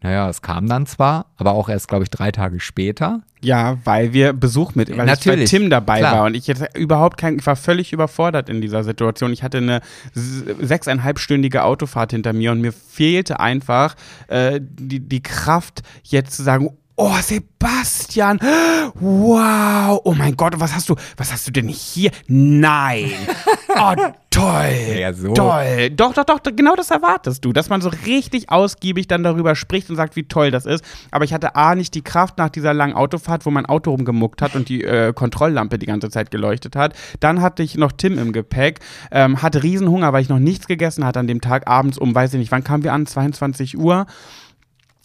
Naja, 0.00 0.28
es 0.28 0.42
kam 0.42 0.68
dann 0.68 0.86
zwar, 0.86 1.26
aber 1.36 1.52
auch 1.52 1.68
erst, 1.68 1.88
glaube 1.88 2.04
ich, 2.04 2.10
drei 2.10 2.30
Tage 2.30 2.60
später. 2.60 3.22
Ja, 3.40 3.78
weil 3.84 4.12
wir 4.12 4.32
Besuch 4.32 4.74
mit, 4.74 4.96
weil 4.96 5.06
Natürlich, 5.06 5.44
ich 5.44 5.50
bei 5.50 5.58
Tim 5.58 5.70
dabei 5.70 5.98
klar. 5.98 6.18
war 6.18 6.24
und 6.26 6.34
ich 6.34 6.46
jetzt 6.46 6.64
überhaupt 6.76 7.18
kein, 7.18 7.38
ich 7.38 7.46
war 7.46 7.56
völlig 7.56 7.92
überfordert 7.92 8.48
in 8.48 8.60
dieser 8.60 8.84
Situation. 8.84 9.32
Ich 9.32 9.42
hatte 9.42 9.58
eine 9.58 9.80
sechseinhalbstündige 10.14 11.64
Autofahrt 11.64 12.12
hinter 12.12 12.32
mir 12.32 12.52
und 12.52 12.60
mir 12.60 12.72
fehlte 12.72 13.40
einfach 13.40 13.96
äh, 14.28 14.60
die, 14.62 15.00
die 15.00 15.22
Kraft, 15.22 15.82
jetzt 16.04 16.36
zu 16.36 16.44
sagen, 16.44 16.70
oh 16.98 17.14
Sebastian, 17.22 18.38
wow, 18.94 20.00
oh 20.04 20.14
mein 20.14 20.36
Gott, 20.36 20.54
was 20.58 20.74
hast 20.74 20.88
du, 20.88 20.96
was 21.16 21.32
hast 21.32 21.46
du 21.46 21.52
denn 21.52 21.68
hier? 21.68 22.10
Nein, 22.26 23.12
oh 23.80 23.94
toll, 24.30 24.98
Ja, 24.98 25.12
so. 25.12 25.32
toll, 25.34 25.90
doch, 25.90 26.12
doch, 26.14 26.24
doch, 26.24 26.40
genau 26.42 26.74
das 26.76 26.90
erwartest 26.90 27.44
du, 27.44 27.52
dass 27.52 27.68
man 27.68 27.80
so 27.80 27.90
richtig 28.06 28.50
ausgiebig 28.50 29.08
dann 29.08 29.22
darüber 29.22 29.54
spricht 29.54 29.90
und 29.90 29.96
sagt, 29.96 30.16
wie 30.16 30.24
toll 30.24 30.50
das 30.50 30.66
ist. 30.66 30.84
Aber 31.10 31.24
ich 31.24 31.32
hatte 31.32 31.56
A, 31.56 31.74
nicht 31.74 31.94
die 31.94 32.02
Kraft 32.02 32.38
nach 32.38 32.50
dieser 32.50 32.74
langen 32.74 32.94
Autofahrt, 32.94 33.46
wo 33.46 33.50
mein 33.50 33.66
Auto 33.66 33.90
rumgemuckt 33.90 34.42
hat 34.42 34.54
und 34.54 34.68
die 34.68 34.84
äh, 34.84 35.12
Kontrolllampe 35.12 35.78
die 35.78 35.86
ganze 35.86 36.10
Zeit 36.10 36.30
geleuchtet 36.30 36.76
hat. 36.76 36.94
Dann 37.20 37.40
hatte 37.40 37.62
ich 37.62 37.76
noch 37.76 37.92
Tim 37.92 38.18
im 38.18 38.32
Gepäck, 38.32 38.80
ähm, 39.10 39.42
hatte 39.42 39.62
Riesenhunger, 39.62 40.12
weil 40.12 40.22
ich 40.22 40.28
noch 40.28 40.38
nichts 40.38 40.66
gegessen 40.66 41.04
hatte 41.04 41.20
an 41.20 41.26
dem 41.26 41.40
Tag 41.40 41.68
abends 41.68 41.98
um, 41.98 42.14
weiß 42.14 42.34
ich 42.34 42.38
nicht, 42.38 42.52
wann 42.52 42.64
kamen 42.64 42.84
wir 42.84 42.92
an? 42.92 43.06
22 43.06 43.78
Uhr. 43.78 44.06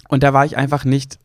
Und 0.10 0.24
da 0.24 0.34
war 0.34 0.46
ich 0.46 0.58
einfach 0.58 0.86
nicht, 0.86 1.18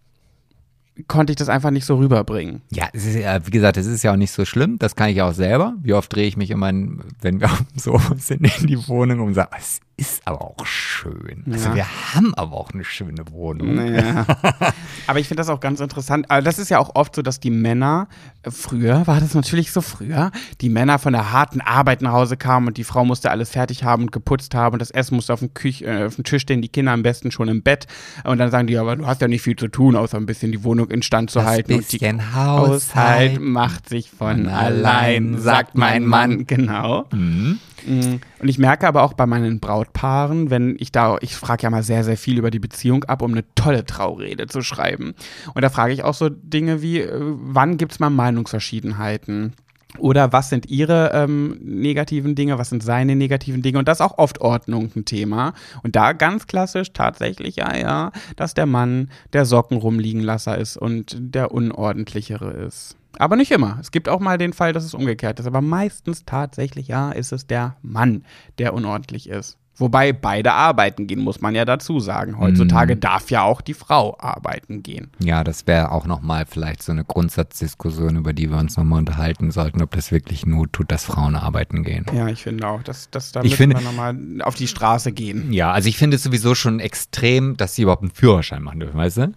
konnte 1.06 1.32
ich 1.32 1.36
das 1.36 1.48
einfach 1.48 1.70
nicht 1.70 1.84
so 1.84 1.96
rüberbringen. 1.96 2.62
Ja, 2.70 2.86
ist 2.92 3.14
wie 3.14 3.50
gesagt, 3.50 3.76
es 3.76 3.86
ist 3.86 4.02
ja 4.02 4.12
auch 4.12 4.16
nicht 4.16 4.32
so 4.32 4.44
schlimm. 4.44 4.78
Das 4.78 4.96
kann 4.96 5.10
ich 5.10 5.22
auch 5.22 5.32
selber. 5.32 5.74
Wie 5.82 5.92
oft 5.92 6.14
drehe 6.14 6.26
ich 6.26 6.36
mich 6.36 6.50
immer, 6.50 6.72
wenn 7.20 7.40
wir 7.40 7.50
Sofa 7.76 8.16
sind, 8.16 8.44
in 8.60 8.66
die 8.66 8.88
Wohnung 8.88 9.20
und 9.20 9.34
sage, 9.34 9.50
es 9.58 9.80
ist 9.98 10.22
aber 10.24 10.40
auch 10.40 10.64
schön. 10.64 11.44
Also 11.50 11.68
Ja. 11.70 11.74
wir 11.74 12.14
haben 12.14 12.32
aber 12.34 12.56
auch 12.56 12.70
eine 12.72 12.84
schöne 12.84 13.30
Wohnung. 13.30 13.74
Naja. 13.74 14.24
Aber 15.06 15.18
ich 15.18 15.26
finde 15.26 15.40
das 15.40 15.48
auch 15.48 15.60
ganz 15.60 15.80
interessant. 15.80 16.30
Aber 16.30 16.40
das 16.42 16.58
ist 16.58 16.68
ja 16.68 16.78
auch 16.78 16.94
oft 16.94 17.16
so, 17.16 17.22
dass 17.22 17.40
die 17.40 17.50
Männer, 17.50 18.08
äh, 18.42 18.50
früher 18.50 19.06
war 19.06 19.20
das 19.20 19.34
natürlich 19.34 19.72
so 19.72 19.80
früher, 19.80 20.30
die 20.60 20.68
Männer 20.68 20.98
von 20.98 21.12
der 21.12 21.32
harten 21.32 21.60
Arbeit 21.60 22.00
nach 22.02 22.12
Hause 22.12 22.36
kamen 22.36 22.68
und 22.68 22.76
die 22.76 22.84
Frau 22.84 23.04
musste 23.04 23.30
alles 23.30 23.50
fertig 23.50 23.82
haben 23.84 24.04
und 24.04 24.12
geputzt 24.12 24.54
haben 24.54 24.74
und 24.74 24.78
das 24.78 24.90
Essen 24.92 25.16
musste 25.16 25.32
auf 25.32 25.40
dem, 25.40 25.52
Küch 25.52 25.82
äh, 25.82 26.04
auf 26.04 26.14
dem 26.14 26.24
Tisch 26.24 26.42
stehen, 26.42 26.62
die 26.62 26.68
Kinder 26.68 26.92
am 26.92 27.02
besten 27.02 27.30
schon 27.32 27.48
im 27.48 27.62
Bett. 27.62 27.86
Und 28.24 28.38
dann 28.38 28.50
sagen 28.52 28.68
die, 28.68 28.78
aber 28.78 28.96
du 28.96 29.06
hast 29.06 29.20
ja 29.20 29.28
nicht 29.28 29.42
viel 29.42 29.56
zu 29.56 29.68
tun, 29.68 29.96
außer 29.96 30.16
ein 30.16 30.26
bisschen 30.26 30.52
die 30.52 30.62
Wohnung 30.62 30.90
instand 30.90 31.30
zu 31.30 31.40
Das 31.40 31.48
halten. 31.48 31.74
Und 31.74 31.90
die 31.92 31.98
bisschen 31.98 32.34
Haushalt 32.34 32.68
Haushalt 32.68 33.40
macht 33.40 33.88
sich 33.88 34.10
von 34.10 34.28
von 34.28 34.48
allein, 34.48 35.38
sagt 35.38 35.76
mein 35.76 36.04
Mann. 36.04 36.46
Genau. 36.46 37.06
Mhm. 37.12 37.58
Mm. 37.86 38.16
Und 38.40 38.48
ich 38.48 38.58
merke 38.58 38.86
aber 38.86 39.02
auch 39.02 39.12
bei 39.12 39.26
meinen 39.26 39.60
Brautpaaren, 39.60 40.50
wenn 40.50 40.76
ich 40.78 40.92
da, 40.92 41.16
ich 41.20 41.34
frage 41.34 41.64
ja 41.64 41.70
mal 41.70 41.82
sehr, 41.82 42.04
sehr 42.04 42.16
viel 42.16 42.38
über 42.38 42.50
die 42.50 42.58
Beziehung 42.58 43.04
ab, 43.04 43.22
um 43.22 43.32
eine 43.32 43.44
tolle 43.54 43.84
Traurede 43.84 44.46
zu 44.46 44.62
schreiben. 44.62 45.14
Und 45.54 45.62
da 45.62 45.70
frage 45.70 45.92
ich 45.92 46.04
auch 46.04 46.14
so 46.14 46.28
Dinge 46.28 46.82
wie, 46.82 47.00
äh, 47.00 47.18
wann 47.20 47.76
gibt 47.76 47.92
es 47.92 48.00
mal 48.00 48.10
Meinungsverschiedenheiten? 48.10 49.54
Oder 49.96 50.32
was 50.32 50.50
sind 50.50 50.68
ihre 50.68 51.12
ähm, 51.14 51.58
negativen 51.62 52.34
Dinge, 52.34 52.58
was 52.58 52.68
sind 52.68 52.82
seine 52.82 53.16
negativen 53.16 53.62
Dinge? 53.62 53.78
Und 53.78 53.88
das 53.88 53.98
ist 53.98 54.04
auch 54.04 54.18
oft 54.18 54.40
Ordnung 54.40 54.90
ein 54.94 55.06
Thema. 55.06 55.54
Und 55.82 55.96
da 55.96 56.12
ganz 56.12 56.46
klassisch 56.46 56.92
tatsächlich, 56.92 57.56
ja, 57.56 57.74
ja, 57.74 58.12
dass 58.36 58.52
der 58.52 58.66
Mann 58.66 59.10
der 59.32 59.46
Socken 59.46 59.78
rumliegen 59.78 60.20
lasser 60.20 60.58
ist 60.58 60.76
und 60.76 61.16
der 61.18 61.52
unordentlichere 61.52 62.50
ist. 62.50 62.97
Aber 63.18 63.36
nicht 63.36 63.50
immer. 63.50 63.78
Es 63.80 63.90
gibt 63.90 64.08
auch 64.08 64.20
mal 64.20 64.38
den 64.38 64.52
Fall, 64.52 64.72
dass 64.72 64.84
es 64.84 64.94
umgekehrt 64.94 65.40
ist. 65.40 65.46
Aber 65.46 65.60
meistens 65.60 66.24
tatsächlich, 66.24 66.88
ja, 66.88 67.10
ist 67.10 67.32
es 67.32 67.46
der 67.46 67.76
Mann, 67.82 68.24
der 68.58 68.74
unordentlich 68.74 69.28
ist. 69.28 69.56
Wobei 69.80 70.12
beide 70.12 70.54
arbeiten 70.54 71.06
gehen, 71.06 71.20
muss 71.20 71.40
man 71.40 71.54
ja 71.54 71.64
dazu 71.64 72.00
sagen. 72.00 72.36
Heutzutage 72.40 72.96
darf 72.96 73.30
ja 73.30 73.42
auch 73.42 73.60
die 73.60 73.74
Frau 73.74 74.16
arbeiten 74.18 74.82
gehen. 74.82 75.12
Ja, 75.22 75.44
das 75.44 75.68
wäre 75.68 75.92
auch 75.92 76.04
nochmal 76.04 76.46
vielleicht 76.48 76.82
so 76.82 76.90
eine 76.90 77.04
Grundsatzdiskussion, 77.04 78.16
über 78.16 78.32
die 78.32 78.50
wir 78.50 78.58
uns 78.58 78.76
nochmal 78.76 78.98
unterhalten 78.98 79.52
sollten, 79.52 79.80
ob 79.80 79.92
das 79.92 80.10
wirklich 80.10 80.46
Not 80.46 80.72
tut, 80.72 80.90
dass 80.90 81.04
Frauen 81.04 81.36
arbeiten 81.36 81.84
gehen. 81.84 82.06
Ja, 82.12 82.26
ich 82.26 82.42
finde 82.42 82.66
auch, 82.66 82.82
dass, 82.82 83.08
dass 83.10 83.30
da 83.30 83.40
Ich 83.42 83.50
müssen 83.52 83.56
finde- 83.56 83.76
wir 83.76 83.82
nochmal 83.84 84.16
auf 84.42 84.56
die 84.56 84.66
Straße 84.66 85.12
gehen. 85.12 85.52
Ja, 85.52 85.70
also 85.70 85.88
ich 85.88 85.96
finde 85.96 86.16
es 86.16 86.24
sowieso 86.24 86.56
schon 86.56 86.80
extrem, 86.80 87.56
dass 87.56 87.76
sie 87.76 87.82
überhaupt 87.82 88.02
einen 88.02 88.10
Führerschein 88.10 88.64
machen 88.64 88.80
dürfen, 88.80 88.96
weißt 88.98 89.16
du? 89.18 89.32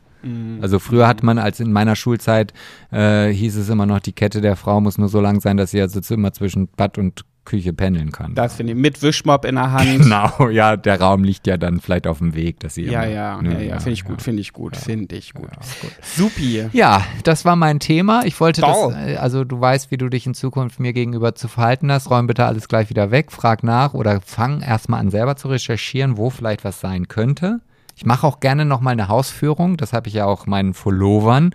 Also 0.62 0.80
früher 0.80 1.08
hat 1.08 1.24
man, 1.24 1.38
als 1.38 1.60
in 1.60 1.72
meiner 1.72 1.96
Schulzeit, 1.96 2.54
äh, 2.92 3.30
hieß 3.30 3.58
es 3.58 3.70
immer 3.70 3.86
noch, 3.86 4.00
die 4.00 4.14
Kette 4.14 4.42
der 4.42 4.56
Frau 4.56 4.82
muss 4.82 4.98
nur 4.98 5.10
so 5.10 5.22
lang 5.22 5.42
sein, 5.42 5.58
dass 5.58 5.72
sie 5.72 5.82
also 5.82 6.00
immer 6.14 6.34
zwischen 6.34 6.68
Bad 6.68 6.98
und 6.98 7.26
Küche 7.44 7.74
pendeln 7.74 8.12
kann. 8.12 8.36
Das 8.36 8.56
finde 8.56 8.74
ich 8.74 8.80
mit 8.80 9.02
Wischmopp 9.02 9.46
in 9.46 9.56
der 9.56 9.72
Hand. 9.72 9.82
Genau, 10.02 10.50
ja, 10.50 10.78
der 10.78 11.00
Raum 11.00 11.24
liegt 11.24 11.48
ja 11.48 11.58
dann 11.58 11.80
vielleicht 11.80 12.06
auf 12.06 12.20
dem 12.20 12.36
Weg, 12.36 12.60
dass 12.60 12.76
sie 12.76 12.84
Ja, 12.86 13.04
immer, 13.04 13.12
ja, 13.12 13.42
ne, 13.42 13.54
ja, 13.54 13.60
ja, 13.62 13.80
finde 13.80 13.94
ich 13.94 14.04
gut, 14.04 14.22
finde 14.22 14.42
ich 14.42 14.54
gut, 14.54 14.78
finde 14.78 15.16
ich 15.16 15.34
gut. 15.34 15.50
gut. 15.82 15.92
Supi. 16.02 16.66
Ja, 16.72 17.04
das 17.24 17.44
war 17.46 17.56
mein 17.56 17.80
Thema. 17.80 18.24
Ich 18.26 18.40
wollte 18.40 18.62
Toll. 18.62 18.94
das, 18.94 19.08
äh, 19.08 19.16
also 19.18 19.44
du 19.44 19.60
weißt, 19.60 19.90
wie 19.92 19.98
du 19.98 20.10
dich 20.10 20.26
in 20.28 20.34
Zukunft 20.34 20.80
mir 20.80 20.94
gegenüber 20.94 21.34
zu 21.34 21.48
verhalten 21.48 21.92
hast. 21.92 22.10
Räum 22.10 22.28
bitte 22.28 22.46
alles 22.46 22.68
gleich 22.68 22.90
wieder 22.90 23.10
weg, 23.10 23.32
frag 23.32 23.64
nach 23.64 23.94
oder 23.94 24.22
fang 24.22 24.62
erstmal 24.62 25.00
an 25.00 25.10
selber 25.10 25.36
zu 25.36 25.48
recherchieren, 25.48 26.18
wo 26.18 26.30
vielleicht 26.30 26.64
was 26.64 26.80
sein 26.80 27.08
könnte. 27.08 27.62
Ich 28.02 28.06
mache 28.08 28.26
auch 28.26 28.40
gerne 28.40 28.66
nochmal 28.66 28.94
eine 28.94 29.10
Hausführung, 29.10 29.78
das 29.78 29.94
habe 29.94 30.08
ich 30.08 30.16
ja 30.16 30.26
auch 30.26 30.48
meinen 30.48 30.74
Followern 30.74 31.54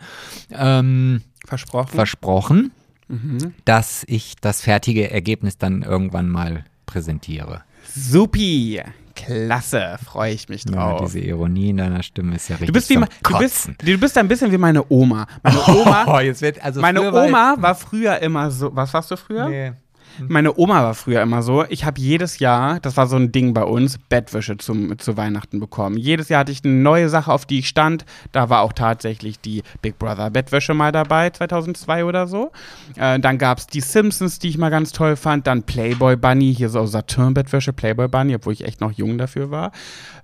ähm, 0.53 1.23
Versprochen. 1.45 1.89
versprochen, 1.89 2.71
Mhm. 3.09 3.55
dass 3.65 4.05
ich 4.07 4.35
das 4.41 4.61
fertige 4.61 5.11
Ergebnis 5.11 5.59
dann 5.59 5.83
irgendwann 5.83 6.29
mal 6.29 6.65
präsentiere. 6.87 7.63
Supi. 7.93 8.81
Klasse, 9.17 9.97
freue 10.05 10.35
ich 10.35 10.49
mich 10.49 10.65
Ja, 10.69 10.91
drauf. 10.91 11.01
diese 11.07 11.19
Ironie 11.21 11.71
in 11.71 11.79
deiner 11.79 12.03
Stimme 12.05 12.37
ist 12.37 12.49
ja 12.49 12.57
richtig 12.57 12.67
du 12.69 12.73
bist 12.75 12.91
wie 12.91 12.95
du 12.95 13.39
bist, 13.39 13.71
du 13.83 13.99
bist 13.99 14.17
ein 14.19 14.29
bisschen 14.29 14.53
wie 14.53 14.59
meine 14.59 14.85
Oma. 14.89 15.27
Meine 15.43 15.59
Oma, 15.69 16.05
Oh, 16.07 16.21
jetzt 16.21 16.43
wird, 16.43 16.63
also 16.63 16.81
meine 16.81 17.01
früher 17.01 17.13
war- 17.13 17.27
Oma 17.27 17.55
war 17.59 17.75
früher 17.75 18.19
immer 18.21 18.51
so. 18.53 18.71
Was 18.77 18.93
warst 18.95 19.11
du 19.11 19.17
früher? 19.17 19.49
Nee. 19.49 19.73
Meine 20.21 20.57
Oma 20.59 20.83
war 20.83 20.95
früher 20.95 21.23
immer 21.23 21.43
so. 21.43 21.65
Ich 21.69 21.85
habe 21.85 22.01
jedes 22.01 22.39
Jahr, 22.39 22.81
das 22.81 22.97
war 22.97 23.07
so 23.07 23.17
ein 23.17 23.33
Ding 23.33 23.55
bei 23.55 23.65
uns, 23.65 23.99
Bettwäsche 23.99 24.57
zum, 24.57 24.99
zu 24.99 25.17
Weihnachten 25.17 25.61
bekommen. 25.61 25.97
Jedes 25.97 26.29
Jahr 26.29 26.41
hatte 26.41 26.53
ich 26.53 26.65
eine 26.65 26.75
neue 26.75 27.09
Sache, 27.09 27.33
auf 27.33 27.47
die 27.47 27.61
ich 27.61 27.69
stand. 27.69 28.05
Da 28.33 28.49
war 28.49 28.63
auch 28.63 28.73
tatsächlich 28.73 29.41
die 29.41 29.63
Big 29.83 29.99
Brother 29.99 30.31
Bettwäsche 30.31 30.75
mal 30.75 30.93
dabei, 30.93 31.31
2002 31.31 32.05
oder 32.05 32.27
so. 32.27 32.53
Äh, 32.97 33.19
dann 33.21 33.39
gab 33.39 33.59
es 33.59 33.67
die 33.67 33.81
Simpsons, 33.81 34.39
die 34.39 34.49
ich 34.49 34.59
mal 34.59 34.71
ganz 34.71 34.93
toll 34.93 35.17
fand. 35.17 35.47
Dann 35.47 35.63
Playboy 35.63 36.17
Bunny, 36.17 36.55
hier 36.55 36.69
so 36.69 36.85
Saturn-Bettwäsche, 36.87 37.73
Playboy 37.73 38.09
Bunny, 38.09 38.35
obwohl 38.35 38.53
ich 38.53 38.65
echt 38.65 38.81
noch 38.81 38.93
jung 38.93 39.19
dafür 39.19 39.51
war. 39.51 39.73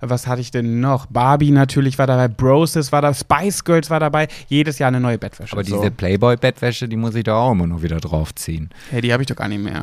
Was 0.01 0.27
hatte 0.27 0.41
ich 0.41 0.51
denn 0.51 0.79
noch? 0.79 1.05
Barbie 1.07 1.51
natürlich 1.51 1.97
war 1.97 2.07
dabei, 2.07 2.27
Broses 2.27 2.91
war 2.91 3.01
da, 3.01 3.13
Spice 3.13 3.63
Girls 3.63 3.89
war 3.89 3.99
dabei. 3.99 4.27
Jedes 4.47 4.79
Jahr 4.79 4.89
eine 4.89 4.99
neue 4.99 5.17
Bettwäsche. 5.17 5.53
Aber 5.53 5.63
so. 5.63 5.75
diese 5.75 5.91
Playboy-Bettwäsche, 5.91 6.87
die 6.87 6.97
muss 6.97 7.15
ich 7.15 7.23
doch 7.23 7.35
auch 7.35 7.51
immer 7.51 7.67
noch 7.67 7.81
wieder 7.81 7.97
draufziehen. 7.97 8.69
Hey, 8.89 9.01
die 9.01 9.13
habe 9.13 9.23
ich 9.23 9.27
doch 9.27 9.35
gar 9.35 9.47
nicht 9.47 9.63
mehr. 9.63 9.82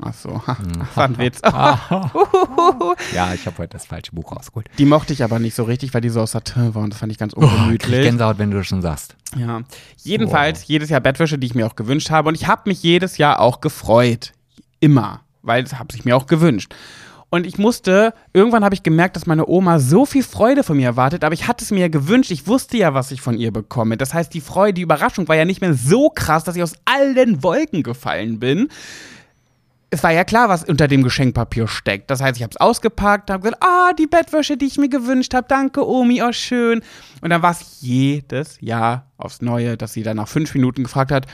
Ach 0.00 0.14
so, 0.14 0.40
das 0.46 0.96
war 0.96 1.04
ein 1.06 1.18
Witz. 1.18 1.40
Ja, 1.42 3.34
ich 3.34 3.46
habe 3.46 3.58
heute 3.58 3.70
das 3.70 3.86
falsche 3.86 4.12
Buch 4.12 4.30
rausgeholt. 4.34 4.68
Die 4.78 4.84
mochte 4.84 5.12
ich 5.12 5.24
aber 5.24 5.38
nicht 5.40 5.54
so 5.56 5.64
richtig, 5.64 5.92
weil 5.92 6.00
die 6.00 6.08
so 6.08 6.20
aus 6.20 6.32
Satin 6.32 6.74
war 6.74 6.82
und 6.82 6.92
das 6.92 7.00
fand 7.00 7.10
ich 7.10 7.18
ganz 7.18 7.34
Oh, 7.36 7.40
ungemütlich. 7.40 8.02
Gänsehaut, 8.02 8.38
wenn 8.38 8.50
du 8.50 8.58
das 8.58 8.66
schon 8.66 8.82
sagst. 8.82 9.16
ja. 9.36 9.62
Jedenfalls 9.96 10.66
jedes 10.68 10.88
Jahr 10.90 11.00
Bettwäsche, 11.00 11.36
die 11.38 11.46
ich 11.48 11.54
mir 11.54 11.66
auch 11.66 11.74
gewünscht 11.76 12.10
habe 12.10 12.28
und 12.28 12.34
ich 12.36 12.46
habe 12.46 12.62
mich 12.66 12.82
jedes 12.82 13.18
Jahr 13.18 13.40
auch 13.40 13.60
gefreut. 13.60 14.32
Immer, 14.80 15.20
weil 15.42 15.64
es 15.64 15.78
habe 15.78 15.88
ich 15.94 16.04
mir 16.04 16.16
auch 16.16 16.26
gewünscht. 16.26 16.72
Und 17.30 17.44
ich 17.46 17.58
musste, 17.58 18.14
irgendwann 18.32 18.64
habe 18.64 18.74
ich 18.74 18.82
gemerkt, 18.82 19.16
dass 19.16 19.26
meine 19.26 19.46
Oma 19.48 19.80
so 19.80 20.06
viel 20.06 20.22
Freude 20.22 20.62
von 20.62 20.76
mir 20.78 20.86
erwartet, 20.86 21.24
aber 21.24 21.34
ich 21.34 21.46
hatte 21.46 21.62
es 21.62 21.70
mir 21.70 21.80
ja 21.80 21.88
gewünscht, 21.88 22.30
ich 22.30 22.46
wusste 22.46 22.78
ja, 22.78 22.94
was 22.94 23.10
ich 23.10 23.20
von 23.20 23.36
ihr 23.36 23.52
bekomme. 23.52 23.98
Das 23.98 24.14
heißt, 24.14 24.32
die 24.32 24.40
Freude, 24.40 24.74
die 24.74 24.82
Überraschung 24.82 25.28
war 25.28 25.36
ja 25.36 25.44
nicht 25.44 25.60
mehr 25.60 25.74
so 25.74 26.08
krass, 26.08 26.44
dass 26.44 26.56
ich 26.56 26.62
aus 26.62 26.72
allen 26.86 27.42
Wolken 27.42 27.82
gefallen 27.82 28.38
bin. 28.38 28.68
Es 29.90 30.02
war 30.02 30.12
ja 30.12 30.24
klar, 30.24 30.50
was 30.50 30.64
unter 30.64 30.86
dem 30.86 31.02
Geschenkpapier 31.02 31.66
steckt. 31.66 32.10
Das 32.10 32.20
heißt, 32.20 32.36
ich 32.36 32.42
habe 32.42 32.50
es 32.50 32.58
ausgepackt, 32.58 33.30
habe 33.30 33.42
gesagt, 33.42 33.62
ah, 33.64 33.92
die 33.94 34.06
Bettwäsche, 34.06 34.58
die 34.58 34.66
ich 34.66 34.76
mir 34.76 34.90
gewünscht 34.90 35.32
habe, 35.32 35.46
danke 35.48 35.86
Omi, 35.86 36.22
oh 36.22 36.32
schön. 36.32 36.82
Und 37.22 37.30
dann 37.30 37.40
war 37.40 37.52
es 37.52 37.78
jedes 37.80 38.60
Jahr 38.60 39.06
aufs 39.16 39.40
Neue, 39.40 39.78
dass 39.78 39.94
sie 39.94 40.02
dann 40.02 40.18
nach 40.18 40.28
fünf 40.28 40.54
Minuten 40.54 40.82
gefragt 40.82 41.10
hat, 41.10 41.26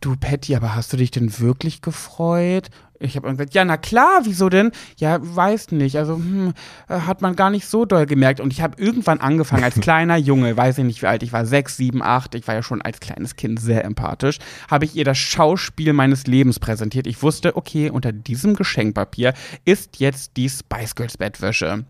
du 0.00 0.16
Patty, 0.16 0.54
aber 0.56 0.74
hast 0.74 0.92
du 0.92 0.96
dich 0.96 1.10
denn 1.10 1.38
wirklich 1.38 1.82
gefreut? 1.82 2.70
Ich 2.98 3.16
habe 3.16 3.30
gesagt, 3.30 3.54
ja, 3.54 3.64
na 3.64 3.76
klar, 3.76 4.20
wieso 4.24 4.48
denn? 4.48 4.70
Ja, 4.96 5.18
weiß 5.20 5.72
nicht. 5.72 5.98
Also 5.98 6.16
hm, 6.16 6.54
äh, 6.88 7.00
hat 7.00 7.20
man 7.20 7.36
gar 7.36 7.50
nicht 7.50 7.66
so 7.66 7.84
doll 7.84 8.06
gemerkt. 8.06 8.40
Und 8.40 8.52
ich 8.52 8.62
habe 8.62 8.80
irgendwann 8.82 9.20
angefangen 9.20 9.64
als 9.64 9.74
kleiner 9.80 10.16
Junge, 10.16 10.56
weiß 10.56 10.78
ich 10.78 10.84
nicht 10.84 11.02
wie 11.02 11.06
alt, 11.06 11.22
ich 11.22 11.32
war 11.32 11.44
sechs, 11.44 11.76
sieben, 11.76 12.02
acht, 12.02 12.34
ich 12.34 12.46
war 12.46 12.54
ja 12.54 12.62
schon 12.62 12.82
als 12.82 13.00
kleines 13.00 13.36
Kind 13.36 13.60
sehr 13.60 13.84
empathisch, 13.84 14.38
habe 14.70 14.84
ich 14.84 14.96
ihr 14.96 15.04
das 15.04 15.18
Schauspiel 15.18 15.92
meines 15.92 16.26
Lebens 16.26 16.58
präsentiert. 16.58 17.06
Ich 17.06 17.22
wusste, 17.22 17.56
okay, 17.56 17.90
unter 17.90 18.12
diesem 18.12 18.54
Geschenkpapier 18.54 19.34
ist 19.64 19.98
jetzt 20.00 20.36
die 20.36 20.48
Spice 20.48 20.94
Girls 20.94 21.18
Bettwäsche. 21.18 21.84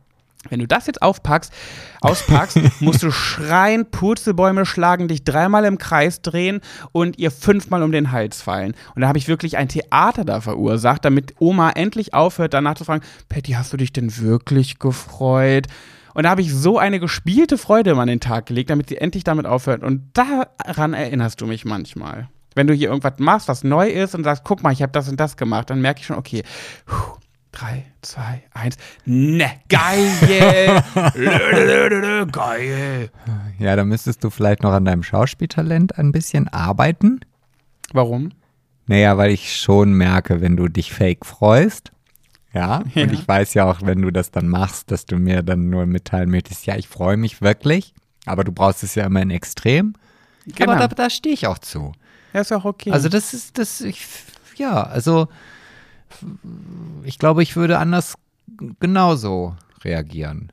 Wenn 0.51 0.61
du 0.61 0.66
das 0.66 0.86
jetzt 0.86 1.03
aufpackst, 1.03 1.53
auspackst, 2.01 2.59
musst 2.80 3.03
du 3.03 3.11
schreien, 3.11 3.90
Purzelbäume 3.90 4.66
schlagen, 4.66 5.09
dich 5.09 5.24
dreimal 5.24 5.64
im 5.64 5.78
Kreis 5.78 6.22
drehen 6.22 6.61
und 6.92 7.18
ihr 7.18 7.30
fünfmal 7.30 7.82
um 7.82 7.92
den 7.92 8.12
Hals 8.12 8.42
fallen. 8.42 8.74
Und 8.94 9.03
da 9.03 9.09
habe 9.09 9.18
ich 9.18 9.28
wirklich 9.28 9.57
ein 9.57 9.68
Theater 9.68 10.24
da 10.24 10.40
verursacht, 10.40 11.05
damit 11.05 11.34
Oma 11.38 11.70
endlich 11.70 12.14
aufhört, 12.14 12.55
danach 12.55 12.74
zu 12.74 12.84
fragen, 12.84 13.05
Patty, 13.28 13.53
hast 13.53 13.72
du 13.72 13.76
dich 13.76 13.92
denn 13.92 14.16
wirklich 14.18 14.78
gefreut? 14.78 15.66
Und 16.14 16.22
da 16.22 16.30
habe 16.30 16.40
ich 16.40 16.51
so 16.55 16.78
eine 16.78 16.99
gespielte 16.99 17.59
Freude 17.59 17.90
immer 17.90 18.01
an 18.01 18.09
den 18.09 18.20
Tag 18.20 18.47
gelegt, 18.47 18.70
damit 18.70 18.88
sie 18.88 18.97
endlich 18.97 19.22
damit 19.22 19.44
aufhört. 19.44 19.82
Und 19.82 20.11
daran 20.14 20.94
erinnerst 20.94 21.42
du 21.42 21.47
mich 21.47 21.66
manchmal. 21.66 22.28
Wenn 22.55 22.66
du 22.66 22.72
hier 22.72 22.88
irgendwas 22.88 23.18
machst, 23.18 23.49
was 23.49 23.64
neu 23.64 23.90
ist 23.90 24.14
und 24.14 24.24
sagst, 24.24 24.42
guck 24.42 24.62
mal, 24.62 24.72
ich 24.72 24.80
habe 24.80 24.92
das 24.92 25.11
und 25.11 25.20
das 25.20 25.36
gemacht, 25.36 25.68
dann 25.68 25.82
merke 25.82 26.01
ich 26.01 26.07
schon, 26.07 26.16
okay, 26.16 26.42
puh, 26.86 27.18
drei, 27.57 27.84
zwei, 28.02 28.42
eins, 28.52 28.76
ne, 29.04 29.50
geil, 29.68 30.82
Lö-lö-lö-lö, 31.14 32.26
geil. 32.26 33.11
Ja, 33.59 33.76
da 33.76 33.84
müsstest 33.84 34.22
du 34.24 34.30
vielleicht 34.30 34.62
noch 34.62 34.72
an 34.72 34.84
deinem 34.84 35.02
Schauspieltalent 35.02 35.98
ein 35.98 36.12
bisschen 36.12 36.48
arbeiten. 36.48 37.20
Warum? 37.92 38.30
Naja, 38.86 39.16
weil 39.16 39.30
ich 39.30 39.57
schon 39.57 39.92
merke, 39.92 40.40
wenn 40.40 40.57
du 40.57 40.68
dich 40.68 40.92
fake 40.92 41.24
freust. 41.24 41.92
Ja, 42.52 42.82
Ja. 42.94 43.02
und 43.02 43.12
ich 43.12 43.26
weiß 43.26 43.54
ja 43.54 43.64
auch, 43.64 43.80
wenn 43.82 44.00
du 44.02 44.11
das 44.11 44.30
dann 44.30 44.48
machst, 44.48 44.90
dass 44.90 45.07
du 45.07 45.16
mir 45.16 45.42
dann 45.42 45.68
nur 45.70 45.86
mitteilen 45.86 46.30
möchtest, 46.30 46.66
ja, 46.66 46.76
ich 46.76 46.88
freue 46.88 47.16
mich 47.16 47.42
wirklich, 47.42 47.94
aber 48.26 48.44
du 48.44 48.52
brauchst 48.52 48.82
es 48.82 48.94
ja 48.94 49.04
immer 49.07 49.22
in 49.22 49.30
Extrem. 49.30 49.94
Genau. 50.46 50.72
Aber 50.72 50.88
da, 50.88 50.94
da 50.94 51.11
stehe 51.11 51.34
ich 51.34 51.46
auch 51.46 51.59
zu. 51.59 51.92
Ja, 52.32 52.40
ist 52.42 52.52
auch 52.52 52.64
okay. 52.64 52.92
Also 52.92 53.09
das 53.09 53.34
ist, 53.34 53.59
das, 53.59 53.80
ich, 53.80 54.07
ja, 54.57 54.82
also 54.82 55.28
ich 57.05 57.19
glaube, 57.19 57.43
ich 57.43 57.57
würde 57.57 57.79
anders 57.79 58.14
genauso 58.81 59.57
reagieren. 59.85 60.53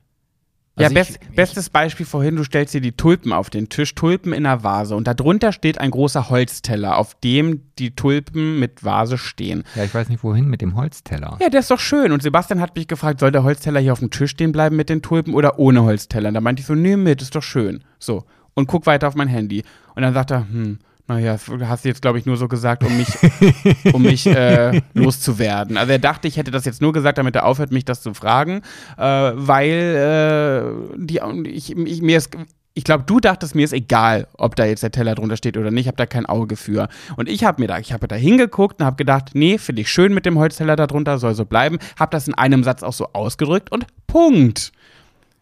ja, 0.78 0.84
Also 0.86 0.94
best, 0.94 1.18
ich, 1.22 1.36
bestes 1.36 1.70
Beispiel 1.70 2.04
vorhin, 2.06 2.36
du 2.36 2.44
stellst 2.44 2.74
dir 2.74 2.80
die 2.80 2.92
Tulpen 2.92 3.32
auf 3.32 3.50
den 3.50 3.68
Tisch, 3.68 3.94
Tulpen 3.94 4.32
in 4.32 4.44
einer 4.46 4.62
Vase 4.64 4.96
und 4.96 5.06
darunter 5.06 5.52
steht 5.52 5.78
ein 5.80 5.90
großer 5.90 6.28
Holzteller, 6.28 6.96
auf 6.98 7.14
dem 7.20 7.62
die 7.78 7.94
Tulpen 7.94 8.58
mit 8.58 8.84
Vase 8.84 9.16
stehen. 9.18 9.64
Ja, 9.74 9.84
ich 9.84 9.94
weiß 9.94 10.08
nicht, 10.08 10.22
wohin 10.24 10.48
mit 10.48 10.60
dem 10.60 10.74
Holzteller. 10.76 11.38
Ja, 11.40 11.48
der 11.48 11.60
ist 11.60 11.70
doch 11.70 11.80
schön. 11.80 12.12
Und 12.12 12.22
Sebastian 12.22 12.60
hat 12.60 12.74
mich 12.76 12.88
gefragt, 12.88 13.20
soll 13.20 13.32
der 13.32 13.44
Holzteller 13.44 13.80
hier 13.80 13.92
auf 13.92 14.00
dem 14.00 14.10
Tisch 14.10 14.32
stehen 14.32 14.52
bleiben 14.52 14.76
mit 14.76 14.88
den 14.88 15.02
Tulpen 15.02 15.34
oder 15.34 15.58
ohne 15.58 15.82
Holzteller? 15.82 16.28
Und 16.28 16.34
da 16.34 16.40
meinte 16.40 16.60
ich 16.60 16.66
so, 16.66 16.74
nee, 16.74 16.96
mit, 16.96 17.22
ist 17.22 17.34
doch 17.34 17.42
schön. 17.42 17.84
So. 17.98 18.24
Und 18.54 18.66
guck 18.66 18.86
weiter 18.86 19.08
auf 19.08 19.14
mein 19.14 19.28
Handy. 19.28 19.64
Und 19.94 20.02
dann 20.02 20.14
sagt 20.14 20.30
er, 20.30 20.40
hm, 20.48 20.78
naja, 21.06 21.36
hast 21.60 21.84
du 21.84 21.88
jetzt, 21.88 22.00
glaube 22.00 22.18
ich, 22.18 22.24
nur 22.24 22.36
so 22.36 22.48
gesagt, 22.48 22.82
um 22.82 22.96
mich, 22.96 23.08
um 23.92 24.02
mich 24.02 24.26
äh, 24.26 24.80
loszuwerden. 24.94 25.76
Also 25.76 25.92
er 25.92 25.98
dachte, 25.98 26.28
ich 26.28 26.36
hätte 26.36 26.50
das 26.50 26.64
jetzt 26.64 26.80
nur 26.80 26.92
gesagt, 26.92 27.18
damit 27.18 27.36
er 27.36 27.44
aufhört, 27.44 27.72
mich 27.72 27.84
das 27.84 28.00
zu 28.00 28.14
fragen, 28.14 28.62
äh, 28.96 29.02
weil 29.34 30.94
äh, 30.94 30.96
die, 30.96 31.20
ich, 31.50 31.76
ich, 31.76 32.02
mir 32.02 32.16
ist 32.16 32.30
ich 32.76 32.82
glaube, 32.82 33.04
du 33.06 33.20
dachtest, 33.20 33.54
mir 33.54 33.64
ist 33.64 33.72
egal, 33.72 34.26
ob 34.36 34.56
da 34.56 34.64
jetzt 34.64 34.82
der 34.82 34.90
Teller 34.90 35.14
drunter 35.14 35.36
steht 35.36 35.56
oder 35.56 35.70
nicht. 35.70 35.82
Ich 35.82 35.86
habe 35.86 35.96
da 35.96 36.06
kein 36.06 36.26
Auge 36.26 36.56
für. 36.56 36.88
Und 37.16 37.28
ich 37.28 37.44
habe 37.44 37.62
mir 37.62 37.68
da, 37.68 37.78
ich 37.78 37.92
habe 37.92 38.08
da 38.08 38.16
hingeguckt 38.16 38.80
und 38.80 38.86
habe 38.86 38.96
gedacht, 38.96 39.30
nee, 39.34 39.58
finde 39.58 39.82
ich 39.82 39.90
schön 39.90 40.12
mit 40.12 40.26
dem 40.26 40.38
Holzteller 40.38 40.74
da 40.74 40.88
drunter, 40.88 41.18
soll 41.18 41.34
so 41.34 41.44
bleiben. 41.44 41.78
Habe 41.98 42.10
das 42.10 42.26
in 42.26 42.34
einem 42.34 42.64
Satz 42.64 42.82
auch 42.82 42.92
so 42.92 43.12
ausgedrückt 43.12 43.70
und 43.70 43.86
Punkt. 44.08 44.72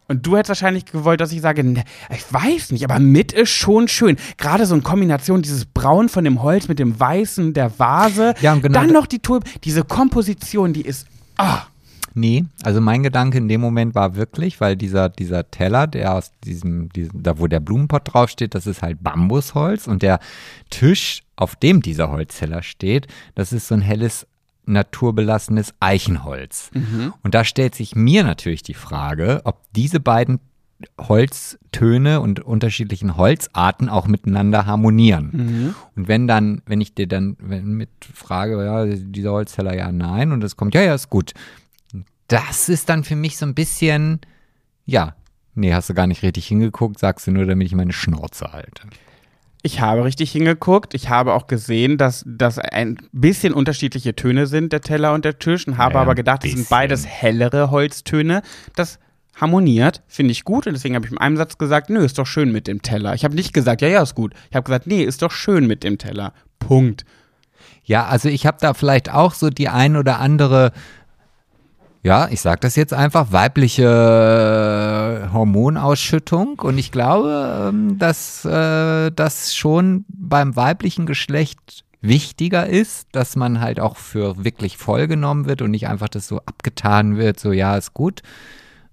Und 0.07 0.25
du 0.25 0.35
hättest 0.35 0.49
wahrscheinlich 0.49 0.85
gewollt, 0.85 1.21
dass 1.21 1.31
ich 1.31 1.41
sage, 1.41 1.63
ne, 1.63 1.83
ich 2.09 2.31
weiß 2.31 2.71
nicht, 2.71 2.83
aber 2.83 2.99
mit 2.99 3.31
ist 3.31 3.49
schon 3.51 3.87
schön. 3.87 4.17
Gerade 4.37 4.65
so 4.65 4.75
in 4.75 4.83
Kombination 4.83 5.41
dieses 5.41 5.65
Braun 5.65 6.09
von 6.09 6.23
dem 6.23 6.41
Holz 6.43 6.67
mit 6.67 6.77
dem 6.79 6.99
Weißen 6.99 7.53
der 7.53 7.79
Vase. 7.79 8.33
Ja, 8.41 8.53
und 8.53 8.61
genau 8.61 8.79
Dann 8.79 8.87
da- 8.89 8.93
noch 8.93 9.07
die 9.07 9.19
Tulpe. 9.19 9.49
Diese 9.63 9.83
Komposition, 9.83 10.73
die 10.73 10.81
ist. 10.81 11.07
Ah, 11.37 11.63
Nee, 12.15 12.45
also 12.61 12.79
mein 12.79 13.01
Gedanke 13.01 13.39
in 13.39 13.47
dem 13.47 13.59
Moment 13.59 13.95
war 13.95 14.15
wirklich, 14.15 14.61
weil 14.61 14.75
dieser, 14.75 15.09
dieser 15.09 15.49
Teller, 15.49 15.87
der 15.87 16.13
aus 16.13 16.31
diesem, 16.45 16.89
diesem, 16.89 17.23
da 17.23 17.39
wo 17.39 17.47
der 17.47 17.59
Blumenpott 17.59 18.13
draufsteht, 18.13 18.53
das 18.53 18.67
ist 18.67 18.83
halt 18.83 19.01
Bambusholz 19.01 19.87
und 19.87 20.03
der 20.03 20.19
Tisch, 20.69 21.23
auf 21.35 21.55
dem 21.55 21.81
dieser 21.81 22.11
Holzteller 22.11 22.61
steht, 22.61 23.07
das 23.33 23.51
ist 23.51 23.67
so 23.67 23.73
ein 23.73 23.81
helles, 23.81 24.27
naturbelassenes 24.65 25.73
Eichenholz. 25.79 26.71
Und 27.21 27.35
da 27.35 27.43
stellt 27.43 27.75
sich 27.75 27.95
mir 27.95 28.23
natürlich 28.23 28.63
die 28.63 28.73
Frage, 28.73 29.41
ob 29.43 29.61
diese 29.73 29.99
beiden 29.99 30.39
Holztöne 30.99 32.19
und 32.19 32.41
unterschiedlichen 32.41 33.15
Holzarten 33.15 33.87
auch 33.89 34.07
miteinander 34.07 34.65
harmonieren. 34.65 35.29
Und 35.95 36.07
wenn 36.07 36.27
dann, 36.27 36.61
wenn 36.65 36.81
ich 36.81 36.93
dir 36.93 37.07
dann 37.07 37.37
wenn 37.39 37.73
mit 37.73 37.89
frage, 38.13 38.63
ja, 38.65 38.85
dieser 38.85 39.31
Holzteller 39.31 39.75
ja, 39.75 39.91
nein, 39.91 40.31
und 40.31 40.43
es 40.43 40.57
kommt, 40.57 40.75
ja, 40.75 40.81
ja, 40.81 40.93
ist 40.93 41.09
gut. 41.09 41.33
Das 42.27 42.69
ist 42.69 42.89
dann 42.89 43.03
für 43.03 43.15
mich 43.15 43.37
so 43.37 43.45
ein 43.45 43.53
bisschen, 43.53 44.19
ja, 44.85 45.15
nee, 45.55 45.73
hast 45.73 45.89
du 45.89 45.93
gar 45.93 46.07
nicht 46.07 46.23
richtig 46.23 46.47
hingeguckt, 46.47 46.99
sagst 46.99 47.27
du 47.27 47.31
nur, 47.31 47.45
damit 47.45 47.67
ich 47.67 47.75
meine 47.75 47.93
Schnauze 47.93 48.51
halte. 48.51 48.83
Ich 49.65 49.79
habe 49.79 50.03
richtig 50.03 50.33
hingeguckt. 50.33 50.93
Ich 50.93 51.07
habe 51.09 51.33
auch 51.33 51.47
gesehen, 51.47 51.97
dass 51.97 52.23
das 52.27 52.59
ein 52.59 52.97
bisschen 53.13 53.53
unterschiedliche 53.53 54.13
Töne 54.13 54.45
sind, 54.45 54.73
der 54.73 54.81
Teller 54.81 55.13
und 55.13 55.23
der 55.23 55.39
Tisch, 55.39 55.65
und 55.67 55.77
habe 55.77 55.95
Ja, 55.95 56.01
aber 56.01 56.15
gedacht, 56.15 56.43
das 56.43 56.51
sind 56.51 56.67
beides 56.67 57.07
hellere 57.07 57.71
Holztöne. 57.71 58.41
Das 58.75 58.99
harmoniert, 59.35 60.03
finde 60.05 60.33
ich 60.33 60.43
gut. 60.43 60.67
Und 60.67 60.73
deswegen 60.73 60.95
habe 60.95 61.05
ich 61.05 61.13
in 61.13 61.17
einem 61.17 61.37
Satz 61.37 61.57
gesagt, 61.57 61.89
nö, 61.89 62.03
ist 62.03 62.19
doch 62.19 62.27
schön 62.27 62.51
mit 62.51 62.67
dem 62.67 62.81
Teller. 62.81 63.13
Ich 63.13 63.23
habe 63.23 63.35
nicht 63.35 63.53
gesagt, 63.53 63.81
ja, 63.81 63.87
ja, 63.87 64.03
ist 64.03 64.15
gut. 64.15 64.33
Ich 64.49 64.55
habe 64.55 64.65
gesagt, 64.65 64.85
nee, 64.85 65.01
ist 65.01 65.21
doch 65.21 65.31
schön 65.31 65.65
mit 65.65 65.85
dem 65.85 65.97
Teller. 65.97 66.33
Punkt. 66.59 67.05
Ja, 67.85 68.05
also 68.05 68.27
ich 68.27 68.45
habe 68.45 68.57
da 68.59 68.73
vielleicht 68.73 69.11
auch 69.11 69.33
so 69.33 69.49
die 69.49 69.69
ein 69.69 69.95
oder 69.95 70.19
andere, 70.19 70.73
ja, 72.03 72.27
ich 72.29 72.41
sag 72.41 72.59
das 72.61 72.75
jetzt 72.75 72.93
einfach, 72.93 73.31
weibliche 73.31 75.29
Hormonausschüttung. 75.31 76.59
Und 76.59 76.77
ich 76.77 76.91
glaube, 76.91 77.69
ähm, 77.69 77.97
dass 77.97 78.43
äh, 78.43 79.09
das 79.11 79.55
schon 79.55 80.03
beim 80.09 80.55
weiblichen 80.57 81.05
Geschlecht 81.05 81.85
wichtiger 82.01 82.67
ist, 82.67 83.07
dass 83.13 83.37
man 83.37 83.61
halt 83.61 83.79
auch 83.79 83.95
für 83.95 84.43
wirklich 84.43 84.75
voll 84.77 85.07
genommen 85.07 85.45
wird 85.45 85.61
und 85.61 85.71
nicht 85.71 85.87
einfach 85.87 86.09
das 86.09 86.27
so 86.27 86.39
abgetan 86.45 87.15
wird, 87.17 87.39
so 87.39 87.53
ja, 87.53 87.77
ist 87.77 87.93
gut. 87.93 88.21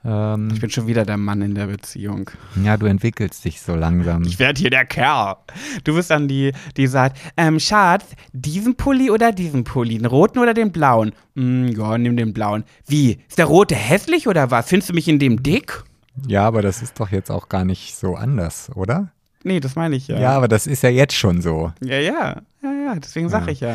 Ähm, 0.05 0.48
Ich 0.55 0.61
bin 0.61 0.70
schon 0.70 0.86
wieder 0.86 1.05
der 1.05 1.16
Mann 1.18 1.42
in 1.42 1.55
der 1.55 1.66
Beziehung. 1.66 2.30
ja, 2.64 2.76
du 2.76 2.86
entwickelst 2.86 3.44
dich 3.44 3.61
so 3.61 3.74
langsam. 3.74 4.22
Ich 4.24 4.38
werde 4.38 4.59
hier 4.61 4.70
der 4.70 4.86
Kerl. 4.86 5.36
Du 5.84 5.94
bist 5.94 6.11
dann 6.11 6.26
die, 6.26 6.53
die 6.76 6.86
sagt, 6.86 7.18
ähm, 7.36 7.61
Schatz, 7.61 8.05
diesen 8.32 8.76
Pulli 8.76 9.11
oder 9.11 9.30
diesen 9.32 9.64
Pulli? 9.64 9.98
Den 9.98 10.07
roten 10.07 10.38
oder 10.38 10.55
den 10.55 10.72
blauen? 10.72 11.12
Hm, 11.36 11.68
ja, 11.68 11.98
nimm 11.98 12.16
den 12.16 12.32
blauen. 12.32 12.64
Wie? 12.86 13.18
Ist 13.28 13.38
der 13.38 13.44
rote 13.46 13.74
hässlich 13.74 14.26
oder 14.26 14.51
was? 14.51 14.68
Findest 14.68 14.88
du 14.90 14.94
mich 14.94 15.07
in 15.09 15.18
dem 15.18 15.42
dick? 15.42 15.82
Ja, 16.26 16.46
aber 16.46 16.62
das 16.62 16.80
ist 16.82 16.98
doch 16.98 17.11
jetzt 17.11 17.30
auch 17.30 17.48
gar 17.48 17.64
nicht 17.64 17.94
so 17.96 18.14
anders, 18.16 18.70
oder? 18.74 19.09
Nee, 19.44 19.61
das 19.61 19.74
meine 19.76 19.96
ich 19.96 20.09
ja. 20.09 20.18
Ja, 20.18 20.30
aber 20.32 20.48
das 20.48 20.66
ist 20.66 20.82
ja 20.82 20.90
jetzt 20.90 21.14
schon 21.14 21.40
so. 21.40 21.72
Ja, 21.82 21.98
ja. 21.98 22.42
Ja, 22.62 22.72
ja, 22.72 22.94
deswegen 22.96 23.28
sag 23.30 23.46
Ja. 23.46 23.53
ich 23.53 23.61
ja. 23.61 23.74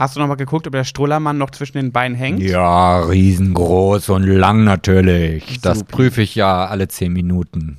Hast 0.00 0.16
du 0.16 0.20
noch 0.20 0.28
mal 0.28 0.36
geguckt, 0.36 0.66
ob 0.66 0.72
der 0.72 0.84
Strollermann 0.84 1.36
noch 1.36 1.50
zwischen 1.50 1.76
den 1.76 1.92
Beinen 1.92 2.16
hängt? 2.16 2.40
Ja, 2.40 3.00
riesengroß 3.00 4.08
und 4.08 4.22
lang 4.22 4.64
natürlich. 4.64 5.60
Das 5.60 5.80
Super. 5.80 5.96
prüfe 5.96 6.22
ich 6.22 6.34
ja 6.34 6.64
alle 6.64 6.88
zehn 6.88 7.12
Minuten. 7.12 7.76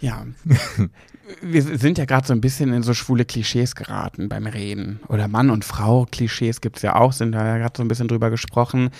Ja. 0.00 0.26
Wir 1.40 1.62
sind 1.62 1.96
ja 1.96 2.04
gerade 2.04 2.26
so 2.26 2.34
ein 2.34 2.42
bisschen 2.42 2.74
in 2.74 2.82
so 2.82 2.92
schwule 2.92 3.24
Klischees 3.24 3.74
geraten 3.74 4.28
beim 4.28 4.46
Reden. 4.46 5.00
Oder 5.08 5.26
Mann- 5.26 5.48
und 5.48 5.64
Frau-Klischees 5.64 6.60
gibt 6.60 6.76
es 6.76 6.82
ja 6.82 6.96
auch, 6.96 7.14
sind 7.14 7.32
da 7.32 7.46
ja 7.46 7.56
gerade 7.56 7.72
so 7.78 7.82
ein 7.82 7.88
bisschen 7.88 8.08
drüber 8.08 8.28
gesprochen. 8.28 8.90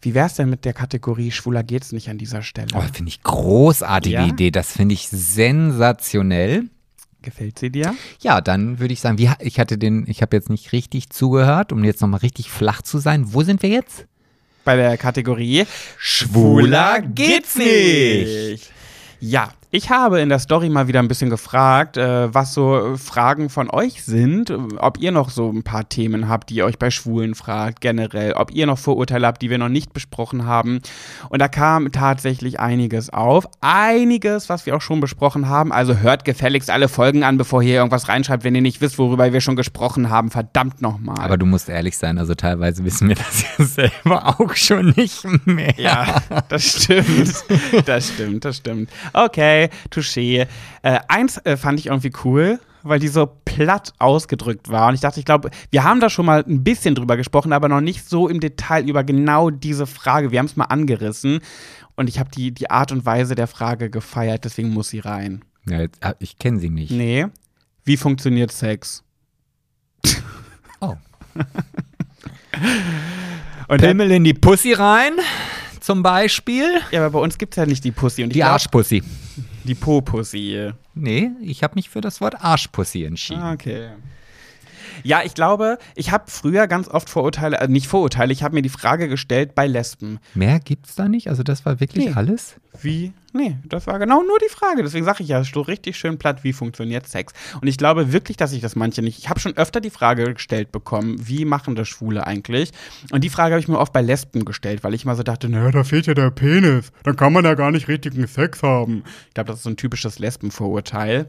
Wie 0.00 0.14
wär's 0.14 0.34
denn 0.34 0.48
mit 0.48 0.64
der 0.64 0.74
Kategorie 0.74 1.32
Schwuler 1.32 1.64
geht's 1.64 1.90
nicht 1.90 2.08
an 2.08 2.18
dieser 2.18 2.42
Stelle? 2.42 2.68
Oh, 2.74 2.82
finde 2.92 3.08
ich 3.08 3.20
großartige 3.24 4.14
Ja? 4.14 4.26
Idee. 4.26 4.52
Das 4.52 4.70
finde 4.70 4.94
ich 4.94 5.08
sensationell. 5.08 6.70
Gefällt 7.22 7.58
sie 7.58 7.70
dir? 7.70 7.94
Ja, 8.22 8.40
dann 8.40 8.78
würde 8.78 8.94
ich 8.94 9.00
sagen, 9.00 9.18
wie, 9.18 9.30
ich 9.40 9.60
hatte 9.60 9.76
den, 9.76 10.06
ich 10.08 10.22
habe 10.22 10.36
jetzt 10.36 10.48
nicht 10.48 10.72
richtig 10.72 11.10
zugehört, 11.10 11.72
um 11.72 11.84
jetzt 11.84 12.00
nochmal 12.00 12.20
richtig 12.20 12.50
flach 12.50 12.82
zu 12.82 12.98
sein. 12.98 13.34
Wo 13.34 13.42
sind 13.42 13.62
wir 13.62 13.68
jetzt? 13.68 14.06
Bei 14.64 14.76
der 14.76 14.96
Kategorie 14.96 15.66
Schwuler 15.98 17.00
geht's 17.00 17.56
nicht. 17.56 18.70
Ja, 19.20 19.52
ich 19.72 19.90
habe 19.90 20.20
in 20.20 20.28
der 20.28 20.40
Story 20.40 20.68
mal 20.68 20.88
wieder 20.88 20.98
ein 20.98 21.06
bisschen 21.06 21.30
gefragt, 21.30 21.96
äh, 21.96 22.34
was 22.34 22.54
so 22.54 22.96
Fragen 22.96 23.48
von 23.50 23.70
euch 23.70 24.02
sind, 24.02 24.52
ob 24.78 24.98
ihr 24.98 25.12
noch 25.12 25.30
so 25.30 25.48
ein 25.48 25.62
paar 25.62 25.88
Themen 25.88 26.28
habt, 26.28 26.50
die 26.50 26.56
ihr 26.56 26.64
euch 26.64 26.78
bei 26.78 26.90
Schwulen 26.90 27.36
fragt, 27.36 27.80
generell, 27.80 28.32
ob 28.32 28.52
ihr 28.52 28.66
noch 28.66 28.78
Vorurteile 28.78 29.28
habt, 29.28 29.42
die 29.42 29.50
wir 29.50 29.58
noch 29.58 29.68
nicht 29.68 29.92
besprochen 29.92 30.44
haben. 30.44 30.80
Und 31.28 31.40
da 31.40 31.46
kam 31.46 31.92
tatsächlich 31.92 32.58
einiges 32.58 33.10
auf. 33.10 33.46
Einiges, 33.60 34.48
was 34.48 34.66
wir 34.66 34.74
auch 34.74 34.80
schon 34.80 34.98
besprochen 34.98 35.48
haben. 35.48 35.72
Also 35.72 35.98
hört 35.98 36.24
gefälligst 36.24 36.68
alle 36.68 36.88
Folgen 36.88 37.22
an, 37.22 37.38
bevor 37.38 37.62
ihr 37.62 37.74
irgendwas 37.74 38.08
reinschreibt, 38.08 38.42
wenn 38.42 38.56
ihr 38.56 38.62
nicht 38.62 38.80
wisst, 38.80 38.98
worüber 38.98 39.32
wir 39.32 39.40
schon 39.40 39.56
gesprochen 39.56 40.10
haben. 40.10 40.32
Verdammt 40.32 40.82
nochmal. 40.82 41.20
Aber 41.20 41.38
du 41.38 41.46
musst 41.46 41.68
ehrlich 41.68 41.96
sein, 41.96 42.18
also 42.18 42.34
teilweise 42.34 42.84
wissen 42.84 43.08
wir 43.08 43.16
das 43.16 43.44
ja 43.58 43.64
selber 43.64 44.40
auch 44.40 44.56
schon 44.56 44.94
nicht 44.96 45.24
mehr. 45.46 45.74
Ja, 45.76 46.22
das 46.48 46.64
stimmt. 46.64 47.44
Das 47.86 48.08
stimmt, 48.08 48.44
das 48.44 48.56
stimmt. 48.56 48.90
Okay, 49.12 49.59
touché. 49.90 50.46
Äh, 50.82 50.98
eins 51.08 51.38
äh, 51.44 51.56
fand 51.56 51.78
ich 51.78 51.86
irgendwie 51.86 52.12
cool, 52.24 52.58
weil 52.82 52.98
die 52.98 53.08
so 53.08 53.30
platt 53.44 53.92
ausgedrückt 53.98 54.70
war. 54.70 54.88
Und 54.88 54.94
ich 54.94 55.00
dachte, 55.00 55.20
ich 55.20 55.26
glaube, 55.26 55.50
wir 55.70 55.84
haben 55.84 56.00
da 56.00 56.08
schon 56.08 56.26
mal 56.26 56.44
ein 56.46 56.64
bisschen 56.64 56.94
drüber 56.94 57.16
gesprochen, 57.16 57.52
aber 57.52 57.68
noch 57.68 57.80
nicht 57.80 58.08
so 58.08 58.28
im 58.28 58.40
Detail 58.40 58.88
über 58.88 59.04
genau 59.04 59.50
diese 59.50 59.86
Frage. 59.86 60.30
Wir 60.30 60.38
haben 60.38 60.46
es 60.46 60.56
mal 60.56 60.64
angerissen. 60.66 61.40
Und 61.96 62.08
ich 62.08 62.18
habe 62.18 62.30
die, 62.30 62.52
die 62.52 62.70
Art 62.70 62.92
und 62.92 63.04
Weise 63.04 63.34
der 63.34 63.46
Frage 63.46 63.90
gefeiert, 63.90 64.44
deswegen 64.44 64.70
muss 64.70 64.88
sie 64.88 65.00
rein. 65.00 65.44
ja 65.68 65.80
jetzt, 65.80 66.02
ah, 66.02 66.14
ich 66.18 66.38
kenne 66.38 66.58
sie 66.58 66.70
nicht. 66.70 66.90
Nee. 66.90 67.26
Wie 67.84 67.96
funktioniert 67.96 68.52
Sex? 68.52 69.02
Oh. 70.80 70.94
Und 73.68 73.80
Pimmel 73.80 74.10
in 74.10 74.24
die 74.24 74.34
Pussy 74.34 74.72
rein, 74.72 75.12
zum 75.78 76.02
Beispiel. 76.02 76.80
ja, 76.90 77.00
aber 77.04 77.10
bei 77.10 77.18
uns 77.20 77.38
gibt 77.38 77.52
es 77.54 77.56
ja 77.56 77.66
nicht 77.66 77.84
die 77.84 77.92
Pussy 77.92 78.24
und 78.24 78.30
Die 78.30 78.40
glaub, 78.40 78.52
Arschpussy. 78.52 79.02
Die 79.64 79.74
Po-Pussy. 79.74 80.72
Nee, 80.94 81.30
ich 81.42 81.62
habe 81.62 81.74
mich 81.76 81.90
für 81.90 82.00
das 82.00 82.20
Wort 82.20 82.42
Arschpussy 82.42 83.04
entschieden. 83.04 83.52
Okay. 83.52 83.90
Ja, 85.02 85.22
ich 85.24 85.34
glaube, 85.34 85.78
ich 85.94 86.10
habe 86.12 86.24
früher 86.28 86.66
ganz 86.66 86.88
oft 86.88 87.08
Vorurteile, 87.10 87.58
äh, 87.58 87.68
nicht 87.68 87.86
Vorurteile, 87.86 88.32
ich 88.32 88.42
habe 88.42 88.54
mir 88.54 88.62
die 88.62 88.68
Frage 88.68 89.08
gestellt 89.08 89.54
bei 89.54 89.66
Lesben. 89.66 90.18
Mehr 90.34 90.60
gibt's 90.60 90.94
da 90.94 91.08
nicht? 91.08 91.28
Also 91.28 91.42
das 91.42 91.64
war 91.66 91.80
wirklich 91.80 92.06
Nee. 92.06 92.12
alles? 92.14 92.56
Wie? 92.82 93.12
Nee, 93.32 93.56
das 93.64 93.86
war 93.86 93.98
genau 93.98 94.22
nur 94.22 94.38
die 94.38 94.50
Frage. 94.52 94.82
Deswegen 94.82 95.04
sage 95.04 95.22
ich 95.22 95.28
ja, 95.28 95.42
so 95.44 95.60
richtig 95.60 95.96
schön 95.96 96.18
platt, 96.18 96.42
wie 96.44 96.52
funktioniert 96.52 97.06
Sex? 97.08 97.32
Und 97.60 97.68
ich 97.68 97.76
glaube 97.78 98.12
wirklich, 98.12 98.36
dass 98.36 98.52
ich 98.52 98.60
das 98.60 98.74
manche 98.76 99.02
nicht. 99.02 99.18
Ich 99.18 99.28
habe 99.28 99.38
schon 99.40 99.56
öfter 99.56 99.80
die 99.80 99.90
Frage 99.90 100.34
gestellt 100.34 100.72
bekommen, 100.72 101.16
wie 101.28 101.44
machen 101.44 101.74
das 101.74 101.88
Schwule 101.88 102.26
eigentlich? 102.26 102.70
Und 103.12 103.22
die 103.22 103.28
Frage 103.28 103.54
habe 103.54 103.60
ich 103.60 103.68
mir 103.68 103.78
oft 103.78 103.92
bei 103.92 104.02
Lesben 104.02 104.44
gestellt, 104.44 104.82
weil 104.82 104.94
ich 104.94 105.04
immer 105.04 105.16
so 105.16 105.22
dachte, 105.22 105.48
naja, 105.48 105.70
da 105.70 105.84
fehlt 105.84 106.06
ja 106.06 106.14
der 106.14 106.30
Penis. 106.30 106.90
Dann 107.04 107.16
kann 107.16 107.32
man 107.32 107.44
ja 107.44 107.54
gar 107.54 107.70
nicht 107.70 107.88
richtigen 107.88 108.26
Sex 108.26 108.62
haben. 108.62 109.04
Ich 109.28 109.34
glaube, 109.34 109.48
das 109.48 109.58
ist 109.58 109.62
so 109.64 109.70
ein 109.70 109.76
typisches 109.76 110.18
Lesbenvorurteil. 110.18 111.26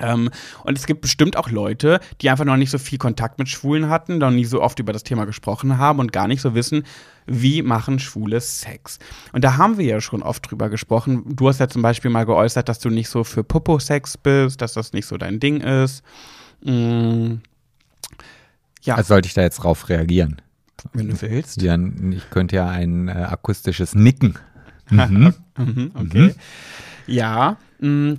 Ähm, 0.00 0.30
und 0.64 0.78
es 0.78 0.86
gibt 0.86 1.02
bestimmt 1.02 1.36
auch 1.36 1.50
Leute, 1.50 2.00
die 2.20 2.30
einfach 2.30 2.44
noch 2.44 2.56
nicht 2.56 2.70
so 2.70 2.78
viel 2.78 2.98
Kontakt 2.98 3.38
mit 3.38 3.48
Schwulen 3.48 3.88
hatten, 3.88 4.18
noch 4.18 4.30
nie 4.30 4.44
so 4.44 4.62
oft 4.62 4.78
über 4.78 4.92
das 4.92 5.02
Thema 5.02 5.26
gesprochen 5.26 5.76
haben 5.78 5.98
und 5.98 6.12
gar 6.12 6.28
nicht 6.28 6.40
so 6.40 6.54
wissen, 6.54 6.84
wie 7.26 7.62
machen 7.62 7.98
Schwule 7.98 8.40
Sex. 8.40 8.98
Und 9.32 9.44
da 9.44 9.56
haben 9.58 9.78
wir 9.78 9.84
ja 9.84 10.00
schon 10.00 10.22
oft 10.22 10.50
drüber 10.50 10.70
gesprochen. 10.70 11.22
Du 11.36 11.48
hast 11.48 11.60
ja 11.60 11.68
zum 11.68 11.82
Beispiel 11.82 12.10
mal 12.10 12.24
geäußert, 12.24 12.68
dass 12.68 12.78
du 12.78 12.88
nicht 12.90 13.08
so 13.08 13.22
für 13.22 13.44
Popo-Sex 13.44 14.16
bist, 14.18 14.60
dass 14.62 14.72
das 14.72 14.92
nicht 14.92 15.06
so 15.06 15.18
dein 15.18 15.40
Ding 15.40 15.60
ist. 15.60 16.02
Mm, 16.64 17.34
ja, 18.82 18.94
Also 18.96 19.08
sollte 19.08 19.26
ich 19.28 19.34
da 19.34 19.42
jetzt 19.42 19.58
drauf 19.58 19.88
reagieren? 19.88 20.40
wenn 20.94 21.08
du 21.10 21.22
willst. 21.22 21.62
Ja, 21.62 21.76
ich 21.76 22.28
könnte 22.30 22.56
ja 22.56 22.68
ein 22.68 23.06
äh, 23.08 23.12
akustisches 23.12 23.94
Nicken. 23.94 24.38
Mhm. 24.90 25.32
Mhm, 25.56 25.90
okay. 25.94 26.34
Ja, 27.06 27.56
mh, 27.78 28.16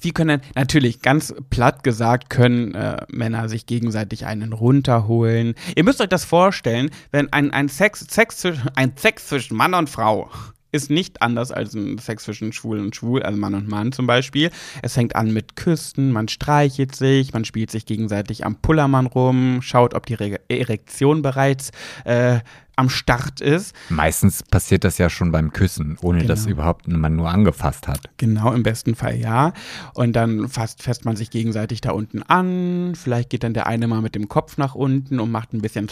wie 0.00 0.12
können, 0.12 0.40
natürlich, 0.54 1.02
ganz 1.02 1.34
platt 1.50 1.82
gesagt, 1.84 2.30
können 2.30 2.74
äh, 2.74 2.98
Männer 3.08 3.48
sich 3.48 3.66
gegenseitig 3.66 4.26
einen 4.26 4.52
runterholen. 4.52 5.54
Ihr 5.76 5.84
müsst 5.84 6.00
euch 6.00 6.08
das 6.08 6.24
vorstellen, 6.24 6.90
wenn 7.10 7.32
ein, 7.32 7.52
ein, 7.52 7.68
Sex, 7.68 8.06
Sex, 8.10 8.38
zwischen- 8.38 8.68
ein 8.74 8.92
Sex 8.96 9.28
zwischen 9.28 9.56
Mann 9.56 9.74
und 9.74 9.88
Frau 9.90 10.30
ist 10.70 10.90
nicht 10.90 11.22
anders 11.22 11.50
als 11.50 11.72
ein 11.74 11.96
Sex 11.96 12.24
zwischen 12.24 12.52
Schwul 12.52 12.78
und 12.78 12.94
Schwul, 12.94 13.22
also 13.22 13.38
Mann 13.38 13.54
und 13.54 13.68
Mann 13.68 13.90
zum 13.92 14.06
Beispiel. 14.06 14.50
Es 14.82 14.92
fängt 14.94 15.16
an 15.16 15.32
mit 15.32 15.56
Küssen, 15.56 16.12
man 16.12 16.28
streichelt 16.28 16.94
sich, 16.94 17.32
man 17.32 17.46
spielt 17.46 17.70
sich 17.70 17.86
gegenseitig 17.86 18.44
am 18.44 18.56
Pullermann 18.56 19.06
rum, 19.06 19.60
schaut, 19.62 19.94
ob 19.94 20.04
die 20.04 20.14
Re 20.14 20.38
Erektion 20.48 21.22
bereits 21.22 21.70
äh, 22.04 22.40
am 22.78 22.88
Start 22.88 23.40
ist. 23.40 23.74
Meistens 23.88 24.42
passiert 24.42 24.84
das 24.84 24.98
ja 24.98 25.10
schon 25.10 25.32
beim 25.32 25.52
Küssen, 25.52 25.98
ohne 26.00 26.24
dass 26.24 26.44
Genau. 26.44 26.54
überhaupt 26.54 26.86
man 26.88 27.16
nur 27.16 27.28
angefasst 27.28 27.88
hat. 27.88 28.08
Genau, 28.16 28.52
im 28.52 28.62
besten 28.62 28.94
Fall 28.94 29.16
ja. 29.16 29.52
Und 29.94 30.14
dann 30.14 30.48
fasst, 30.48 30.82
fässt 30.82 31.04
man 31.04 31.16
sich 31.16 31.30
gegenseitig 31.30 31.80
da 31.80 31.90
unten 31.90 32.22
an. 32.22 32.94
Vielleicht 32.94 33.30
geht 33.30 33.42
dann 33.42 33.54
der 33.54 33.66
eine 33.66 33.88
mal 33.88 34.00
mit 34.00 34.14
dem 34.14 34.28
Kopf 34.28 34.56
nach 34.56 34.74
unten 34.74 35.18
und 35.20 35.30
macht 35.30 35.52
ein 35.52 35.60
bisschen 35.60 35.88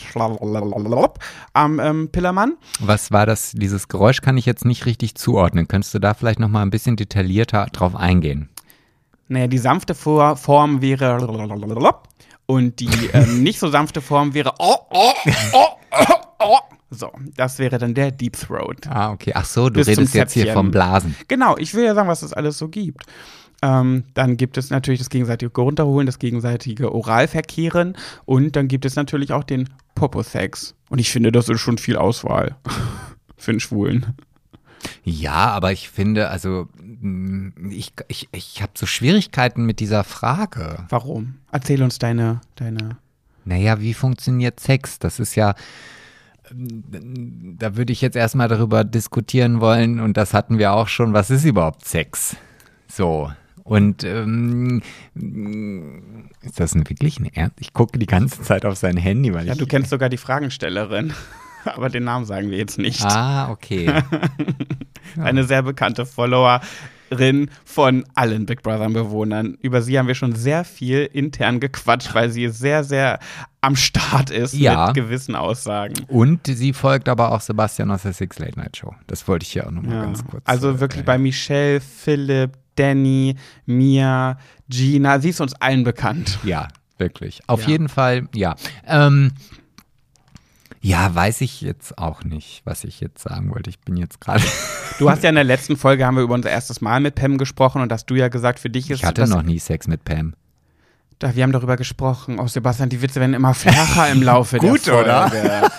am 1.53 1.81
ähm, 1.81 2.09
Pillermann. 2.11 2.57
Was 2.81 3.11
war 3.11 3.27
das? 3.27 3.53
Dieses 3.53 3.89
Geräusch 3.89 4.21
kann 4.21 4.37
ich 4.39 4.47
jetzt 4.47 4.65
nicht 4.65 4.87
richtig 4.87 5.17
zuordnen. 5.17 5.69
Könntest 5.69 5.95
du 5.95 5.99
da 5.99 6.15
vielleicht 6.15 6.39
noch 6.39 6.49
mal 6.49 6.63
ein 6.63 6.71
bisschen 6.71 6.97
detaillierter 6.97 7.67
drauf 7.73 7.97
eingehen? 7.97 8.49
Naja, 9.29 9.49
die 9.49 9.59
sanfte 9.59 9.95
Form 9.95 10.83
wäre 10.83 11.19
und 12.47 12.81
die 12.81 13.11
ähm, 13.13 13.43
nicht 13.43 13.59
so 13.59 13.69
sanfte 13.69 14.01
Form 14.01 14.35
wäre 14.35 14.55
oh, 14.59 14.77
oh, 14.91 15.13
oh, 15.53 15.67
oh, 15.91 16.15
oh. 16.39 16.59
So, 16.91 17.11
das 17.37 17.59
wäre 17.59 17.79
dann 17.79 17.95
der 17.95 18.13
Deep 18.13 18.37
Throat. 18.37 18.87
Ah, 18.89 19.11
okay. 19.11 19.33
Ach 19.35 19.45
so, 19.45 19.69
du 19.69 19.81
Bis 19.81 19.89
redest 19.89 20.15
jetzt 20.15 20.35
hier 20.35 20.53
vom 20.53 20.71
Blasen. 20.71 21.17
Genau, 21.29 21.57
ich 21.57 21.75
will 21.75 21.85
ja 21.85 21.95
sagen, 21.95 22.09
was 22.09 22.23
es 22.23 22.33
alles 22.33 22.59
so 22.59 22.69
gibt. 22.69 23.05
Ähm, 23.63 24.05
dann 24.15 24.37
gibt 24.37 24.59
es 24.59 24.71
natürlich 24.71 25.01
das 25.01 25.11
gegenseitige 25.11 25.61
Runterholen, 25.61 26.07
das 26.07 26.19
gegenseitige 26.19 26.95
Oralverkehren 26.95 27.97
und 28.25 28.55
dann 28.55 28.69
gibt 28.69 28.85
es 28.85 28.97
natürlich 28.97 29.33
auch 29.33 29.45
den 29.45 29.69
Popo-Sex. 29.95 30.75
Und 30.91 30.99
ich 30.99 31.11
finde, 31.11 31.33
das 31.33 31.49
ist 31.49 31.61
schon 31.61 31.79
viel 31.79 31.97
Auswahl 31.97 32.57
für 33.37 33.53
einen 33.53 33.61
Schwulen. 33.61 34.15
Ja, 35.05 35.51
aber 35.51 35.73
ich 35.73 35.89
finde, 35.89 36.29
also 36.29 36.69
mm, 36.79 37.71
ich, 37.71 37.93
ich, 38.09 38.29
ich 38.33 38.63
habe 38.63 38.73
so 38.77 38.87
Schwierigkeiten 38.87 39.65
mit 39.65 39.81
dieser 39.81 40.05
Frage. 40.05 40.85
Warum? 40.91 41.37
Erzähl 41.51 41.83
uns 41.83 41.99
deine, 41.99 42.43
deine. 42.57 42.99
Naja, 43.45 43.81
wie 43.81 43.95
funktioniert 43.95 44.61
Sex? 44.61 44.99
Das 44.99 45.19
ist 45.19 45.35
ja, 45.35 45.55
da 46.53 47.77
würde 47.77 47.93
ich 47.93 48.01
jetzt 48.01 48.17
erstmal 48.17 48.49
darüber 48.49 48.85
diskutieren 48.85 49.61
wollen 49.61 50.01
und 50.01 50.17
das 50.17 50.33
hatten 50.35 50.59
wir 50.59 50.73
auch 50.73 50.89
schon, 50.89 51.13
was 51.13 51.31
ist 51.31 51.45
überhaupt 51.45 51.85
Sex? 51.87 52.37
So. 52.89 53.31
Und 53.65 54.05
ähm, 54.05 54.81
ist 56.43 56.61
das 56.61 56.75
ein 56.77 56.89
wirklich 56.89 57.19
ein 57.19 57.27
Ernst? 57.35 57.57
Ich 57.61 57.73
gucke 57.73 57.99
die 57.99 58.07
ganze 58.07 58.43
Zeit 58.43 58.65
auf 58.65 58.77
sein 58.77 58.97
Handy, 58.97 59.35
weil 59.35 59.47
Ja, 59.47 59.55
ich. 59.55 59.59
du 59.59 59.67
kennst 59.67 59.91
sogar 59.91 60.09
die 60.09 60.19
Fragenstellerin. 60.19 61.13
Aber 61.65 61.89
den 61.89 62.05
Namen 62.05 62.27
sagen 62.27 62.51
wir 62.53 62.59
jetzt 62.59 62.79
nicht. 62.79 63.03
Ah, 63.05 63.51
okay. 63.51 63.91
Eine 65.21 65.43
sehr 65.43 65.63
bekannte 65.63 66.07
Follower. 66.07 66.61
Lieblingserin 67.11 67.51
von 67.65 68.05
allen 68.15 68.47
Big 68.47 68.63
Brother-Bewohnern. 68.63 69.57
Über 69.63 69.83
sie 69.83 69.99
haben 69.99 70.09
wir 70.09 70.15
schon 70.15 70.35
sehr 70.35 70.65
viel 70.65 71.09
intern 71.13 71.61
gequatscht, 71.61 72.15
weil 72.15 72.31
sie 72.31 72.49
sehr, 72.49 72.85
sehr 72.85 73.19
am 73.61 73.77
Start 73.77 74.31
ist 74.31 74.55
Ja. 74.55 74.87
mit 74.87 74.95
gewissen 74.97 75.35
Aussagen. 75.35 75.95
Und 76.09 76.47
sie 76.47 76.73
folgt 76.73 77.09
aber 77.09 77.33
auch 77.33 77.41
Sebastian 77.41 77.91
aus 77.91 78.03
der 78.03 78.13
Six 78.13 78.39
Late 78.39 78.59
Night 78.59 78.77
Show. 78.77 78.95
Das 79.07 79.27
wollte 79.29 79.45
ich 79.45 79.53
hier 79.53 79.67
auch 79.67 79.71
nochmal 79.73 79.95
Ja. 79.97 80.03
ganz 80.05 80.25
kurz. 80.25 80.43
Also 80.47 80.71
äh, 80.71 80.81
wirklich 80.81 81.05
bei 81.05 81.19
Michelle, 81.19 81.81
Philipp, 81.81 82.53
Danny, 82.77 83.35
Mia, 83.65 84.39
Gina, 84.69 85.19
sie 85.19 85.31
ist 85.31 85.41
uns 85.41 85.55
allen 85.55 85.83
bekannt. 85.85 86.39
Ja, 86.45 86.69
wirklich. 86.99 87.41
Auf 87.47 87.63
Ja. 87.63 87.69
jeden 87.69 87.89
Fall, 87.89 88.29
ja. 88.35 88.55
Ähm, 88.87 89.33
ja, 90.81 91.15
weiß 91.15 91.41
ich 91.41 91.61
jetzt 91.61 91.99
auch 91.99 92.25
nicht, 92.25 92.63
was 92.65 92.85
ich 92.85 93.01
jetzt 93.01 93.23
sagen 93.23 93.51
wollte. 93.51 93.71
Ich 93.71 93.81
bin 93.81 93.97
jetzt 93.97 94.21
gerade. 94.21 94.45
Du 94.99 95.11
hast 95.11 95.23
ja 95.23 95.29
in 95.29 95.35
der 95.35 95.45
letzten 95.45 95.77
Folge 95.77 96.07
haben 96.07 96.17
wir 96.17 96.23
über 96.23 96.35
unser 96.35 96.51
erstes 96.51 96.81
Mal 96.81 97.01
mit 97.01 97.15
Pam 97.17 97.39
gesprochen 97.39 97.83
und 97.83 97.93
hast 97.93 98.07
du 98.07 98.15
ja 98.15 98.29
gesagt, 98.29 98.59
für 98.59 98.71
dich 98.71 98.91
ist 98.91 99.01
Ich 99.01 99.05
hatte 99.05 99.29
noch 99.29 99.43
nie 99.43 99.59
Sex 99.59 99.89
mit 99.89 100.05
Pam. 100.05 100.35
Da, 101.19 101.35
wir 101.35 101.45
haben 101.45 101.53
darüber 101.53 101.79
gesprochen. 101.79 102.39
Oh, 102.39 102.47
Sebastian, 102.47 102.91
die 102.91 103.01
Witze 103.01 103.21
werden 103.21 103.33
immer 103.33 103.55
flacher 103.55 104.11
im 104.11 104.23
Laufe 104.23 104.59
Gut, 104.59 104.87
der 104.87 104.95
Folge. 104.95 105.11
oder? 105.11 105.71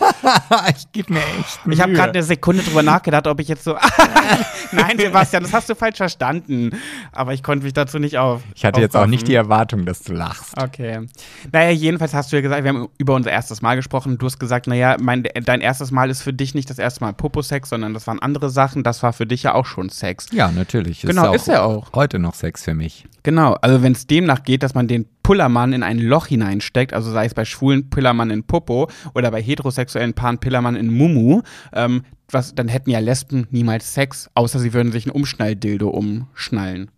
ich 0.76 0.92
gebe 0.92 1.14
mir 1.14 1.20
echt. 1.20 1.60
Ich 1.70 1.80
habe 1.80 1.94
gerade 1.94 2.14
eine 2.14 2.24
Sekunde 2.24 2.64
drüber 2.64 2.82
nachgedacht, 2.82 3.28
ob 3.28 3.40
ich 3.40 3.48
jetzt 3.48 3.64
so. 3.64 3.76
Nein, 4.72 4.98
Sebastian, 4.98 5.44
das 5.44 5.54
hast 5.54 5.70
du 5.70 5.76
falsch 5.76 5.98
verstanden. 5.98 6.72
Aber 7.12 7.36
ich 7.36 7.44
konnte 7.44 7.66
mich 7.66 7.74
dazu 7.74 8.00
nicht 8.00 8.18
auf. 8.18 8.42
Ich 8.56 8.66
hatte 8.66 8.82
jetzt 8.82 8.98
auch 8.98 9.06
nicht 9.06 9.28
die 9.28 9.36
Erwartung, 9.36 9.86
dass 9.86 10.02
du 10.02 10.14
lachst. 10.14 10.60
Okay. 10.60 11.08
Naja, 11.52 11.70
jedenfalls 11.70 12.16
hast 12.16 12.32
du 12.32 12.38
ja 12.38 12.42
gesagt, 12.42 12.64
wir 12.64 12.70
haben 12.70 12.88
über 12.98 13.14
unser 13.14 13.30
erstes 13.30 13.62
Mal 13.62 13.76
gesprochen. 13.76 14.18
Du 14.18 14.26
hast 14.26 14.40
gesagt, 14.40 14.66
naja, 14.66 14.98
mein, 15.00 15.24
dein 15.46 15.62
erstes 15.62 15.92
Mal 15.92 16.10
ist 16.10 16.24
für 16.24 16.34
dich 16.34 16.56
nicht 16.56 16.68
das 16.72 16.80
erste 16.80 17.02
Mal 17.02 17.14
Popo-Sex, 17.14 17.70
sondern 17.70 17.94
das 17.94 18.08
waren 18.08 18.20
andere 18.20 18.50
Sachen. 18.50 18.82
Das 18.82 19.04
war 19.04 19.14
für 19.14 19.28
dich 19.28 19.44
ja 19.44 19.54
auch 19.54 19.68
schon 19.68 19.90
Sex. 19.90 20.30
Ja, 20.32 20.50
natürlich. 20.52 21.02
Genau, 21.02 21.32
ist 21.32 21.48
er 21.48 21.64
auch. 21.64 21.94
Heute 21.94 22.18
noch 22.18 22.34
Sex 22.34 22.64
für 22.64 22.74
mich. 22.74 23.06
Genau, 23.22 23.58
also 23.62 23.84
wenn 23.84 23.92
es 23.92 24.08
demnach 24.08 24.44
geht, 24.44 24.64
dass 24.64 24.74
man 24.74 24.88
den 24.88 25.06
Pullermann 25.28 25.74
in 25.74 25.84
ein 25.84 25.99
Loch 25.99 26.28
hineinsteckt, 26.28 26.94
also 26.94 27.12
sei 27.12 27.26
es 27.26 27.34
bei 27.34 27.44
schwulen 27.44 27.90
Pillermann 27.90 28.30
in 28.30 28.44
Popo 28.44 28.90
oder 29.14 29.30
bei 29.30 29.41
heterosexuellen 29.41 30.14
Paaren 30.14 30.38
Pillermann 30.38 30.78
in 30.78 30.88
Mumu, 30.90 31.41
ähm, 31.74 32.04
was, 32.32 32.56
dann 32.56 32.70
hätten 32.70 32.91
ja 32.91 32.99
Lesben 32.99 33.45
niemals 33.52 33.94
Sex, 33.94 34.30
außer 34.36 34.58
sie 34.58 34.72
würden 34.72 34.94
sich 34.94 35.06
ein 35.06 35.12
Umschnalldildo 35.12 35.90
umschnallen. 35.90 36.91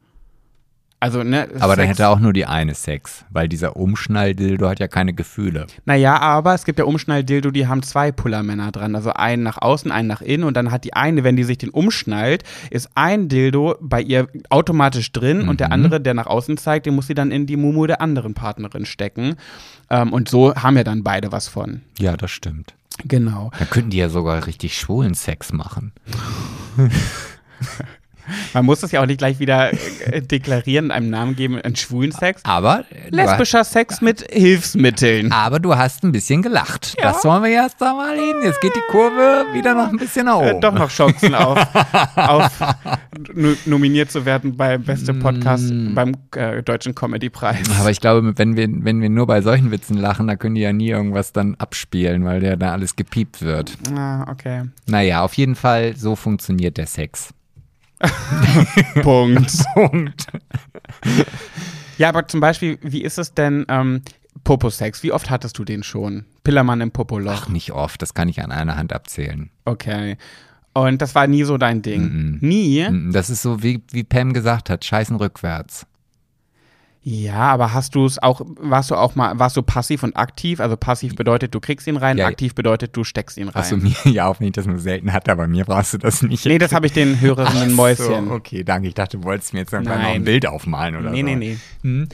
Also, 1.02 1.24
ne? 1.24 1.48
Aber 1.62 1.78
dann 1.78 1.88
Sex- 1.88 2.00
hätte 2.00 2.10
auch 2.10 2.20
nur 2.20 2.34
die 2.34 2.46
eine 2.46 2.76
Sex, 2.76 3.24
weil 3.30 3.48
dieser 3.48 3.78
Umschnalldildo 3.78 4.68
hat 4.68 4.80
ja 4.80 4.90
keine 4.90 5.14
Gefühle. 5.14 5.68
Naja, 5.86 6.20
aber 6.20 6.54
es 6.54 6.66
gibt 6.66 6.78
ja 6.78 6.84
Umschnalldildo, 6.84 7.52
die 7.52 7.68
haben 7.68 7.84
zwei 7.84 8.12
Pullermänner 8.12 8.72
dran. 8.74 8.96
Also 8.96 9.14
einen 9.14 9.44
nach 9.44 9.58
außen, 9.62 9.92
einen 9.92 10.10
nach 10.10 10.22
innen. 10.22 10.44
Und 10.44 10.58
dann 10.58 10.72
hat 10.72 10.84
die 10.84 10.94
eine, 10.94 11.24
wenn 11.24 11.38
die 11.38 11.46
sich 11.46 11.58
den 11.58 11.70
umschnallt, 11.70 12.44
ist 12.70 12.90
ein 12.96 13.30
Dildo 13.30 13.76
bei 13.80 14.02
ihr 14.02 14.28
automatisch 14.50 15.12
drin 15.14 15.48
und 15.48 15.62
der 15.62 15.72
andere, 15.72 16.02
der 16.02 16.14
nach 16.14 16.28
außen 16.28 16.58
zeigt, 16.58 16.86
den 16.86 16.96
muss 16.96 17.08
sie 17.08 17.14
dann 17.14 17.32
in 17.32 17.46
die 17.46 17.56
Mumu 17.56 17.88
der 17.88 18.02
anderen 18.02 18.34
Partnerin 18.34 18.86
stecken. 18.86 19.36
Ähm, 19.90 20.12
und 20.12 20.28
so 20.28 20.54
haben 20.54 20.76
ja 20.76 20.84
dann 20.84 21.04
beide 21.04 21.32
was 21.32 21.48
von. 21.48 21.82
Ja, 21.98 22.18
das 22.18 22.32
stimmt. 22.32 22.74
Genau. 23.06 23.52
Da 23.58 23.64
könnten 23.64 23.92
die 23.92 23.98
ja 23.98 24.10
sogar 24.10 24.46
richtig 24.48 24.78
schwulen 24.78 25.14
Sex 25.14 25.54
machen. 25.54 25.94
Man 28.54 28.66
muss 28.66 28.80
das 28.82 28.92
ja 28.92 29.02
auch 29.02 29.06
nicht 29.06 29.18
gleich 29.20 29.40
wieder 29.40 29.72
äh, 29.72 30.22
deklarieren, 30.22 30.92
einem 30.92 31.10
Namen 31.10 31.36
geben, 31.36 31.60
einen 31.62 31.76
schwulen 31.76 32.12
Sex. 32.12 32.42
Aber 32.46 32.86
äh, 32.92 33.10
Lesbischer 33.10 33.64
Sex 33.64 34.02
mit 34.02 34.26
Hilfsmitteln. 34.32 35.32
aber 35.32 35.60
du 35.60 35.76
hast 35.76 36.04
ein 36.04 36.12
bisschen 36.12 36.42
gelacht. 36.42 36.96
Das 37.02 37.24
wollen 37.26 37.44
wir 37.44 37.50
jetzt 37.52 37.78
da 37.80 37.94
mal 37.94 38.16
hin. 38.16 38.36
Jetzt 38.44 38.62
geht 38.62 38.76
die 38.76 38.92
Kurve 38.92 39.46
wieder 39.54 39.74
noch 39.76 39.90
ein 39.90 39.98
bisschen 39.98 40.26
nach 40.26 40.38
oben. 40.38 40.58
Äh, 40.58 40.60
doch 40.60 40.74
noch 40.74 40.90
Chancen 40.90 41.36
auf, 41.36 41.58
auf 42.16 42.60
no- 43.34 43.56
nominiert 43.66 44.12
zu 44.12 44.26
werden 44.26 44.56
bei 44.58 44.78
Beste 44.78 45.14
Podcast 45.14 45.72
beim 45.96 46.14
äh, 46.36 46.62
Deutschen 46.64 46.96
Comedy-Preis. 46.96 47.60
Aber 47.80 47.90
ich 47.92 48.00
glaube, 48.02 48.34
wenn 48.38 48.56
wir, 48.58 48.68
wenn 48.70 49.02
wir 49.02 49.10
nur 49.10 49.28
bei 49.28 49.42
solchen 49.42 49.72
Witzen 49.72 49.98
lachen, 49.98 50.28
da 50.28 50.36
können 50.36 50.56
die 50.56 50.62
ja 50.62 50.74
nie 50.74 50.90
irgendwas 50.90 51.34
dann 51.34 51.56
abspielen, 51.56 52.26
weil 52.26 52.40
der 52.40 52.58
da 52.58 52.72
alles 52.74 52.96
gepiept 52.96 53.42
wird. 53.42 53.78
Ah, 53.96 54.30
okay. 54.30 54.64
Naja, 54.88 55.22
auf 55.24 55.34
jeden 55.36 55.56
Fall, 55.56 55.96
so 55.96 56.16
funktioniert 56.16 56.78
der 56.78 56.88
Sex. 56.88 57.30
Punkt. 59.02 59.52
Punkt. 59.74 60.28
Ja, 61.98 62.10
aber 62.10 62.28
zum 62.28 62.40
Beispiel, 62.40 62.78
wie 62.82 63.04
ist 63.04 63.18
es 63.18 63.34
denn 63.34 63.66
ähm, 63.70 64.02
Popo-Sex? 64.44 65.04
Wie 65.04 65.12
oft 65.12 65.30
hattest 65.30 65.58
du 65.58 65.66
den 65.66 65.84
schon? 65.84 66.26
Pillermann 66.44 66.82
im 66.82 66.92
Popoloch. 66.92 67.44
Ach, 67.46 67.50
nicht 67.50 67.72
oft, 67.72 68.02
das 68.02 68.14
kann 68.14 68.30
ich 68.30 68.42
an 68.42 68.52
einer 68.52 68.78
Hand 68.78 68.94
abzählen. 68.94 69.50
Okay. 69.66 70.18
Und 70.74 71.02
das 71.02 71.14
war 71.16 71.28
nie 71.28 71.44
so 71.44 71.58
dein 71.58 71.82
Ding? 71.82 72.38
Nie? 72.42 72.88
Mm, 72.90 73.12
Das 73.12 73.30
ist 73.30 73.42
so, 73.42 73.62
wie, 73.64 73.82
wie 73.92 74.04
Pam 74.04 74.34
gesagt 74.34 74.70
hat, 74.70 74.86
scheißen 74.86 75.16
rückwärts. 75.18 75.86
Ja, 77.02 77.36
aber 77.52 77.74
hast 77.74 77.96
du 77.96 78.06
es 78.06 78.22
auch, 78.22 78.42
warst 78.60 78.92
du 78.92 78.96
auch 78.96 79.16
mal, 79.16 79.40
warst 79.40 79.56
du 79.56 79.62
passiv 79.62 80.04
und 80.04 80.18
aktiv? 80.18 80.60
Also 80.60 80.76
passiv 80.76 81.16
bedeutet, 81.16 81.56
du 81.56 81.60
kriegst 81.62 81.88
ihn 81.88 81.96
rein, 81.96 82.18
Ja. 82.18 82.28
aktiv 82.28 82.54
bedeutet, 82.54 82.96
du 82.96 83.04
steckst 83.06 83.38
ihn 83.38 83.48
rein. 83.48 83.56
Achso, 83.64 83.78
mir, 83.78 83.94
ja, 84.04 84.28
auch 84.28 84.40
wenn 84.40 84.48
ich 84.48 84.54
das 84.54 84.66
nur 84.66 84.80
selten 84.80 85.14
hatte, 85.14 85.32
aber 85.32 85.48
mir 85.48 85.64
brauchst 85.64 85.94
du 85.94 85.98
das 85.98 86.22
nicht. 86.22 86.46
Nee, 86.46 86.58
das 86.58 86.74
habe 86.74 86.86
ich 86.88 86.92
den 86.92 87.20
Hörerinnen 87.22 87.74
Mäuschen. 87.74 88.28
So, 88.28 88.34
okay, 88.34 88.64
danke. 88.66 88.90
Ich 88.90 88.96
dachte, 88.96 89.18
du 89.18 89.24
wolltest 89.24 89.54
mir 89.54 89.60
jetzt 89.62 89.72
noch 89.72 89.86
ein 89.88 90.24
Bild 90.26 90.46
aufmalen 90.46 90.98
oder 90.98 91.12
Nee, 91.12 91.22
so. 91.22 91.26
nee, 91.28 91.58
nee. 91.84 92.08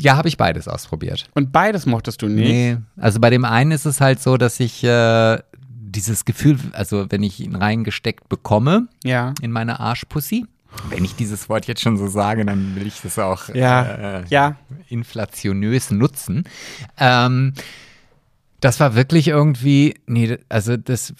Ja, 0.00 0.16
habe 0.16 0.28
ich 0.28 0.36
beides 0.36 0.68
ausprobiert. 0.68 1.28
Und 1.34 1.52
beides 1.52 1.86
mochtest 1.86 2.20
du 2.22 2.26
nicht? 2.28 2.48
Nee, 2.48 2.76
also 2.96 3.20
bei 3.20 3.30
dem 3.30 3.44
einen 3.44 3.70
ist 3.72 3.84
es 3.84 4.00
halt 4.00 4.20
so, 4.20 4.36
dass 4.36 4.60
ich 4.60 4.82
äh, 4.84 5.38
dieses 5.68 6.24
Gefühl, 6.24 6.58
also 6.72 7.06
wenn 7.08 7.22
ich 7.22 7.40
ihn 7.40 7.56
reingesteckt 7.56 8.28
bekomme 8.28 8.88
Ja. 9.04 9.32
in 9.42 9.50
meine 9.52 9.80
Arschpussy, 9.80 10.46
wenn 10.90 11.04
ich 11.04 11.14
dieses 11.16 11.48
Wort 11.48 11.66
jetzt 11.66 11.80
schon 11.80 11.96
so 11.96 12.06
sage, 12.08 12.44
dann 12.44 12.76
will 12.76 12.86
ich 12.86 13.00
das 13.00 13.18
auch 13.18 13.48
Ja. 13.54 14.20
äh, 14.20 14.24
Ja. 14.28 14.56
inflationös 14.88 15.90
nutzen. 15.90 16.44
Ähm, 16.98 17.54
das 18.60 18.80
war 18.80 18.94
wirklich 18.94 19.28
irgendwie, 19.28 19.94
nee, 20.06 20.38
also 20.48 20.76
das, 20.76 21.14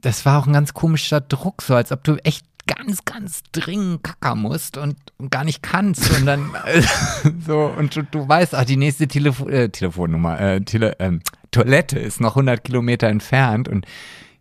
das 0.00 0.26
war 0.26 0.38
auch 0.38 0.46
ein 0.46 0.52
ganz 0.52 0.74
komischer 0.74 1.20
Druck, 1.20 1.62
so 1.62 1.74
als 1.74 1.90
ob 1.90 2.04
du 2.04 2.16
echt 2.24 2.44
ganz, 2.66 3.04
ganz 3.04 3.42
dringend 3.52 4.04
kackern 4.04 4.38
musst 4.40 4.76
und, 4.76 4.96
und 5.18 5.30
gar 5.30 5.42
nicht 5.44 5.62
kannst 5.62 6.16
und 6.16 6.26
dann 6.26 6.50
äh, 6.66 6.82
so 7.46 7.64
und 7.76 7.96
du, 7.96 8.02
du 8.04 8.28
weißt, 8.28 8.54
ach, 8.54 8.64
die 8.64 8.76
nächste 8.76 9.08
Telefo 9.08 9.48
äh, 9.48 9.68
Telefonnummer, 9.68 10.38
äh, 10.40 10.60
Tele 10.60 10.94
ähm, 11.00 11.20
Toilette 11.50 11.98
ist 11.98 12.20
noch 12.20 12.32
100 12.36 12.62
Kilometer 12.62 13.08
entfernt 13.08 13.68
und 13.68 13.86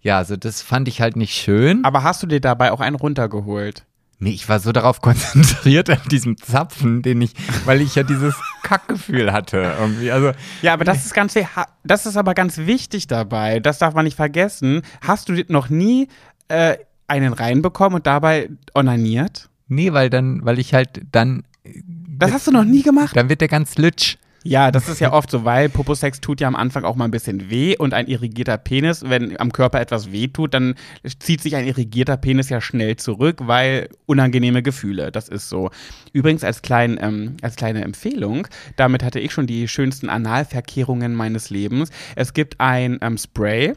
ja, 0.01 0.17
also 0.17 0.35
das 0.35 0.61
fand 0.61 0.87
ich 0.87 0.99
halt 1.01 1.15
nicht 1.15 1.33
schön. 1.35 1.83
Aber 1.85 2.03
hast 2.03 2.21
du 2.23 2.27
dir 2.27 2.41
dabei 2.41 2.71
auch 2.71 2.79
einen 2.79 2.95
runtergeholt? 2.95 3.85
Nee, 4.23 4.29
ich 4.29 4.47
war 4.47 4.59
so 4.59 4.71
darauf 4.71 5.01
konzentriert 5.01 5.89
auf 5.89 6.03
diesem 6.07 6.37
Zapfen, 6.37 7.01
den 7.01 7.21
ich, 7.21 7.33
weil 7.65 7.81
ich 7.81 7.95
ja 7.95 8.03
dieses 8.03 8.35
Kackgefühl 8.63 9.33
hatte 9.33 9.73
irgendwie. 9.79 10.11
Also 10.11 10.31
Ja, 10.61 10.73
aber 10.73 10.85
das 10.85 11.05
ist 11.05 11.13
ganz, 11.15 11.33
das 11.83 12.05
ist 12.05 12.15
aber 12.15 12.35
ganz 12.35 12.57
wichtig 12.59 13.07
dabei. 13.07 13.59
Das 13.59 13.79
darf 13.79 13.95
man 13.95 14.05
nicht 14.05 14.15
vergessen. 14.15 14.83
Hast 15.01 15.27
du 15.27 15.43
noch 15.47 15.69
nie 15.69 16.07
äh, 16.49 16.77
einen 17.07 17.33
reinbekommen 17.33 17.95
und 17.97 18.07
dabei 18.07 18.49
onaniert? 18.75 19.49
nee, 19.67 19.91
weil 19.93 20.09
dann, 20.09 20.45
weil 20.45 20.59
ich 20.59 20.73
halt 20.73 21.01
dann, 21.11 21.43
Das 21.63 22.31
hast 22.31 22.45
du 22.45 22.51
noch 22.51 22.65
nie 22.65 22.83
gemacht? 22.83 23.15
dann 23.15 23.29
wird 23.29 23.41
der 23.41 23.47
ganz 23.47 23.77
lütsch. 23.77 24.17
Ja, 24.43 24.71
das 24.71 24.89
ist 24.89 24.99
ja 24.99 25.13
oft 25.13 25.29
so, 25.29 25.45
weil 25.45 25.69
Poposex 25.69 26.19
tut 26.19 26.41
ja 26.41 26.47
am 26.47 26.55
Anfang 26.55 26.83
auch 26.83 26.95
mal 26.95 27.05
ein 27.05 27.11
bisschen 27.11 27.51
weh 27.51 27.77
und 27.77 27.93
ein 27.93 28.07
irrigierter 28.07 28.57
Penis, 28.57 29.03
wenn 29.07 29.39
am 29.39 29.51
Körper 29.51 29.79
etwas 29.79 30.11
weh 30.11 30.29
tut, 30.29 30.55
dann 30.55 30.73
zieht 31.19 31.41
sich 31.41 31.55
ein 31.55 31.67
irrigierter 31.67 32.17
Penis 32.17 32.49
ja 32.49 32.59
schnell 32.59 32.95
zurück, 32.95 33.37
weil 33.41 33.89
unangenehme 34.07 34.63
Gefühle, 34.63 35.11
das 35.11 35.29
ist 35.29 35.47
so. 35.47 35.69
Übrigens 36.11 36.43
als, 36.43 36.63
klein, 36.63 36.97
ähm, 36.99 37.37
als 37.43 37.55
kleine 37.55 37.83
Empfehlung, 37.83 38.47
damit 38.77 39.03
hatte 39.03 39.19
ich 39.19 39.31
schon 39.31 39.45
die 39.45 39.67
schönsten 39.67 40.09
Analverkehrungen 40.09 41.13
meines 41.13 41.51
Lebens. 41.51 41.91
Es 42.15 42.33
gibt 42.33 42.59
ein 42.59 42.97
ähm, 43.01 43.19
Spray, 43.19 43.75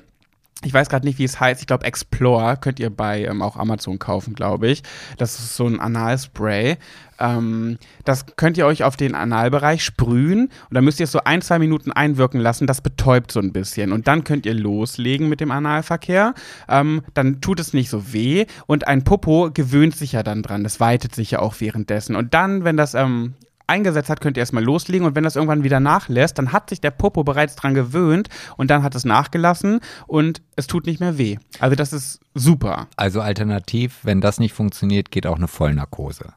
ich 0.63 0.73
weiß 0.73 0.89
gerade 0.89 1.07
nicht, 1.07 1.19
wie 1.19 1.25
es 1.25 1.41
heißt. 1.41 1.61
Ich 1.61 1.67
glaube, 1.67 1.85
Explore 1.85 2.57
könnt 2.57 2.81
ihr 2.81 2.91
bei 2.91 3.25
ähm, 3.25 3.43
auch 3.43 3.57
Amazon 3.57 3.99
kaufen, 3.99 4.35
glaube 4.35 4.69
ich. 4.69 4.83
Das 5.19 5.39
ist 5.39 5.57
so 5.57 5.67
ein 5.67 5.81
Analspray. 5.81 6.79
Ähm, 7.19 7.79
das 8.05 8.25
könnt 8.37 8.57
ihr 8.57 8.67
euch 8.67 8.83
auf 8.83 8.97
den 8.97 9.15
Analbereich 9.15 9.85
sprühen 9.85 10.45
und 10.69 10.75
dann 10.75 10.85
müsst 10.85 11.01
ihr 11.01 11.05
es 11.05 11.13
so 11.13 11.21
ein, 11.25 11.43
zwei 11.43 11.59
Minuten 11.59 11.93
einwirken 11.93 12.41
lassen. 12.41 12.67
Das 12.67 12.81
betäubt 12.81 13.31
so 13.31 13.41
ein 13.41 13.53
bisschen. 13.53 13.93
Und 13.93 14.09
dann 14.09 14.25
könnt 14.25 14.47
ihr 14.47 14.55
loslegen 14.55 15.29
mit 15.29 15.41
dem 15.41 15.51
Analverkehr. 15.51 16.35
Ähm, 16.69 17.03
dann 17.15 17.41
tut 17.41 17.61
es 17.61 17.73
nicht 17.73 17.91
so 17.91 18.13
weh 18.13 18.47
und 18.67 18.87
ein 18.89 19.05
Popo 19.05 19.51
gewöhnt 19.53 19.97
sich 19.97 20.13
ja 20.13 20.23
dann 20.23 20.43
dran. 20.43 20.65
Das 20.65 20.81
weitet 20.81 21.15
sich 21.15 21.33
ja 21.33 21.41
auch 21.41 21.57
währenddessen. 21.61 22.17
Und 22.17 22.33
dann, 22.33 22.65
wenn 22.65 22.77
das 22.77 22.95
ähm, 22.95 23.35
eingesetzt 23.67 24.11
hat, 24.11 24.21
könnt 24.21 24.37
ihr 24.37 24.43
erstmal 24.43 24.65
loslegen 24.65 25.07
und 25.07 25.15
wenn 25.15 25.25
das 25.25 25.37
irgendwann 25.37 25.65
wieder 25.65 25.81
nachlässt, 25.81 26.39
dann 26.39 26.53
hat 26.53 26.71
sich 26.71 26.81
der 26.81 26.91
Popo 26.91 27.25
bereits 27.25 27.57
dran 27.57 27.75
gewöhnt 27.75 28.29
und 28.57 28.71
dann 28.71 28.83
hat 28.83 28.95
es 28.95 29.05
nachgelassen 29.05 29.81
und 30.07 30.43
es 30.57 30.67
tut 30.67 30.87
nicht 30.87 31.01
mehr 31.01 31.19
weh. 31.19 31.39
Also 31.59 31.77
das 31.77 31.93
ist 31.93 32.21
super. 32.35 32.89
Also 32.97 33.21
alternativ, 33.21 33.99
wenn 34.03 34.21
das 34.21 34.39
nicht 34.39 34.53
funktioniert, 34.53 35.11
geht 35.11 35.27
auch 35.27 35.37
eine 35.37 35.49
Vollnarkose. 35.49 36.35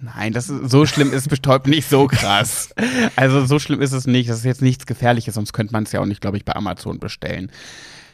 Nein, 0.00 0.34
das 0.34 0.50
ist, 0.50 0.70
so 0.70 0.84
schlimm 0.84 1.10
ist 1.12 1.30
bestäubt 1.30 1.66
nicht 1.66 1.88
so 1.88 2.06
krass. 2.06 2.74
Also 3.16 3.46
so 3.46 3.58
schlimm 3.58 3.80
ist 3.80 3.92
es 3.92 4.06
nicht. 4.06 4.28
Das 4.28 4.38
ist 4.38 4.44
jetzt 4.44 4.60
nichts 4.60 4.84
Gefährliches, 4.84 5.34
sonst 5.34 5.54
könnte 5.54 5.72
man 5.72 5.84
es 5.84 5.92
ja 5.92 6.00
auch 6.00 6.06
nicht, 6.06 6.20
glaube 6.20 6.36
ich, 6.36 6.44
bei 6.44 6.54
Amazon 6.54 6.98
bestellen. 6.98 7.50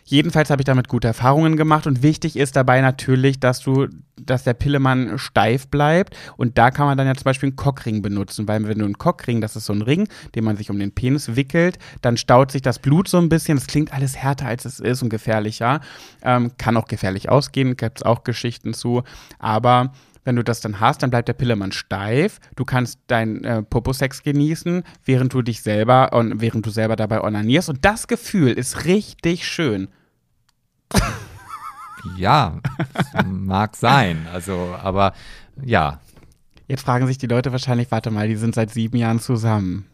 Jedenfalls 0.04 0.50
habe 0.50 0.62
ich 0.62 0.66
damit 0.66 0.88
gute 0.88 1.08
Erfahrungen 1.08 1.56
gemacht 1.56 1.86
und 1.86 2.02
wichtig 2.02 2.36
ist 2.36 2.56
dabei 2.56 2.80
natürlich, 2.80 3.40
dass 3.40 3.60
du 3.60 3.88
dass 4.16 4.44
der 4.44 4.54
Pillemann 4.54 5.18
steif 5.18 5.68
bleibt. 5.68 6.16
Und 6.36 6.58
da 6.58 6.70
kann 6.70 6.86
man 6.86 6.96
dann 6.96 7.06
ja 7.06 7.14
zum 7.14 7.24
Beispiel 7.24 7.48
einen 7.48 7.56
Cockring 7.56 8.02
benutzen, 8.02 8.46
weil 8.46 8.66
wenn 8.66 8.78
du 8.78 8.84
einen 8.84 8.98
Cockring, 8.98 9.40
das 9.40 9.56
ist 9.56 9.66
so 9.66 9.72
ein 9.72 9.82
Ring, 9.82 10.08
den 10.34 10.44
man 10.44 10.56
sich 10.56 10.70
um 10.70 10.78
den 10.78 10.92
Penis 10.92 11.36
wickelt, 11.36 11.78
dann 12.00 12.16
staut 12.16 12.52
sich 12.52 12.62
das 12.62 12.78
Blut 12.78 13.08
so 13.08 13.18
ein 13.18 13.28
bisschen. 13.28 13.56
Das 13.56 13.66
klingt 13.66 13.92
alles 13.92 14.16
härter, 14.16 14.46
als 14.46 14.64
es 14.64 14.80
ist 14.80 15.02
und 15.02 15.08
gefährlicher. 15.08 15.80
Ähm, 16.22 16.52
kann 16.58 16.76
auch 16.76 16.86
gefährlich 16.86 17.28
ausgehen, 17.28 17.76
gibt 17.76 17.98
es 17.98 18.02
auch 18.02 18.24
Geschichten 18.24 18.74
zu. 18.74 19.02
Aber 19.38 19.92
wenn 20.24 20.36
du 20.36 20.44
das 20.44 20.60
dann 20.60 20.80
hast, 20.80 21.02
dann 21.02 21.10
bleibt 21.10 21.28
der 21.28 21.34
Pillemann 21.34 21.72
steif. 21.72 22.40
Du 22.56 22.64
kannst 22.64 22.98
deinen 23.06 23.44
äh, 23.44 23.62
Poposex 23.62 24.22
genießen, 24.22 24.82
während 25.04 25.32
du 25.34 25.42
dich 25.42 25.62
selber 25.62 26.12
und 26.12 26.40
während 26.40 26.66
du 26.66 26.70
selber 26.70 26.96
dabei 26.96 27.22
onanierst. 27.22 27.68
Und 27.68 27.84
das 27.84 28.08
Gefühl 28.08 28.52
ist 28.52 28.84
richtig 28.84 29.46
schön. 29.46 29.88
Ja, 32.16 32.60
mag 33.26 33.76
sein. 33.76 34.26
Also, 34.32 34.76
aber 34.80 35.14
ja. 35.62 36.00
Jetzt 36.68 36.82
fragen 36.82 37.06
sich 37.06 37.18
die 37.18 37.26
Leute 37.26 37.52
wahrscheinlich, 37.52 37.90
warte 37.90 38.10
mal, 38.10 38.28
die 38.28 38.36
sind 38.36 38.54
seit 38.54 38.70
sieben 38.70 38.96
Jahren 38.96 39.20
zusammen. 39.20 39.86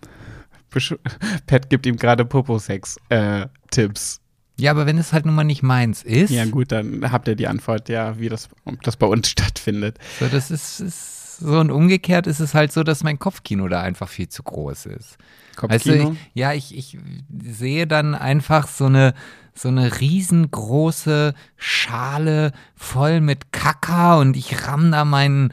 Besch 0.71 0.95
Pat 1.47 1.69
gibt 1.71 1.87
ihm 1.87 1.97
gerade 1.97 2.25
Poposex-Tipps. 2.25 4.21
Ja, 4.61 4.71
aber 4.71 4.87
wenn 4.87 4.99
es 4.99 5.13
halt 5.13 5.27
nun 5.27 5.35
mal 5.35 5.45
nicht 5.45 5.63
meins 5.63 6.03
ist. 6.03 6.31
Ja, 6.31 6.45
gut, 6.45 6.73
dann 6.73 7.11
habt 7.11 7.29
ihr 7.29 7.37
die 7.37 7.49
Antwort, 7.49 7.89
ja, 7.89 8.19
wie 8.19 8.29
das, 8.29 8.49
das 8.83 8.97
bei 8.97 9.07
uns 9.07 9.29
stattfindet. 9.31 9.99
So, 10.19 10.27
das 10.29 10.51
ist, 10.51 10.81
ist 10.81 11.39
so 11.41 11.59
und 11.59 11.71
umgekehrt 11.71 12.27
ist 12.27 12.41
es 12.41 12.55
halt 12.55 12.71
so, 12.73 12.83
dass 12.83 13.03
mein 13.03 13.19
Kopfkino 13.19 13.67
da 13.69 13.81
einfach 13.81 14.09
viel 14.09 14.29
zu 14.29 14.43
groß 14.43 14.87
ist. 14.87 15.17
Kopfkino? 15.57 15.95
Also 15.95 16.13
ich, 16.13 16.19
ja, 16.35 16.53
ich, 16.53 16.77
ich 16.77 16.99
sehe 17.43 17.87
dann 17.87 18.15
einfach 18.15 18.69
so 18.69 18.87
eine, 18.87 19.15
so 19.55 19.69
eine 19.69 20.01
riesengroße 20.01 21.35
Schale 21.57 22.53
voll 22.77 23.21
mit 23.21 23.53
Kaka 23.53 24.19
und 24.19 24.37
ich 24.37 24.67
ramm 24.67 24.93
da 24.93 25.05
meinen. 25.05 25.53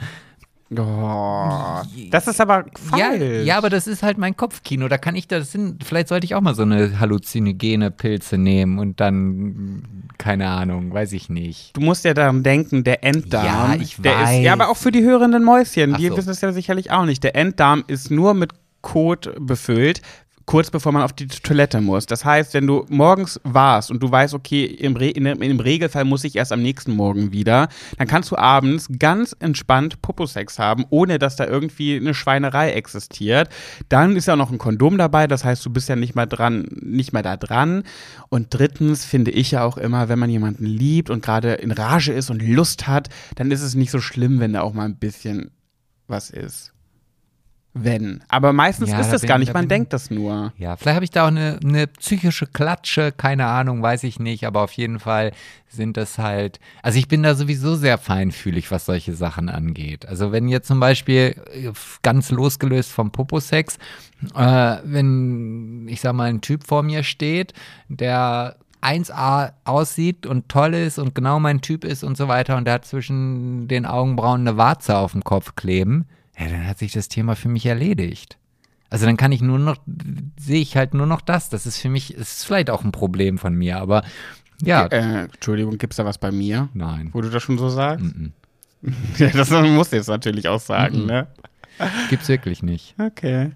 Oh, 0.70 1.82
das 2.12 2.28
ist 2.28 2.42
aber 2.42 2.66
Ja, 2.92 3.10
falsch. 3.12 3.46
ja, 3.46 3.58
aber 3.58 3.70
das 3.70 3.88
ist 3.88 4.04
halt 4.04 4.18
mein 4.18 4.36
Kopfkino. 4.36 4.88
Da 4.90 4.98
kann 4.98 5.16
ich 5.16 5.28
das 5.28 5.52
sind, 5.54 5.84
vielleicht 5.86 6.10
sollte 6.10 6.26
ich 6.26 6.36
auch 6.36 6.42
mal 6.42 6.56
so 6.56 6.64
eine 6.64 7.00
halluzinogene 7.00 7.90
Pilze 7.92 8.38
nehmen 8.38 8.78
und 8.78 9.00
dann, 9.00 9.84
keine 10.18 10.50
Ahnung, 10.50 10.94
weiß 10.94 11.14
ich 11.14 11.30
nicht. 11.30 11.76
Du 11.76 11.82
musst 11.82 12.04
ja 12.04 12.14
daran 12.14 12.44
denken, 12.44 12.84
der 12.84 13.04
Enddarm, 13.04 13.46
Ja, 13.46 13.76
ich 13.82 13.96
der 13.98 14.16
weiß. 14.16 14.32
ist, 14.38 14.44
ja, 14.44 14.54
aber 14.54 14.70
auch 14.70 14.78
für 14.78 14.92
die 14.92 15.04
hörenden 15.04 15.44
Mäuschen, 15.44 15.94
Ach 15.94 15.98
die 16.00 16.10
so. 16.10 16.18
wissen 16.18 16.32
es 16.32 16.42
ja 16.42 16.52
sicherlich 16.52 16.92
auch 16.92 17.06
nicht. 17.06 17.24
Der 17.24 17.36
Enddarm 17.36 17.84
ist 17.88 18.12
nur 18.12 18.34
mit 18.34 18.52
Kot 18.82 19.34
befüllt, 19.40 20.02
kurz 20.48 20.72
bevor 20.72 20.94
man 20.94 21.04
auf 21.04 21.14
die 21.14 21.28
Toilette 21.28 21.82
muss. 21.82 22.06
Das 22.08 22.26
heißt, 22.26 22.54
wenn 22.56 22.66
du 22.66 22.86
morgens 22.90 23.40
warst 23.44 23.92
und 23.92 24.02
du 24.02 24.10
weißt, 24.10 24.34
okay, 24.34 24.64
im, 24.64 24.96
Re 24.96 25.10
in, 25.10 25.26
im 25.26 25.60
Regelfall 25.60 26.06
muss 26.06 26.24
ich 26.24 26.38
erst 26.38 26.54
am 26.54 26.62
nächsten 26.62 26.96
Morgen 26.96 27.34
wieder, 27.34 27.68
dann 27.98 28.08
kannst 28.08 28.32
du 28.32 28.38
abends 28.38 28.88
ganz 28.98 29.36
entspannt 29.40 30.02
Poposex 30.02 30.58
haben, 30.58 30.86
ohne 30.90 31.20
dass 31.20 31.36
da 31.36 31.46
irgendwie 31.46 31.98
eine 31.98 32.14
Schweinerei 32.14 32.72
existiert. 32.72 33.50
Dann 33.90 34.16
ist 34.16 34.28
ja 34.28 34.38
noch 34.38 34.50
ein 34.50 34.58
Kondom 34.58 34.98
dabei, 34.98 35.28
das 35.28 35.44
heißt, 35.44 35.64
du 35.66 35.70
bist 35.70 35.90
ja 35.90 35.98
nicht 35.98 36.16
mal 36.16 36.26
dran, 36.26 36.66
nicht 36.82 37.12
mehr 37.12 37.24
da 37.24 37.36
dran. 37.36 37.84
Und 38.30 38.48
drittens 38.52 39.04
finde 39.04 39.32
ich 39.32 39.52
ja 39.52 39.66
auch 39.66 39.78
immer, 39.78 40.08
wenn 40.08 40.18
man 40.18 40.30
jemanden 40.30 40.66
liebt 40.66 41.10
und 41.10 41.22
gerade 41.22 41.56
in 41.56 41.72
Rage 41.72 42.14
ist 42.14 42.30
und 42.30 42.42
Lust 42.42 42.88
hat, 42.88 43.10
dann 43.36 43.52
ist 43.52 43.62
es 43.62 43.76
nicht 43.76 43.92
so 43.92 44.00
schlimm, 44.00 44.40
wenn 44.40 44.54
da 44.54 44.62
auch 44.62 44.74
mal 44.74 44.86
ein 44.86 44.98
bisschen 44.98 45.52
was 46.08 46.30
ist. 46.30 46.72
Wenn. 47.84 48.24
Aber 48.30 48.54
meistens 48.54 48.90
Ja, 48.90 49.00
ist 49.00 49.08
da 49.08 49.12
das 49.14 49.22
bin- 49.22 49.28
gar 49.30 49.38
nicht, 49.38 49.54
man 49.54 49.64
bin- 49.64 49.70
denkt 49.70 49.94
das 49.94 50.10
nur. 50.12 50.54
Ja, 50.58 50.76
vielleicht 50.76 50.96
habe 50.96 51.04
ich 51.06 51.12
da 51.12 51.24
auch 51.24 51.28
eine, 51.28 51.60
eine 51.64 51.88
psychische 51.88 52.48
Klatsche, 52.48 53.12
keine 53.12 53.46
Ahnung, 53.48 53.82
weiß 53.82 54.04
ich 54.04 54.20
nicht, 54.20 54.46
aber 54.46 54.62
auf 54.62 54.72
jeden 54.74 55.00
Fall 55.00 55.32
sind 55.70 55.98
das 55.98 56.18
halt, 56.18 56.60
also 56.82 56.98
ich 56.98 57.08
bin 57.08 57.24
da 57.24 57.36
sowieso 57.36 57.76
sehr 57.76 57.98
feinfühlig, 57.98 58.72
was 58.72 58.86
solche 58.86 59.14
Sachen 59.14 59.50
angeht. 59.50 60.08
Also 60.08 60.32
wenn 60.32 60.48
jetzt 60.48 60.68
zum 60.68 60.80
Beispiel 60.80 61.36
äh, 61.54 61.72
ganz 62.04 62.32
losgelöst 62.32 62.92
vom 62.92 63.12
Poposex, 63.12 63.78
äh, 64.36 64.78
wenn 64.84 65.88
ich 65.90 66.02
sag 66.02 66.14
mal 66.14 66.30
ein 66.30 66.42
Typ 66.42 66.66
vor 66.66 66.84
mir 66.84 67.04
steht, 67.04 67.54
der 67.90 68.56
1A 68.82 69.54
aussieht 69.66 70.26
und 70.26 70.50
toll 70.50 70.74
ist 70.76 71.00
und 71.00 71.16
genau 71.16 71.40
mein 71.40 71.62
Typ 71.62 71.84
ist 71.84 72.04
und 72.04 72.16
so 72.16 72.28
weiter 72.28 72.56
und 72.58 72.66
der 72.66 72.76
hat 72.76 72.86
zwischen 72.86 73.68
den 73.68 73.86
Augenbrauen 73.86 74.42
eine 74.48 74.56
Warze 74.58 74.96
auf 74.98 75.12
dem 75.14 75.24
Kopf 75.24 75.56
kleben, 75.56 76.06
ja, 76.38 76.48
dann 76.48 76.68
hat 76.68 76.78
sich 76.80 76.92
das 76.92 77.08
Thema 77.10 77.36
für 77.36 77.50
mich 77.50 77.66
erledigt. 77.66 78.38
Also 78.90 79.06
dann 79.06 79.18
kann 79.18 79.32
ich 79.34 79.42
nur 79.42 79.60
noch, 79.60 79.78
sehe 80.40 80.62
ich 80.62 80.78
halt 80.78 80.94
nur 80.94 81.08
noch 81.08 81.22
das. 81.22 81.50
Das 81.50 81.66
ist 81.66 81.78
für 81.80 81.90
mich, 81.90 82.14
ist 82.14 82.46
vielleicht 82.46 82.70
auch 82.70 82.84
ein 82.86 82.92
Problem 82.94 83.38
von 83.38 83.54
mir, 83.54 83.80
aber 83.80 84.04
ja. 84.62 84.86
Äh, 84.88 85.26
Entschuldigung, 85.26 85.78
gibt's 85.78 85.98
da 85.98 86.06
was 86.06 86.18
bei 86.18 86.32
mir? 86.32 86.70
Nein. 86.74 87.10
Wo 87.12 87.22
du 87.22 87.30
das 87.30 87.44
schon 87.44 87.58
so 87.58 87.70
sagst? 87.70 88.06
Mhm. 88.06 88.32
Ja, 89.18 89.30
das 89.30 89.50
musst 89.50 89.92
du 89.92 89.98
jetzt 89.98 90.08
natürlich 90.08 90.48
auch 90.48 90.60
sagen, 90.62 91.02
Mhm. 91.02 91.06
ne? 91.08 91.28
Gibt's 92.10 92.28
wirklich 92.30 92.64
nicht. 92.64 92.96
Okay. 93.00 93.52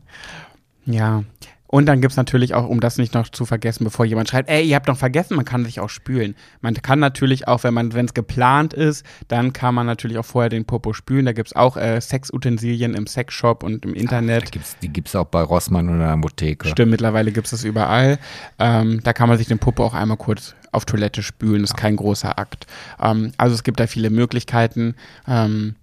Ja. 0.85 1.23
Und 1.71 1.85
dann 1.85 2.01
gibt's 2.01 2.17
natürlich 2.17 2.53
auch, 2.53 2.67
um 2.67 2.81
das 2.81 2.97
nicht 2.97 3.13
noch 3.13 3.29
zu 3.29 3.45
vergessen, 3.45 3.85
bevor 3.85 4.05
jemand 4.05 4.27
schreibt, 4.27 4.49
ey, 4.49 4.61
ihr 4.67 4.75
habt 4.75 4.89
noch 4.89 4.97
vergessen, 4.97 5.37
man 5.37 5.45
kann 5.45 5.63
sich 5.63 5.79
auch 5.79 5.89
spülen. 5.89 6.35
Man 6.59 6.73
kann 6.73 6.99
natürlich 6.99 7.47
auch, 7.47 7.63
wenn 7.63 7.73
man, 7.73 7.93
wenn 7.93 8.05
es 8.05 8.13
geplant 8.13 8.73
ist, 8.73 9.05
dann 9.29 9.53
kann 9.53 9.73
man 9.73 9.85
natürlich 9.85 10.17
auch 10.17 10.25
vorher 10.25 10.49
den 10.49 10.65
Popo 10.65 10.91
spülen. 10.91 11.25
Da 11.25 11.31
gibt's 11.31 11.55
auch 11.55 11.77
äh, 11.77 12.01
Sexutensilien 12.01 12.93
im 12.93 13.07
Sexshop 13.07 13.63
und 13.63 13.85
im 13.85 13.93
Internet. 13.93 14.51
gibt's, 14.51 14.75
die 14.81 14.89
gibt's 14.89 15.15
auch 15.15 15.27
bei 15.27 15.41
Rossmann 15.41 15.85
oder 15.85 15.93
in 15.93 16.01
der 16.01 16.09
Apotheke. 16.09 16.67
Stimmt, 16.67 16.91
mittlerweile 16.91 17.31
gibt's 17.31 17.53
es 17.53 17.63
überall. 17.63 18.19
Ähm, 18.59 18.99
da 19.05 19.13
kann 19.13 19.29
man 19.29 19.37
sich 19.37 19.47
den 19.47 19.59
Popo 19.59 19.85
auch 19.85 19.93
einmal 19.93 20.17
kurz 20.17 20.55
auf 20.73 20.83
Toilette 20.83 21.23
spülen. 21.23 21.61
Das 21.61 21.71
ist 21.71 21.77
kein 21.77 21.95
großer 21.95 22.37
Akt. 22.37 22.67
Ähm, 23.01 23.31
also 23.37 23.55
es 23.55 23.63
gibt 23.63 23.79
da 23.79 23.87
viele 23.87 24.09
Möglichkeiten. 24.09 24.95
Ähm, 25.25 25.75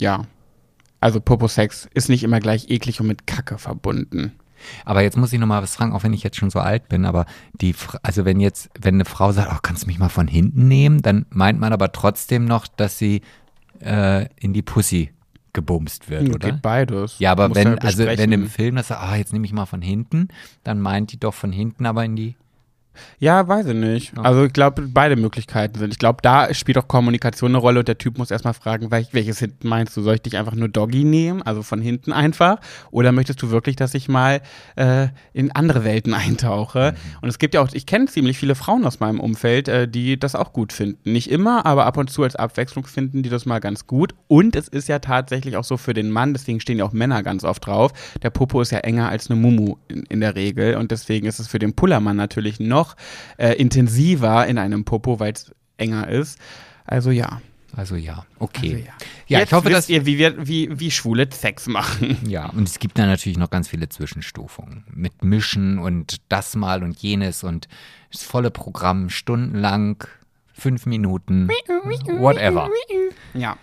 ja. 0.00 0.24
Also 1.00 1.20
Popo-Sex 1.20 1.86
ist 1.92 2.08
nicht 2.08 2.24
immer 2.24 2.40
gleich 2.40 2.70
eklig 2.70 2.98
und 2.98 3.08
mit 3.08 3.26
Kacke 3.26 3.58
verbunden. 3.58 4.32
Aber 4.84 5.02
jetzt 5.02 5.16
muss 5.16 5.32
ich 5.32 5.38
noch 5.38 5.46
mal 5.46 5.62
was 5.62 5.76
fragen, 5.76 5.92
auch 5.92 6.02
wenn 6.02 6.12
ich 6.12 6.22
jetzt 6.22 6.36
schon 6.36 6.50
so 6.50 6.60
alt 6.60 6.88
bin, 6.88 7.04
aber 7.04 7.26
die, 7.52 7.74
also 8.02 8.24
wenn 8.24 8.40
jetzt, 8.40 8.70
wenn 8.80 8.94
eine 8.94 9.04
Frau 9.04 9.32
sagt, 9.32 9.50
oh, 9.52 9.58
kannst 9.62 9.84
du 9.84 9.86
mich 9.86 9.98
mal 9.98 10.08
von 10.08 10.28
hinten 10.28 10.68
nehmen, 10.68 11.02
dann 11.02 11.26
meint 11.30 11.60
man 11.60 11.72
aber 11.72 11.92
trotzdem 11.92 12.44
noch, 12.44 12.66
dass 12.66 12.98
sie 12.98 13.22
äh, 13.80 14.26
in 14.36 14.52
die 14.52 14.62
Pussy 14.62 15.10
gebumst 15.54 16.10
wird, 16.10 16.28
oder? 16.28 16.50
Geht 16.50 16.62
beides. 16.62 17.18
Ja, 17.18 17.32
aber 17.32 17.54
wenn, 17.54 17.68
ja 17.68 17.74
also 17.76 18.04
wenn 18.04 18.32
im. 18.32 18.48
Film 18.48 18.76
das 18.76 18.88
sagt, 18.88 19.02
ah, 19.02 19.16
jetzt 19.16 19.32
nehme 19.32 19.46
ich 19.46 19.52
mal 19.52 19.66
von 19.66 19.80
hinten, 19.80 20.28
dann 20.64 20.80
meint 20.80 21.12
die 21.12 21.18
doch 21.18 21.32
von 21.32 21.52
hinten 21.52 21.86
aber 21.86 22.04
in 22.04 22.16
die. 22.16 22.34
Ja, 23.18 23.46
weiß 23.48 23.66
ich 23.66 23.74
nicht. 23.74 24.12
Also 24.18 24.44
ich 24.44 24.52
glaube, 24.52 24.82
beide 24.88 25.16
Möglichkeiten 25.16 25.78
sind. 25.78 25.92
Ich 25.92 25.98
glaube, 25.98 26.18
da 26.22 26.52
spielt 26.54 26.78
auch 26.78 26.88
Kommunikation 26.88 27.50
eine 27.50 27.58
Rolle 27.58 27.80
und 27.80 27.88
der 27.88 27.98
Typ 27.98 28.18
muss 28.18 28.30
erstmal 28.30 28.54
fragen, 28.54 28.88
wel- 28.88 29.08
welches 29.12 29.38
hinten 29.38 29.68
meinst 29.68 29.96
du? 29.96 30.02
Soll 30.02 30.16
ich 30.16 30.22
dich 30.22 30.36
einfach 30.36 30.54
nur 30.54 30.68
Doggy 30.68 31.04
nehmen, 31.04 31.42
also 31.42 31.62
von 31.62 31.80
hinten 31.80 32.12
einfach? 32.12 32.58
Oder 32.90 33.12
möchtest 33.12 33.42
du 33.42 33.50
wirklich, 33.50 33.76
dass 33.76 33.94
ich 33.94 34.08
mal 34.08 34.40
äh, 34.76 35.08
in 35.32 35.52
andere 35.52 35.84
Welten 35.84 36.14
eintauche? 36.14 36.94
Und 37.22 37.28
es 37.28 37.38
gibt 37.38 37.54
ja 37.54 37.62
auch, 37.62 37.68
ich 37.72 37.86
kenne 37.86 38.06
ziemlich 38.06 38.38
viele 38.38 38.54
Frauen 38.54 38.84
aus 38.84 39.00
meinem 39.00 39.20
Umfeld, 39.20 39.68
äh, 39.68 39.88
die 39.88 40.18
das 40.18 40.34
auch 40.34 40.52
gut 40.52 40.72
finden. 40.72 41.12
Nicht 41.12 41.30
immer, 41.30 41.66
aber 41.66 41.86
ab 41.86 41.96
und 41.96 42.10
zu 42.10 42.22
als 42.22 42.36
Abwechslung 42.36 42.86
finden 42.86 43.22
die 43.22 43.28
das 43.30 43.46
mal 43.46 43.60
ganz 43.60 43.86
gut. 43.86 44.14
Und 44.28 44.56
es 44.56 44.68
ist 44.68 44.88
ja 44.88 44.98
tatsächlich 44.98 45.56
auch 45.56 45.64
so 45.64 45.76
für 45.76 45.94
den 45.94 46.10
Mann, 46.10 46.32
deswegen 46.34 46.60
stehen 46.60 46.78
ja 46.78 46.84
auch 46.84 46.92
Männer 46.92 47.22
ganz 47.22 47.44
oft 47.44 47.66
drauf. 47.66 47.92
Der 48.22 48.30
Popo 48.30 48.60
ist 48.60 48.70
ja 48.72 48.78
enger 48.78 49.08
als 49.08 49.30
eine 49.30 49.40
Mumu 49.40 49.76
in, 49.88 50.02
in 50.04 50.20
der 50.20 50.34
Regel 50.34 50.76
und 50.76 50.90
deswegen 50.90 51.26
ist 51.26 51.38
es 51.38 51.48
für 51.48 51.58
den 51.58 51.74
Pullermann 51.74 52.16
natürlich 52.16 52.60
noch 52.60 52.83
äh, 53.36 53.52
intensiver 53.54 54.46
in 54.46 54.58
einem 54.58 54.84
Popo, 54.84 55.20
weil 55.20 55.32
es 55.32 55.52
enger 55.76 56.08
ist. 56.08 56.38
Also 56.84 57.10
ja. 57.10 57.40
Also 57.76 57.96
ja, 57.96 58.24
okay. 58.38 58.74
Also, 58.74 58.76
ja. 58.76 58.92
ja, 59.26 59.38
Jetzt 59.40 59.48
ich 59.48 59.52
hoffe, 59.54 59.70
dass 59.70 59.88
ihr, 59.88 60.06
wie, 60.06 60.16
wir, 60.16 60.46
wie, 60.46 60.78
wie 60.78 60.90
Schwule 60.90 61.26
Sex 61.32 61.66
machen. 61.66 62.18
Ja, 62.28 62.46
und 62.50 62.68
es 62.68 62.78
gibt 62.78 62.98
da 62.98 63.06
natürlich 63.06 63.36
noch 63.36 63.50
ganz 63.50 63.68
viele 63.68 63.88
Zwischenstufungen 63.88 64.84
mit 64.92 65.24
Mischen 65.24 65.78
und 65.78 66.18
das 66.28 66.54
mal 66.54 66.84
und 66.84 66.96
jenes 67.02 67.42
und 67.42 67.66
das 68.12 68.22
volle 68.22 68.52
Programm 68.52 69.10
stundenlang, 69.10 70.04
fünf 70.52 70.86
Minuten, 70.86 71.48
whatever. 72.18 72.70
Ja. 73.32 73.56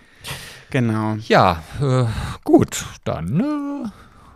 Genau. 0.72 1.18
Ja, 1.28 1.64
äh, 1.82 2.06
gut, 2.46 2.86
dann 3.04 3.40
äh, 3.40 3.90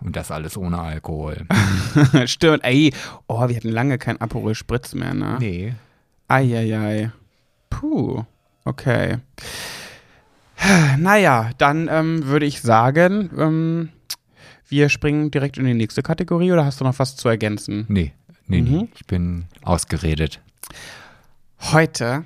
und 0.05 0.15
das 0.15 0.31
alles 0.31 0.55
ohne 0.57 0.79
Alkohol. 0.79 1.45
Stimmt. 2.25 2.63
Ey, 2.63 2.93
oh, 3.27 3.47
wir 3.49 3.55
hatten 3.55 3.69
lange 3.69 3.97
kein 3.97 4.21
Aperol 4.21 4.53
Spritz 4.55 4.93
mehr, 4.93 5.13
ne? 5.13 5.37
Nee. 5.39 5.73
Eieiei. 6.27 7.11
Puh. 7.69 8.23
Okay. 8.63 9.17
Naja, 10.97 11.51
dann 11.57 11.87
ähm, 11.91 12.25
würde 12.25 12.45
ich 12.45 12.61
sagen, 12.61 13.29
ähm, 13.37 13.89
wir 14.67 14.89
springen 14.89 15.29
direkt 15.31 15.57
in 15.57 15.65
die 15.65 15.73
nächste 15.73 16.01
Kategorie 16.01 16.51
oder 16.51 16.65
hast 16.65 16.79
du 16.79 16.85
noch 16.85 16.97
was 16.97 17.15
zu 17.15 17.27
ergänzen? 17.29 17.85
Nee, 17.87 18.13
nee, 18.47 18.61
Mhm. 18.61 18.71
nee. 18.71 18.89
Ich 18.95 19.05
bin 19.05 19.45
ausgeredet. 19.63 20.39
Heute 21.71 22.23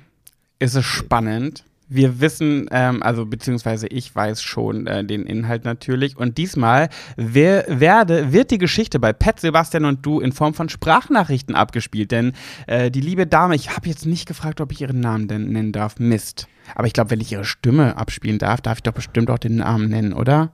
ist 0.58 0.74
es 0.74 0.84
spannend. 0.84 1.64
Wir 1.92 2.20
wissen, 2.20 2.68
ähm, 2.70 3.02
also 3.02 3.26
beziehungsweise 3.26 3.88
ich 3.88 4.14
weiß 4.14 4.42
schon 4.42 4.86
äh, 4.86 5.04
den 5.04 5.26
Inhalt 5.26 5.64
natürlich. 5.64 6.16
Und 6.16 6.38
diesmal 6.38 6.88
wer, 7.16 7.64
werde, 7.68 8.32
wird 8.32 8.52
die 8.52 8.58
Geschichte 8.58 9.00
bei 9.00 9.12
Pat, 9.12 9.40
Sebastian 9.40 9.84
und 9.84 10.06
du 10.06 10.20
in 10.20 10.30
Form 10.32 10.54
von 10.54 10.68
Sprachnachrichten 10.68 11.56
abgespielt. 11.56 12.12
Denn 12.12 12.32
äh, 12.68 12.90
die 12.90 13.00
liebe 13.00 13.26
Dame, 13.26 13.56
ich 13.56 13.74
habe 13.76 13.88
jetzt 13.88 14.06
nicht 14.06 14.26
gefragt, 14.26 14.60
ob 14.60 14.70
ich 14.70 14.80
ihren 14.80 15.00
Namen 15.00 15.26
denn 15.26 15.50
nennen 15.50 15.72
darf. 15.72 15.98
Mist. 15.98 16.46
Aber 16.76 16.86
ich 16.86 16.92
glaube, 16.92 17.10
wenn 17.10 17.20
ich 17.20 17.32
ihre 17.32 17.44
Stimme 17.44 17.96
abspielen 17.96 18.38
darf, 18.38 18.60
darf 18.60 18.78
ich 18.78 18.82
doch 18.84 18.92
bestimmt 18.92 19.28
auch 19.28 19.38
den 19.38 19.56
Namen 19.56 19.88
nennen, 19.88 20.12
oder? 20.12 20.52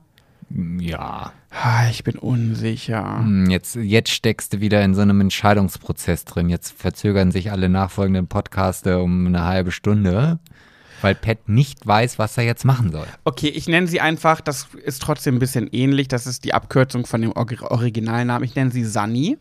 Ja. 0.49 1.33
Ich 1.89 2.03
bin 2.03 2.17
unsicher. 2.17 3.19
Hm, 3.19 3.49
Jetzt, 3.49 3.75
jetzt 3.75 4.11
steckst 4.11 4.53
du 4.53 4.59
wieder 4.59 4.83
in 4.83 4.93
so 4.93 5.01
einem 5.01 5.21
Entscheidungsprozess 5.21 6.25
drin. 6.25 6.49
Jetzt 6.49 6.73
verzögern 6.79 7.31
sich 7.31 7.51
alle 7.51 7.69
nachfolgenden 7.69 8.27
Podcaste 8.27 8.99
um 8.99 9.25
eine 9.27 9.45
halbe 9.45 9.71
Stunde, 9.71 10.39
weil 11.01 11.15
Pat 11.15 11.47
nicht 11.47 11.85
weiß, 11.85 12.19
was 12.19 12.37
er 12.37 12.43
jetzt 12.43 12.65
machen 12.65 12.91
soll. 12.91 13.07
Okay, 13.23 13.49
ich 13.49 13.67
nenne 13.67 13.87
sie 13.87 14.01
einfach, 14.01 14.41
das 14.41 14.67
ist 14.83 15.01
trotzdem 15.01 15.35
ein 15.35 15.39
bisschen 15.39 15.67
ähnlich, 15.71 16.07
das 16.07 16.27
ist 16.27 16.43
die 16.43 16.53
Abkürzung 16.53 17.05
von 17.05 17.21
dem 17.21 17.31
Or- 17.31 17.47
Originalnamen. 17.71 18.43
Ich 18.43 18.55
nenne 18.55 18.71
sie 18.71 18.83
Sunny. 18.85 19.37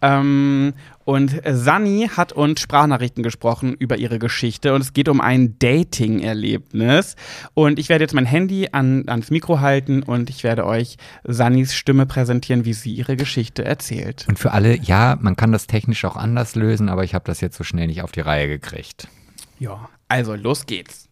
Ähm, 0.00 0.74
und 1.04 1.40
Sunny 1.50 2.08
hat 2.16 2.32
uns 2.32 2.60
Sprachnachrichten 2.60 3.22
gesprochen 3.24 3.74
über 3.74 3.98
ihre 3.98 4.18
Geschichte 4.20 4.74
und 4.74 4.80
es 4.80 4.92
geht 4.92 5.08
um 5.08 5.20
ein 5.20 5.56
Dating-Erlebnis. 5.58 7.16
Und 7.54 7.78
ich 7.78 7.88
werde 7.88 8.04
jetzt 8.04 8.14
mein 8.14 8.26
Handy 8.26 8.68
an, 8.72 9.04
ans 9.08 9.30
Mikro 9.30 9.60
halten 9.60 10.02
und 10.02 10.30
ich 10.30 10.44
werde 10.44 10.66
euch 10.66 10.96
Sunnys 11.24 11.74
Stimme 11.74 12.06
präsentieren, 12.06 12.64
wie 12.64 12.72
sie 12.74 12.92
ihre 12.92 13.16
Geschichte 13.16 13.64
erzählt. 13.64 14.24
Und 14.28 14.38
für 14.38 14.52
alle, 14.52 14.76
ja, 14.76 15.18
man 15.20 15.36
kann 15.36 15.52
das 15.52 15.66
technisch 15.66 16.04
auch 16.04 16.16
anders 16.16 16.54
lösen, 16.54 16.88
aber 16.88 17.04
ich 17.04 17.14
habe 17.14 17.24
das 17.26 17.40
jetzt 17.40 17.56
so 17.56 17.64
schnell 17.64 17.86
nicht 17.88 18.02
auf 18.02 18.12
die 18.12 18.20
Reihe 18.20 18.48
gekriegt. 18.48 19.08
Ja, 19.58 19.88
also 20.10 20.34
los 20.34 20.66
geht's. 20.66 21.06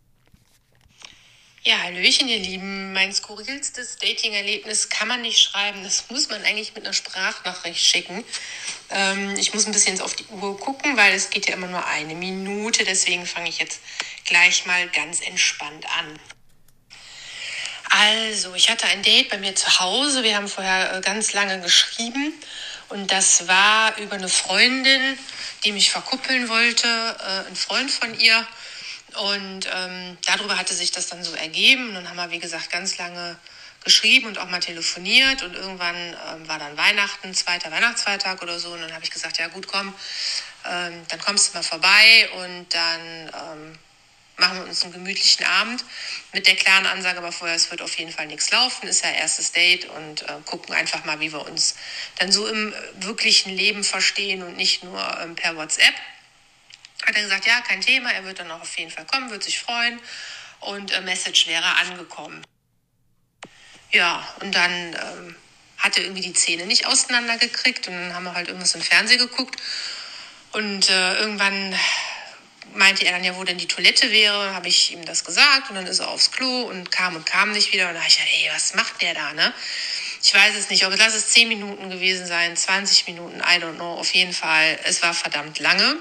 Ja, 1.65 1.83
Hallöchen, 1.83 2.29
ihr 2.29 2.39
Lieben. 2.39 2.93
Mein 2.93 3.13
skurrilstes 3.13 3.97
Dating-Erlebnis 3.99 4.89
kann 4.89 5.07
man 5.07 5.23
nicht 5.23 5.39
schreiben. 5.39 5.83
Das 5.83 6.09
muss 6.09 6.29
man 6.31 6.43
eigentlich 6.43 6.75
mit 6.75 6.85
einer 6.85 6.95
Sprachnachricht 6.95 7.85
schicken. 7.85 8.25
Ähm, 8.91 9.35
ich 9.37 9.53
muss 9.55 9.67
ein 9.67 9.73
bisschen 9.73 10.01
auf 10.01 10.17
die 10.17 10.25
Uhr 10.27 10.59
gucken, 10.59 10.97
weil 10.97 11.15
es 11.15 11.31
geht 11.31 11.47
ja 11.47 11.55
immer 11.55 11.67
nur 11.67 11.85
eine 11.87 12.15
Minute. 12.15 12.85
Deswegen 12.85 13.27
fange 13.27 13.51
ich 13.51 13.59
jetzt 13.59 13.81
gleich 14.25 14.67
mal 14.67 14.89
ganz 14.89 15.21
entspannt 15.21 15.85
an. 15.99 16.19
Also, 17.91 18.55
ich 18.55 18.71
hatte 18.71 18.87
ein 18.87 19.03
Date 19.03 19.29
bei 19.29 19.39
mir 19.39 19.55
zu 19.55 19.81
Hause. 19.81 20.23
Wir 20.23 20.37
haben 20.37 20.49
vorher 20.49 20.95
äh, 20.95 21.01
ganz 21.01 21.33
lange 21.35 21.61
geschrieben. 21.61 22.33
Und 22.89 23.13
das 23.13 23.47
war 23.47 23.99
über 23.99 24.15
eine 24.15 24.29
Freundin, 24.29 25.19
die 25.65 25.73
mich 25.73 25.91
verkuppeln 25.91 26.49
wollte, 26.49 26.87
äh, 26.87 27.49
ein 27.49 27.57
Freund 27.57 27.91
von 27.91 28.19
ihr. 28.19 28.47
Und 29.19 29.69
ähm, 29.75 30.19
darüber 30.27 30.57
hatte 30.57 30.75
sich 30.75 30.91
das 30.93 31.09
dann 31.09 31.25
so 31.25 31.35
ergeben. 31.35 31.89
Und 31.89 31.95
dann 31.95 32.09
haben 32.09 32.17
wir, 32.17 32.31
wie 32.31 32.39
gesagt, 32.39 32.71
ganz 32.71 32.99
lange 32.99 33.37
geschrieben 33.85 34.27
und 34.27 34.39
auch 34.39 34.49
mal 34.49 34.61
telefoniert. 34.61 35.43
Und 35.43 35.55
irgendwann 35.55 35.97
ähm, 35.97 36.49
war 36.49 36.59
dann 36.59 36.77
Weihnachten, 36.77 37.35
zweiter 37.35 37.71
Weihnachtsfeiertag 37.71 38.43
oder 38.43 38.59
so. 38.59 38.71
Und 38.71 38.81
dann 38.81 38.93
habe 38.93 39.05
ich 39.05 39.11
gesagt, 39.11 39.39
ja 39.39 39.49
gut, 39.49 39.67
komm, 39.67 39.95
ähm, 40.67 41.03
dann 41.09 41.19
kommst 41.21 41.49
du 41.49 41.57
mal 41.57 41.63
vorbei 41.63 42.29
und 42.35 42.67
dann 42.75 43.01
ähm, 43.29 43.79
machen 44.39 44.59
wir 44.59 44.65
uns 44.67 44.83
einen 44.83 44.93
gemütlichen 44.93 45.45
Abend 45.45 45.85
mit 46.33 46.47
der 46.47 46.57
klaren 46.57 46.87
Ansage, 46.87 47.19
aber 47.19 47.33
vorher, 47.33 47.57
es 47.57 47.71
wird 47.71 47.83
auf 47.83 47.99
jeden 47.99 48.13
Fall 48.13 48.27
nichts 48.27 48.51
laufen, 48.51 48.87
ist 48.87 49.05
ja 49.05 49.11
erstes 49.11 49.53
Date 49.53 49.87
und 49.87 50.23
äh, 50.23 50.27
gucken 50.45 50.75
einfach 50.75 51.05
mal, 51.05 51.21
wie 51.21 51.33
wir 51.33 51.47
uns 51.47 51.75
dann 52.19 52.31
so 52.31 52.47
im 52.47 52.73
wirklichen 53.01 53.55
Leben 53.55 53.85
verstehen 53.85 54.43
und 54.43 54.57
nicht 54.57 54.85
nur 54.85 55.21
ähm, 55.21 55.35
per 55.35 55.57
WhatsApp. 55.57 55.95
Hat 57.09 57.17
er 57.17 57.23
gesagt, 57.23 57.47
ja, 57.47 57.63
kein 57.63 57.81
Thema, 57.81 58.13
er 58.13 58.23
wird 58.27 58.39
dann 58.39 58.51
auch 58.51 58.61
auf 58.61 58.79
jeden 58.79 58.91
Fall 58.91 59.07
kommen, 59.07 59.31
wird 59.31 59.43
sich 59.43 59.59
freuen. 59.59 59.99
Und 60.61 60.93
äh, 60.93 61.01
Message 61.01 61.47
wäre 61.47 61.65
angekommen. 61.77 62.45
Ja, 63.91 64.29
und 64.41 64.55
dann 64.55 64.71
ähm, 64.71 65.37
hat 65.79 65.97
er 65.97 66.05
irgendwie 66.05 66.21
die 66.21 66.35
Zähne 66.35 66.67
nicht 66.67 66.85
auseinandergekriegt 66.85 67.89
und 67.89 67.95
dann 67.95 68.15
haben 68.15 68.25
wir 68.25 68.35
halt 68.35 68.49
irgendwas 68.49 68.75
im 68.75 68.83
Fernsehen 68.83 69.19
geguckt. 69.19 69.59
Und 70.53 70.91
äh, 70.91 71.15
irgendwann 71.15 71.75
meinte 72.75 73.07
er 73.07 73.13
dann 73.13 73.25
ja, 73.25 73.35
wo 73.37 73.45
denn 73.45 73.57
die 73.57 73.69
Toilette 73.69 74.11
wäre, 74.11 74.53
habe 74.53 74.69
ich 74.69 74.93
ihm 74.93 75.07
das 75.07 75.25
gesagt 75.25 75.71
und 75.71 75.77
dann 75.77 75.87
ist 75.87 76.01
er 76.01 76.09
aufs 76.09 76.31
Klo 76.31 76.65
und 76.65 76.91
kam 76.91 77.17
und 77.17 77.25
kam 77.25 77.53
nicht 77.53 77.73
wieder. 77.73 77.89
Und 77.89 77.95
da 77.95 78.01
habe 78.01 78.11
ich 78.11 78.21
ey, 78.21 78.51
was 78.53 78.75
macht 78.75 79.01
der 79.01 79.15
da, 79.15 79.33
ne? 79.33 79.55
Ich 80.23 80.35
weiß 80.35 80.57
es 80.57 80.69
nicht, 80.69 80.85
ob 80.85 80.95
lass 80.99 81.15
es 81.15 81.31
10 81.31 81.49
Minuten 81.49 81.89
gewesen 81.89 82.27
sein, 82.27 82.55
20 82.55 83.07
Minuten, 83.07 83.41
I 83.41 83.63
don't 83.63 83.77
know, 83.77 83.95
auf 83.95 84.13
jeden 84.13 84.35
Fall, 84.35 84.79
es 84.85 85.01
war 85.01 85.15
verdammt 85.15 85.59
lange 85.59 85.97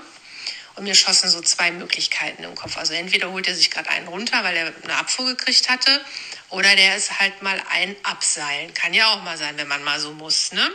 und 0.78 0.84
mir 0.84 0.96
schossen 0.96 1.30
so 1.30 1.42
zwei 1.42 1.72
Möglichkeiten 1.72 2.44
im 2.44 2.56
Kopf. 2.56 2.78
Also 2.78 2.94
entweder 2.94 3.32
holt 3.32 3.48
er 3.48 3.56
sich 3.56 3.72
gerade 3.72 3.90
einen 3.90 4.08
runter, 4.08 4.44
weil 4.44 4.56
er 4.56 4.74
eine 4.84 4.96
Abfuhr 4.96 5.26
gekriegt 5.26 5.70
hatte 5.70 6.06
oder 6.50 6.76
der 6.76 6.96
ist 6.96 7.20
halt 7.20 7.42
mal 7.42 7.62
ein 7.72 7.96
Abseilen. 8.04 8.74
Kann 8.74 8.94
ja 8.94 9.08
auch 9.08 9.24
mal 9.24 9.38
sein, 9.38 9.58
wenn 9.58 9.68
man 9.68 9.84
mal 9.84 10.00
so 10.00 10.14
muss, 10.14 10.52
ne? 10.52 10.72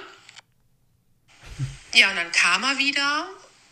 Ja, 1.94 2.10
und 2.10 2.16
dann 2.16 2.32
kam 2.32 2.64
er 2.64 2.78
wieder, 2.78 3.28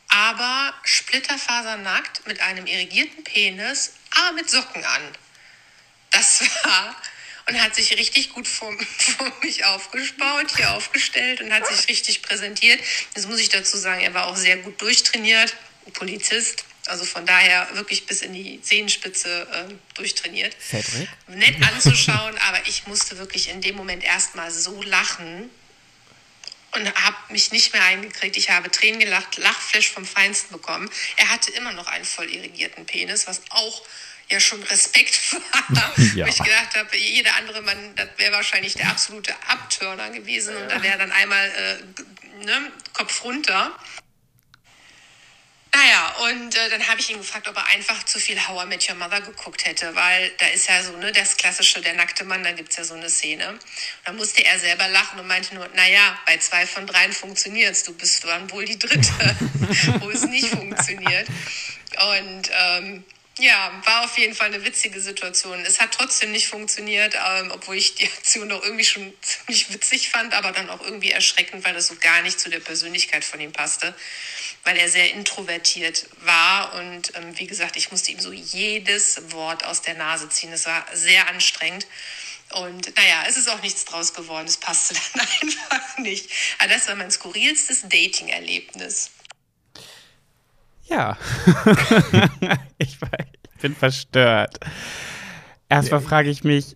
aber 0.09 0.75
splitterfasernackt 0.85 2.27
mit 2.27 2.41
einem 2.41 2.67
irrigierten 2.67 3.25
Penis, 3.25 3.95
aber 4.17 4.33
mit 4.33 4.49
Socken 4.49 4.85
an. 4.85 5.03
Das 6.11 6.43
war 6.65 6.95
und 7.49 7.61
hat 7.61 7.75
sich 7.75 7.93
richtig 7.97 8.33
gut 8.33 8.47
vor, 8.47 8.73
vor 8.99 9.33
mich 9.43 9.65
aufgespaut, 9.65 10.57
hier 10.57 10.71
aufgestellt 10.73 11.41
und 11.41 11.53
hat 11.53 11.67
sich 11.67 11.89
richtig 11.89 12.23
präsentiert. 12.23 12.81
Das 13.15 13.27
muss 13.27 13.41
ich 13.41 13.49
dazu 13.49 13.77
sagen, 13.77 14.01
er 14.03 14.15
war 14.15 14.29
auch 14.29 14.37
sehr 14.37 14.59
gut 14.59 14.81
durchtrainiert, 14.81 15.57
Polizist. 15.91 16.65
Also 16.87 17.05
von 17.05 17.27
daher 17.27 17.69
wirklich 17.75 18.07
bis 18.07 18.23
in 18.23 18.33
die 18.33 18.61
Zehenspitze 18.63 19.47
äh, 19.53 19.75
durchtrainiert. 19.95 20.57
Cedric? 20.61 21.09
Nett 21.29 21.63
anzuschauen, 21.63 22.37
aber 22.49 22.67
ich 22.67 22.87
musste 22.87 23.19
wirklich 23.19 23.49
in 23.49 23.61
dem 23.61 23.77
Moment 23.77 24.03
erstmal 24.03 24.51
so 24.51 24.83
lachen, 24.83 25.51
und 26.73 26.87
habe 27.05 27.17
mich 27.31 27.51
nicht 27.53 27.73
mehr 27.73 27.83
eingekriegt. 27.83 28.37
Ich 28.37 28.51
habe 28.51 28.71
Tränen 28.71 29.01
gelacht, 29.01 29.37
Lachflash 29.39 29.89
vom 29.91 30.07
Feinsten 30.07 30.53
bekommen. 30.53 30.89
Er 31.17 31.29
hatte 31.31 31.51
immer 31.53 31.73
noch 31.73 31.87
einen 31.87 32.05
voll 32.05 32.31
irrigierten 32.31 32.87
Penis, 32.87 33.27
was 33.27 33.43
auch 33.51 33.83
ja 34.29 34.39
schon 34.39 34.63
Respekt 34.63 35.33
war. 35.69 35.93
Ja. 36.15 36.27
Wo 36.27 36.31
ich 36.31 36.39
gedacht 36.39 36.77
habe, 36.77 36.97
jeder 36.97 37.35
andere 37.37 37.63
Mann, 37.63 37.95
das 37.95 38.09
wäre 38.17 38.33
wahrscheinlich 38.33 38.75
der 38.75 38.89
absolute 38.89 39.35
Abturner 39.49 40.11
gewesen. 40.11 40.57
Und 40.57 40.71
da 40.71 40.83
wäre 40.83 40.99
dann 40.99 41.13
einmal 41.13 41.49
äh, 41.49 42.45
ne, 42.45 42.73
Kopf 42.93 43.25
runter. 43.25 43.77
Naja, 45.73 46.15
und 46.31 46.57
äh, 46.57 46.69
dann 46.69 46.89
habe 46.89 47.01
ich 47.01 47.11
ihn 47.11 47.19
gefragt, 47.19 47.47
ob 47.47 47.57
er 47.57 47.67
einfach 47.67 48.03
zu 48.05 48.19
viel 48.19 48.37
How 48.49 48.67
I 48.73 48.91
Your 48.91 48.97
Mother 48.97 49.21
geguckt 49.21 49.65
hätte, 49.65 49.95
weil 49.95 50.31
da 50.39 50.47
ist 50.49 50.69
ja 50.69 50.83
so, 50.83 50.97
ne, 50.97 51.13
das 51.13 51.37
klassische, 51.37 51.81
der 51.81 51.95
nackte 51.95 52.25
Mann, 52.25 52.43
da 52.43 52.51
gibt 52.53 52.71
es 52.71 52.77
ja 52.77 52.85
so 52.85 52.95
eine 52.95 53.09
Szene. 53.09 53.51
Und 53.51 53.61
da 54.05 54.13
musste 54.13 54.45
er 54.45 54.59
selber 54.59 54.89
lachen 54.89 55.21
und 55.21 55.29
meinte 55.29 55.55
nur, 55.55 55.69
naja, 55.69 56.19
bei 56.27 56.39
zwei 56.39 56.67
von 56.67 56.87
dreien 56.87 57.13
funktioniert's, 57.13 57.85
du 57.85 57.95
bist 57.95 58.25
dann 58.25 58.51
wohl 58.51 58.65
die 58.65 58.79
dritte, 58.79 59.37
wo 60.01 60.11
es 60.11 60.25
nicht 60.25 60.49
funktioniert. 60.49 61.29
Und 62.19 62.51
ähm, 62.53 63.05
ja, 63.39 63.81
war 63.85 64.05
auf 64.05 64.19
jeden 64.19 64.35
Fall 64.35 64.49
eine 64.49 64.65
witzige 64.65 65.01
Situation. 65.01 65.61
Es 65.61 65.81
hat 65.81 65.93
trotzdem 65.93 66.33
nicht 66.33 66.49
funktioniert, 66.49 67.15
ähm, 67.15 67.51
obwohl 67.53 67.77
ich 67.77 67.95
die 67.95 68.07
Aktion 68.07 68.49
doch 68.49 68.63
irgendwie 68.63 68.85
schon 68.85 69.13
ziemlich 69.23 69.73
witzig 69.73 70.11
fand, 70.11 70.35
aber 70.35 70.53
dann 70.53 70.69
auch 70.69 70.81
irgendwie 70.83 71.11
erschreckend, 71.11 71.65
weil 71.65 71.75
das 71.75 71.87
so 71.87 71.95
gar 71.97 72.23
nicht 72.23 72.39
zu 72.39 72.51
der 72.51 72.61
Persönlichkeit 72.61 73.25
von 73.25 73.41
ihm 73.41 73.53
passte, 73.53 73.95
weil 74.65 74.77
er 74.77 74.89
sehr 74.89 75.13
introvertiert 75.15 76.07
war 76.25 76.75
und 76.75 77.15
ähm, 77.17 77.39
wie 77.39 77.47
gesagt, 77.47 77.77
ich 77.77 77.91
musste 77.91 78.13
ihm 78.13 78.21
so 78.21 78.33
jedes 78.33 79.33
Wort 79.33 79.65
aus 79.65 79.83
der 79.83 79.95
Nase 79.95 80.29
ziehen. 80.29 80.53
Es 80.53 80.67
war 80.67 80.85
sehr 80.95 81.29
anstrengend. 81.29 81.87
Und 82.53 82.95
naja, 82.97 83.23
es 83.29 83.37
ist 83.37 83.49
auch 83.49 83.63
nichts 83.63 83.85
draus 83.85 84.13
geworden. 84.13 84.47
Es 84.47 84.57
passte 84.57 84.95
dann 85.15 85.27
einfach 85.43 85.99
nicht. 85.99 86.31
Aber 86.59 86.69
das 86.69 86.89
war 86.89 86.97
mein 86.97 87.11
skurrilstes 87.11 87.83
Dating-Erlebnis. 87.83 89.11
Ja. 90.89 91.17
ich, 92.79 93.01
war- 93.01 93.11
ich 93.55 93.61
bin 93.61 93.77
verstört. 93.77 94.59
Erstmal 95.69 96.01
frage 96.01 96.31
ich 96.31 96.43
mich, 96.43 96.75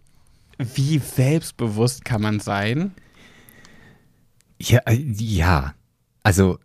wie 0.59 0.98
selbstbewusst 1.01 2.05
kann 2.05 2.23
man 2.23 2.39
sein? 2.39 2.94
Ja, 4.61 4.78
äh, 4.86 4.94
ja. 5.19 5.74
Also, 6.23 6.61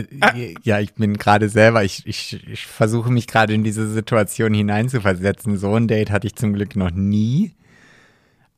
g- 0.00 0.18
äh, 0.20 0.54
ja, 0.62 0.80
ich 0.80 0.94
bin 0.94 1.18
gerade 1.18 1.48
selber, 1.48 1.84
ich, 1.84 2.06
ich, 2.06 2.46
ich 2.48 2.66
versuche 2.66 3.10
mich 3.10 3.26
gerade 3.26 3.52
in 3.52 3.64
diese 3.64 3.88
Situation 3.88 4.54
hineinzuversetzen. 4.54 5.58
So 5.58 5.74
ein 5.74 5.88
Date 5.88 6.10
hatte 6.10 6.26
ich 6.26 6.36
zum 6.36 6.54
Glück 6.54 6.76
noch 6.76 6.90
nie. 6.90 7.54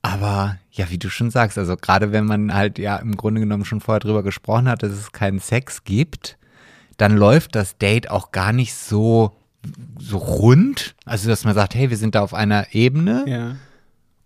Aber 0.02 0.58
ja, 0.70 0.90
wie 0.90 0.98
du 0.98 1.08
schon 1.08 1.30
sagst, 1.30 1.56
also 1.56 1.76
gerade 1.76 2.12
wenn 2.12 2.26
man 2.26 2.52
halt 2.52 2.78
ja 2.78 2.96
im 2.96 3.16
Grunde 3.16 3.40
genommen 3.40 3.64
schon 3.64 3.80
vorher 3.80 4.00
drüber 4.00 4.22
gesprochen 4.22 4.68
hat, 4.68 4.82
dass 4.82 4.92
es 4.92 5.12
keinen 5.12 5.38
Sex 5.38 5.84
gibt, 5.84 6.36
dann 6.98 7.16
läuft 7.16 7.54
das 7.54 7.78
Date 7.78 8.10
auch 8.10 8.30
gar 8.30 8.52
nicht 8.52 8.74
so, 8.74 9.32
so 9.98 10.18
rund. 10.18 10.94
Also, 11.06 11.28
dass 11.28 11.44
man 11.44 11.54
sagt, 11.54 11.74
hey, 11.74 11.90
wir 11.90 11.96
sind 11.96 12.14
da 12.14 12.20
auf 12.20 12.34
einer 12.34 12.74
Ebene. 12.74 13.24
Ja. 13.26 13.56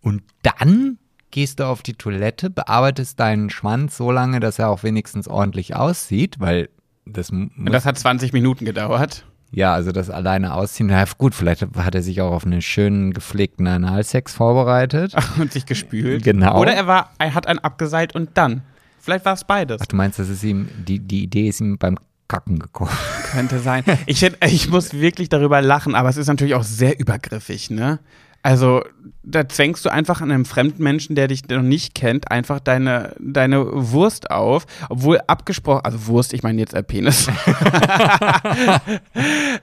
Und 0.02 0.22
dann 0.42 0.98
gehst 1.30 1.60
du 1.60 1.64
auf 1.64 1.82
die 1.82 1.94
Toilette, 1.94 2.50
bearbeitest 2.50 3.20
deinen 3.20 3.48
Schwanz 3.48 3.96
so 3.96 4.10
lange, 4.10 4.40
dass 4.40 4.58
er 4.58 4.70
auch 4.70 4.82
wenigstens 4.82 5.28
ordentlich 5.28 5.76
aussieht, 5.76 6.40
weil 6.40 6.70
das 7.12 7.30
Und 7.30 7.72
das 7.72 7.84
hat 7.84 7.98
20 7.98 8.32
Minuten 8.32 8.64
gedauert. 8.64 9.24
Ja, 9.50 9.72
also 9.72 9.92
das 9.92 10.10
alleine 10.10 10.54
ausziehen. 10.54 10.88
Na 10.88 11.04
gut, 11.16 11.34
vielleicht 11.34 11.66
hat 11.76 11.94
er 11.94 12.02
sich 12.02 12.20
auch 12.20 12.32
auf 12.32 12.44
einen 12.44 12.60
schönen 12.60 13.12
gepflegten 13.12 13.66
Analsex 13.66 14.34
vorbereitet. 14.34 15.14
Und 15.38 15.52
sich 15.52 15.64
gespült. 15.64 16.22
Genau. 16.22 16.60
Oder 16.60 16.74
er 16.74 16.86
war, 16.86 17.12
er 17.18 17.34
hat 17.34 17.46
einen 17.46 17.58
abgeseilt 17.58 18.14
und 18.14 18.30
dann. 18.34 18.62
Vielleicht 19.00 19.24
war 19.24 19.32
es 19.32 19.44
beides. 19.44 19.80
Ach, 19.80 19.86
du 19.86 19.96
meinst, 19.96 20.18
das 20.18 20.28
ist 20.28 20.42
ihm, 20.44 20.68
die, 20.86 20.98
die 20.98 21.22
Idee 21.22 21.48
ist 21.48 21.60
ihm 21.60 21.78
beim 21.78 21.96
Kacken 22.26 22.58
gekommen. 22.58 22.90
Könnte 23.32 23.58
sein. 23.58 23.84
Ich, 24.06 24.22
ich 24.22 24.68
muss 24.68 24.92
wirklich 24.92 25.30
darüber 25.30 25.62
lachen, 25.62 25.94
aber 25.94 26.10
es 26.10 26.18
ist 26.18 26.26
natürlich 26.26 26.54
auch 26.54 26.62
sehr 26.62 27.00
übergriffig, 27.00 27.70
ne? 27.70 28.00
Also, 28.42 28.82
da 29.24 29.48
zwängst 29.48 29.84
du 29.84 29.90
einfach 29.90 30.20
einem 30.20 30.44
fremden 30.44 30.82
Menschen, 30.82 31.14
der 31.14 31.28
dich 31.28 31.46
noch 31.48 31.60
nicht 31.60 31.94
kennt, 31.94 32.30
einfach 32.30 32.60
deine, 32.60 33.14
deine 33.18 33.66
Wurst 33.92 34.30
auf, 34.30 34.64
obwohl 34.88 35.20
abgesprochen, 35.26 35.84
also 35.84 36.06
Wurst, 36.06 36.32
ich 36.32 36.42
meine 36.42 36.60
jetzt 36.60 36.72
äh, 36.72 36.82
Penis. 36.82 37.28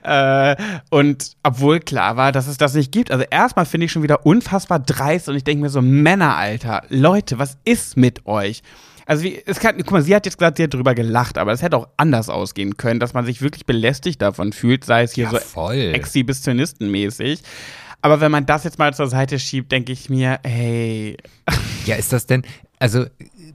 äh, 0.02 0.56
und 0.90 1.32
obwohl 1.42 1.80
klar 1.80 2.16
war, 2.16 2.32
dass 2.32 2.46
es 2.46 2.58
das 2.58 2.74
nicht 2.74 2.92
gibt. 2.92 3.10
Also 3.10 3.24
erstmal 3.28 3.66
finde 3.66 3.86
ich 3.86 3.92
schon 3.92 4.02
wieder 4.02 4.24
unfassbar 4.24 4.78
dreist 4.78 5.28
und 5.28 5.36
ich 5.36 5.44
denke 5.44 5.62
mir 5.62 5.70
so, 5.70 5.82
Männer, 5.82 6.36
Alter, 6.36 6.82
Leute, 6.88 7.38
was 7.38 7.56
ist 7.64 7.96
mit 7.96 8.26
euch? 8.26 8.62
Also 9.06 9.22
wie, 9.22 9.40
es 9.46 9.60
kann, 9.60 9.76
guck 9.78 9.92
mal, 9.92 10.02
sie 10.02 10.14
hat 10.14 10.26
jetzt 10.26 10.36
gesagt, 10.36 10.56
sie 10.58 10.64
hat 10.64 10.74
drüber 10.74 10.94
gelacht, 10.94 11.38
aber 11.38 11.52
es 11.52 11.62
hätte 11.62 11.76
auch 11.76 11.88
anders 11.96 12.28
ausgehen 12.28 12.76
können, 12.76 12.98
dass 12.98 13.14
man 13.14 13.24
sich 13.24 13.40
wirklich 13.40 13.64
belästigt 13.64 14.20
davon 14.20 14.52
fühlt, 14.52 14.84
sei 14.84 15.04
es 15.04 15.12
hier 15.12 15.24
Ja, 15.24 15.30
so 15.30 15.38
voll. 15.38 15.92
Exhibitionistenmäßig. 15.94 17.42
Aber 18.06 18.20
wenn 18.20 18.30
man 18.30 18.46
das 18.46 18.62
jetzt 18.62 18.78
mal 18.78 18.94
zur 18.94 19.08
Seite 19.08 19.36
schiebt, 19.40 19.72
denke 19.72 19.90
ich 19.90 20.08
mir, 20.08 20.38
hey, 20.44 21.16
Ja, 21.86 21.96
ist 21.96 22.12
das 22.12 22.26
denn, 22.26 22.42
also 22.78 23.04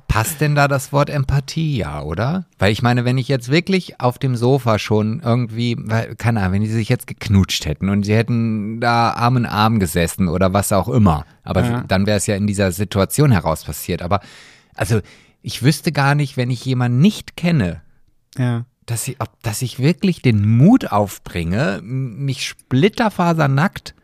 passt 0.09 0.41
denn 0.41 0.55
da 0.55 0.67
das 0.67 0.91
Wort 0.91 1.09
Empathie, 1.09 1.77
ja, 1.77 2.01
oder? 2.01 2.47
Weil 2.59 2.73
ich 2.73 2.81
meine, 2.81 3.05
wenn 3.05 3.17
ich 3.17 3.29
jetzt 3.29 3.47
wirklich 3.47 4.01
auf 4.01 4.19
dem 4.19 4.35
Sofa 4.35 4.77
schon 4.77 5.21
irgendwie, 5.23 5.77
weil, 5.79 6.15
keine 6.17 6.41
Ahnung, 6.41 6.55
wenn 6.55 6.63
die 6.63 6.67
sich 6.67 6.89
jetzt 6.89 7.07
geknutscht 7.07 7.65
hätten 7.65 7.87
und 7.87 8.03
sie 8.03 8.13
hätten 8.13 8.81
da 8.81 9.11
Arm 9.11 9.37
in 9.37 9.45
Arm 9.45 9.79
gesessen 9.79 10.27
oder 10.27 10.51
was 10.51 10.73
auch 10.73 10.89
immer, 10.89 11.25
aber 11.45 11.63
Ja. 11.63 11.83
dann 11.87 12.05
wäre 12.05 12.17
es 12.17 12.27
ja 12.27 12.35
in 12.35 12.45
dieser 12.45 12.73
Situation 12.73 13.31
heraus 13.31 13.63
passiert. 13.63 14.01
Aber, 14.01 14.19
also, 14.75 14.99
ich 15.41 15.63
wüsste 15.63 15.93
gar 15.93 16.13
nicht, 16.13 16.35
wenn 16.35 16.51
ich 16.51 16.65
jemanden 16.65 16.99
nicht 16.99 17.37
kenne, 17.37 17.79
ja. 18.37 18.65
dass 18.85 19.07
ich, 19.07 19.21
ob, 19.21 19.41
dass 19.43 19.61
ich 19.61 19.79
wirklich 19.79 20.21
den 20.21 20.45
Mut 20.57 20.91
aufbringe, 20.91 21.79
mich 21.81 22.45
splitterfasernackt. 22.45 23.95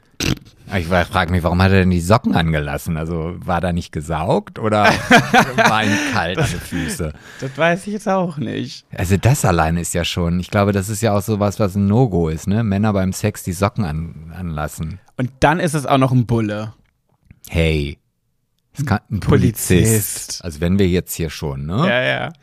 Ich 0.76 0.88
frage 0.88 1.32
mich, 1.32 1.44
warum 1.44 1.62
hat 1.62 1.72
er 1.72 1.80
denn 1.80 1.90
die 1.92 2.02
Socken 2.02 2.36
angelassen? 2.36 2.98
Also 2.98 3.36
war 3.40 3.62
da 3.62 3.72
nicht 3.72 3.94
gesaugt 3.94 4.60
oder 4.60 4.84
war 5.56 5.84
ihm 5.84 5.98
kalt 6.12 6.38
an 6.38 6.46
Füße? 6.46 7.14
Das 7.40 7.58
weiß 7.58 7.88
ich 7.88 7.94
jetzt 7.94 8.10
auch 8.10 8.38
nicht. 8.38 8.86
Also 8.94 9.16
das 9.16 9.46
alleine 9.46 9.80
ist 9.80 9.94
ja 9.94 10.04
schon, 10.04 10.42
ich 10.42 10.52
glaube, 10.52 10.74
das 10.74 10.90
ist 10.90 11.02
ja 11.02 11.16
auch 11.16 11.22
sowas, 11.22 11.60
was 11.60 11.76
ein 11.76 11.88
No-Go 11.88 12.28
ist, 12.28 12.48
ne? 12.48 12.64
Männer 12.64 12.92
beim 12.92 13.14
Sex 13.14 13.44
die 13.44 13.54
Socken 13.54 13.86
an, 13.86 14.34
anlassen. 14.38 15.00
Und 15.16 15.32
dann 15.40 15.62
ist 15.62 15.74
es 15.74 15.86
auch 15.86 15.98
noch 15.98 16.12
ein 16.12 16.26
Bulle. 16.26 16.74
Hey, 17.48 17.98
es 18.78 18.86
kann 18.86 19.00
ein 19.10 19.22
Polizist. 19.22 19.70
Polizist. 19.70 20.44
Also 20.44 20.60
wenn 20.60 20.78
wir 20.80 20.88
jetzt 20.88 21.14
hier 21.16 21.30
schon, 21.30 21.66
ne? 21.66 21.88
Ja, 21.88 22.02
ja. 22.02 22.34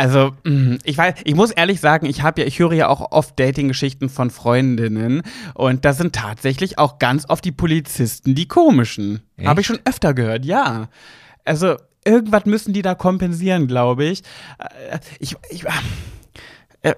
Also, 0.00 0.32
mh, 0.44 0.78
ich 0.84 0.96
weiß, 0.96 1.16
ich 1.24 1.34
muss 1.34 1.50
ehrlich 1.50 1.78
sagen, 1.78 2.06
ich 2.06 2.22
habe 2.22 2.40
ja, 2.40 2.46
ich 2.46 2.58
höre 2.58 2.72
ja 2.72 2.88
auch 2.88 3.12
oft 3.12 3.38
Dating-Geschichten 3.38 4.08
von 4.08 4.30
Freundinnen 4.30 5.20
und 5.52 5.84
da 5.84 5.92
sind 5.92 6.14
tatsächlich 6.14 6.78
auch 6.78 6.98
ganz 6.98 7.28
oft 7.28 7.44
die 7.44 7.52
Polizisten 7.52 8.34
die 8.34 8.48
komischen. 8.48 9.20
Habe 9.44 9.60
ich 9.60 9.66
schon 9.66 9.78
öfter 9.84 10.14
gehört, 10.14 10.46
ja. 10.46 10.88
Also, 11.44 11.76
irgendwas 12.06 12.46
müssen 12.46 12.72
die 12.72 12.80
da 12.80 12.94
kompensieren, 12.94 13.66
glaube 13.66 14.06
ich. 14.06 14.22
Äh, 14.58 15.00
Ich, 15.18 15.36
ich 15.50 15.64
äh, 16.80 16.94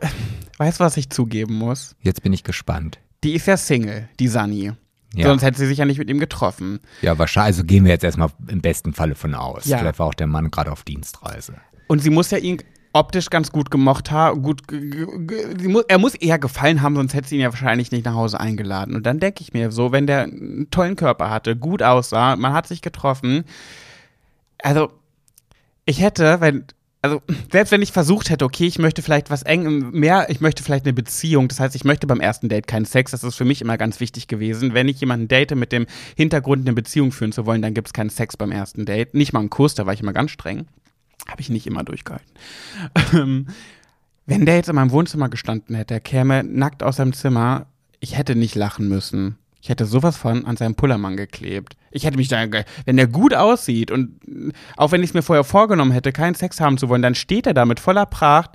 weißt 0.58 0.78
du, 0.78 0.84
was 0.84 0.96
ich 0.96 1.10
zugeben 1.10 1.54
muss? 1.54 1.96
Jetzt 2.02 2.22
bin 2.22 2.32
ich 2.32 2.44
gespannt. 2.44 3.00
Die 3.24 3.32
ist 3.32 3.46
ja 3.46 3.56
Single, 3.56 4.08
die 4.20 4.28
Sani. 4.28 4.74
Ja. 5.12 5.26
Sonst 5.26 5.42
hätte 5.42 5.58
sie 5.58 5.66
sich 5.66 5.78
ja 5.78 5.86
nicht 5.86 5.98
mit 5.98 6.08
ihm 6.08 6.20
getroffen. 6.20 6.78
Ja, 7.00 7.18
wahrscheinlich, 7.18 7.56
also 7.56 7.64
gehen 7.64 7.84
wir 7.84 7.90
jetzt 7.90 8.04
erstmal 8.04 8.28
im 8.46 8.60
besten 8.60 8.92
Falle 8.92 9.16
von 9.16 9.34
aus. 9.34 9.64
Ja. 9.64 9.78
Vielleicht 9.78 9.98
war 9.98 10.06
auch 10.06 10.14
der 10.14 10.28
Mann 10.28 10.52
gerade 10.52 10.70
auf 10.70 10.84
Dienstreise. 10.84 11.54
Und 11.88 11.98
sie 11.98 12.10
muss 12.10 12.30
ja 12.30 12.38
ihn 12.38 12.62
optisch 12.92 13.30
ganz 13.30 13.52
gut 13.52 13.70
gemocht 13.70 14.10
haben. 14.10 14.42
Gut, 14.42 14.62
er 15.88 15.98
muss 15.98 16.14
eher 16.14 16.38
gefallen 16.38 16.82
haben, 16.82 16.96
sonst 16.96 17.14
hätte 17.14 17.28
sie 17.28 17.36
ihn 17.36 17.42
ja 17.42 17.50
wahrscheinlich 17.50 17.90
nicht 17.90 18.04
nach 18.04 18.14
Hause 18.14 18.40
eingeladen. 18.40 18.94
Und 18.94 19.06
dann 19.06 19.20
denke 19.20 19.42
ich 19.42 19.52
mir 19.52 19.70
so, 19.72 19.92
wenn 19.92 20.06
der 20.06 20.24
einen 20.24 20.68
tollen 20.70 20.96
Körper 20.96 21.30
hatte, 21.30 21.56
gut 21.56 21.82
aussah, 21.82 22.36
man 22.36 22.52
hat 22.52 22.66
sich 22.66 22.82
getroffen. 22.82 23.44
Also, 24.58 24.92
ich 25.84 26.00
hätte, 26.00 26.40
wenn, 26.40 26.64
also, 27.00 27.20
selbst 27.50 27.72
wenn 27.72 27.82
ich 27.82 27.92
versucht 27.92 28.30
hätte, 28.30 28.44
okay, 28.44 28.66
ich 28.66 28.78
möchte 28.78 29.02
vielleicht 29.02 29.30
was 29.30 29.42
eng, 29.42 29.90
mehr, 29.90 30.26
ich 30.28 30.40
möchte 30.40 30.62
vielleicht 30.62 30.84
eine 30.84 30.92
Beziehung. 30.92 31.48
Das 31.48 31.58
heißt, 31.58 31.74
ich 31.74 31.84
möchte 31.84 32.06
beim 32.06 32.20
ersten 32.20 32.48
Date 32.48 32.66
keinen 32.66 32.84
Sex. 32.84 33.10
Das 33.10 33.24
ist 33.24 33.34
für 33.34 33.44
mich 33.44 33.60
immer 33.62 33.78
ganz 33.78 33.98
wichtig 34.00 34.28
gewesen. 34.28 34.74
Wenn 34.74 34.86
ich 34.88 35.00
jemanden 35.00 35.28
date 35.28 35.56
mit 35.56 35.72
dem 35.72 35.86
Hintergrund, 36.16 36.66
eine 36.66 36.74
Beziehung 36.74 37.10
führen 37.10 37.32
zu 37.32 37.46
wollen, 37.46 37.62
dann 37.62 37.74
gibt 37.74 37.88
es 37.88 37.92
keinen 37.92 38.10
Sex 38.10 38.36
beim 38.36 38.52
ersten 38.52 38.84
Date. 38.84 39.14
Nicht 39.14 39.32
mal 39.32 39.40
einen 39.40 39.50
Kuss, 39.50 39.74
da 39.74 39.86
war 39.86 39.94
ich 39.94 40.00
immer 40.00 40.12
ganz 40.12 40.30
streng. 40.30 40.66
Habe 41.28 41.40
ich 41.40 41.48
nicht 41.48 41.66
immer 41.66 41.84
durchgehalten. 41.84 42.32
Ähm, 43.14 43.46
Wenn 44.26 44.46
der 44.46 44.56
jetzt 44.56 44.68
in 44.68 44.76
meinem 44.76 44.92
Wohnzimmer 44.92 45.28
gestanden 45.28 45.74
hätte, 45.74 45.94
er 45.94 46.00
käme 46.00 46.44
nackt 46.44 46.82
aus 46.82 46.96
seinem 46.96 47.12
Zimmer, 47.12 47.66
ich 48.00 48.16
hätte 48.16 48.34
nicht 48.34 48.54
lachen 48.54 48.88
müssen. 48.88 49.36
Ich 49.60 49.68
hätte 49.68 49.84
sowas 49.84 50.16
von 50.16 50.44
an 50.44 50.56
seinem 50.56 50.74
Pullermann 50.74 51.16
geklebt. 51.16 51.76
Ich 51.92 52.04
hätte 52.04 52.16
mich 52.16 52.28
da, 52.28 52.44
wenn 52.84 52.96
der 52.96 53.06
gut 53.06 53.34
aussieht 53.34 53.90
und 53.92 54.18
auch 54.76 54.90
wenn 54.90 55.02
ich 55.02 55.10
es 55.10 55.14
mir 55.14 55.22
vorher 55.22 55.44
vorgenommen 55.44 55.92
hätte, 55.92 56.10
keinen 56.12 56.34
Sex 56.34 56.60
haben 56.60 56.78
zu 56.78 56.88
wollen, 56.88 57.02
dann 57.02 57.14
steht 57.14 57.46
er 57.46 57.54
da 57.54 57.64
mit 57.64 57.78
voller 57.78 58.06
Pracht, 58.06 58.50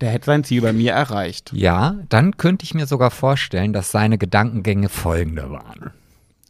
der 0.00 0.10
hätte 0.10 0.26
sein 0.26 0.44
Ziel 0.44 0.62
bei 0.62 0.72
mir 0.72 0.92
erreicht. 0.92 1.52
Ja, 1.54 1.96
dann 2.08 2.36
könnte 2.38 2.64
ich 2.64 2.74
mir 2.74 2.86
sogar 2.86 3.10
vorstellen, 3.10 3.72
dass 3.72 3.90
seine 3.90 4.16
Gedankengänge 4.16 4.88
folgende 4.88 5.50
waren. 5.50 5.90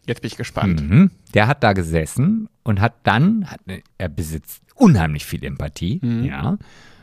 Jetzt 0.06 0.22
bin 0.22 0.28
ich 0.28 0.36
gespannt. 0.36 0.88
Mhm. 0.88 1.10
Der 1.34 1.48
hat 1.48 1.64
da 1.64 1.72
gesessen 1.72 2.48
und 2.62 2.80
hat 2.80 2.94
dann, 3.02 3.50
hat, 3.50 3.60
er 3.98 4.08
besitzt 4.08 4.62
unheimlich 4.76 5.24
viel 5.26 5.44
Empathie, 5.44 6.00
ja, 6.22 6.58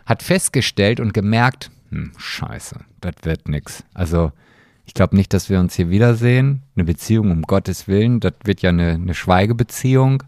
hat 0.06 0.24
festgestellt 0.24 1.00
und 1.00 1.14
gemerkt, 1.14 1.72
hm, 1.90 2.12
scheiße, 2.18 2.80
das 3.02 3.16
wird 3.24 3.50
nix. 3.50 3.84
Also 3.94 4.32
ich 4.86 4.94
glaube 4.94 5.16
nicht, 5.16 5.34
dass 5.34 5.50
wir 5.50 5.60
uns 5.60 5.76
hier 5.76 5.90
wiedersehen. 5.90 6.64
Eine 6.76 6.86
Beziehung, 6.86 7.32
um 7.32 7.44
Gottes 7.44 7.88
Willen, 7.88 8.20
das 8.20 8.34
wird 8.44 8.62
ja 8.62 8.70
eine, 8.70 8.94
eine 8.94 9.14
Schweigebeziehung. 9.14 10.24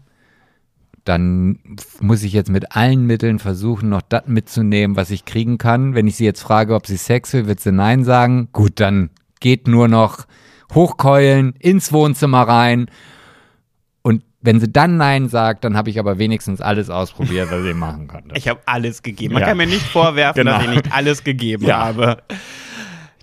Dann 1.04 1.60
muss 2.00 2.22
ich 2.22 2.32
jetzt 2.32 2.50
mit 2.50 2.74
allen 2.74 3.06
Mitteln 3.06 3.38
versuchen, 3.38 3.90
noch 3.90 4.02
das 4.02 4.26
mitzunehmen, 4.26 4.96
was 4.96 5.10
ich 5.10 5.24
kriegen 5.24 5.56
kann. 5.56 5.94
Wenn 5.94 6.08
ich 6.08 6.16
sie 6.16 6.24
jetzt 6.24 6.42
frage, 6.42 6.74
ob 6.74 6.86
sie 6.86 6.96
Sex 6.96 7.32
will, 7.32 7.46
wird 7.46 7.60
sie 7.60 7.70
Nein 7.70 8.04
sagen. 8.04 8.48
Gut, 8.52 8.80
dann 8.80 9.10
geht 9.40 9.68
nur 9.68 9.88
noch 9.88 10.26
hochkeulen, 10.74 11.54
ins 11.58 11.92
Wohnzimmer 11.92 12.42
rein. 12.42 12.90
Wenn 14.46 14.60
sie 14.60 14.70
dann 14.70 14.96
Nein 14.96 15.28
sagt, 15.28 15.64
dann 15.64 15.76
habe 15.76 15.90
ich 15.90 15.98
aber 15.98 16.18
wenigstens 16.18 16.60
alles 16.60 16.88
ausprobiert, 16.88 17.50
was 17.50 17.64
ich 17.64 17.74
machen 17.74 18.06
konnte. 18.06 18.36
Ich 18.36 18.46
habe 18.48 18.60
alles 18.64 19.02
gegeben. 19.02 19.34
Man 19.34 19.40
Ja. 19.42 19.48
kann 19.48 19.56
mir 19.56 19.66
nicht 19.66 19.82
vorwerfen, 19.86 20.46
dass 20.46 20.60
Genau. 20.62 20.70
ich 20.72 20.82
nicht 20.84 20.94
alles 20.94 21.24
gegeben 21.24 21.66
Ja. 21.66 21.84
habe. 21.84 22.18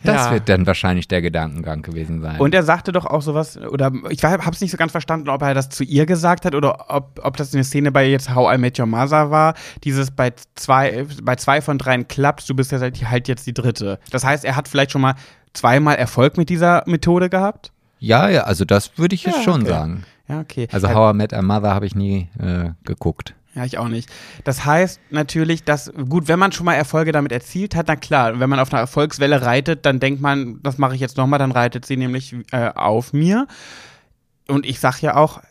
Das 0.03 0.25
Ja. 0.25 0.31
wird 0.33 0.49
dann 0.49 0.67
wahrscheinlich 0.67 1.07
der 1.07 1.21
Gedankengang 1.21 1.81
gewesen 1.81 2.19
sein. 2.21 2.37
Und 2.41 2.53
er 2.53 2.63
sagte 2.63 2.91
doch 2.91 3.05
auch 3.05 3.21
sowas, 3.21 3.57
oder 3.57 3.89
ich 4.09 4.21
habe 4.21 4.43
es 4.51 4.59
nicht 4.59 4.71
so 4.71 4.75
ganz 4.77 4.91
verstanden, 4.91 5.29
ob 5.29 5.41
er 5.41 5.53
das 5.53 5.69
zu 5.69 5.85
ihr 5.85 6.05
gesagt 6.05 6.43
hat 6.43 6.55
oder 6.55 6.89
ob, 6.93 7.21
ob 7.23 7.37
das 7.37 7.53
eine 7.53 7.63
Szene 7.63 7.89
bei 7.93 8.05
jetzt 8.09 8.35
How 8.35 8.53
I 8.53 8.57
Met 8.57 8.77
Your 8.77 8.85
Mother 8.85 9.31
war. 9.31 9.53
Dieses 9.85 10.11
bei 10.11 10.33
zwei, 10.55 11.05
bei 11.23 11.37
zwei 11.37 11.61
von 11.61 11.77
dreien 11.77 12.05
klappt, 12.09 12.49
du 12.49 12.53
bist 12.53 12.73
ja 12.73 12.79
halt 12.81 13.27
jetzt 13.29 13.47
die 13.47 13.53
dritte. 13.53 13.97
Das 14.11 14.25
heißt, 14.25 14.43
er 14.43 14.57
hat 14.57 14.67
vielleicht 14.67 14.91
schon 14.91 15.01
mal 15.01 15.15
zweimal 15.53 15.95
Erfolg 15.95 16.35
mit 16.37 16.49
dieser 16.49 16.83
Methode 16.85 17.29
gehabt? 17.29 17.71
ja, 17.99 18.27
ja, 18.27 18.41
also 18.41 18.65
das 18.65 18.97
würde 18.97 19.15
ich 19.15 19.23
jetzt 19.23 19.37
Ja, 19.37 19.43
schon 19.43 19.61
okay. 19.61 19.69
sagen. 19.69 20.03
Ja, 20.27 20.39
okay. 20.39 20.67
Also 20.71 20.87
ja, 20.87 20.93
How 20.95 21.13
I 21.13 21.17
Met 21.17 21.33
a 21.33 21.41
Mother 21.41 21.73
habe 21.73 21.85
ich 21.85 21.95
nie 21.95 22.29
äh, 22.39 22.69
geguckt. 22.85 23.35
ja, 23.55 23.65
ich 23.65 23.77
auch 23.77 23.89
nicht. 23.89 24.09
Das 24.45 24.65
heißt 24.65 24.99
natürlich, 25.09 25.63
dass, 25.63 25.91
gut, 26.09 26.27
wenn 26.27 26.39
man 26.39 26.51
schon 26.51 26.65
mal 26.65 26.75
Erfolge 26.75 27.11
damit 27.11 27.31
erzielt 27.31 27.75
hat, 27.75 27.87
na 27.87 27.95
klar, 27.95 28.39
wenn 28.39 28.49
man 28.49 28.59
auf 28.59 28.71
einer 28.71 28.79
Erfolgswelle 28.79 29.41
reitet, 29.41 29.85
dann 29.85 29.99
denkt 29.99 30.21
man, 30.21 30.59
das 30.63 30.77
mache 30.77 30.95
ich 30.95 31.01
jetzt 31.01 31.17
nochmal, 31.17 31.39
dann 31.39 31.51
reitet 31.51 31.85
sie 31.85 31.97
nämlich 31.97 32.35
äh, 32.51 32.69
auf 32.73 33.11
mir. 33.13 33.47
Und 34.47 34.65
ich 34.65 34.79
sag 34.79 35.01
ja 35.01 35.15
auch, 35.15 35.41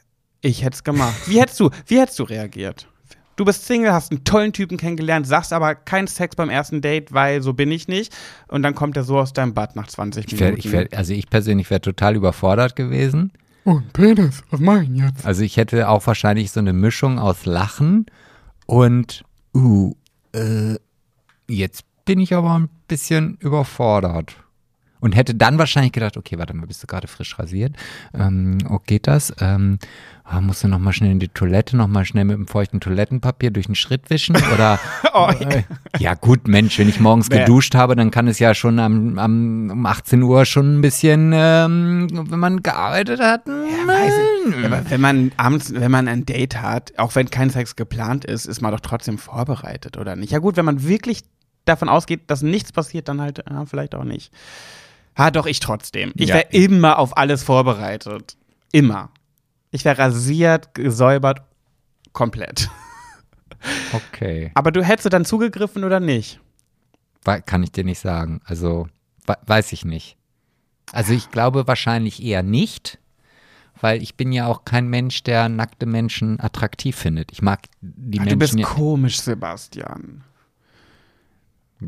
ich 0.41 0.63
hätte 0.65 0.75
es 0.75 0.85
gemacht. 0.85 1.15
Wie 1.27 1.41
hättest 1.41 1.61
du, 1.61 1.71
wie 1.87 2.01
hättest 2.01 2.19
du 2.19 2.25
reagiert? 2.25 2.89
Du 3.37 3.45
bist 3.47 3.67
Single, 3.67 3.93
hast 3.93 4.11
einen 4.11 4.25
tollen 4.25 4.53
Typen 4.53 4.77
kennengelernt, 4.77 5.27
sagst 5.27 5.53
aber 5.55 5.75
kein 5.75 6.07
Sex 6.07 6.37
beim 6.37 6.51
ersten 6.51 6.83
Date, 6.83 7.13
weil 7.13 7.41
so 7.43 7.55
bin 7.55 7.71
ich 7.71 7.89
nicht. 7.89 8.15
Und 8.49 8.63
dann 8.63 8.75
kommt 8.75 8.97
er 8.97 9.05
so 9.05 9.19
aus 9.19 9.33
deinem 9.33 9.55
Bad 9.55 9.75
nach 9.77 9.87
20 9.87 10.27
Ich 10.27 10.33
Minuten. 10.41 10.53
wär, 10.73 10.83
ich 10.83 10.91
wär, 10.93 10.99
also 10.99 11.13
ich 11.15 11.31
persönlich 11.31 11.71
wäre 11.71 11.81
total 11.81 12.15
überfordert 12.17 12.77
gewesen. 12.77 13.33
Ein 13.65 13.89
Penis, 13.93 14.43
was 14.51 14.61
mach 14.61 14.83
jetzt? 14.83 15.25
Also 15.25 15.43
ich 15.43 15.57
hätte 15.57 15.89
auch 15.89 16.07
wahrscheinlich 16.07 16.51
so 16.51 16.61
eine 16.61 16.73
Mischung 16.73 17.19
aus 17.19 17.47
Lachen 17.47 18.07
und, 18.67 19.25
uh, 19.55 19.95
äh, 20.33 20.77
jetzt 21.49 21.85
bin 22.05 22.19
ich 22.19 22.35
aber 22.35 22.59
ein 22.59 22.69
bisschen 22.89 23.37
überfordert. 23.39 24.37
Und 25.01 25.17
hätte 25.17 25.35
dann 25.35 25.59
wahrscheinlich 25.59 25.91
gedacht, 25.91 26.17
okay, 26.17 26.39
warte 26.39 26.55
mal, 26.55 26.67
bist 26.69 26.81
du 26.81 26.87
gerade 26.87 27.09
frisch 27.09 27.37
rasiert? 27.37 27.75
Ähm, 28.15 28.59
oh, 28.71 28.79
geht 28.87 29.09
das? 29.09 29.35
Ähm, 29.41 29.81
ah, 30.25 30.41
musst 30.41 30.63
du 30.65 30.69
noch 30.69 30.79
mal 30.79 30.93
schnell 30.93 31.11
in 31.13 31.19
die 31.19 31.29
Toilette, 31.29 31.77
noch 31.77 31.89
mal 31.89 32.05
schnell 32.05 32.25
mit 32.25 32.37
dem 32.37 32.47
feuchten 32.47 32.81
Toilettenpapier 32.81 33.51
durch 33.51 33.67
den 33.67 33.75
Schritt 33.75 34.09
wischen? 34.11 34.37
Oder 34.55 34.79
Oh, 35.15 35.29
äh, 35.41 35.63
ja 35.99 36.15
gut, 36.15 36.49
Mensch, 36.49 36.79
wenn 36.79 36.89
ich 36.89 36.99
morgens 37.01 37.29
Wer- 37.31 37.41
geduscht 37.41 37.75
habe, 37.75 37.97
dann 37.97 38.11
kann 38.11 38.29
es 38.29 38.39
ja 38.39 38.55
schon 38.55 38.79
am, 38.79 39.19
am, 39.19 39.71
um 39.71 39.87
18 39.87 40.23
Uhr 40.23 40.45
schon 40.47 40.79
ein 40.79 40.81
bisschen, 40.81 41.33
ähm, 41.35 42.09
wenn 42.31 42.39
man 42.39 42.63
gearbeitet 42.63 43.21
hat. 43.21 43.47
Weiß 43.47 44.13
ich. 44.49 44.65
Aber 44.65 44.83
wenn 44.91 45.01
man 45.01 45.33
abends, 45.37 45.73
wenn 45.75 45.91
man 45.91 46.09
ein 46.09 46.25
Date 46.25 46.63
hat, 46.63 46.93
auch 46.99 47.15
wenn 47.15 47.29
kein 47.31 47.51
Sex 47.51 47.77
geplant 47.77 48.25
ist, 48.25 48.47
ist 48.47 48.61
man 48.63 48.73
doch 48.73 48.81
trotzdem 48.81 49.19
vorbereitet, 49.19 49.97
oder 49.99 50.17
nicht? 50.17 50.33
Ja 50.33 50.39
gut, 50.39 50.57
wenn 50.57 50.65
man 50.65 50.83
wirklich 50.87 51.23
davon 51.65 51.89
ausgeht, 51.89 52.23
dass 52.29 52.43
nichts 52.43 52.73
passiert, 52.73 53.09
dann 53.09 53.21
halt 53.21 53.45
ja, 53.49 53.65
vielleicht 53.67 53.95
auch 53.95 54.05
nicht. 54.05 54.33
Ha, 55.17 55.31
doch, 55.31 55.45
ich 55.47 55.61
trotzdem. 55.61 56.13
Ich 56.17 56.31
Ja. 56.31 56.37
wäre 56.37 56.47
immer 56.53 56.99
auf 56.99 57.17
alles 57.19 57.43
vorbereitet. 57.43 58.37
Immer. 58.73 59.11
Ich 59.73 59.85
wäre 59.85 59.99
rasiert, 59.99 60.75
gesäubert, 60.75 61.43
komplett. 62.13 62.69
Okay. 63.93 64.51
Aber 64.55 64.73
du 64.73 64.83
hättest 64.85 65.13
dann 65.13 65.25
zugegriffen 65.25 65.85
oder 65.85 66.01
nicht? 66.01 66.41
Kann 67.47 67.63
ich 67.63 67.73
dir 67.73 67.85
nicht 67.85 68.01
sagen. 68.01 68.41
Also, 68.45 68.89
we 69.27 69.37
weiß 69.47 69.73
ich 69.73 69.85
nicht. 69.85 70.17
Also, 70.93 71.13
ich 71.13 71.31
glaube 71.31 71.69
wahrscheinlich 71.69 72.23
eher 72.23 72.43
nicht, 72.43 72.99
weil 73.81 74.03
ich 74.03 74.17
bin 74.17 74.33
ja 74.33 74.47
auch 74.47 74.65
kein 74.65 74.89
Mensch, 74.89 75.23
der 75.23 75.49
nackte 75.49 75.87
Menschen 75.87 76.41
attraktiv 76.41 76.97
findet. 76.97 77.31
Ich 77.33 77.41
mag 77.41 77.61
die 77.81 78.21
Ach, 78.21 78.27
du 78.27 78.37
bist 78.37 78.55
Menschen 78.55 78.69
ja, 78.69 78.75
komisch, 78.75 79.21
Sebastian. 79.21 80.25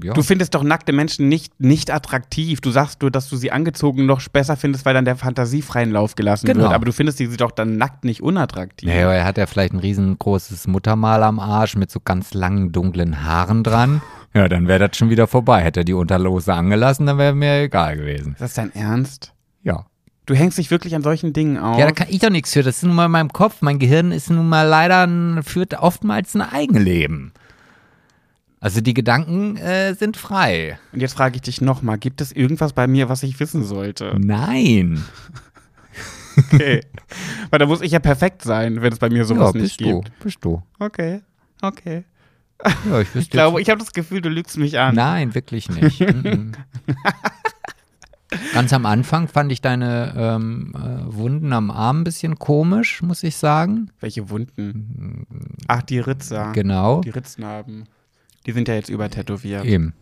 Ja. 0.02 0.12
Du 0.14 0.22
findest 0.22 0.54
doch 0.54 0.62
nackte 0.62 0.92
Menschen 0.92 1.28
nicht, 1.28 1.60
nicht 1.60 1.90
attraktiv. 1.90 2.60
Du 2.60 2.70
sagst 2.70 3.02
nur, 3.02 3.10
dass 3.10 3.28
du 3.28 3.36
sie 3.36 3.52
angezogen 3.52 4.06
noch 4.06 4.26
besser 4.28 4.56
findest, 4.56 4.84
weil 4.84 4.94
dann 4.94 5.04
der 5.04 5.16
Fantasie 5.16 5.62
freien 5.62 5.90
Lauf 5.90 6.14
gelassen 6.14 6.46
Genau. 6.46 6.62
wird. 6.64 6.72
Aber 6.72 6.84
du 6.84 6.92
findest 6.92 7.18
sie 7.18 7.28
doch 7.36 7.50
dann 7.50 7.76
nackt 7.76 8.04
nicht 8.04 8.22
unattraktiv. 8.22 8.88
Naja, 8.88 9.04
aber 9.04 9.14
er 9.14 9.24
hat 9.24 9.38
ja 9.38 9.46
vielleicht 9.46 9.72
ein 9.74 9.78
riesengroßes 9.80 10.66
Muttermal 10.66 11.22
am 11.22 11.38
Arsch 11.40 11.76
mit 11.76 11.90
so 11.90 12.00
ganz 12.00 12.34
langen, 12.34 12.72
dunklen 12.72 13.24
Haaren 13.24 13.62
dran. 13.62 14.00
Ja, 14.36 14.48
dann 14.48 14.66
wäre 14.66 14.88
das 14.88 14.96
schon 14.96 15.10
wieder 15.10 15.28
vorbei. 15.28 15.62
Hätte 15.62 15.82
er 15.82 15.84
die 15.84 15.92
Unterlose 15.92 16.52
angelassen, 16.52 17.06
dann 17.06 17.18
wäre 17.18 17.36
mir 17.36 17.60
egal 17.62 17.96
gewesen. 17.96 18.32
Ist 18.32 18.40
das 18.40 18.54
dein 18.54 18.74
Ernst? 18.74 19.32
Ja. 19.62 19.86
Du 20.26 20.34
hängst 20.34 20.58
dich 20.58 20.72
wirklich 20.72 20.96
an 20.96 21.02
solchen 21.02 21.32
Dingen 21.32 21.56
auf. 21.56 21.78
Ja, 21.78 21.86
da 21.86 21.92
kann 21.92 22.08
ich 22.10 22.18
doch 22.18 22.30
nichts 22.30 22.52
für. 22.52 22.64
Das 22.64 22.78
ist 22.78 22.82
nun 22.82 22.96
mal 22.96 23.04
in 23.06 23.12
meinem 23.12 23.32
Kopf. 23.32 23.58
Mein 23.60 23.78
Gehirn 23.78 24.10
ist 24.10 24.30
nun 24.30 24.48
mal 24.48 24.66
leider, 24.66 25.06
führt 25.44 25.74
oftmals 25.80 26.34
ein 26.34 26.40
Eigenleben. 26.42 27.32
Also 28.64 28.80
die 28.80 28.94
Gedanken 28.94 29.58
äh, 29.58 29.92
sind 29.92 30.16
frei. 30.16 30.78
Und 30.90 31.00
jetzt 31.00 31.12
frage 31.12 31.36
ich 31.36 31.42
dich 31.42 31.60
nochmal, 31.60 31.98
gibt 31.98 32.22
es 32.22 32.32
irgendwas 32.32 32.72
bei 32.72 32.86
mir, 32.86 33.10
was 33.10 33.22
ich 33.22 33.38
wissen 33.38 33.62
sollte? 33.62 34.16
Nein. 34.18 35.04
Okay. 36.52 36.80
Weil 37.50 37.60
da 37.60 37.66
muss 37.66 37.80
ich 37.80 37.92
ja 37.92 38.00
perfekt 38.00 38.42
sein, 38.42 38.82
wenn 38.82 38.92
es 38.92 38.98
bei 38.98 39.08
mir 39.08 39.24
sowas 39.24 39.52
ja, 39.54 39.60
nicht 39.60 39.78
bist 39.78 39.80
du. 39.80 40.00
gibt. 40.00 40.18
Bist 40.18 40.38
du. 40.40 40.60
Okay. 40.80 41.20
Okay. 41.62 42.02
Ja, 42.90 43.00
ich 43.02 43.14
Ich 43.14 43.30
glaube, 43.30 43.62
ich 43.62 43.70
habe 43.70 43.78
das 43.78 43.92
Gefühl, 43.92 44.20
du 44.20 44.28
lügst 44.28 44.58
mich 44.58 44.76
an. 44.80 44.96
Nein, 44.96 45.36
wirklich 45.36 45.70
nicht. 45.70 46.00
Mhm. 46.00 46.50
Ganz 48.52 48.72
am 48.72 48.84
Anfang 48.84 49.28
fand 49.28 49.52
ich 49.52 49.60
deine 49.60 50.12
ähm, 50.16 50.74
äh, 50.74 51.14
Wunden 51.14 51.52
am 51.52 51.70
Arm 51.70 52.00
ein 52.00 52.04
bisschen 52.04 52.36
komisch, 52.36 53.00
muss 53.00 53.22
ich 53.22 53.36
sagen. 53.36 53.92
Welche 54.00 54.28
Wunden? 54.28 55.28
Ach, 55.68 55.82
die 55.82 56.00
Ritzer. 56.00 56.50
Genau. 56.52 57.00
Die 57.02 57.10
Ritznarben. 57.10 57.84
Die 58.46 58.52
sind 58.52 58.68
ja 58.68 58.74
jetzt 58.74 58.88
übertätowiert. 58.88 59.64
Eben. 59.64 59.94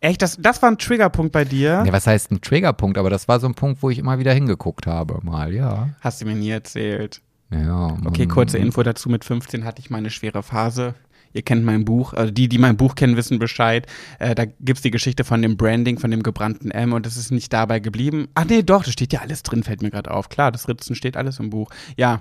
Echt, 0.00 0.20
das, 0.20 0.36
das 0.40 0.60
war 0.62 0.70
ein 0.70 0.78
Triggerpunkt 0.78 1.32
bei 1.32 1.44
dir? 1.44 1.84
Ja, 1.86 1.92
was 1.92 2.08
heißt 2.08 2.32
ein 2.32 2.40
Triggerpunkt? 2.40 2.98
Aber 2.98 3.08
das 3.08 3.28
war 3.28 3.38
so 3.38 3.46
ein 3.46 3.54
Punkt, 3.54 3.82
wo 3.82 3.90
ich 3.90 3.98
immer 3.98 4.18
wieder 4.18 4.32
hingeguckt 4.32 4.86
habe, 4.86 5.20
mal, 5.22 5.54
ja. 5.54 5.90
Hast 6.00 6.20
du 6.20 6.26
mir 6.26 6.34
nie 6.34 6.50
erzählt. 6.50 7.20
Ja. 7.50 7.96
Okay, 8.04 8.26
kurze 8.26 8.58
Info 8.58 8.82
dazu. 8.82 9.08
Mit 9.08 9.24
15 9.24 9.64
hatte 9.64 9.80
ich 9.80 9.90
meine 9.90 10.10
schwere 10.10 10.42
Phase. 10.42 10.94
Ihr 11.34 11.42
kennt 11.42 11.64
mein 11.64 11.84
Buch, 11.84 12.12
also 12.12 12.30
die, 12.30 12.48
die 12.48 12.58
mein 12.58 12.76
Buch 12.76 12.94
kennen, 12.94 13.16
wissen 13.16 13.38
Bescheid. 13.38 13.86
Äh, 14.18 14.34
da 14.34 14.44
gibt's 14.44 14.82
die 14.82 14.90
Geschichte 14.90 15.24
von 15.24 15.40
dem 15.40 15.56
Branding, 15.56 15.98
von 15.98 16.10
dem 16.10 16.22
gebrannten 16.22 16.70
M 16.70 16.92
und 16.92 17.06
das 17.06 17.16
ist 17.16 17.30
nicht 17.30 17.52
dabei 17.52 17.78
geblieben. 17.78 18.28
Ach 18.34 18.44
nee, 18.44 18.62
doch, 18.62 18.84
das 18.84 18.92
steht 18.92 19.12
ja 19.12 19.20
alles 19.20 19.42
drin, 19.42 19.62
fällt 19.62 19.82
mir 19.82 19.90
gerade 19.90 20.10
auf. 20.10 20.28
Klar, 20.28 20.52
das 20.52 20.68
Ritzen 20.68 20.94
steht 20.94 21.16
alles 21.16 21.38
im 21.38 21.50
Buch. 21.50 21.70
Ja, 21.96 22.20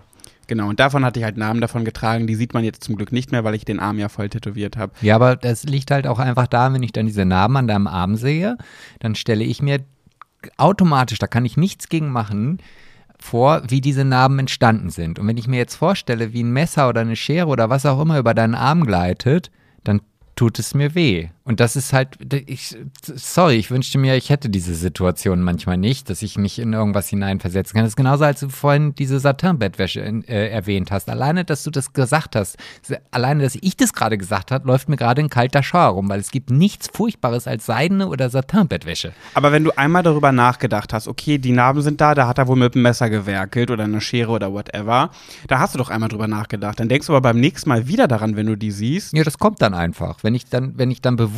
genau. 0.51 0.67
Und 0.67 0.81
davon 0.81 1.05
hatte 1.05 1.17
ich 1.17 1.23
halt 1.23 1.37
Namen 1.37 1.61
davon 1.61 1.85
getragen. 1.85 2.27
Die 2.27 2.35
sieht 2.35 2.53
man 2.53 2.65
jetzt 2.65 2.83
zum 2.83 2.97
Glück 2.97 3.13
nicht 3.13 3.31
mehr, 3.31 3.45
weil 3.45 3.55
ich 3.55 3.63
den 3.63 3.79
Arm 3.79 3.97
ja 3.97 4.09
voll 4.09 4.27
tätowiert 4.27 4.75
habe. 4.75 4.91
Ja, 4.99 5.15
aber 5.15 5.37
das 5.37 5.63
liegt 5.63 5.91
halt 5.91 6.05
auch 6.05 6.19
einfach 6.19 6.45
da, 6.45 6.73
wenn 6.73 6.83
ich 6.83 6.91
dann 6.91 7.05
diese 7.05 7.23
Narben 7.23 7.55
an 7.55 7.69
deinem 7.69 7.87
Arm 7.87 8.17
sehe, 8.17 8.57
dann 8.99 9.15
stelle 9.15 9.45
ich 9.45 9.61
mir 9.61 9.79
automatisch, 10.57 11.19
da 11.19 11.27
kann 11.27 11.45
ich 11.45 11.55
nichts 11.55 11.87
gegen 11.87 12.09
machen, 12.09 12.57
vor, 13.17 13.61
wie 13.69 13.79
diese 13.79 14.03
Narben 14.03 14.39
entstanden 14.39 14.89
sind. 14.89 15.19
Und 15.19 15.27
wenn 15.27 15.37
ich 15.37 15.47
mir 15.47 15.55
jetzt 15.55 15.75
vorstelle, 15.75 16.33
wie 16.33 16.43
ein 16.43 16.51
Messer 16.51 16.89
oder 16.89 16.99
eine 16.99 17.15
Schere 17.15 17.47
oder 17.47 17.69
was 17.69 17.85
auch 17.85 18.01
immer 18.01 18.19
über 18.19 18.33
deinen 18.33 18.55
Arm 18.55 18.85
gleitet, 18.85 19.51
dann 19.85 20.01
tut 20.35 20.59
es 20.59 20.73
mir 20.73 20.95
weh. 20.95 21.29
Und 21.43 21.59
das 21.59 21.75
ist 21.75 21.91
halt, 21.91 22.19
ich, 22.47 22.77
sorry, 23.03 23.55
ich 23.55 23.71
wünschte 23.71 23.97
mir, 23.97 24.15
ich 24.15 24.29
hätte 24.29 24.49
diese 24.49 24.75
Situation 24.75 25.41
manchmal 25.41 25.77
nicht, 25.77 26.09
dass 26.09 26.21
ich 26.21 26.37
mich 26.37 26.59
in 26.59 26.73
irgendwas 26.73 27.09
hineinversetzen 27.09 27.73
kann. 27.73 27.83
Das 27.83 27.93
ist 27.93 27.95
genauso, 27.95 28.25
als 28.25 28.41
du 28.41 28.49
vorhin 28.49 28.93
diese 28.93 29.19
Satin-Bettwäsche 29.19 30.01
äh, 30.01 30.49
erwähnt 30.49 30.91
hast. 30.91 31.09
Alleine, 31.09 31.43
dass 31.43 31.63
du 31.63 31.71
das 31.71 31.93
gesagt 31.93 32.35
hast, 32.35 32.57
alleine, 33.09 33.41
dass 33.41 33.57
ich 33.59 33.75
das 33.75 33.93
gerade 33.93 34.19
gesagt 34.19 34.51
habe, 34.51 34.67
läuft 34.67 34.87
mir 34.87 34.97
gerade 34.97 35.21
ein 35.21 35.29
kalter 35.29 35.63
Schauer 35.63 35.95
rum, 35.95 36.09
weil 36.09 36.19
es 36.19 36.29
gibt 36.29 36.51
nichts 36.51 36.89
Furchtbares 36.93 37.47
als 37.47 37.65
seidene 37.65 38.07
oder 38.07 38.29
Satin-Bettwäsche. 38.29 39.11
Aber 39.33 39.51
wenn 39.51 39.63
du 39.63 39.71
einmal 39.75 40.03
darüber 40.03 40.31
nachgedacht 40.31 40.93
hast, 40.93 41.07
okay, 41.07 41.39
die 41.39 41.53
Narben 41.53 41.81
sind 41.81 42.01
da, 42.01 42.13
da 42.13 42.27
hat 42.27 42.37
er 42.37 42.47
wohl 42.47 42.55
mit 42.55 42.75
dem 42.75 42.83
Messer 42.83 43.09
gewerkelt 43.09 43.71
oder 43.71 43.85
einer 43.85 44.01
Schere 44.01 44.31
oder 44.31 44.53
whatever, 44.53 45.09
da 45.47 45.57
hast 45.57 45.73
du 45.73 45.79
doch 45.79 45.89
einmal 45.89 46.09
drüber 46.09 46.27
nachgedacht. 46.27 46.79
Dann 46.79 46.87
denkst 46.87 47.07
du 47.07 47.13
aber 47.13 47.21
beim 47.21 47.39
nächsten 47.39 47.67
Mal 47.67 47.87
wieder 47.87 48.07
daran, 48.07 48.35
wenn 48.35 48.45
du 48.45 48.55
die 48.55 48.71
siehst. 48.71 49.13
Ja, 49.13 49.23
das 49.23 49.39
kommt 49.39 49.59
dann 49.61 49.73
einfach. 49.73 50.19
Wenn 50.21 50.35
ich 50.35 50.45
dann, 50.45 50.77
wenn 50.77 50.91
ich 50.91 51.01
dann 51.01 51.15
bewusst, 51.15 51.31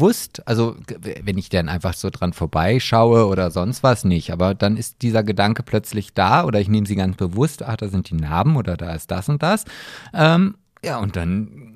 also 0.45 0.75
g- 0.87 1.15
wenn 1.23 1.37
ich 1.37 1.49
dann 1.49 1.69
einfach 1.69 1.93
so 1.93 2.09
dran 2.09 2.33
vorbeischaue 2.33 3.27
oder 3.27 3.51
sonst 3.51 3.83
was 3.83 4.03
nicht, 4.05 4.31
aber 4.31 4.53
dann 4.55 4.77
ist 4.77 5.01
dieser 5.01 5.23
Gedanke 5.23 5.63
plötzlich 5.63 6.13
da 6.13 6.45
oder 6.45 6.59
ich 6.59 6.67
nehme 6.67 6.85
sie 6.87 6.95
ganz 6.95 7.15
bewusst, 7.17 7.63
ach, 7.63 7.77
da 7.77 7.87
sind 7.87 8.09
die 8.09 8.15
Narben 8.15 8.55
oder 8.55 8.75
da 8.77 8.93
ist 8.93 9.11
das 9.11 9.29
und 9.29 9.41
das. 9.43 9.65
Ähm, 10.13 10.55
ja, 10.83 10.97
und 10.99 11.15
dann, 11.15 11.75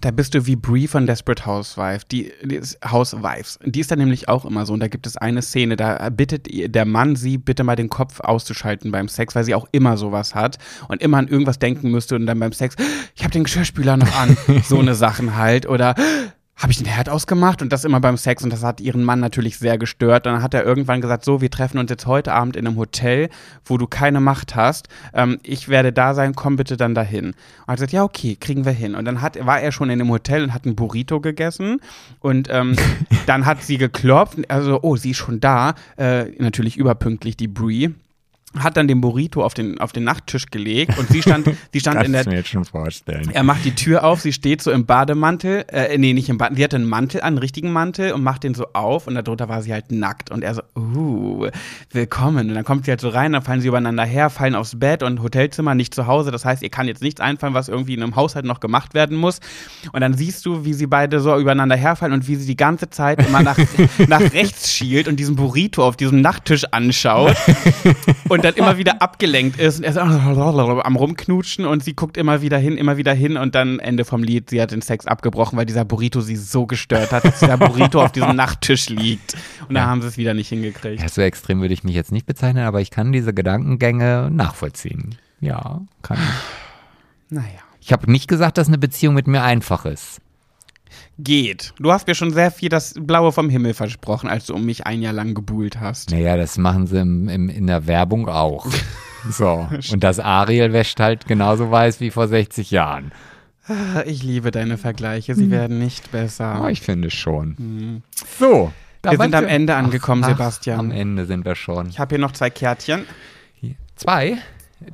Da 0.00 0.10
bist 0.10 0.34
du 0.34 0.44
wie 0.46 0.56
Brie 0.56 0.86
von 0.86 1.06
Desperate 1.06 1.46
Housewife, 1.46 2.04
die, 2.10 2.30
die 2.42 2.56
ist 2.56 2.78
Housewives. 2.90 3.58
Die 3.64 3.80
ist 3.80 3.90
dann 3.90 3.98
nämlich 3.98 4.28
auch 4.28 4.44
immer 4.44 4.66
so. 4.66 4.74
Und 4.74 4.80
da 4.80 4.88
gibt 4.88 5.06
es 5.06 5.16
eine 5.16 5.40
Szene, 5.40 5.76
da 5.76 6.10
bittet 6.10 6.46
der 6.74 6.84
Mann 6.84 7.16
sie 7.16 7.38
bitte 7.38 7.64
mal 7.64 7.74
den 7.76 7.88
Kopf 7.88 8.20
auszuschalten 8.20 8.90
beim 8.92 9.08
Sex, 9.08 9.34
weil 9.34 9.44
sie 9.44 9.54
auch 9.54 9.66
immer 9.72 9.96
sowas 9.96 10.34
hat 10.34 10.58
und 10.88 11.00
immer 11.00 11.16
an 11.18 11.28
irgendwas 11.28 11.58
denken 11.58 11.90
müsste 11.90 12.16
und 12.16 12.26
dann 12.26 12.38
beim 12.38 12.52
Sex, 12.52 12.76
ich 13.14 13.22
habe 13.24 13.32
den 13.32 13.44
Geschirrspüler 13.44 13.96
noch 13.96 14.14
an. 14.14 14.36
so 14.64 14.78
eine 14.78 14.94
Sachen 14.94 15.36
halt. 15.36 15.66
Oder 15.66 15.94
habe 16.56 16.70
ich 16.70 16.78
den 16.78 16.86
Herd 16.86 17.08
ausgemacht 17.08 17.62
und 17.62 17.72
das 17.72 17.84
immer 17.84 18.00
beim 18.00 18.16
Sex 18.16 18.44
und 18.44 18.52
das 18.52 18.62
hat 18.62 18.80
ihren 18.80 19.02
Mann 19.02 19.18
natürlich 19.18 19.58
sehr 19.58 19.76
gestört. 19.76 20.26
Dann 20.26 20.42
hat 20.42 20.54
er 20.54 20.64
irgendwann 20.64 21.00
gesagt, 21.00 21.24
so, 21.24 21.40
wir 21.40 21.50
treffen 21.50 21.78
uns 21.78 21.90
jetzt 21.90 22.06
heute 22.06 22.32
Abend 22.32 22.54
in 22.56 22.66
einem 22.66 22.76
Hotel, 22.76 23.28
wo 23.64 23.76
du 23.76 23.86
keine 23.86 24.20
Macht 24.20 24.54
hast. 24.54 24.88
Ähm, 25.12 25.38
ich 25.42 25.68
werde 25.68 25.92
da 25.92 26.14
sein, 26.14 26.34
komm 26.34 26.56
bitte 26.56 26.76
dann 26.76 26.94
dahin. 26.94 27.26
Und 27.26 27.34
er 27.66 27.72
hat 27.72 27.76
gesagt, 27.76 27.92
ja, 27.92 28.04
okay, 28.04 28.36
kriegen 28.36 28.64
wir 28.64 28.72
hin. 28.72 28.94
Und 28.94 29.04
dann 29.04 29.20
hat, 29.20 29.44
war 29.44 29.60
er 29.60 29.72
schon 29.72 29.90
in 29.90 29.98
dem 29.98 30.10
Hotel 30.10 30.44
und 30.44 30.54
hat 30.54 30.64
einen 30.64 30.76
Burrito 30.76 31.20
gegessen 31.20 31.80
und 32.20 32.48
ähm, 32.50 32.76
dann 33.26 33.46
hat 33.46 33.62
sie 33.62 33.78
geklopft, 33.78 34.38
also, 34.48 34.80
oh, 34.82 34.96
sie 34.96 35.10
ist 35.10 35.16
schon 35.16 35.40
da. 35.40 35.74
Äh, 35.96 36.26
natürlich 36.38 36.76
überpünktlich, 36.76 37.36
die 37.36 37.48
Brie. 37.48 37.94
Hat 38.58 38.76
dann 38.76 38.88
den 38.88 39.00
Burrito 39.00 39.44
auf 39.44 39.54
den, 39.54 39.80
auf 39.80 39.92
den 39.92 40.04
Nachttisch 40.04 40.46
gelegt 40.46 40.98
und 40.98 41.08
sie 41.08 41.22
stand, 41.22 41.48
sie 41.72 41.80
stand 41.80 42.02
in 42.04 42.12
der, 42.12 42.26
mir 42.28 42.36
jetzt 42.36 42.50
schon 42.50 42.64
vorstellen. 42.64 43.30
er 43.32 43.42
macht 43.42 43.64
die 43.64 43.74
Tür 43.74 44.04
auf, 44.04 44.20
sie 44.20 44.32
steht 44.32 44.62
so 44.62 44.70
im 44.70 44.86
Bademantel, 44.86 45.64
äh, 45.68 45.96
nee, 45.98 46.12
nicht 46.12 46.28
im 46.28 46.38
Bademantel, 46.38 46.56
sie 46.58 46.64
hatte 46.64 46.76
einen 46.76 46.88
Mantel 46.88 47.20
an, 47.20 47.26
einen 47.28 47.38
richtigen 47.38 47.72
Mantel 47.72 48.12
und 48.12 48.22
macht 48.22 48.44
den 48.44 48.54
so 48.54 48.66
auf 48.72 49.06
und 49.06 49.14
darunter 49.14 49.48
war 49.48 49.62
sie 49.62 49.72
halt 49.72 49.90
nackt 49.90 50.30
und 50.30 50.44
er 50.44 50.54
so, 50.54 50.62
uh, 50.76 51.48
willkommen. 51.90 52.48
Und 52.48 52.54
dann 52.54 52.64
kommt 52.64 52.84
sie 52.84 52.90
halt 52.90 53.00
so 53.00 53.08
rein, 53.08 53.32
dann 53.32 53.42
fallen 53.42 53.60
sie 53.60 53.68
übereinander 53.68 54.04
her, 54.04 54.30
fallen 54.30 54.54
aufs 54.54 54.78
Bett 54.78 55.02
und 55.02 55.22
Hotelzimmer 55.22 55.74
nicht 55.74 55.94
zu 55.94 56.06
Hause. 56.06 56.30
Das 56.30 56.44
heißt, 56.44 56.62
ihr 56.62 56.70
kann 56.70 56.86
jetzt 56.86 57.02
nichts 57.02 57.20
einfallen, 57.20 57.54
was 57.54 57.68
irgendwie 57.68 57.94
in 57.94 58.02
einem 58.02 58.16
Haushalt 58.16 58.44
noch 58.44 58.60
gemacht 58.60 58.94
werden 58.94 59.16
muss. 59.16 59.40
Und 59.92 60.00
dann 60.00 60.14
siehst 60.14 60.46
du, 60.46 60.64
wie 60.64 60.74
sie 60.74 60.86
beide 60.86 61.20
so 61.20 61.36
übereinander 61.38 61.76
herfallen 61.76 62.12
und 62.12 62.28
wie 62.28 62.36
sie 62.36 62.46
die 62.46 62.56
ganze 62.56 62.90
Zeit 62.90 63.26
immer 63.26 63.42
nach, 63.42 63.58
nach 64.08 64.20
rechts 64.20 64.72
schielt 64.72 65.08
und 65.08 65.16
diesen 65.16 65.36
Burrito 65.36 65.86
auf 65.86 65.96
diesem 65.96 66.20
Nachttisch 66.20 66.64
anschaut 66.70 67.36
und 68.28 68.43
dann 68.44 68.54
immer 68.54 68.78
wieder 68.78 69.00
abgelenkt 69.02 69.58
ist 69.58 69.78
und 69.78 69.84
er 69.84 69.90
ist 69.90 69.98
am 69.98 70.96
rumknutschen 70.96 71.64
und 71.64 71.82
sie 71.82 71.94
guckt 71.94 72.16
immer 72.16 72.42
wieder 72.42 72.58
hin, 72.58 72.76
immer 72.76 72.96
wieder 72.96 73.12
hin 73.12 73.36
und 73.36 73.54
dann 73.54 73.78
Ende 73.78 74.04
vom 74.04 74.22
Lied, 74.22 74.50
sie 74.50 74.60
hat 74.60 74.70
den 74.70 74.82
Sex 74.82 75.06
abgebrochen, 75.06 75.58
weil 75.58 75.66
dieser 75.66 75.84
Burrito 75.84 76.20
sie 76.20 76.36
so 76.36 76.66
gestört 76.66 77.12
hat, 77.12 77.24
dass 77.24 77.40
dieser 77.40 77.56
Burrito 77.56 78.02
auf 78.02 78.12
diesem 78.12 78.36
Nachttisch 78.36 78.88
liegt. 78.88 79.36
Und 79.68 79.74
da 79.74 79.86
haben 79.86 80.02
sie 80.02 80.08
es 80.08 80.16
wieder 80.16 80.34
nicht 80.34 80.48
hingekriegt. 80.48 81.02
Ja, 81.02 81.08
so 81.08 81.22
extrem 81.22 81.60
würde 81.60 81.74
ich 81.74 81.84
mich 81.84 81.94
jetzt 81.94 82.12
nicht 82.12 82.26
bezeichnen, 82.26 82.64
aber 82.64 82.80
ich 82.80 82.90
kann 82.90 83.12
diese 83.12 83.32
Gedankengänge 83.32 84.30
nachvollziehen. 84.30 85.16
Ja, 85.40 85.82
kann 86.02 86.18
ich. 86.18 86.24
Naja. 87.30 87.46
Ich 87.80 87.92
habe 87.92 88.10
nicht 88.10 88.28
gesagt, 88.28 88.58
dass 88.58 88.68
eine 88.68 88.78
Beziehung 88.78 89.14
mit 89.14 89.26
mir 89.26 89.42
einfach 89.42 89.86
ist. 89.86 90.20
Geht. 91.18 91.74
Du 91.78 91.92
hast 91.92 92.06
mir 92.06 92.14
schon 92.14 92.32
sehr 92.32 92.50
viel 92.50 92.68
das 92.68 92.94
Blaue 92.98 93.30
vom 93.30 93.48
Himmel 93.48 93.74
versprochen, 93.74 94.28
als 94.28 94.46
du 94.46 94.54
um 94.54 94.64
mich 94.64 94.86
ein 94.86 95.00
Jahr 95.00 95.12
lang 95.12 95.34
gebuhlt 95.34 95.80
hast. 95.80 96.10
Naja, 96.10 96.36
das 96.36 96.58
machen 96.58 96.86
sie 96.86 96.98
im, 96.98 97.28
im, 97.28 97.48
in 97.48 97.66
der 97.66 97.86
Werbung 97.86 98.28
auch. 98.28 98.66
So. 99.30 99.66
Und 99.90 100.04
das 100.04 100.20
Ariel 100.20 100.74
wäscht 100.74 101.00
halt 101.00 101.26
genauso 101.26 101.70
weiß 101.70 102.00
wie 102.00 102.10
vor 102.10 102.28
60 102.28 102.70
Jahren. 102.70 103.10
Ich 104.04 104.22
liebe 104.22 104.50
deine 104.50 104.76
Vergleiche, 104.76 105.34
sie 105.34 105.50
werden 105.50 105.78
nicht 105.78 106.12
besser. 106.12 106.60
Oh, 106.62 106.68
ich 106.68 106.82
finde 106.82 107.10
schon. 107.10 108.02
So. 108.38 108.70
da 109.00 109.12
Wir 109.12 109.18
sind 109.18 109.34
am 109.34 109.46
Ende 109.46 109.74
angekommen, 109.76 110.22
ach, 110.24 110.28
Sebastian. 110.28 110.78
Am 110.78 110.90
Ende 110.90 111.24
sind 111.24 111.46
wir 111.46 111.54
schon. 111.54 111.88
Ich 111.88 111.98
habe 111.98 112.16
hier 112.16 112.18
noch 112.18 112.32
zwei 112.32 112.50
Kärtchen. 112.50 113.06
Zwei? 113.96 114.36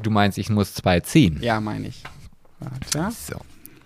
Du 0.02 0.10
meinst, 0.10 0.38
ich 0.38 0.50
muss 0.50 0.74
zwei 0.74 1.00
ziehen? 1.00 1.38
Ja, 1.40 1.60
meine 1.60 1.88
ich. 1.88 2.04
Warte. 2.60 3.10
So. 3.10 3.40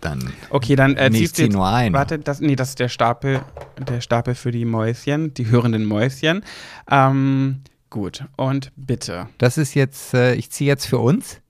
Dann. 0.05 0.35
Okay, 0.51 0.77
dann 0.77 0.97
äh, 0.97 1.11
ziehst 1.11 1.39
du 1.39 1.45
jetzt, 1.45 1.55
nur 1.55 1.67
einen. 1.67 1.95
Warte, 1.95 2.19
das, 2.19 2.41
nee, 2.41 2.57
das 2.57 2.71
ist 2.71 2.79
der 2.79 2.91
Stapel, 2.91 3.41
der 3.89 4.03
Stapel 4.03 4.35
für 4.35 4.51
die 4.51 4.67
Mäuschen, 4.67 5.33
die 5.33 5.47
hörenden 5.47 5.87
Mäuschen. 5.87 6.45
Ähm, 6.91 7.63
gut, 7.89 8.23
und 8.37 8.71
bitte. 8.77 9.29
Das 9.39 9.57
ist 9.57 9.73
jetzt, 9.73 10.13
äh, 10.13 10.35
ich 10.35 10.51
ziehe 10.51 10.69
jetzt 10.69 10.85
für 10.85 10.99
uns. 10.99 11.41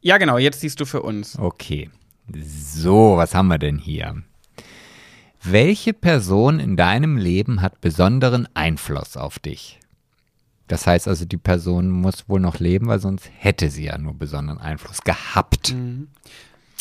Ja, 0.00 0.18
genau, 0.18 0.38
jetzt 0.38 0.60
siehst 0.60 0.78
du 0.78 0.84
für 0.84 1.02
uns. 1.02 1.36
Okay. 1.36 1.90
So, 2.32 3.16
was 3.16 3.34
haben 3.34 3.48
wir 3.48 3.58
denn 3.58 3.78
hier? 3.78 4.22
Welche 5.42 5.92
Person 5.92 6.60
in 6.60 6.76
deinem 6.76 7.16
Leben 7.16 7.60
hat 7.60 7.80
besonderen 7.80 8.46
Einfluss 8.54 9.16
auf 9.16 9.40
dich? 9.40 9.80
Das 10.68 10.86
heißt 10.86 11.08
also, 11.08 11.24
die 11.24 11.38
Person 11.38 11.90
muss 11.90 12.28
wohl 12.28 12.40
noch 12.40 12.60
leben, 12.60 12.86
weil 12.86 13.00
sonst 13.00 13.28
hätte 13.36 13.68
sie 13.68 13.86
ja 13.86 13.98
nur 13.98 14.14
besonderen 14.14 14.60
Einfluss 14.60 15.00
gehabt. 15.02 15.74
Mhm. 15.74 16.06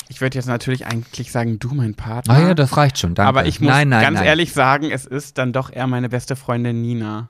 Ich 0.07 0.21
würde 0.21 0.37
jetzt 0.37 0.45
natürlich 0.45 0.85
eigentlich 0.85 1.31
sagen, 1.31 1.59
du, 1.59 1.73
mein 1.73 1.95
Partner. 1.95 2.33
Ah 2.33 2.39
ja, 2.39 2.53
das 2.53 2.77
reicht 2.77 2.99
schon, 2.99 3.15
danke. 3.15 3.27
Aber 3.27 3.45
ich 3.45 3.59
muss 3.59 3.69
nein, 3.69 3.89
nein, 3.89 4.01
ganz 4.01 4.19
nein. 4.19 4.27
ehrlich 4.27 4.53
sagen, 4.53 4.91
es 4.91 5.05
ist 5.05 5.37
dann 5.37 5.51
doch 5.51 5.71
eher 5.71 5.87
meine 5.87 6.09
beste 6.09 6.35
Freundin 6.35 6.81
Nina. 6.81 7.29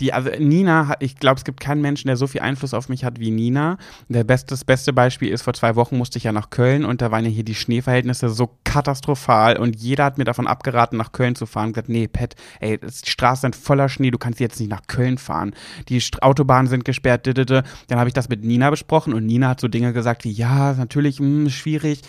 Die, 0.00 0.12
also 0.12 0.30
Nina, 0.38 0.88
hat- 0.88 1.02
ich 1.02 1.16
glaube, 1.16 1.38
es 1.38 1.44
gibt 1.44 1.60
keinen 1.60 1.80
Menschen, 1.80 2.08
der 2.08 2.16
so 2.16 2.26
viel 2.26 2.40
Einfluss 2.42 2.74
auf 2.74 2.88
mich 2.88 3.04
hat 3.04 3.18
wie 3.18 3.30
Nina. 3.30 3.78
Der 4.08 4.24
beste, 4.24 4.48
das 4.50 4.64
beste 4.64 4.92
Beispiel 4.92 5.30
ist, 5.30 5.42
vor 5.42 5.54
zwei 5.54 5.74
Wochen 5.76 5.96
musste 5.96 6.18
ich 6.18 6.24
ja 6.24 6.32
nach 6.32 6.50
Köln 6.50 6.84
und 6.84 7.00
da 7.00 7.10
waren 7.10 7.24
ja 7.24 7.30
hier 7.30 7.44
die 7.44 7.54
Schneeverhältnisse 7.54 8.28
so 8.28 8.50
katastrophal 8.64 9.56
und 9.56 9.76
jeder 9.76 10.04
hat 10.04 10.18
mir 10.18 10.24
davon 10.24 10.46
abgeraten, 10.46 10.98
nach 10.98 11.12
Köln 11.12 11.34
zu 11.34 11.46
fahren. 11.46 11.72
Gesagt, 11.72 11.88
nee, 11.88 12.08
Pat, 12.08 12.34
ey, 12.60 12.78
die 12.78 13.10
Straßen 13.10 13.40
sind 13.52 13.56
voller 13.56 13.88
Schnee, 13.88 14.10
du 14.10 14.18
kannst 14.18 14.40
jetzt 14.40 14.60
nicht 14.60 14.70
nach 14.70 14.86
Köln 14.86 15.18
fahren. 15.18 15.54
Die 15.88 16.02
Autobahnen 16.20 16.68
sind 16.68 16.84
gesperrt, 16.84 17.26
didede. 17.26 17.62
Dann 17.88 17.98
habe 17.98 18.08
ich 18.08 18.14
das 18.14 18.28
mit 18.28 18.44
Nina 18.44 18.70
besprochen 18.70 19.14
und 19.14 19.24
Nina 19.26 19.48
hat 19.48 19.60
so 19.60 19.68
Dinge 19.68 19.92
gesagt 19.92 20.24
wie, 20.24 20.30
ja, 20.30 20.74
natürlich, 20.74 21.20
mh, 21.20 21.50
schwierig. 21.50 22.02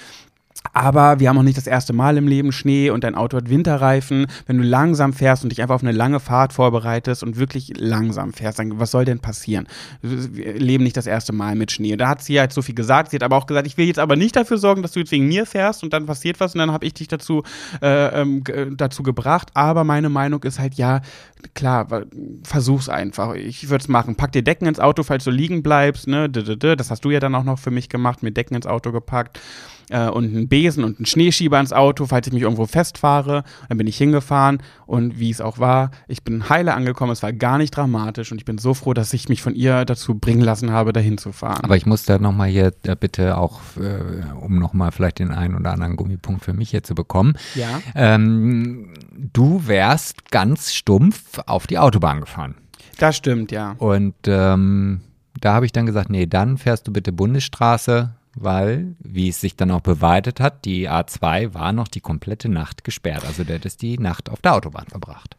Aber 0.74 1.20
wir 1.20 1.30
haben 1.30 1.38
auch 1.38 1.44
nicht 1.44 1.58
das 1.58 1.66
erste 1.66 1.94
Mal 1.94 2.18
im 2.18 2.28
Leben 2.28 2.52
Schnee 2.52 2.90
und 2.90 3.04
dein 3.04 3.16
Auto 3.16 3.38
hat 3.38 3.50
Winterreifen. 3.50 4.28
Wenn 4.46 4.58
du 4.58 4.64
langsam 4.64 5.14
fährst 5.14 5.44
und 5.44 5.50
dich 5.50 5.62
einfach 5.62 5.76
auf 5.76 5.82
eine 5.82 5.92
lange 5.92 6.20
Fahrt 6.20 6.54
vorbereitest 6.54 7.24
und 7.24 7.38
wirklich 7.38 7.74
langsam 7.78 8.34
fährst, 8.34 8.60
dann 8.60 8.80
was 8.80 8.92
soll 8.92 9.06
denn 9.06 9.20
passieren? 9.20 9.68
Wir 10.02 10.54
leben 10.54 10.84
nicht 10.84 10.98
das 10.98 11.08
erste 11.08 11.34
Mal 11.34 11.56
mit 11.56 11.72
Schnee. 11.72 11.94
Und 11.94 12.00
da 12.00 12.10
hat 12.10 12.22
sie 12.22 12.40
halt 12.40 12.54
so 12.54 12.62
viel 12.62 12.76
gesagt. 12.76 13.12
Sie 13.12 13.16
hat 13.16 13.24
aber 13.24 13.38
auch 13.38 13.48
gesagt, 13.48 13.66
ich 13.66 13.78
will 13.78 13.88
jetzt 13.88 14.00
aber 14.00 14.16
nicht 14.16 14.36
dafür 14.36 14.58
sorgen, 14.58 14.82
dass 14.82 14.92
du 14.92 15.00
jetzt 15.00 15.12
wegen 15.12 15.28
mir 15.28 15.46
fährst 15.46 15.84
und 15.84 15.94
dann 15.94 16.06
passiert 16.06 16.40
was 16.40 16.54
und 16.54 16.60
dann 16.60 16.72
habe 16.72 16.86
ich 16.86 16.94
dich 16.94 17.08
dazu, 17.08 17.44
äh, 17.82 18.22
ähm, 18.22 18.44
ge- 18.44 18.72
dazu 18.76 19.04
gebracht. 19.04 19.50
Aber 19.54 19.84
meine 19.84 20.10
Meinung 20.10 20.44
ist 20.44 20.60
halt, 20.60 20.76
ja, 20.76 21.02
klar, 21.56 21.88
versuch's 22.44 22.90
einfach. 22.90 23.36
Ich 23.36 23.70
würde 23.70 23.84
es 23.84 23.88
machen. 23.88 24.16
Pack 24.16 24.34
dir 24.34 24.44
Decken 24.44 24.68
ins 24.68 24.80
Auto, 24.80 25.04
falls 25.04 25.24
du 25.24 25.32
liegen 25.32 25.64
bleibst. 25.64 26.08
Ne? 26.08 26.30
Das 26.30 26.92
hast 26.92 27.06
du 27.06 27.10
ja 27.12 27.20
dann 27.20 27.36
auch 27.36 27.44
noch 27.44 27.58
für 27.58 27.72
mich 27.72 27.90
gemacht, 27.90 28.22
mir 28.22 28.32
Decken 28.32 28.56
ins 28.56 28.68
Auto 28.68 28.92
gepackt 28.92 29.40
äh, 29.90 30.08
und 30.10 30.26
einen 30.26 30.48
Besen 30.48 30.84
und 30.84 31.00
einen 31.00 31.06
Schneeschieber 31.06 31.60
ins 31.60 31.74
Auto, 31.74 32.06
falls 32.06 32.28
ich 32.28 32.34
mich 32.34 32.44
irgendwo 32.44 32.66
festfahre. 32.66 33.44
Dann 33.70 33.78
bin 33.78 33.88
ich 33.88 33.98
hingefahren 33.98 34.62
und 34.86 35.20
wie 35.20 35.30
es 35.30 35.42
auch 35.42 35.60
war, 35.60 35.92
ich 36.08 36.24
bin 36.24 36.50
heile 36.50 36.74
angekommen. 36.74 37.12
Es 37.12 37.24
war 37.24 37.34
gar 37.34 37.58
nicht 37.58 37.72
dramatisch 37.72 38.32
und 38.32 38.38
ich 38.38 38.46
bin 38.46 38.58
so 38.58 38.74
froh, 38.74 38.94
dass 38.94 39.14
ich 39.14 39.30
mich 39.30 39.42
von 39.42 39.56
ihr 39.56 39.86
dazu 39.86 40.16
bringen 40.16 40.42
lassen 40.42 40.72
habe, 40.72 40.94
dahin 40.94 41.18
zu 41.18 41.32
fahren. 41.32 41.64
Aber 41.64 41.78
ich 41.78 41.86
muss 41.86 42.04
da 42.06 42.18
nochmal 42.20 42.50
hier 42.50 42.74
äh, 42.84 42.96
bitte 43.00 43.38
auch, 43.38 43.60
äh, 43.78 44.24
um 44.40 44.60
nochmal 44.60 44.92
vielleicht 44.92 45.20
den 45.20 45.32
einen 45.32 45.56
oder 45.56 45.72
anderen 45.72 45.96
Gummipunkt 45.96 46.44
für 46.44 46.54
mich 46.54 46.70
hier 46.72 46.84
zu 46.84 46.96
bekommen. 46.96 47.34
ja, 47.56 47.82
Ähm, 47.96 48.94
du 49.16 49.68
wärst 49.68 50.32
ganz 50.32 50.74
stumpf 50.74 51.40
auf 51.46 51.68
die 51.68 51.78
Autobahn 51.80 52.20
gefahren. 52.22 52.56
das 53.00 53.18
stimmt, 53.18 53.52
ja. 53.52 53.76
Und 53.78 54.16
ähm, 54.26 55.02
da 55.40 55.54
habe 55.54 55.66
ich 55.66 55.72
dann 55.72 55.86
gesagt, 55.86 56.10
nee, 56.10 56.26
dann 56.26 56.58
fährst 56.58 56.88
du 56.88 56.94
bitte 56.94 57.12
Bundesstraße, 57.12 58.12
weil, 58.40 58.96
wie 59.00 59.30
es 59.30 59.42
sich 59.42 59.56
dann 59.56 59.72
auch 59.72 59.82
beweitet 59.82 60.40
hat, 60.40 60.66
die 60.66 60.90
A2 60.90 61.54
war 61.54 61.74
noch 61.74 61.88
die 61.88 62.02
komplette 62.02 62.50
Nacht 62.50 62.84
gesperrt. 62.84 63.26
Also 63.26 63.44
du 63.44 63.54
hättest 63.54 63.82
die 63.82 63.98
Nacht 63.98 64.30
auf 64.30 64.42
der 64.42 64.56
Autobahn 64.56 64.88
verbracht. 64.88 65.36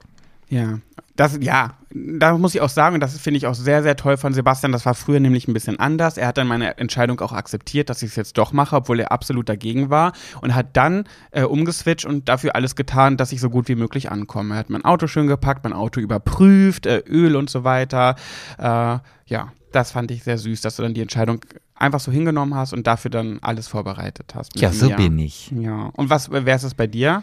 Ja, 0.51 0.79
das, 1.15 1.39
ja, 1.41 1.75
da 1.93 2.39
muss 2.39 2.55
ich 2.55 2.61
auch 2.61 2.69
sagen, 2.69 3.01
das 3.01 3.19
finde 3.19 3.39
ich 3.39 3.47
auch 3.47 3.55
sehr, 3.55 3.83
sehr 3.83 3.97
toll 3.97 4.16
von 4.16 4.33
Sebastian. 4.33 4.73
Das 4.73 4.87
war 4.87 4.95
früher 4.95 5.20
nämlich 5.20 5.49
ein 5.49 5.53
bisschen 5.53 5.79
anders. 5.79 6.16
Er 6.16 6.29
hat 6.29 6.39
dann 6.39 6.47
meine 6.47 6.79
Entscheidung 6.79 7.20
auch 7.20 7.33
akzeptiert, 7.33 7.91
dass 7.91 8.03
ich 8.03 8.11
es 8.11 8.16
jetzt 8.16 8.39
doch 8.39 8.53
mache, 8.53 8.77
obwohl 8.77 9.01
er 9.01 9.12
absolut 9.12 9.49
dagegen 9.49 9.91
war 9.91 10.12
und 10.41 10.55
hat 10.55 10.77
dann 10.77 11.05
äh, 11.33 11.43
umgeswitcht 11.43 12.07
und 12.07 12.29
dafür 12.29 12.55
alles 12.55 12.77
getan, 12.77 13.16
dass 13.16 13.33
ich 13.33 13.41
so 13.41 13.51
gut 13.51 13.69
wie 13.69 13.75
möglich 13.75 14.11
ankomme. 14.11 14.55
Er 14.55 14.59
hat 14.59 14.70
mein 14.70 14.85
Auto 14.85 15.07
schön 15.07 15.27
gepackt, 15.27 15.65
mein 15.65 15.73
Auto 15.73 16.01
überprüft, 16.01 16.87
äh, 16.87 17.03
Öl 17.07 17.37
und 17.37 17.51
so 17.51 17.65
weiter. 17.65 18.15
Äh, 18.57 18.99
ja, 19.27 19.53
das 19.73 19.93
fand 19.93 20.11
ich 20.11 20.24
sehr 20.24 20.39
süß, 20.39 20.61
dass 20.61 20.77
du 20.77 20.82
dann 20.82 20.95
die 20.95 21.03
Entscheidung 21.03 21.40
einfach 21.74 22.01
so 22.01 22.11
hingenommen 22.11 22.55
hast 22.55 22.73
und 22.73 22.86
dafür 22.86 23.11
dann 23.11 23.39
alles 23.40 23.69
vorbereitet 23.69 24.35
hast. 24.35 24.59
Ja, 24.59 24.73
so 24.73 24.89
mir. 24.89 24.97
bin 24.97 25.19
ich. 25.19 25.53
Ja, 25.53 25.90
und 25.95 26.11
was, 26.11 26.31
wer 26.31 26.57
ist 26.57 26.65
es 26.65 26.74
bei 26.74 26.86
dir? 26.86 27.23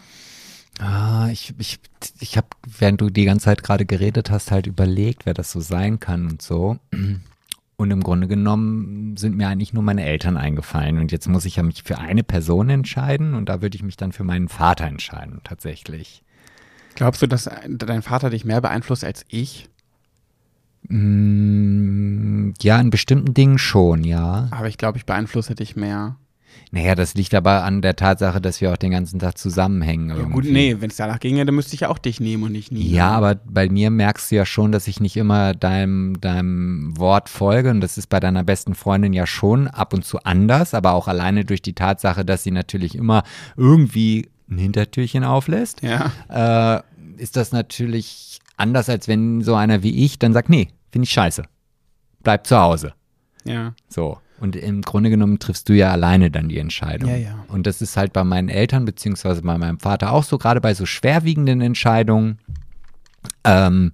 Ah, 0.78 1.28
ich, 1.30 1.54
ich, 1.58 1.78
ich 2.20 2.36
habe, 2.36 2.48
während 2.78 3.00
du 3.00 3.08
die 3.08 3.24
ganze 3.24 3.46
Zeit 3.46 3.62
gerade 3.62 3.86
geredet 3.86 4.30
hast, 4.30 4.50
halt 4.50 4.66
überlegt, 4.66 5.24
wer 5.24 5.34
das 5.34 5.50
so 5.50 5.60
sein 5.60 6.00
kann 6.00 6.26
und 6.26 6.42
so. 6.42 6.78
Und 7.78 7.90
im 7.90 8.02
Grunde 8.02 8.26
genommen 8.26 9.16
sind 9.16 9.36
mir 9.36 9.48
eigentlich 9.48 9.72
nur 9.72 9.82
meine 9.82 10.04
Eltern 10.04 10.36
eingefallen. 10.36 10.98
Und 10.98 11.12
jetzt 11.12 11.28
muss 11.28 11.44
ich 11.44 11.56
ja 11.56 11.62
mich 11.62 11.82
für 11.82 11.98
eine 11.98 12.24
Person 12.24 12.68
entscheiden 12.68 13.34
und 13.34 13.48
da 13.48 13.62
würde 13.62 13.76
ich 13.76 13.82
mich 13.82 13.96
dann 13.96 14.12
für 14.12 14.24
meinen 14.24 14.48
Vater 14.48 14.86
entscheiden, 14.86 15.40
tatsächlich. 15.44 16.22
Glaubst 16.94 17.20
du, 17.20 17.26
dass 17.26 17.50
dein 17.68 18.02
Vater 18.02 18.30
dich 18.30 18.44
mehr 18.44 18.60
beeinflusst 18.60 19.04
als 19.04 19.24
ich? 19.28 19.68
Mm, 20.88 22.54
ja, 22.62 22.80
in 22.80 22.90
bestimmten 22.90 23.34
Dingen 23.34 23.58
schon, 23.58 24.04
ja. 24.04 24.48
Aber 24.50 24.68
ich 24.68 24.78
glaube, 24.78 24.98
ich 24.98 25.06
beeinflusse 25.06 25.54
dich 25.54 25.76
mehr. 25.76 26.16
Naja, 26.72 26.94
das 26.94 27.14
liegt 27.14 27.32
aber 27.34 27.62
an 27.64 27.80
der 27.80 27.94
Tatsache, 27.96 28.40
dass 28.40 28.60
wir 28.60 28.72
auch 28.72 28.76
den 28.76 28.90
ganzen 28.90 29.18
Tag 29.20 29.38
zusammenhängen. 29.38 30.08
Ja, 30.10 30.16
irgendwie. 30.16 30.32
gut, 30.32 30.44
nee, 30.46 30.76
wenn 30.80 30.90
es 30.90 30.96
danach 30.96 31.20
ginge, 31.20 31.44
dann 31.46 31.54
müsste 31.54 31.74
ich 31.74 31.80
ja 31.80 31.88
auch 31.90 31.98
dich 31.98 32.18
nehmen 32.18 32.42
und 32.42 32.52
nicht 32.52 32.72
Nina. 32.72 32.84
Ja, 32.94 33.10
aber 33.10 33.36
bei 33.36 33.68
mir 33.68 33.90
merkst 33.90 34.30
du 34.30 34.36
ja 34.36 34.44
schon, 34.46 34.72
dass 34.72 34.88
ich 34.88 34.98
nicht 35.00 35.16
immer 35.16 35.54
deinem, 35.54 36.20
deinem 36.20 36.96
Wort 36.98 37.28
folge. 37.28 37.70
Und 37.70 37.80
das 37.82 37.98
ist 37.98 38.08
bei 38.08 38.18
deiner 38.20 38.42
besten 38.42 38.74
Freundin 38.74 39.12
ja 39.12 39.26
schon 39.26 39.68
ab 39.68 39.92
und 39.92 40.04
zu 40.04 40.18
anders, 40.24 40.74
aber 40.74 40.92
auch 40.94 41.08
alleine 41.08 41.44
durch 41.44 41.62
die 41.62 41.74
Tatsache, 41.74 42.24
dass 42.24 42.42
sie 42.42 42.50
natürlich 42.50 42.96
immer 42.96 43.22
irgendwie 43.56 44.28
ein 44.50 44.58
Hintertürchen 44.58 45.24
auflässt, 45.24 45.82
Ja. 45.82 46.12
äh, 46.78 46.82
ist 47.22 47.36
das 47.36 47.52
natürlich 47.52 48.40
anders, 48.56 48.88
als 48.88 49.06
wenn 49.08 49.40
so 49.42 49.54
einer 49.54 49.82
wie 49.82 50.04
ich 50.04 50.18
dann 50.18 50.32
sagt, 50.32 50.48
nee, 50.48 50.68
finde 50.96 51.04
ich 51.04 51.12
scheiße. 51.12 51.42
Bleib 52.22 52.46
zu 52.46 52.58
Hause. 52.58 52.94
Ja. 53.44 53.74
So. 53.86 54.18
Und 54.40 54.56
im 54.56 54.80
Grunde 54.80 55.10
genommen 55.10 55.38
triffst 55.38 55.68
du 55.68 55.74
ja 55.74 55.92
alleine 55.92 56.30
dann 56.30 56.48
die 56.48 56.58
Entscheidung. 56.58 57.10
Ja, 57.10 57.16
ja. 57.16 57.44
Und 57.48 57.66
das 57.66 57.82
ist 57.82 57.98
halt 57.98 58.14
bei 58.14 58.24
meinen 58.24 58.48
Eltern 58.48 58.86
beziehungsweise 58.86 59.42
bei 59.42 59.58
meinem 59.58 59.78
Vater 59.78 60.12
auch 60.12 60.24
so, 60.24 60.38
gerade 60.38 60.62
bei 60.62 60.72
so 60.72 60.86
schwerwiegenden 60.86 61.60
Entscheidungen. 61.60 62.38
Ähm, 63.44 63.92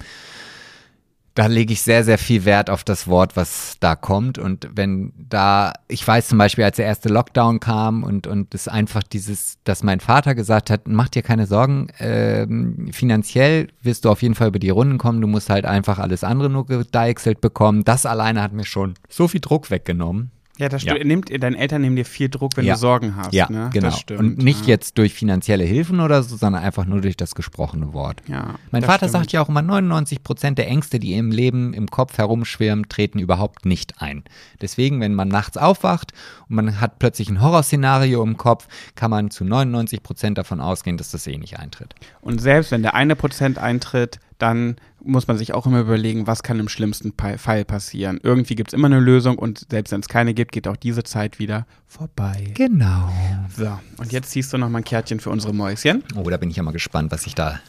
da 1.35 1.47
lege 1.47 1.73
ich 1.73 1.83
sehr, 1.83 2.05
sehr 2.05 2.19
viel 2.19 2.45
Wert 2.45 2.69
auf 2.69 2.85
das 2.85 3.09
Wort, 3.09 3.37
was 3.37 3.77
da 3.81 3.97
kommt. 3.97 4.39
Und 4.39 4.69
wenn 4.75 5.13
da, 5.17 5.73
ich 5.89 6.07
weiß 6.07 6.29
zum 6.29 6.39
Beispiel, 6.39 6.65
als 6.65 6.77
der 6.77 6.87
erste 6.87 7.09
Lockdown 7.09 7.59
kam 7.59 8.03
und, 8.03 8.27
und 8.27 8.55
es 8.55 8.69
einfach 8.69 9.03
dieses, 9.03 9.59
dass 9.65 9.83
mein 9.83 10.01
Vater 10.01 10.35
gesagt 10.35 10.69
hat, 10.69 10.87
mach 10.87 11.09
dir 11.09 11.23
keine 11.23 11.47
Sorgen, 11.47 11.89
ähm, 11.99 12.91
finanziell 12.93 13.69
wirst 13.81 14.05
du 14.05 14.11
auf 14.11 14.23
jeden 14.23 14.35
Fall 14.35 14.49
über 14.49 14.59
die 14.59 14.71
Runden 14.71 14.99
kommen, 14.99 15.21
du 15.21 15.27
musst 15.27 15.49
halt 15.49 15.65
einfach 15.65 15.99
alles 15.99 16.23
andere 16.23 16.51
nur 16.51 16.67
gedeichselt 16.67 17.41
bekommen. 17.41 17.85
Das 17.85 18.05
alleine 18.05 18.43
hat 18.43 18.53
mir 18.53 18.65
schon 18.65 18.95
so 19.09 19.27
viel 19.27 19.41
Druck 19.41 19.71
weggenommen. 19.71 20.31
Ja, 20.59 20.69
das 20.69 20.83
Ja. 20.83 20.93
stimmt. 20.95 21.07
Nimmt, 21.07 21.43
deine 21.43 21.57
Eltern 21.57 21.81
nehmen 21.81 21.97
dir 21.97 22.05
viel 22.05 22.29
Druck, 22.29 22.57
wenn 22.57 22.67
Ja. 22.67 22.75
du 22.75 22.79
Sorgen 22.81 23.17
hast. 23.17 23.33
Ja, 23.33 23.51
ne? 23.51 23.71
genau. 23.73 23.91
Stimmt. 23.91 24.21
und 24.21 24.39
nicht 24.39 24.63
ja. 24.63 24.69
jetzt 24.69 24.99
durch 24.99 25.15
finanzielle 25.15 25.65
Hilfen 25.65 25.99
oder 26.01 26.23
so, 26.23 26.37
sondern 26.37 26.63
einfach 26.63 26.85
nur 26.85 27.01
durch 27.01 27.17
das 27.17 27.35
gesprochene 27.35 27.95
Wort. 27.95 28.23
Ja, 28.29 28.57
Mein 28.71 28.83
Vater 28.83 29.09
stimmt. 29.09 29.13
sagt 29.13 29.33
ja 29.33 29.41
auch 29.43 29.49
immer, 29.49 29.63
99 29.63 30.23
Prozent 30.23 30.59
der 30.59 30.69
Ängste, 30.69 30.99
die 30.99 31.15
im 31.15 31.31
Leben 31.31 31.73
im 31.73 31.89
Kopf 31.89 32.19
herumschwirren, 32.19 32.87
treten 32.91 33.19
überhaupt 33.19 33.65
nicht 33.65 34.03
ein. 34.03 34.25
Deswegen, 34.61 35.01
wenn 35.01 35.15
man 35.15 35.29
nachts 35.29 35.57
aufwacht 35.57 36.13
und 36.51 36.57
man 36.57 36.81
hat 36.83 36.99
plötzlich 36.99 37.31
ein 37.31 37.41
Horrorszenario 37.41 38.23
im 38.23 38.37
Kopf, 38.37 38.69
kann 38.95 39.11
man 39.11 39.31
zu 39.31 39.45
99 39.45 40.03
Prozent 40.03 40.37
davon 40.37 40.61
ausgehen, 40.61 40.99
dass 40.99 41.11
das 41.13 41.27
eh 41.27 41.39
nicht 41.39 41.59
eintritt. 41.59 41.95
Und 42.21 42.41
selbst 42.43 42.71
wenn 42.73 42.83
der 42.83 42.95
eine 42.95 43.17
Prozent 43.17 43.59
eintritt, 43.59 44.21
dann 44.39 44.77
muss 45.05 45.27
man 45.27 45.37
sich 45.37 45.55
auch 45.55 45.67
immer 45.67 45.81
überlegen, 45.81 46.27
was 46.27 46.43
kann 46.43 46.59
im 46.61 46.69
schlimmsten 46.69 47.13
Fall 47.37 47.65
passieren. 47.65 48.21
Irgendwie 48.23 48.55
gibt 48.55 48.71
es 48.71 48.75
immer 48.75 48.87
eine 48.87 49.01
Lösung 49.01 49.39
und 49.39 49.67
selbst 49.71 49.93
wenn 49.93 50.01
es 50.01 50.09
keine 50.09 50.35
gibt, 50.35 50.53
geht 50.53 50.69
auch 50.69 50.77
diese 50.77 51.03
Zeit 51.03 51.39
wieder 51.39 51.67
vorbei. 51.87 52.53
Genau. 52.55 53.13
So, 53.57 53.79
und 53.99 54.13
jetzt 54.13 54.31
ziehst 54.31 54.53
du 54.53 54.59
noch 54.59 54.69
mal 54.69 54.79
ein 54.79 54.85
Kärtchen 54.85 55.21
für 55.21 55.31
unsere 55.31 55.53
Mäuschen. 55.53 56.03
Oh, 56.15 56.29
da 56.29 56.37
bin 56.37 56.51
ich 56.51 56.57
ja 56.57 56.63
mal 56.63 56.73
gespannt, 56.73 57.13
was 57.13 57.27
ich 57.27 57.35
da. 57.35 57.61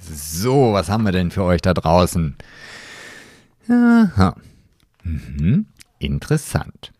So, 0.00 0.72
was 0.72 0.88
haben 0.88 1.04
wir 1.04 1.12
denn 1.12 1.30
für 1.30 1.44
euch 1.44 1.60
da 1.60 1.74
draußen? 1.74 2.36
Aha. 3.68 4.36
Mhm. 5.02 5.66
Interessant. 5.98 6.92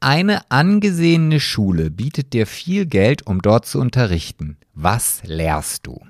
Eine 0.00 0.50
angesehene 0.50 1.40
Schule 1.40 1.90
bietet 1.90 2.32
dir 2.32 2.46
viel 2.46 2.86
Geld, 2.86 3.26
um 3.26 3.42
dort 3.42 3.66
zu 3.66 3.78
unterrichten. 3.78 4.56
Was 4.72 5.20
lehrst 5.24 5.86
du? 5.86 6.00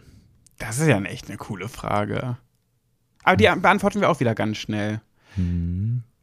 Das 0.58 0.78
ist 0.78 0.86
ja 0.86 1.00
echt 1.02 1.28
eine 1.28 1.38
coole 1.38 1.68
Frage. 1.68 2.36
Aber 3.22 3.36
die 3.36 3.44
beantworten 3.60 4.00
wir 4.00 4.08
auch 4.10 4.20
wieder 4.20 4.34
ganz 4.34 4.58
schnell. 4.58 5.00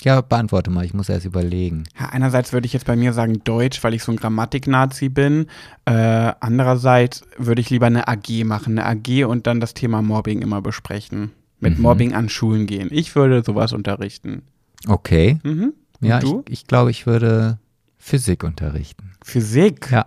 Ja, 0.01 0.21
beantworte 0.21 0.69
mal, 0.69 0.85
ich 0.85 0.93
muss 0.93 1.09
erst 1.09 1.25
überlegen. 1.25 1.85
Ja, 1.99 2.09
einerseits 2.09 2.53
würde 2.53 2.67
ich 2.67 2.73
jetzt 2.73 2.85
bei 2.85 2.95
mir 2.95 3.13
sagen 3.13 3.41
Deutsch, 3.43 3.83
weil 3.83 3.93
ich 3.93 4.03
so 4.03 4.11
ein 4.11 4.17
Grammatik-Nazi 4.17 5.09
bin. 5.09 5.47
Äh, 5.85 6.33
andererseits 6.39 7.23
würde 7.37 7.61
ich 7.61 7.69
lieber 7.69 7.87
eine 7.87 8.07
AG 8.07 8.43
machen, 8.45 8.77
eine 8.77 8.85
AG 8.85 9.25
und 9.25 9.47
dann 9.47 9.59
das 9.59 9.73
Thema 9.73 10.01
Mobbing 10.01 10.41
immer 10.41 10.61
besprechen. 10.61 11.31
Mit 11.59 11.79
Mobbing 11.79 12.13
an 12.13 12.29
Schulen 12.29 12.67
gehen. 12.67 12.89
Ich 12.91 13.15
würde 13.15 13.41
sowas 13.43 13.73
unterrichten. 13.73 14.43
Okay. 14.87 15.39
Mhm. 15.43 15.73
Ja, 16.01 16.19
du? 16.19 16.43
ich, 16.45 16.53
ich 16.53 16.67
glaube, 16.67 16.91
ich 16.91 17.07
würde 17.07 17.57
Physik 17.97 18.43
unterrichten. 18.43 19.13
Physik. 19.23 19.89
Ja. 19.91 20.05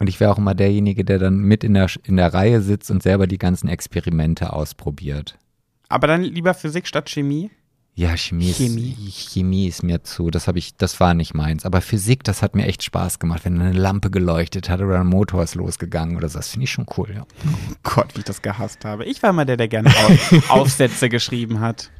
Und 0.00 0.08
ich 0.08 0.18
wäre 0.18 0.32
auch 0.32 0.38
immer 0.38 0.54
derjenige, 0.56 1.04
der 1.04 1.20
dann 1.20 1.38
mit 1.38 1.62
in 1.62 1.74
der, 1.74 1.88
in 2.02 2.16
der 2.16 2.34
Reihe 2.34 2.60
sitzt 2.62 2.90
und 2.90 3.02
selber 3.02 3.28
die 3.28 3.38
ganzen 3.38 3.68
Experimente 3.68 4.52
ausprobiert. 4.52 5.38
Aber 5.88 6.06
dann 6.06 6.22
lieber 6.22 6.54
Physik 6.54 6.86
statt 6.86 7.08
Chemie. 7.08 7.50
Ja, 7.94 8.16
Chemie, 8.16 8.52
Chemie. 8.52 8.96
Ist, 9.08 9.32
Chemie 9.32 9.66
ist 9.66 9.82
mir 9.82 10.04
zu, 10.04 10.30
das 10.30 10.46
habe 10.46 10.60
ich, 10.60 10.76
das 10.76 11.00
war 11.00 11.14
nicht 11.14 11.34
meins. 11.34 11.66
Aber 11.66 11.80
Physik, 11.80 12.22
das 12.22 12.42
hat 12.42 12.54
mir 12.54 12.66
echt 12.66 12.84
Spaß 12.84 13.18
gemacht, 13.18 13.44
wenn 13.44 13.60
eine 13.60 13.72
Lampe 13.72 14.08
geleuchtet 14.10 14.68
hat 14.70 14.80
oder 14.80 15.00
ein 15.00 15.06
Motor 15.08 15.42
ist 15.42 15.56
losgegangen 15.56 16.16
oder 16.16 16.28
so. 16.28 16.38
Das 16.38 16.50
finde 16.50 16.64
ich 16.64 16.70
schon 16.70 16.86
cool, 16.96 17.08
ja. 17.12 17.22
Oh 17.44 17.74
Gott, 17.82 18.14
wie 18.14 18.20
ich 18.20 18.24
das 18.24 18.40
gehasst 18.40 18.84
habe. 18.84 19.04
Ich 19.04 19.20
war 19.24 19.32
mal 19.32 19.46
der, 19.46 19.56
der 19.56 19.66
gerne 19.66 19.88
Auf 19.88 20.32
Aufsätze 20.50 21.08
geschrieben 21.08 21.58
hat. 21.58 21.90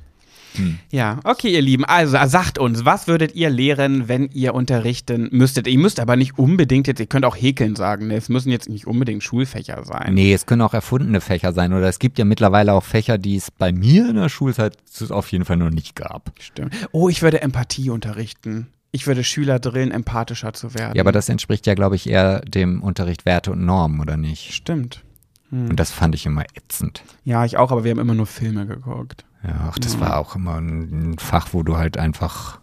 Ja, 0.90 1.20
okay, 1.24 1.52
ihr 1.52 1.62
Lieben. 1.62 1.84
Also 1.84 2.16
sagt 2.26 2.58
uns, 2.58 2.84
was 2.84 3.06
würdet 3.06 3.34
ihr 3.34 3.50
lehren, 3.50 4.08
wenn 4.08 4.28
ihr 4.32 4.54
unterrichten 4.54 5.28
müsstet? 5.30 5.66
Ihr 5.66 5.78
müsst 5.78 6.00
aber 6.00 6.16
nicht 6.16 6.38
unbedingt 6.38 6.86
jetzt, 6.86 7.00
ihr 7.00 7.06
könnt 7.06 7.24
auch 7.24 7.36
häkeln 7.36 7.76
sagen. 7.76 8.08
Ne? 8.08 8.16
Es 8.16 8.28
müssen 8.28 8.50
jetzt 8.50 8.68
nicht 8.68 8.86
unbedingt 8.86 9.22
Schulfächer 9.22 9.84
sein. 9.84 10.14
Nee, 10.14 10.32
es 10.32 10.46
können 10.46 10.62
auch 10.62 10.74
erfundene 10.74 11.20
Fächer 11.20 11.52
sein 11.52 11.72
oder 11.72 11.88
es 11.88 11.98
gibt 11.98 12.18
ja 12.18 12.24
mittlerweile 12.24 12.72
auch 12.72 12.84
Fächer, 12.84 13.18
die 13.18 13.36
es 13.36 13.50
bei 13.50 13.72
mir 13.72 14.08
in 14.08 14.16
der 14.16 14.28
Schulzeit 14.28 14.76
auf 15.10 15.30
jeden 15.30 15.44
Fall 15.44 15.56
noch 15.56 15.70
nicht 15.70 15.94
gab. 15.94 16.32
Stimmt. 16.40 16.74
Oh, 16.92 17.08
ich 17.08 17.22
würde 17.22 17.42
Empathie 17.42 17.90
unterrichten. 17.90 18.68
Ich 18.90 19.06
würde 19.06 19.22
Schüler 19.22 19.58
drillen, 19.58 19.90
empathischer 19.90 20.54
zu 20.54 20.74
werden. 20.74 20.96
Ja, 20.96 21.02
aber 21.02 21.12
das 21.12 21.28
entspricht 21.28 21.66
ja, 21.66 21.74
glaube 21.74 21.96
ich, 21.96 22.08
eher 22.08 22.40
dem 22.40 22.82
Unterricht 22.82 23.26
Werte 23.26 23.52
und 23.52 23.64
Normen, 23.64 24.00
oder 24.00 24.16
nicht? 24.16 24.54
Stimmt. 24.54 25.04
Und 25.50 25.80
das 25.80 25.90
fand 25.90 26.14
ich 26.14 26.26
immer 26.26 26.44
ätzend. 26.54 27.02
Ja, 27.24 27.44
ich 27.44 27.56
auch, 27.56 27.70
aber 27.72 27.82
wir 27.84 27.90
haben 27.90 27.98
immer 27.98 28.14
nur 28.14 28.26
Filme 28.26 28.66
geguckt. 28.66 29.24
Ja, 29.44 29.70
ach, 29.70 29.78
das 29.78 30.01
war 30.01 30.19
auch 30.19 30.35
immer 30.36 30.56
ein, 30.56 31.12
ein 31.12 31.19
Fach, 31.19 31.48
wo 31.52 31.62
du 31.62 31.77
halt 31.77 31.97
einfach 31.97 32.60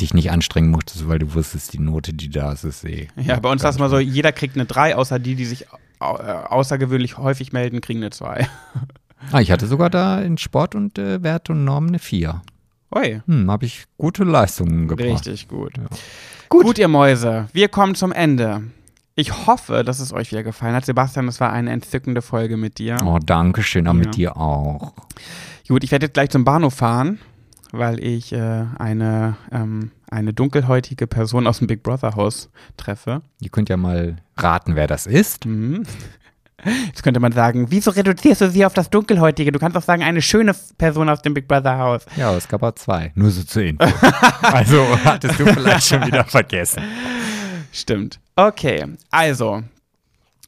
dich 0.00 0.14
nicht 0.14 0.30
anstrengen 0.30 0.70
musstest, 0.70 1.08
weil 1.08 1.18
du 1.18 1.34
wusstest, 1.34 1.72
die 1.72 1.78
Note, 1.78 2.12
die 2.14 2.30
da 2.30 2.52
ist, 2.52 2.64
ist 2.64 2.84
eh. 2.84 3.08
Ja, 3.16 3.38
bei 3.38 3.50
uns 3.50 3.62
war 3.62 3.70
es 3.70 3.78
mal 3.78 3.90
so, 3.90 3.98
jeder 3.98 4.32
kriegt 4.32 4.56
eine 4.56 4.64
3, 4.64 4.96
außer 4.96 5.18
die, 5.18 5.34
die 5.34 5.44
sich 5.44 5.66
äh, 6.00 6.04
außergewöhnlich 6.04 7.18
häufig 7.18 7.52
melden, 7.52 7.80
kriegen 7.80 8.00
eine 8.00 8.10
2. 8.10 8.46
Ah, 9.32 9.40
ich 9.40 9.50
hatte 9.50 9.66
sogar 9.66 9.90
da 9.90 10.20
in 10.22 10.38
Sport 10.38 10.74
und 10.74 10.98
äh, 10.98 11.22
Werte 11.22 11.52
und 11.52 11.64
Normen 11.64 11.88
eine 11.90 11.98
4. 11.98 12.40
Ui, 12.94 13.20
Hm, 13.26 13.50
habe 13.50 13.66
ich 13.66 13.84
gute 13.98 14.24
Leistungen 14.24 14.88
gebracht. 14.88 15.26
richtig 15.26 15.46
gut. 15.48 15.72
gut. 16.48 16.78
ihr 16.78 16.88
Mäuse, 16.88 17.48
wir 17.52 17.68
kommen 17.68 17.94
zum 17.94 18.12
Ende. 18.12 18.62
Ich 19.20 19.46
hoffe, 19.46 19.84
dass 19.84 20.00
es 20.00 20.14
euch 20.14 20.30
wieder 20.30 20.42
gefallen 20.42 20.74
hat. 20.74 20.86
Sebastian, 20.86 21.26
das 21.26 21.40
war 21.40 21.52
eine 21.52 21.70
entzückende 21.72 22.22
Folge 22.22 22.56
mit 22.56 22.78
dir. 22.78 22.96
Oh, 23.04 23.18
danke 23.22 23.62
schön, 23.62 23.86
auch 23.86 23.92
Ja. 23.92 23.98
mit 23.98 24.16
dir 24.16 24.34
auch. 24.38 24.94
Gut, 25.68 25.84
ich 25.84 25.90
werde 25.90 26.06
jetzt 26.06 26.14
gleich 26.14 26.30
zum 26.30 26.46
Bahnhof 26.46 26.72
fahren, 26.72 27.18
weil 27.70 28.02
ich 28.02 28.32
äh, 28.32 28.64
eine, 28.78 29.36
ähm, 29.52 29.90
eine 30.10 30.32
dunkelhäutige 30.32 31.06
Person 31.06 31.46
aus 31.46 31.58
dem 31.58 31.66
Big 31.66 31.82
Brother 31.82 32.14
Haus 32.16 32.48
treffe. 32.78 33.20
Ihr 33.42 33.50
könnt 33.50 33.68
ja 33.68 33.76
mal 33.76 34.16
raten, 34.38 34.74
wer 34.74 34.86
das 34.86 35.04
ist. 35.06 35.44
Mhm. 35.44 35.82
Jetzt 36.86 37.02
könnte 37.02 37.20
man 37.20 37.32
sagen, 37.32 37.66
wieso 37.70 37.90
reduzierst 37.90 38.40
du 38.40 38.50
sie 38.50 38.64
auf 38.64 38.72
das 38.72 38.88
Dunkelhäutige? 38.88 39.52
Du 39.52 39.58
kannst 39.58 39.76
auch 39.76 39.82
sagen, 39.82 40.02
eine 40.02 40.22
schöne 40.22 40.54
Person 40.78 41.10
aus 41.10 41.20
dem 41.20 41.34
Big 41.34 41.46
Brother 41.46 41.76
Haus. 41.76 42.06
Ja, 42.16 42.34
es 42.34 42.48
gab 42.48 42.62
auch 42.62 42.72
zwei. 42.74 43.12
Nur 43.14 43.30
so 43.30 43.42
zu 43.42 43.62
Info. 43.62 43.84
also 44.42 44.82
hattest 45.04 45.38
du 45.40 45.44
vielleicht 45.46 45.86
schon 45.88 46.06
wieder 46.06 46.24
vergessen. 46.24 46.82
Stimmt. 47.72 48.20
Okay, 48.36 48.84
also, 49.10 49.62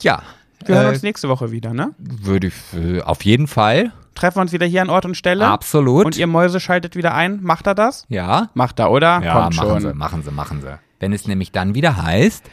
Ja. 0.02 0.22
wir 0.64 0.74
hören 0.76 0.86
äh, 0.86 0.90
uns 0.90 1.02
nächste 1.02 1.28
Woche 1.28 1.50
wieder, 1.50 1.72
ne? 1.74 1.94
Würde 1.98 2.48
ich 2.48 2.54
äh, 2.74 3.00
auf 3.02 3.24
jeden 3.24 3.46
Fall. 3.46 3.92
Treffen 4.14 4.36
wir 4.36 4.42
uns 4.42 4.52
wieder 4.52 4.66
hier 4.66 4.82
an 4.82 4.90
Ort 4.90 5.04
und 5.06 5.16
Stelle. 5.16 5.46
Absolut. 5.46 6.04
Und 6.04 6.16
ihr 6.16 6.26
Mäuse 6.26 6.60
schaltet 6.60 6.96
wieder 6.96 7.14
ein. 7.14 7.42
Macht 7.42 7.66
er 7.66 7.74
das? 7.74 8.04
ja. 8.08 8.50
Macht 8.54 8.78
er, 8.78 8.90
oder? 8.90 9.22
Ja, 9.22 9.32
Kommt 9.42 9.56
machen 9.56 9.68
schon. 9.68 9.80
sie, 9.80 9.94
machen 9.94 10.22
sie, 10.22 10.30
machen 10.30 10.60
sie. 10.60 10.78
Wenn 11.00 11.12
es 11.12 11.26
nämlich 11.26 11.50
dann 11.50 11.74
wieder 11.74 12.00
heißt, 12.00 12.44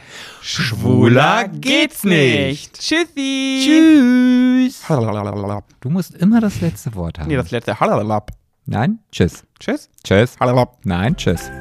Schwuler 0.41 1.48
geht's 1.50 2.04
nicht. 2.04 2.80
Tschüssi. 2.80 3.62
Tschüss. 3.64 4.82
Tschüss. 4.88 5.66
Du 5.82 5.90
musst 5.90 6.16
immer 6.16 6.41
das 6.41 6.60
letzte 6.62 6.96
Wort 6.96 7.20
haben. 7.20 7.28
Nee, 7.28 7.36
das 7.36 7.52
letzte. 7.52 7.80
Halalab. 7.80 8.32
Nein? 8.66 9.00
Tschüss. 9.12 9.44
Tschüss. 9.60 9.90
Tschüss. 10.04 10.36
Halalab. 10.40 10.78
Nein, 10.84 11.16
tschüss. 11.16 11.52